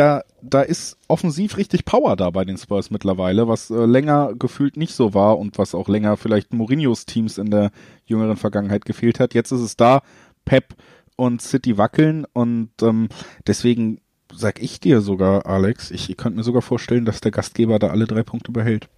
da, 0.01 0.23
da 0.41 0.63
ist 0.63 0.97
offensiv 1.09 1.59
richtig 1.59 1.85
Power 1.85 2.17
da 2.17 2.31
bei 2.31 2.47
den 2.47 2.57
Spurs 2.57 2.91
mittlerweile, 2.91 3.49
was 3.49 3.69
äh, 3.69 3.85
länger 3.85 4.33
gefühlt 4.35 4.79
nicht 4.79 4.95
so 4.95 5.13
war 5.13 5.39
und 5.39 5.59
was 5.59 5.75
auch 5.75 5.89
länger 5.89 6.17
vielleicht 6.17 6.55
Mourinhos 6.55 7.05
Teams 7.05 7.37
in 7.37 7.51
der 7.51 7.71
jüngeren 8.07 8.39
Vergangenheit 8.39 8.87
gefehlt 8.87 9.21
hat. 9.21 9.35
Jetzt 9.35 9.53
ist 9.53 9.61
es 9.61 9.77
da, 9.77 10.01
Pep 10.47 10.75
und 11.17 11.43
City 11.43 11.77
wackeln 11.77 12.25
und 12.33 12.71
ähm, 12.81 13.11
deswegen 13.47 14.01
sag 14.35 14.63
ich 14.63 14.81
dir 14.81 15.03
sogar, 15.03 15.45
Alex, 15.45 15.91
ich, 15.91 16.09
ich 16.09 16.17
könnte 16.17 16.39
mir 16.39 16.45
sogar 16.45 16.63
vorstellen, 16.63 17.05
dass 17.05 17.21
der 17.21 17.31
Gastgeber 17.31 17.79
da 17.79 17.89
alle 17.89 18.07
drei 18.07 18.23
Punkte 18.23 18.53
behält. 18.53 18.89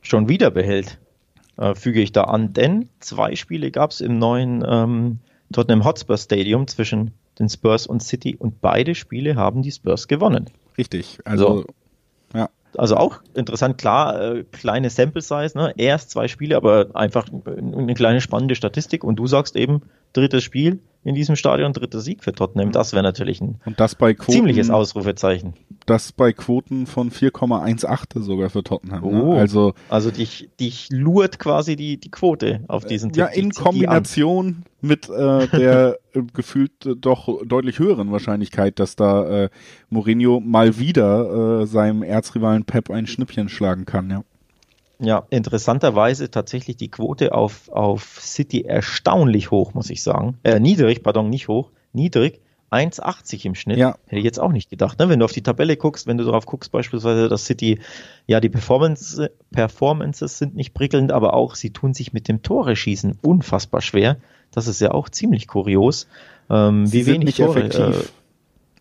Schon 0.00 0.30
wieder 0.30 0.50
behält, 0.50 0.98
äh, 1.58 1.74
füge 1.74 2.00
ich 2.00 2.12
da 2.12 2.24
an, 2.24 2.54
denn 2.54 2.88
zwei 3.00 3.36
Spiele 3.36 3.70
gab 3.70 3.90
es 3.90 4.00
im 4.00 4.18
neuen 4.18 4.64
ähm, 4.66 5.18
Tottenham 5.52 5.84
Hotspur 5.84 6.16
Stadium 6.16 6.66
zwischen 6.68 7.12
den 7.38 7.48
Spurs 7.48 7.86
und 7.86 8.02
City 8.02 8.36
und 8.36 8.60
beide 8.60 8.94
Spiele 8.94 9.36
haben 9.36 9.62
die 9.62 9.72
Spurs 9.72 10.08
gewonnen. 10.08 10.46
Richtig, 10.78 11.18
also 11.24 11.62
so. 11.62 12.38
ja. 12.38 12.48
Also 12.76 12.96
auch 12.96 13.20
interessant, 13.34 13.78
klar, 13.78 14.20
äh, 14.20 14.44
kleine 14.44 14.90
Sample 14.90 15.22
Size, 15.22 15.56
ne? 15.56 15.72
erst 15.76 16.10
zwei 16.10 16.28
Spiele, 16.28 16.56
aber 16.56 16.88
einfach 16.94 17.26
eine 17.46 17.94
kleine 17.94 18.20
spannende 18.20 18.54
Statistik 18.54 19.02
und 19.02 19.16
du 19.16 19.26
sagst 19.26 19.56
eben, 19.56 19.82
drittes 20.16 20.42
Spiel, 20.42 20.80
in 21.06 21.14
diesem 21.14 21.36
Stadion 21.36 21.72
dritter 21.72 22.00
Sieg 22.00 22.24
für 22.24 22.32
Tottenham. 22.32 22.72
Das 22.72 22.92
wäre 22.92 23.04
natürlich 23.04 23.40
ein 23.40 23.60
Quoten, 23.64 24.32
ziemliches 24.32 24.70
Ausrufezeichen. 24.70 25.54
Das 25.86 26.10
bei 26.10 26.32
Quoten 26.32 26.86
von 26.86 27.12
4,18 27.12 28.22
sogar 28.22 28.50
für 28.50 28.64
Tottenham. 28.64 29.02
Ne? 29.02 29.06
Oh, 29.06 29.34
ne? 29.34 29.40
Also, 29.40 29.74
also 29.88 30.10
dich, 30.10 30.50
dich 30.58 30.88
lurt 30.90 31.38
quasi 31.38 31.76
die, 31.76 31.98
die 32.00 32.10
Quote 32.10 32.64
auf 32.66 32.84
diesen 32.84 33.12
Tipp. 33.12 33.20
Ja, 33.20 33.26
in 33.26 33.52
Kombination 33.52 34.64
mit 34.80 35.08
äh, 35.08 35.46
der 35.46 35.98
äh, 36.12 36.22
gefühlt 36.34 36.84
äh, 36.84 36.96
doch 36.96 37.28
deutlich 37.44 37.78
höheren 37.78 38.10
Wahrscheinlichkeit, 38.10 38.80
dass 38.80 38.96
da 38.96 39.44
äh, 39.44 39.50
Mourinho 39.90 40.40
mal 40.40 40.76
wieder 40.76 41.60
äh, 41.60 41.66
seinem 41.66 42.02
Erzrivalen 42.02 42.64
Pep 42.64 42.90
ein 42.90 43.06
Schnippchen 43.06 43.48
schlagen 43.48 43.84
kann, 43.84 44.10
ja. 44.10 44.24
Ja, 44.98 45.26
interessanterweise 45.30 46.30
tatsächlich 46.30 46.76
die 46.76 46.90
Quote 46.90 47.34
auf, 47.34 47.68
auf 47.68 48.18
City 48.20 48.62
erstaunlich 48.62 49.50
hoch, 49.50 49.74
muss 49.74 49.90
ich 49.90 50.02
sagen. 50.02 50.38
Äh, 50.42 50.58
niedrig, 50.58 51.02
pardon, 51.02 51.28
nicht 51.28 51.48
hoch, 51.48 51.70
niedrig. 51.92 52.40
1,80 52.70 53.46
im 53.46 53.54
Schnitt. 53.54 53.78
Ja. 53.78 53.96
Hätte 54.06 54.18
ich 54.18 54.24
jetzt 54.24 54.40
auch 54.40 54.50
nicht 54.50 54.70
gedacht. 54.70 54.98
Ne? 54.98 55.08
Wenn 55.08 55.20
du 55.20 55.24
auf 55.24 55.32
die 55.32 55.42
Tabelle 55.42 55.76
guckst, 55.76 56.06
wenn 56.06 56.18
du 56.18 56.24
darauf 56.24 56.46
guckst, 56.46 56.72
beispielsweise, 56.72 57.28
dass 57.28 57.44
City, 57.46 57.78
ja, 58.26 58.40
die 58.40 58.48
Performance, 58.48 59.30
Performances 59.52 60.38
sind 60.38 60.56
nicht 60.56 60.74
prickelnd, 60.74 61.12
aber 61.12 61.34
auch 61.34 61.54
sie 61.54 61.70
tun 61.70 61.94
sich 61.94 62.12
mit 62.12 62.28
dem 62.28 62.42
Tore 62.42 62.74
schießen 62.74 63.18
unfassbar 63.22 63.82
schwer. 63.82 64.16
Das 64.50 64.66
ist 64.66 64.80
ja 64.80 64.92
auch 64.92 65.08
ziemlich 65.08 65.46
kurios. 65.46 66.08
Ähm, 66.50 66.92
wie 66.92 67.06
wenig 67.06 67.36
Tore, 67.36 67.60
effektiv. 67.60 68.00
Äh, 68.00 68.04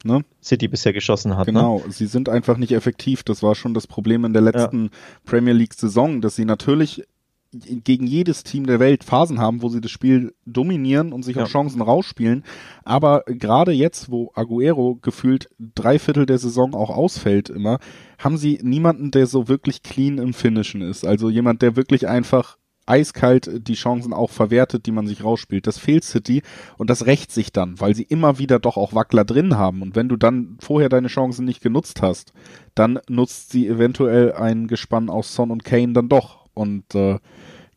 ne? 0.06 0.24
City 0.42 0.68
bisher 0.68 0.94
geschossen 0.94 1.38
hat. 1.38 1.48
Ne? 1.48 1.54
Genau, 1.54 1.82
ne? 1.86 1.92
sie 1.92 2.06
sind 2.06 2.30
einfach 2.30 2.58
nicht 2.58 2.72
effektiv. 2.72 3.24
Das 3.24 3.44
war 3.44 3.56
schon 3.56 3.74
das 3.74 3.88
Problem 3.88 4.26
in 4.26 4.34
der 4.34 4.42
letzten 4.42 4.86
ja. 4.86 4.90
Premier 5.26 5.54
League-Saison, 5.54 6.22
dass 6.22 6.36
sie 6.36 6.46
natürlich 6.46 7.04
gegen 7.58 8.06
jedes 8.06 8.44
Team 8.44 8.66
der 8.66 8.80
Welt 8.80 9.04
Phasen 9.04 9.40
haben, 9.40 9.62
wo 9.62 9.70
sie 9.70 9.82
das 9.82 9.92
Spiel 9.92 10.34
dominieren 10.46 11.14
und 11.14 11.24
sich 11.24 11.38
ja. 11.38 11.44
auch 11.44 11.48
Chancen 11.48 11.82
rausspielen. 11.82 12.44
Aber 12.84 13.24
gerade 13.28 13.72
jetzt, 13.72 14.12
wo 14.12 14.32
Aguero 14.36 14.96
gefühlt 15.02 15.50
drei 15.60 16.00
Viertel 16.00 16.26
der 16.26 16.38
Saison 16.38 16.74
auch 16.74 16.90
ausfällt 16.90 17.50
immer, 17.50 17.80
haben 18.20 18.38
sie 18.38 18.60
niemanden, 18.62 19.12
der 19.12 19.28
so 19.28 19.48
wirklich 19.48 19.84
clean 19.84 20.18
im 20.18 20.34
Finishen 20.34 20.82
ist. 20.82 21.06
Also 21.06 21.30
jemand, 21.30 21.62
der 21.62 21.76
wirklich 21.76 22.08
einfach 22.08 22.58
eiskalt 22.86 23.68
die 23.68 23.74
Chancen 23.74 24.14
auch 24.14 24.30
verwertet, 24.30 24.86
die 24.86 24.92
man 24.92 25.08
sich 25.08 25.24
rausspielt. 25.24 25.68
Das 25.68 25.78
fehlt 25.78 26.04
City 26.04 26.42
und 26.78 26.90
das 26.90 27.06
rächt 27.06 27.32
sich 27.32 27.52
dann, 27.52 27.80
weil 27.80 27.96
sie 27.96 28.04
immer 28.04 28.38
wieder 28.38 28.60
doch 28.60 28.78
auch 28.78 28.94
Wackler 28.94 29.26
drin 29.26 29.58
haben. 29.58 29.82
Und 29.82 29.96
wenn 29.96 30.10
du 30.10 30.18
dann 30.18 30.58
vorher 30.60 30.90
deine 30.90 31.08
Chancen 31.08 31.46
nicht 31.46 31.62
genutzt 31.62 32.02
hast, 32.02 32.34
dann 32.76 33.00
nutzt 33.10 33.52
sie 33.52 33.68
eventuell 33.68 34.34
ein 34.34 34.68
Gespann 34.68 35.10
aus 35.10 35.34
Son 35.34 35.52
und 35.52 35.64
Kane 35.64 35.94
dann 35.94 36.10
doch. 36.10 36.46
Und 36.54 36.96
äh, 36.96 37.20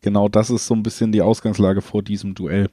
genau 0.01 0.29
das 0.29 0.51
ist 0.51 0.67
so 0.67 0.75
ein 0.75 0.83
bisschen 0.83 1.13
die 1.13 1.23
Ausgangslage 1.23 1.81
vor 1.81 2.03
diesem 2.03 2.35
Duell. 2.35 2.69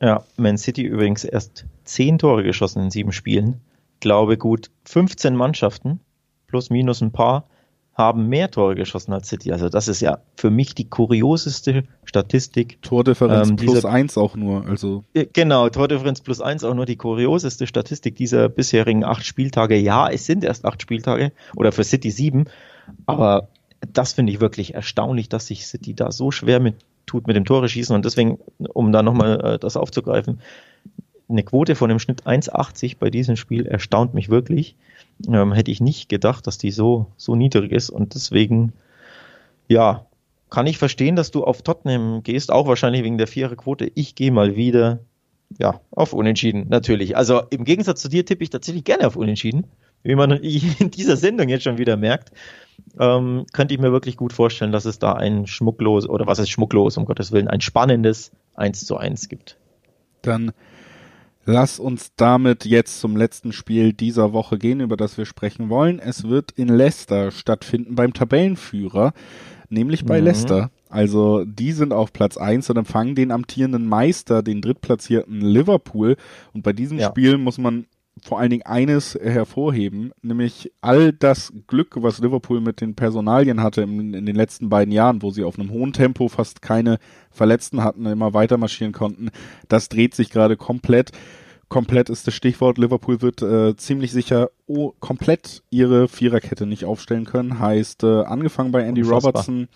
Ja, 0.00 0.24
Man 0.36 0.58
City 0.58 0.82
übrigens 0.82 1.24
erst 1.24 1.66
zehn 1.84 2.18
Tore 2.18 2.42
geschossen 2.42 2.82
in 2.82 2.90
sieben 2.90 3.12
Spielen. 3.12 3.60
Glaube 4.00 4.36
gut 4.36 4.70
15 4.84 5.36
Mannschaften 5.36 6.00
plus 6.46 6.70
minus 6.70 7.00
ein 7.00 7.12
paar 7.12 7.48
haben 7.94 8.28
mehr 8.28 8.50
Tore 8.50 8.74
geschossen 8.74 9.12
als 9.12 9.28
City. 9.28 9.52
Also 9.52 9.68
das 9.68 9.86
ist 9.86 10.00
ja 10.00 10.18
für 10.36 10.50
mich 10.50 10.74
die 10.74 10.88
kurioseste 10.88 11.84
Statistik. 12.04 12.82
Tordifferenz 12.82 13.50
ähm, 13.50 13.56
plus 13.56 13.84
eins 13.84 14.18
auch 14.18 14.34
nur. 14.34 14.66
Also 14.66 15.04
genau, 15.32 15.68
Tordifferenz 15.68 16.20
plus 16.20 16.40
eins 16.40 16.64
auch 16.64 16.74
nur 16.74 16.86
die 16.86 16.96
kurioseste 16.96 17.66
Statistik 17.66 18.16
dieser 18.16 18.48
bisherigen 18.48 19.04
acht 19.04 19.24
Spieltage. 19.24 19.76
Ja, 19.76 20.08
es 20.08 20.26
sind 20.26 20.42
erst 20.42 20.64
acht 20.64 20.82
Spieltage 20.82 21.32
oder 21.54 21.70
für 21.70 21.84
City 21.84 22.10
sieben, 22.10 22.46
aber 23.06 23.48
das 23.92 24.12
finde 24.12 24.32
ich 24.32 24.40
wirklich 24.40 24.74
erstaunlich, 24.74 25.28
dass 25.28 25.46
sich 25.46 25.66
City 25.66 25.94
da 25.94 26.10
so 26.10 26.30
schwer 26.30 26.58
mit 26.58 26.76
tut 27.06 27.26
mit 27.26 27.36
dem 27.36 27.44
Tore 27.44 27.68
schießen 27.68 27.94
und 27.94 28.04
deswegen, 28.04 28.38
um 28.72 28.90
da 28.90 29.02
nochmal 29.02 29.40
äh, 29.40 29.58
das 29.58 29.76
aufzugreifen, 29.76 30.40
eine 31.28 31.42
Quote 31.42 31.74
von 31.74 31.88
dem 31.88 31.98
Schnitt 31.98 32.26
1,80 32.26 32.96
bei 32.98 33.10
diesem 33.10 33.36
Spiel 33.36 33.66
erstaunt 33.66 34.14
mich 34.14 34.28
wirklich. 34.28 34.76
Ähm, 35.28 35.52
hätte 35.52 35.70
ich 35.70 35.80
nicht 35.80 36.08
gedacht, 36.08 36.46
dass 36.46 36.58
die 36.58 36.70
so, 36.70 37.06
so 37.16 37.34
niedrig 37.34 37.72
ist 37.72 37.90
und 37.90 38.14
deswegen, 38.14 38.72
ja, 39.68 40.06
kann 40.50 40.66
ich 40.66 40.78
verstehen, 40.78 41.16
dass 41.16 41.30
du 41.30 41.44
auf 41.44 41.62
Tottenham 41.62 42.22
gehst, 42.22 42.52
auch 42.52 42.66
wahrscheinlich 42.66 43.02
wegen 43.02 43.18
der 43.18 43.26
Viererquote. 43.26 43.90
Ich 43.94 44.14
gehe 44.14 44.30
mal 44.30 44.56
wieder, 44.56 45.00
ja, 45.58 45.80
auf 45.90 46.12
Unentschieden, 46.12 46.66
natürlich. 46.68 47.16
Also 47.16 47.42
im 47.50 47.64
Gegensatz 47.64 48.02
zu 48.02 48.08
dir 48.08 48.24
tippe 48.24 48.44
ich 48.44 48.50
tatsächlich 48.50 48.84
gerne 48.84 49.06
auf 49.06 49.16
Unentschieden, 49.16 49.66
wie 50.02 50.14
man 50.14 50.30
in 50.32 50.90
dieser 50.90 51.16
Sendung 51.16 51.48
jetzt 51.48 51.64
schon 51.64 51.78
wieder 51.78 51.96
merkt. 51.96 52.32
Ähm, 52.98 53.46
könnte 53.52 53.74
ich 53.74 53.80
mir 53.80 53.92
wirklich 53.92 54.16
gut 54.16 54.32
vorstellen, 54.32 54.72
dass 54.72 54.84
es 54.84 54.98
da 54.98 55.12
ein 55.12 55.46
schmucklos, 55.46 56.08
oder 56.08 56.26
was 56.26 56.38
ist 56.38 56.50
schmucklos, 56.50 56.96
um 56.96 57.04
Gottes 57.04 57.32
Willen, 57.32 57.48
ein 57.48 57.60
spannendes 57.60 58.30
1 58.54 58.84
zu 58.84 58.96
1 58.96 59.28
gibt. 59.28 59.56
Dann 60.22 60.52
Lass 61.46 61.78
uns 61.78 62.12
damit 62.16 62.64
jetzt 62.64 63.00
zum 63.00 63.16
letzten 63.16 63.52
Spiel 63.52 63.92
dieser 63.92 64.32
Woche 64.32 64.58
gehen, 64.58 64.80
über 64.80 64.96
das 64.96 65.18
wir 65.18 65.26
sprechen 65.26 65.68
wollen. 65.68 65.98
Es 65.98 66.24
wird 66.24 66.52
in 66.52 66.68
Leicester 66.68 67.30
stattfinden 67.30 67.94
beim 67.94 68.14
Tabellenführer, 68.14 69.12
nämlich 69.68 70.04
bei 70.04 70.20
mhm. 70.20 70.26
Leicester. 70.26 70.70
Also 70.88 71.44
die 71.44 71.72
sind 71.72 71.92
auf 71.92 72.12
Platz 72.12 72.36
eins 72.36 72.70
und 72.70 72.76
empfangen 72.76 73.14
den 73.14 73.30
amtierenden 73.30 73.86
Meister, 73.86 74.42
den 74.42 74.62
drittplatzierten 74.62 75.40
Liverpool. 75.40 76.16
Und 76.52 76.62
bei 76.62 76.72
diesem 76.72 76.98
ja. 76.98 77.08
Spiel 77.08 77.36
muss 77.36 77.58
man 77.58 77.86
vor 78.24 78.40
allen 78.40 78.48
Dingen 78.48 78.64
eines 78.64 79.18
hervorheben, 79.20 80.12
nämlich 80.22 80.72
all 80.80 81.12
das 81.12 81.52
Glück, 81.66 82.02
was 82.02 82.20
Liverpool 82.20 82.62
mit 82.62 82.80
den 82.80 82.94
Personalien 82.94 83.62
hatte 83.62 83.82
in, 83.82 84.14
in, 84.14 84.24
den 84.24 84.34
letzten 84.34 84.70
beiden 84.70 84.92
Jahren, 84.92 85.20
wo 85.20 85.30
sie 85.30 85.44
auf 85.44 85.58
einem 85.58 85.70
hohen 85.70 85.92
Tempo 85.92 86.28
fast 86.28 86.62
keine 86.62 86.98
Verletzten 87.30 87.84
hatten, 87.84 88.06
immer 88.06 88.32
weiter 88.32 88.56
marschieren 88.56 88.94
konnten, 88.94 89.28
das 89.68 89.90
dreht 89.90 90.14
sich 90.14 90.30
gerade 90.30 90.56
komplett. 90.56 91.12
Komplett 91.68 92.08
ist 92.08 92.26
das 92.26 92.34
Stichwort. 92.34 92.78
Liverpool 92.78 93.20
wird 93.20 93.42
äh, 93.42 93.76
ziemlich 93.76 94.12
sicher 94.12 94.50
oh, 94.66 94.92
komplett 95.00 95.62
ihre 95.70 96.08
Viererkette 96.08 96.66
nicht 96.66 96.84
aufstellen 96.84 97.24
können. 97.24 97.58
Heißt, 97.58 98.04
äh, 98.04 98.22
angefangen 98.22 98.70
bei 98.70 98.82
Andy 98.82 99.02
Unfassbar. 99.02 99.32
Robertson, 99.32 99.68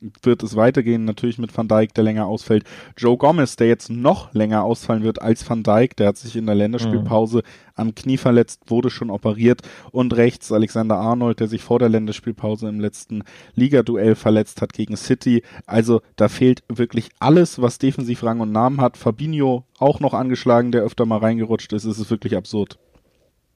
wird 0.00 0.42
es 0.42 0.56
weitergehen, 0.56 1.04
natürlich 1.04 1.38
mit 1.38 1.56
Van 1.56 1.68
Dijk, 1.68 1.94
der 1.94 2.04
länger 2.04 2.26
ausfällt. 2.26 2.64
Joe 2.96 3.16
Gomez, 3.16 3.56
der 3.56 3.68
jetzt 3.68 3.90
noch 3.90 4.32
länger 4.34 4.62
ausfallen 4.62 5.02
wird 5.02 5.22
als 5.22 5.48
Van 5.48 5.62
Dijk, 5.62 5.96
der 5.96 6.08
hat 6.08 6.18
sich 6.18 6.36
in 6.36 6.46
der 6.46 6.54
Länderspielpause 6.54 7.38
mhm. 7.38 7.42
am 7.74 7.94
Knie 7.94 8.18
verletzt, 8.18 8.62
wurde 8.66 8.90
schon 8.90 9.10
operiert. 9.10 9.62
Und 9.92 10.14
rechts 10.14 10.52
Alexander 10.52 10.96
Arnold, 10.96 11.40
der 11.40 11.48
sich 11.48 11.62
vor 11.62 11.78
der 11.78 11.88
Länderspielpause 11.88 12.68
im 12.68 12.80
letzten 12.80 13.22
Ligaduell 13.54 14.14
verletzt 14.14 14.60
hat 14.60 14.74
gegen 14.74 14.96
City. 14.96 15.42
Also 15.66 16.02
da 16.16 16.28
fehlt 16.28 16.62
wirklich 16.68 17.08
alles, 17.18 17.62
was 17.62 17.78
defensiv 17.78 18.22
Rang 18.22 18.40
und 18.40 18.52
Namen 18.52 18.80
hat. 18.80 18.98
Fabinho 18.98 19.64
auch 19.78 20.00
noch 20.00 20.12
angeschlagen, 20.12 20.72
der 20.72 20.82
öfter 20.82 21.06
mal 21.06 21.18
reingerutscht 21.18 21.72
ist. 21.72 21.84
Es 21.84 21.98
ist 21.98 22.10
wirklich 22.10 22.36
absurd. 22.36 22.78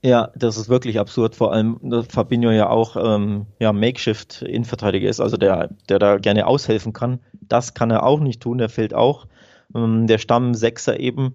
Ja, 0.02 0.30
das 0.34 0.56
ist 0.56 0.70
wirklich 0.70 0.98
absurd, 0.98 1.36
vor 1.36 1.52
allem, 1.52 1.78
dass 1.82 2.06
Fabinho 2.06 2.50
ja 2.50 2.70
auch 2.70 2.96
ähm, 2.96 3.44
ja, 3.58 3.72
Makeshift-Innenverteidiger 3.72 5.08
ist, 5.10 5.20
also 5.20 5.36
der, 5.36 5.68
der 5.90 5.98
da 5.98 6.16
gerne 6.16 6.46
aushelfen 6.46 6.94
kann. 6.94 7.20
Das 7.42 7.74
kann 7.74 7.90
er 7.90 8.04
auch 8.04 8.20
nicht 8.20 8.40
tun, 8.40 8.56
der 8.56 8.70
fällt 8.70 8.94
auch. 8.94 9.26
Ähm, 9.74 10.06
der 10.06 10.16
Stamm-Sechser 10.16 10.98
eben. 10.98 11.34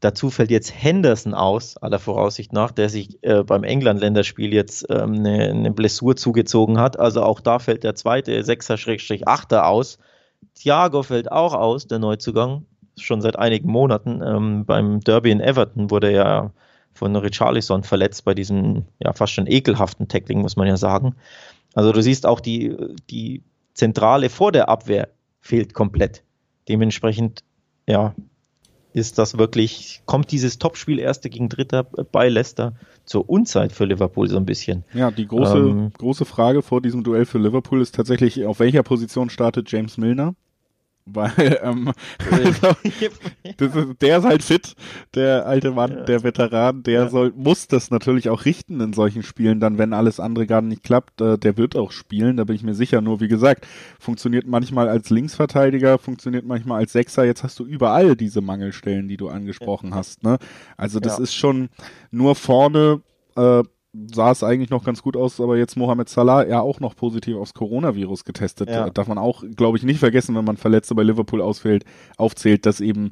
Dazu 0.00 0.30
fällt 0.30 0.50
jetzt 0.50 0.72
Henderson 0.74 1.34
aus, 1.34 1.76
aller 1.76 1.98
Voraussicht 1.98 2.54
nach, 2.54 2.70
der 2.70 2.88
sich 2.88 3.22
äh, 3.22 3.42
beim 3.42 3.64
England-Länderspiel 3.64 4.54
jetzt 4.54 4.86
ähm, 4.88 5.14
eine, 5.14 5.50
eine 5.50 5.72
Blessur 5.72 6.16
zugezogen 6.16 6.78
hat. 6.78 6.98
Also 6.98 7.22
auch 7.22 7.40
da 7.40 7.58
fällt 7.58 7.84
der 7.84 7.96
zweite 7.96 8.42
Sechser-Achter 8.42 9.66
aus. 9.66 9.98
Thiago 10.54 11.02
fällt 11.02 11.30
auch 11.30 11.52
aus, 11.52 11.86
der 11.86 11.98
Neuzugang, 11.98 12.64
schon 12.96 13.20
seit 13.20 13.38
einigen 13.38 13.70
Monaten. 13.70 14.22
Ähm, 14.22 14.64
beim 14.64 15.00
Derby 15.00 15.30
in 15.30 15.40
Everton 15.40 15.90
wurde 15.90 16.08
er 16.08 16.14
ja 16.14 16.52
von 16.96 17.14
Richarlison 17.14 17.82
verletzt 17.82 18.24
bei 18.24 18.34
diesem 18.34 18.84
ja 19.02 19.12
fast 19.12 19.32
schon 19.32 19.46
ekelhaften 19.46 20.08
Tackling, 20.08 20.40
muss 20.40 20.56
man 20.56 20.66
ja 20.66 20.76
sagen. 20.76 21.14
Also 21.74 21.92
du 21.92 22.00
siehst 22.02 22.26
auch 22.26 22.40
die, 22.40 22.74
die 23.10 23.42
Zentrale 23.74 24.30
vor 24.30 24.52
der 24.52 24.68
Abwehr 24.68 25.08
fehlt 25.40 25.74
komplett. 25.74 26.22
Dementsprechend, 26.68 27.44
ja, 27.86 28.14
ist 28.92 29.18
das 29.18 29.36
wirklich, 29.36 30.00
kommt 30.06 30.32
dieses 30.32 30.58
Topspiel 30.58 30.98
Erste 30.98 31.28
gegen 31.28 31.50
Dritter 31.50 31.84
bei 31.84 32.30
Leicester 32.30 32.74
zur 33.04 33.28
Unzeit 33.28 33.72
für 33.72 33.84
Liverpool 33.84 34.26
so 34.26 34.38
ein 34.38 34.46
bisschen. 34.46 34.84
Ja, 34.94 35.10
die 35.10 35.26
große, 35.26 35.58
ähm, 35.58 35.92
große 35.98 36.24
Frage 36.24 36.62
vor 36.62 36.80
diesem 36.80 37.04
Duell 37.04 37.26
für 37.26 37.38
Liverpool 37.38 37.82
ist 37.82 37.94
tatsächlich, 37.94 38.46
auf 38.46 38.58
welcher 38.58 38.82
Position 38.82 39.28
startet 39.28 39.70
James 39.70 39.98
Milner? 39.98 40.34
Weil 41.06 41.60
ähm, 41.62 41.92
also, 42.30 42.76
ist, 42.82 44.02
der 44.02 44.18
ist 44.18 44.24
halt 44.24 44.42
fit, 44.42 44.74
der 45.14 45.46
alte 45.46 45.70
Mann, 45.70 45.92
ja. 45.92 46.04
der 46.04 46.24
Veteran, 46.24 46.82
der 46.82 47.02
ja. 47.02 47.08
soll, 47.08 47.32
muss 47.36 47.68
das 47.68 47.92
natürlich 47.92 48.28
auch 48.28 48.44
richten 48.44 48.80
in 48.80 48.92
solchen 48.92 49.22
Spielen, 49.22 49.60
dann 49.60 49.78
wenn 49.78 49.92
alles 49.92 50.18
andere 50.18 50.46
gar 50.46 50.62
nicht 50.62 50.82
klappt, 50.82 51.20
äh, 51.20 51.38
der 51.38 51.56
wird 51.56 51.76
auch 51.76 51.92
spielen, 51.92 52.36
da 52.36 52.44
bin 52.44 52.56
ich 52.56 52.64
mir 52.64 52.74
sicher. 52.74 53.00
Nur 53.00 53.20
wie 53.20 53.28
gesagt, 53.28 53.68
funktioniert 54.00 54.48
manchmal 54.48 54.88
als 54.88 55.08
Linksverteidiger, 55.10 55.98
funktioniert 55.98 56.44
manchmal 56.44 56.80
als 56.80 56.92
Sechser, 56.92 57.24
jetzt 57.24 57.44
hast 57.44 57.58
du 57.60 57.64
überall 57.64 58.16
diese 58.16 58.40
Mangelstellen, 58.40 59.06
die 59.06 59.16
du 59.16 59.28
angesprochen 59.28 59.90
ja. 59.90 59.96
hast. 59.96 60.24
Ne? 60.24 60.38
Also 60.76 60.98
das 60.98 61.20
ist 61.20 61.34
schon 61.34 61.68
nur 62.10 62.34
vorne 62.34 63.00
äh, 63.36 63.62
sah 64.12 64.30
es 64.30 64.42
eigentlich 64.42 64.70
noch 64.70 64.84
ganz 64.84 65.02
gut 65.02 65.16
aus, 65.16 65.40
aber 65.40 65.56
jetzt 65.56 65.76
Mohamed 65.76 66.08
Salah 66.08 66.46
ja 66.46 66.60
auch 66.60 66.80
noch 66.80 66.96
positiv 66.96 67.36
aufs 67.36 67.54
Coronavirus 67.54 68.24
getestet. 68.24 68.68
Ja. 68.68 68.90
Darf 68.90 69.08
man 69.08 69.18
auch, 69.18 69.44
glaube 69.56 69.78
ich, 69.78 69.84
nicht 69.84 70.00
vergessen, 70.00 70.34
wenn 70.34 70.44
man 70.44 70.56
Verletzte 70.56 70.94
bei 70.94 71.02
Liverpool 71.02 71.40
ausfällt, 71.40 71.84
aufzählt, 72.16 72.66
dass 72.66 72.80
eben 72.80 73.10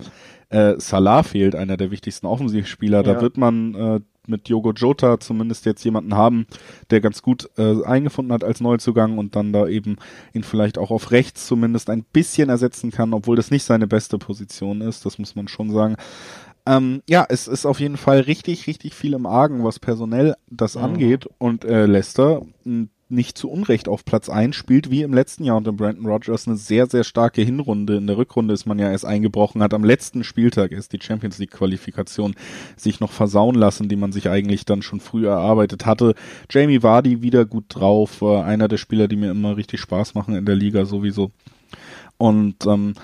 äh, 0.50 0.74
Salah 0.78 1.22
fehlt, 1.22 1.54
einer 1.54 1.76
der 1.76 1.90
wichtigsten 1.90 2.26
Offensivspieler. 2.26 2.98
Ja. 2.98 3.14
Da 3.14 3.20
wird 3.20 3.36
man 3.36 3.74
äh, 3.74 4.00
mit 4.26 4.48
Diogo 4.48 4.72
Jota 4.72 5.20
zumindest 5.20 5.66
jetzt 5.66 5.84
jemanden 5.84 6.14
haben, 6.14 6.46
der 6.90 7.00
ganz 7.00 7.22
gut 7.22 7.50
äh, 7.58 7.84
eingefunden 7.84 8.32
hat 8.32 8.44
als 8.44 8.60
Neuzugang 8.60 9.18
und 9.18 9.36
dann 9.36 9.52
da 9.52 9.66
eben 9.66 9.96
ihn 10.32 10.44
vielleicht 10.44 10.78
auch 10.78 10.90
auf 10.90 11.10
rechts 11.10 11.46
zumindest 11.46 11.90
ein 11.90 12.04
bisschen 12.04 12.48
ersetzen 12.48 12.90
kann, 12.90 13.12
obwohl 13.12 13.36
das 13.36 13.50
nicht 13.50 13.64
seine 13.64 13.86
beste 13.86 14.18
Position 14.18 14.80
ist, 14.80 15.04
das 15.04 15.18
muss 15.18 15.34
man 15.34 15.48
schon 15.48 15.70
sagen. 15.70 15.96
Ähm, 16.66 17.02
ja, 17.08 17.26
es 17.28 17.46
ist 17.46 17.66
auf 17.66 17.80
jeden 17.80 17.96
Fall 17.96 18.20
richtig, 18.20 18.66
richtig 18.66 18.94
viel 18.94 19.12
im 19.12 19.26
Argen, 19.26 19.64
was 19.64 19.78
personell 19.78 20.34
das 20.50 20.76
mhm. 20.76 20.84
angeht. 20.84 21.26
Und 21.38 21.64
äh, 21.64 21.86
Leicester 21.86 22.42
nicht 23.10 23.36
zu 23.36 23.50
Unrecht 23.50 23.86
auf 23.86 24.04
Platz 24.04 24.28
1 24.28 24.56
spielt, 24.56 24.90
wie 24.90 25.02
im 25.02 25.12
letzten 25.12 25.44
Jahr 25.44 25.56
unter 25.56 25.72
Brandon 25.72 26.06
Rogers 26.06 26.46
eine 26.48 26.56
sehr, 26.56 26.86
sehr 26.86 27.04
starke 27.04 27.42
Hinrunde. 27.42 27.96
In 27.96 28.06
der 28.06 28.16
Rückrunde 28.16 28.54
ist 28.54 28.66
man 28.66 28.78
ja 28.78 28.90
erst 28.90 29.04
eingebrochen, 29.04 29.62
hat 29.62 29.74
am 29.74 29.84
letzten 29.84 30.24
Spieltag 30.24 30.72
erst 30.72 30.92
die 30.92 31.00
Champions 31.00 31.38
League 31.38 31.52
Qualifikation 31.52 32.34
sich 32.76 33.00
noch 33.00 33.12
versauen 33.12 33.54
lassen, 33.54 33.88
die 33.88 33.96
man 33.96 34.12
sich 34.12 34.28
eigentlich 34.28 34.64
dann 34.64 34.82
schon 34.82 35.00
früh 35.00 35.26
erarbeitet 35.26 35.86
hatte. 35.86 36.14
Jamie 36.50 36.82
Vardy 36.82 37.22
wieder 37.22 37.44
gut 37.44 37.66
drauf, 37.68 38.22
äh, 38.22 38.40
einer 38.40 38.68
der 38.68 38.78
Spieler, 38.78 39.06
die 39.06 39.16
mir 39.16 39.30
immer 39.30 39.56
richtig 39.56 39.80
Spaß 39.80 40.14
machen 40.14 40.34
in 40.34 40.46
der 40.46 40.56
Liga 40.56 40.84
sowieso. 40.86 41.30
Und 42.16 42.66
ähm, 42.66 42.94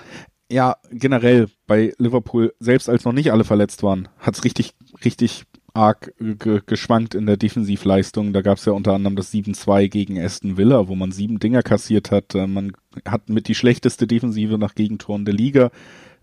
ja, 0.51 0.75
generell 0.91 1.47
bei 1.65 1.93
Liverpool, 1.97 2.53
selbst 2.59 2.89
als 2.89 3.05
noch 3.05 3.13
nicht 3.13 3.31
alle 3.31 3.43
verletzt 3.43 3.83
waren, 3.83 4.09
hat's 4.19 4.43
richtig, 4.43 4.73
richtig 5.05 5.45
arg 5.73 6.13
ge 6.19 6.61
geschwankt 6.65 7.15
in 7.15 7.25
der 7.25 7.37
Defensivleistung. 7.37 8.33
Da 8.33 8.41
gab's 8.41 8.65
ja 8.65 8.73
unter 8.73 8.93
anderem 8.93 9.15
das 9.15 9.33
7-2 9.33 9.87
gegen 9.87 10.19
Aston 10.19 10.57
Villa, 10.57 10.89
wo 10.89 10.95
man 10.95 11.11
sieben 11.11 11.39
Dinger 11.39 11.63
kassiert 11.63 12.11
hat. 12.11 12.35
Äh, 12.35 12.47
man 12.47 12.73
hat 13.05 13.29
mit 13.29 13.47
die 13.47 13.55
schlechteste 13.55 14.07
Defensive 14.07 14.57
nach 14.57 14.75
Gegentoren 14.75 15.23
der 15.23 15.33
Liga. 15.33 15.71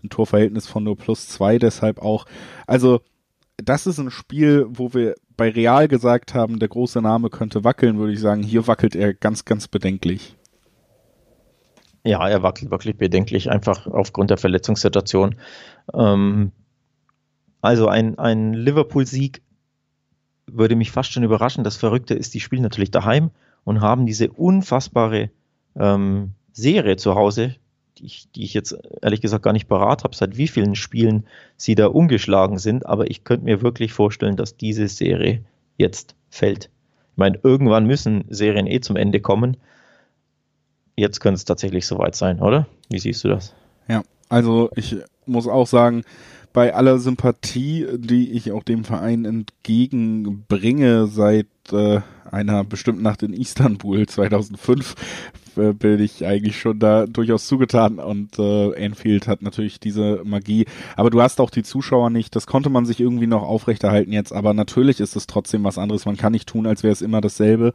Ein 0.03 0.09
Torverhältnis 0.09 0.67
von 0.67 0.83
nur 0.83 0.95
plus 0.95 1.27
zwei 1.27 1.57
deshalb 1.57 1.99
auch. 1.99 2.25
Also, 2.67 3.01
das 3.57 3.87
ist 3.87 3.99
ein 3.99 4.11
Spiel, 4.11 4.67
wo 4.69 4.93
wir 4.93 5.15
bei 5.35 5.49
Real 5.49 5.87
gesagt 5.87 6.33
haben, 6.33 6.59
der 6.59 6.69
große 6.69 7.01
Name 7.01 7.29
könnte 7.29 7.63
wackeln, 7.63 7.97
würde 7.97 8.13
ich 8.13 8.19
sagen. 8.19 8.43
Hier 8.43 8.67
wackelt 8.67 8.95
er 8.95 9.13
ganz, 9.13 9.43
ganz 9.43 9.67
bedenklich. 9.67 10.37
Ja, 12.03 12.27
er 12.27 12.43
wackelt 12.43 12.71
wirklich 12.71 12.97
bedenklich, 12.97 13.51
einfach 13.51 13.87
aufgrund 13.87 14.29
der 14.29 14.37
Verletzungssituation. 14.37 15.35
Ähm, 15.93 16.51
also 17.61 17.87
ein, 17.87 18.17
ein 18.17 18.53
Liverpool-Sieg 18.53 19.41
würde 20.47 20.75
mich 20.75 20.91
fast 20.91 21.11
schon 21.11 21.23
überraschen. 21.23 21.63
Das 21.63 21.75
Verrückte 21.75 22.13
ist, 22.13 22.33
die 22.33 22.39
spielen 22.39 22.63
natürlich 22.63 22.91
daheim 22.91 23.31
und 23.65 23.81
haben 23.81 24.05
diese 24.05 24.29
unfassbare 24.29 25.29
ähm, 25.75 26.31
Serie 26.53 26.95
zu 26.95 27.15
Hause, 27.15 27.55
die 27.97 28.05
ich, 28.05 28.31
die 28.31 28.43
ich 28.43 28.53
jetzt 28.53 28.77
ehrlich 29.01 29.21
gesagt 29.21 29.43
gar 29.43 29.53
nicht 29.53 29.67
parat 29.67 30.03
habe, 30.03 30.15
seit 30.15 30.37
wie 30.37 30.47
vielen 30.47 30.75
Spielen 30.75 31.25
sie 31.57 31.75
da 31.75 31.87
umgeschlagen 31.87 32.57
sind. 32.57 32.85
Aber 32.85 33.11
ich 33.11 33.25
könnte 33.25 33.45
mir 33.45 33.61
wirklich 33.61 33.91
vorstellen, 33.91 34.37
dass 34.37 34.55
diese 34.55 34.87
Serie 34.87 35.43
jetzt 35.77 36.15
fällt. 36.29 36.65
Ich 37.11 37.17
meine, 37.17 37.39
irgendwann 37.43 37.85
müssen 37.85 38.23
Serien 38.29 38.67
eh 38.67 38.79
zum 38.79 38.95
Ende 38.95 39.19
kommen 39.19 39.57
jetzt 40.99 41.19
könnte 41.19 41.35
es 41.35 41.45
tatsächlich 41.45 41.85
soweit 41.85 42.15
sein, 42.15 42.39
oder? 42.39 42.67
Wie 42.89 42.99
siehst 42.99 43.23
du 43.23 43.29
das? 43.29 43.53
Ja, 43.87 44.03
also 44.29 44.69
ich 44.75 44.97
muss 45.25 45.47
auch 45.47 45.67
sagen, 45.67 46.03
bei 46.53 46.73
aller 46.73 46.97
Sympathie, 46.97 47.85
die 47.95 48.31
ich 48.31 48.51
auch 48.51 48.63
dem 48.63 48.83
Verein 48.83 49.25
entgegenbringe 49.25 51.07
seit 51.07 51.47
äh, 51.71 52.01
einer 52.31 52.63
bestimmten 52.63 53.03
Nacht 53.03 53.21
in 53.23 53.33
Istanbul 53.33 54.07
2005, 54.07 54.95
äh, 55.57 55.73
bin 55.73 55.99
ich 55.99 56.25
eigentlich 56.25 56.59
schon 56.59 56.79
da 56.79 57.05
durchaus 57.05 57.47
zugetan 57.47 57.99
und 57.99 58.39
äh, 58.39 58.85
Anfield 58.85 59.27
hat 59.27 59.41
natürlich 59.41 59.79
diese 59.79 60.21
Magie. 60.23 60.65
Aber 60.95 61.09
du 61.09 61.21
hast 61.21 61.39
auch 61.39 61.51
die 61.51 61.63
Zuschauer 61.63 62.09
nicht, 62.09 62.35
das 62.35 62.47
konnte 62.47 62.69
man 62.69 62.85
sich 62.85 62.99
irgendwie 62.99 63.27
noch 63.27 63.43
aufrechterhalten 63.43 64.11
jetzt, 64.11 64.33
aber 64.33 64.53
natürlich 64.53 64.99
ist 64.99 65.15
es 65.15 65.27
trotzdem 65.27 65.63
was 65.63 65.77
anderes. 65.77 66.05
Man 66.05 66.17
kann 66.17 66.31
nicht 66.31 66.49
tun, 66.49 66.65
als 66.65 66.81
wäre 66.81 66.93
es 66.93 67.03
immer 67.03 67.21
dasselbe. 67.21 67.73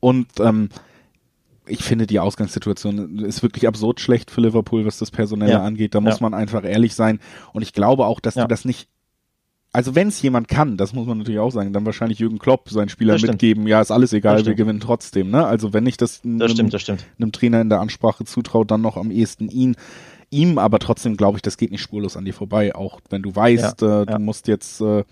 Und 0.00 0.28
ähm, 0.40 0.70
ich 1.66 1.82
finde, 1.82 2.06
die 2.06 2.20
Ausgangssituation 2.20 3.20
ist 3.20 3.42
wirklich 3.42 3.66
absurd 3.66 4.00
schlecht 4.00 4.30
für 4.30 4.40
Liverpool, 4.40 4.84
was 4.84 4.98
das 4.98 5.10
Personelle 5.10 5.52
ja. 5.52 5.62
angeht. 5.62 5.94
Da 5.94 6.00
muss 6.00 6.20
ja. 6.20 6.22
man 6.22 6.34
einfach 6.34 6.64
ehrlich 6.64 6.94
sein. 6.94 7.20
Und 7.52 7.62
ich 7.62 7.72
glaube 7.72 8.06
auch, 8.06 8.20
dass 8.20 8.34
ja. 8.34 8.42
du 8.42 8.48
das 8.48 8.64
nicht 8.64 8.88
also 9.74 9.96
wenn 9.96 10.06
es 10.06 10.22
jemand 10.22 10.46
kann, 10.46 10.76
das 10.76 10.92
muss 10.92 11.04
man 11.04 11.18
natürlich 11.18 11.40
auch 11.40 11.50
sagen, 11.50 11.72
dann 11.72 11.84
wahrscheinlich 11.84 12.20
Jürgen 12.20 12.38
Klopp 12.38 12.70
seinen 12.70 12.88
Spielern 12.88 13.20
mitgeben, 13.20 13.66
ja, 13.66 13.80
ist 13.80 13.90
alles 13.90 14.12
egal, 14.12 14.46
wir 14.46 14.54
gewinnen 14.54 14.78
trotzdem, 14.78 15.30
ne? 15.30 15.44
Also 15.44 15.72
wenn 15.72 15.84
ich 15.84 15.96
das, 15.96 16.20
das, 16.22 16.24
einem, 16.24 16.48
stimmt, 16.48 16.74
das 16.74 16.82
stimmt. 16.82 17.04
einem 17.18 17.32
Trainer 17.32 17.60
in 17.60 17.70
der 17.70 17.80
Ansprache 17.80 18.24
zutraue, 18.24 18.64
dann 18.64 18.82
noch 18.82 18.96
am 18.96 19.10
ehesten 19.10 19.48
ihn. 19.48 19.74
Ihm 20.30 20.58
aber 20.58 20.78
trotzdem 20.78 21.16
glaube 21.16 21.38
ich, 21.38 21.42
das 21.42 21.56
geht 21.56 21.72
nicht 21.72 21.82
spurlos 21.82 22.16
an 22.16 22.24
dir 22.24 22.34
vorbei, 22.34 22.72
auch 22.72 23.00
wenn 23.10 23.22
du 23.22 23.34
weißt, 23.34 23.82
ja, 23.82 24.02
äh, 24.02 24.06
du 24.06 24.18
musst 24.20 24.46
jetzt 24.46 24.80
äh, 24.80 25.02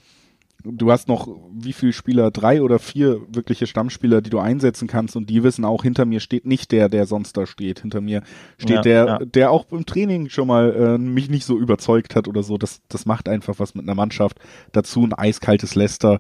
du 0.65 0.91
hast 0.91 1.09
noch 1.09 1.29
wie 1.53 1.73
viele 1.73 1.93
Spieler, 1.93 2.31
drei 2.31 2.63
oder 2.63 2.79
vier 2.79 3.21
wirkliche 3.29 3.67
Stammspieler, 3.67 4.21
die 4.21 4.31
du 4.31 4.39
einsetzen 4.39 4.89
kannst 4.89 5.17
und 5.17 5.29
die 5.29 5.43
wissen 5.43 5.65
auch, 5.65 5.83
hinter 5.83 6.05
mir 6.05 6.21
steht 6.21 6.47
nicht 6.47 6.73
der, 6.73 6.89
der 6.89 7.07
sonst 7.07 7.37
da 7.37 7.47
steht. 7.47 7.81
Hinter 7.81 8.01
mir 8.01 8.23
steht 8.59 8.77
ja, 8.77 8.83
der, 8.83 9.07
ja. 9.07 9.19
der 9.19 9.51
auch 9.51 9.71
im 9.71 9.87
Training 9.87 10.29
schon 10.29 10.49
mal 10.49 10.75
äh, 10.75 10.99
mich 10.99 11.31
nicht 11.31 11.45
so 11.45 11.59
überzeugt 11.59 12.15
hat 12.15 12.29
oder 12.29 12.43
so. 12.43 12.59
Das, 12.59 12.81
das 12.89 13.07
macht 13.07 13.29
einfach 13.29 13.59
was 13.59 13.75
mit 13.75 13.85
einer 13.85 13.95
Mannschaft. 13.95 14.39
Dazu 14.73 15.05
ein 15.05 15.13
eiskaltes 15.13 15.75
Leicester. 15.75 16.19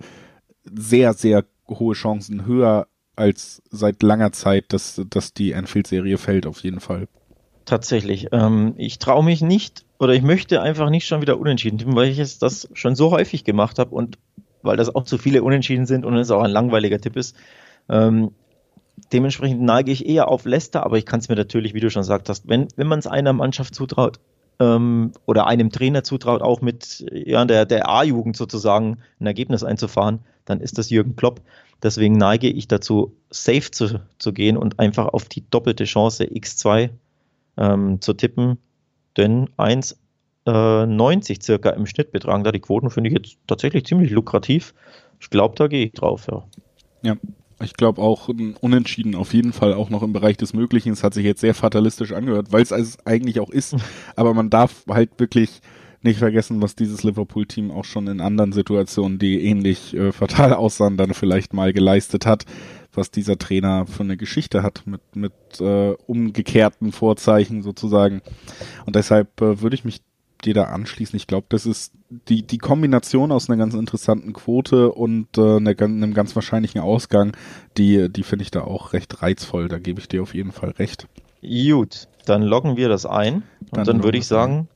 Sehr, 0.64 1.12
sehr 1.14 1.44
hohe 1.68 1.94
Chancen, 1.94 2.46
höher 2.46 2.86
als 3.16 3.62
seit 3.70 4.02
langer 4.02 4.32
Zeit, 4.32 4.72
dass, 4.72 5.00
dass 5.08 5.34
die 5.34 5.54
Anfield-Serie 5.54 6.18
fällt, 6.18 6.46
auf 6.46 6.62
jeden 6.62 6.80
Fall. 6.80 7.08
Tatsächlich. 7.64 8.28
Ähm, 8.32 8.74
ich 8.76 8.98
traue 8.98 9.24
mich 9.24 9.40
nicht 9.40 9.84
oder 9.98 10.14
ich 10.14 10.22
möchte 10.22 10.60
einfach 10.60 10.90
nicht 10.90 11.06
schon 11.06 11.20
wieder 11.20 11.38
unentschieden 11.38 11.78
tippen, 11.78 11.94
weil 11.94 12.08
ich 12.08 12.18
es 12.18 12.38
das 12.38 12.68
schon 12.72 12.96
so 12.96 13.12
häufig 13.12 13.44
gemacht 13.44 13.78
habe 13.78 13.94
und 13.94 14.18
weil 14.62 14.76
das 14.76 14.94
auch 14.94 15.04
zu 15.04 15.18
viele 15.18 15.42
Unentschieden 15.42 15.86
sind 15.86 16.04
und 16.04 16.16
es 16.16 16.30
auch 16.30 16.42
ein 16.42 16.50
langweiliger 16.50 17.00
Tipp 17.00 17.16
ist. 17.16 17.36
Ähm, 17.88 18.32
dementsprechend 19.12 19.62
neige 19.62 19.90
ich 19.90 20.06
eher 20.06 20.28
auf 20.28 20.44
Leicester, 20.44 20.84
aber 20.84 20.98
ich 20.98 21.06
kann 21.06 21.20
es 21.20 21.28
mir 21.28 21.36
natürlich, 21.36 21.74
wie 21.74 21.80
du 21.80 21.90
schon 21.90 22.02
gesagt 22.02 22.28
hast, 22.28 22.48
wenn, 22.48 22.68
wenn 22.76 22.86
man 22.86 22.98
es 22.98 23.06
einer 23.06 23.32
Mannschaft 23.32 23.74
zutraut 23.74 24.20
ähm, 24.60 25.12
oder 25.26 25.46
einem 25.46 25.70
Trainer 25.70 26.04
zutraut, 26.04 26.42
auch 26.42 26.60
mit 26.60 27.04
ja, 27.12 27.44
der, 27.44 27.66
der 27.66 27.88
A-Jugend 27.88 28.36
sozusagen 28.36 28.98
ein 29.20 29.26
Ergebnis 29.26 29.64
einzufahren, 29.64 30.20
dann 30.44 30.60
ist 30.60 30.78
das 30.78 30.90
Jürgen 30.90 31.16
Klopp. 31.16 31.40
Deswegen 31.82 32.16
neige 32.16 32.48
ich 32.48 32.68
dazu, 32.68 33.16
safe 33.30 33.70
zu, 33.70 34.00
zu 34.18 34.32
gehen 34.32 34.56
und 34.56 34.78
einfach 34.78 35.08
auf 35.08 35.28
die 35.28 35.44
doppelte 35.50 35.84
Chance 35.84 36.24
X2 36.24 36.90
ähm, 37.56 38.00
zu 38.00 38.12
tippen. 38.12 38.58
Denn 39.16 39.48
1,90 39.58 39.96
äh, 40.46 41.20
circa 41.40 41.70
im 41.70 41.86
Schnitt 41.86 42.12
betragen 42.12 42.44
da 42.44 42.52
die 42.52 42.60
Quoten, 42.60 42.90
finde 42.90 43.10
ich 43.10 43.16
jetzt 43.16 43.36
tatsächlich 43.46 43.84
ziemlich 43.84 44.10
lukrativ. 44.10 44.74
Ich 45.20 45.30
glaube, 45.30 45.54
da 45.56 45.68
gehe 45.68 45.86
ich 45.86 45.92
drauf, 45.92 46.26
ja. 46.30 46.44
Ja, 47.02 47.16
ich 47.62 47.74
glaube 47.74 48.00
auch 48.02 48.28
Unentschieden 48.60 49.14
auf 49.14 49.34
jeden 49.34 49.52
Fall 49.52 49.74
auch 49.74 49.90
noch 49.90 50.02
im 50.02 50.12
Bereich 50.12 50.36
des 50.36 50.52
Möglichen. 50.52 50.92
Es 50.92 51.04
hat 51.04 51.14
sich 51.14 51.24
jetzt 51.24 51.40
sehr 51.40 51.54
fatalistisch 51.54 52.12
angehört, 52.12 52.48
weil 52.50 52.62
es 52.62 53.06
eigentlich 53.06 53.40
auch 53.40 53.50
ist. 53.50 53.76
Aber 54.16 54.34
man 54.34 54.50
darf 54.50 54.84
halt 54.88 55.10
wirklich 55.18 55.60
nicht 56.02 56.18
vergessen, 56.18 56.60
was 56.60 56.74
dieses 56.74 57.04
Liverpool-Team 57.04 57.70
auch 57.70 57.84
schon 57.84 58.08
in 58.08 58.20
anderen 58.20 58.52
Situationen, 58.52 59.18
die 59.18 59.44
ähnlich 59.44 59.94
äh, 59.94 60.10
fatal 60.10 60.52
aussahen, 60.54 60.96
dann 60.96 61.14
vielleicht 61.14 61.52
mal 61.52 61.72
geleistet 61.72 62.26
hat, 62.26 62.44
was 62.92 63.10
dieser 63.10 63.38
Trainer 63.38 63.86
für 63.86 64.02
eine 64.02 64.16
Geschichte 64.16 64.62
hat 64.62 64.82
mit, 64.86 65.00
mit 65.14 65.32
äh, 65.60 65.92
umgekehrten 66.06 66.90
Vorzeichen 66.92 67.62
sozusagen. 67.62 68.20
Und 68.84 68.96
deshalb 68.96 69.40
äh, 69.40 69.62
würde 69.62 69.74
ich 69.74 69.84
mich 69.84 70.02
dir 70.44 70.54
da 70.54 70.64
anschließen. 70.64 71.16
Ich 71.16 71.26
glaube, 71.26 71.46
das 71.48 71.66
ist 71.66 71.92
die, 72.28 72.42
die 72.42 72.58
Kombination 72.58 73.32
aus 73.32 73.48
einer 73.48 73.58
ganz 73.58 73.74
interessanten 73.74 74.32
Quote 74.32 74.92
und 74.92 75.38
äh, 75.38 75.56
einer, 75.56 75.80
einem 75.80 76.14
ganz 76.14 76.34
wahrscheinlichen 76.34 76.80
Ausgang, 76.80 77.36
die, 77.76 78.08
die 78.10 78.22
finde 78.22 78.44
ich 78.44 78.50
da 78.50 78.62
auch 78.62 78.92
recht 78.92 79.22
reizvoll. 79.22 79.68
Da 79.68 79.78
gebe 79.78 80.00
ich 80.00 80.08
dir 80.08 80.22
auf 80.22 80.34
jeden 80.34 80.52
Fall 80.52 80.70
recht. 80.70 81.06
Gut, 81.42 82.08
dann 82.26 82.42
loggen 82.42 82.76
wir 82.76 82.88
das 82.88 83.06
ein 83.06 83.42
und 83.60 83.76
dann, 83.76 83.84
dann 83.84 84.04
würde 84.04 84.18
ich 84.18 84.26
sagen, 84.26 84.68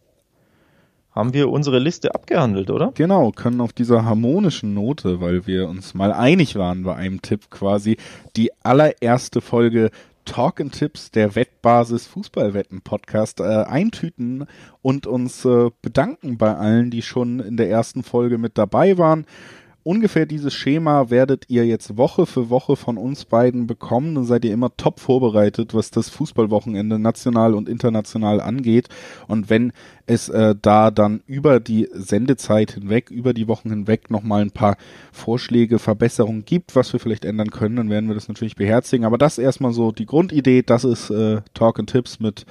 haben 1.16 1.32
wir 1.32 1.48
unsere 1.48 1.78
Liste 1.78 2.14
abgehandelt, 2.14 2.70
oder? 2.70 2.92
Genau, 2.94 3.30
können 3.30 3.62
auf 3.62 3.72
dieser 3.72 4.04
harmonischen 4.04 4.74
Note, 4.74 5.20
weil 5.20 5.46
wir 5.46 5.66
uns 5.66 5.94
mal 5.94 6.12
einig 6.12 6.56
waren 6.56 6.82
bei 6.82 6.94
einem 6.94 7.22
Tipp 7.22 7.50
quasi, 7.50 7.96
die 8.36 8.50
allererste 8.62 9.40
Folge 9.40 9.90
Talk 10.26 10.60
and 10.60 10.72
Tipps 10.72 11.10
der 11.10 11.34
Wettbasis 11.34 12.06
Fußballwetten 12.06 12.82
Podcast 12.82 13.40
äh, 13.40 13.44
eintüten 13.44 14.46
und 14.82 15.06
uns 15.06 15.44
äh, 15.44 15.70
bedanken 15.80 16.36
bei 16.36 16.54
allen, 16.54 16.90
die 16.90 17.02
schon 17.02 17.40
in 17.40 17.56
der 17.56 17.70
ersten 17.70 18.02
Folge 18.02 18.36
mit 18.36 18.58
dabei 18.58 18.98
waren 18.98 19.24
ungefähr 19.86 20.26
dieses 20.26 20.52
Schema 20.52 21.10
werdet 21.10 21.44
ihr 21.48 21.64
jetzt 21.64 21.96
Woche 21.96 22.26
für 22.26 22.50
Woche 22.50 22.74
von 22.74 22.98
uns 22.98 23.24
beiden 23.24 23.68
bekommen. 23.68 24.16
Dann 24.16 24.24
seid 24.24 24.44
ihr 24.44 24.52
immer 24.52 24.76
top 24.76 24.98
vorbereitet, 24.98 25.74
was 25.74 25.92
das 25.92 26.10
Fußballwochenende 26.10 26.98
national 26.98 27.54
und 27.54 27.68
international 27.68 28.40
angeht. 28.40 28.88
Und 29.28 29.48
wenn 29.48 29.72
es 30.06 30.28
äh, 30.28 30.56
da 30.60 30.90
dann 30.90 31.22
über 31.26 31.60
die 31.60 31.88
Sendezeit 31.92 32.72
hinweg, 32.72 33.12
über 33.12 33.32
die 33.32 33.46
Wochen 33.46 33.70
hinweg 33.70 34.10
nochmal 34.10 34.42
ein 34.42 34.50
paar 34.50 34.76
Vorschläge, 35.12 35.78
Verbesserungen 35.78 36.44
gibt, 36.44 36.74
was 36.74 36.92
wir 36.92 36.98
vielleicht 36.98 37.24
ändern 37.24 37.50
können, 37.50 37.76
dann 37.76 37.90
werden 37.90 38.08
wir 38.08 38.16
das 38.16 38.26
natürlich 38.26 38.56
beherzigen. 38.56 39.04
Aber 39.04 39.18
das 39.18 39.38
erstmal 39.38 39.72
so 39.72 39.92
die 39.92 40.06
Grundidee. 40.06 40.62
Das 40.62 40.82
ist 40.82 41.10
äh, 41.10 41.42
Talk 41.54 41.78
and 41.78 41.90
Tips 41.90 42.18
mit 42.18 42.44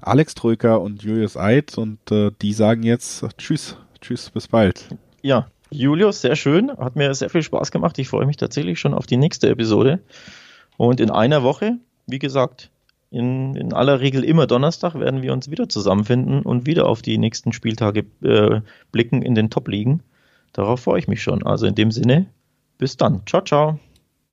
Alex 0.00 0.34
Troika 0.34 0.76
und 0.76 1.02
Julius 1.02 1.36
Eid. 1.36 1.76
Und 1.76 2.10
äh, 2.10 2.30
die 2.40 2.54
sagen 2.54 2.82
jetzt 2.82 3.26
Tschüss. 3.36 3.76
Tschüss, 4.00 4.30
bis 4.30 4.48
bald. 4.48 4.88
Ja, 5.20 5.48
Julius, 5.70 6.20
sehr 6.20 6.36
schön. 6.36 6.70
Hat 6.76 6.96
mir 6.96 7.12
sehr 7.14 7.30
viel 7.30 7.42
Spaß 7.42 7.70
gemacht. 7.70 7.98
Ich 7.98 8.08
freue 8.08 8.26
mich 8.26 8.36
tatsächlich 8.36 8.80
schon 8.80 8.94
auf 8.94 9.06
die 9.06 9.16
nächste 9.16 9.48
Episode. 9.48 10.00
Und 10.76 11.00
in 11.00 11.10
einer 11.10 11.42
Woche, 11.42 11.78
wie 12.06 12.18
gesagt, 12.18 12.70
in, 13.10 13.54
in 13.54 13.72
aller 13.72 14.00
Regel 14.00 14.24
immer 14.24 14.46
Donnerstag 14.46 14.94
werden 14.94 15.22
wir 15.22 15.32
uns 15.32 15.50
wieder 15.50 15.68
zusammenfinden 15.68 16.42
und 16.42 16.66
wieder 16.66 16.86
auf 16.86 17.02
die 17.02 17.18
nächsten 17.18 17.52
Spieltage 17.52 18.04
äh, 18.22 18.60
blicken 18.92 19.22
in 19.22 19.34
den 19.34 19.50
Top-Ligen. 19.50 20.02
Darauf 20.52 20.80
freue 20.80 20.98
ich 20.98 21.08
mich 21.08 21.22
schon. 21.22 21.42
Also 21.44 21.66
in 21.66 21.74
dem 21.74 21.90
Sinne, 21.90 22.26
bis 22.78 22.96
dann. 22.96 23.22
Ciao, 23.26 23.42
ciao. 23.42 23.78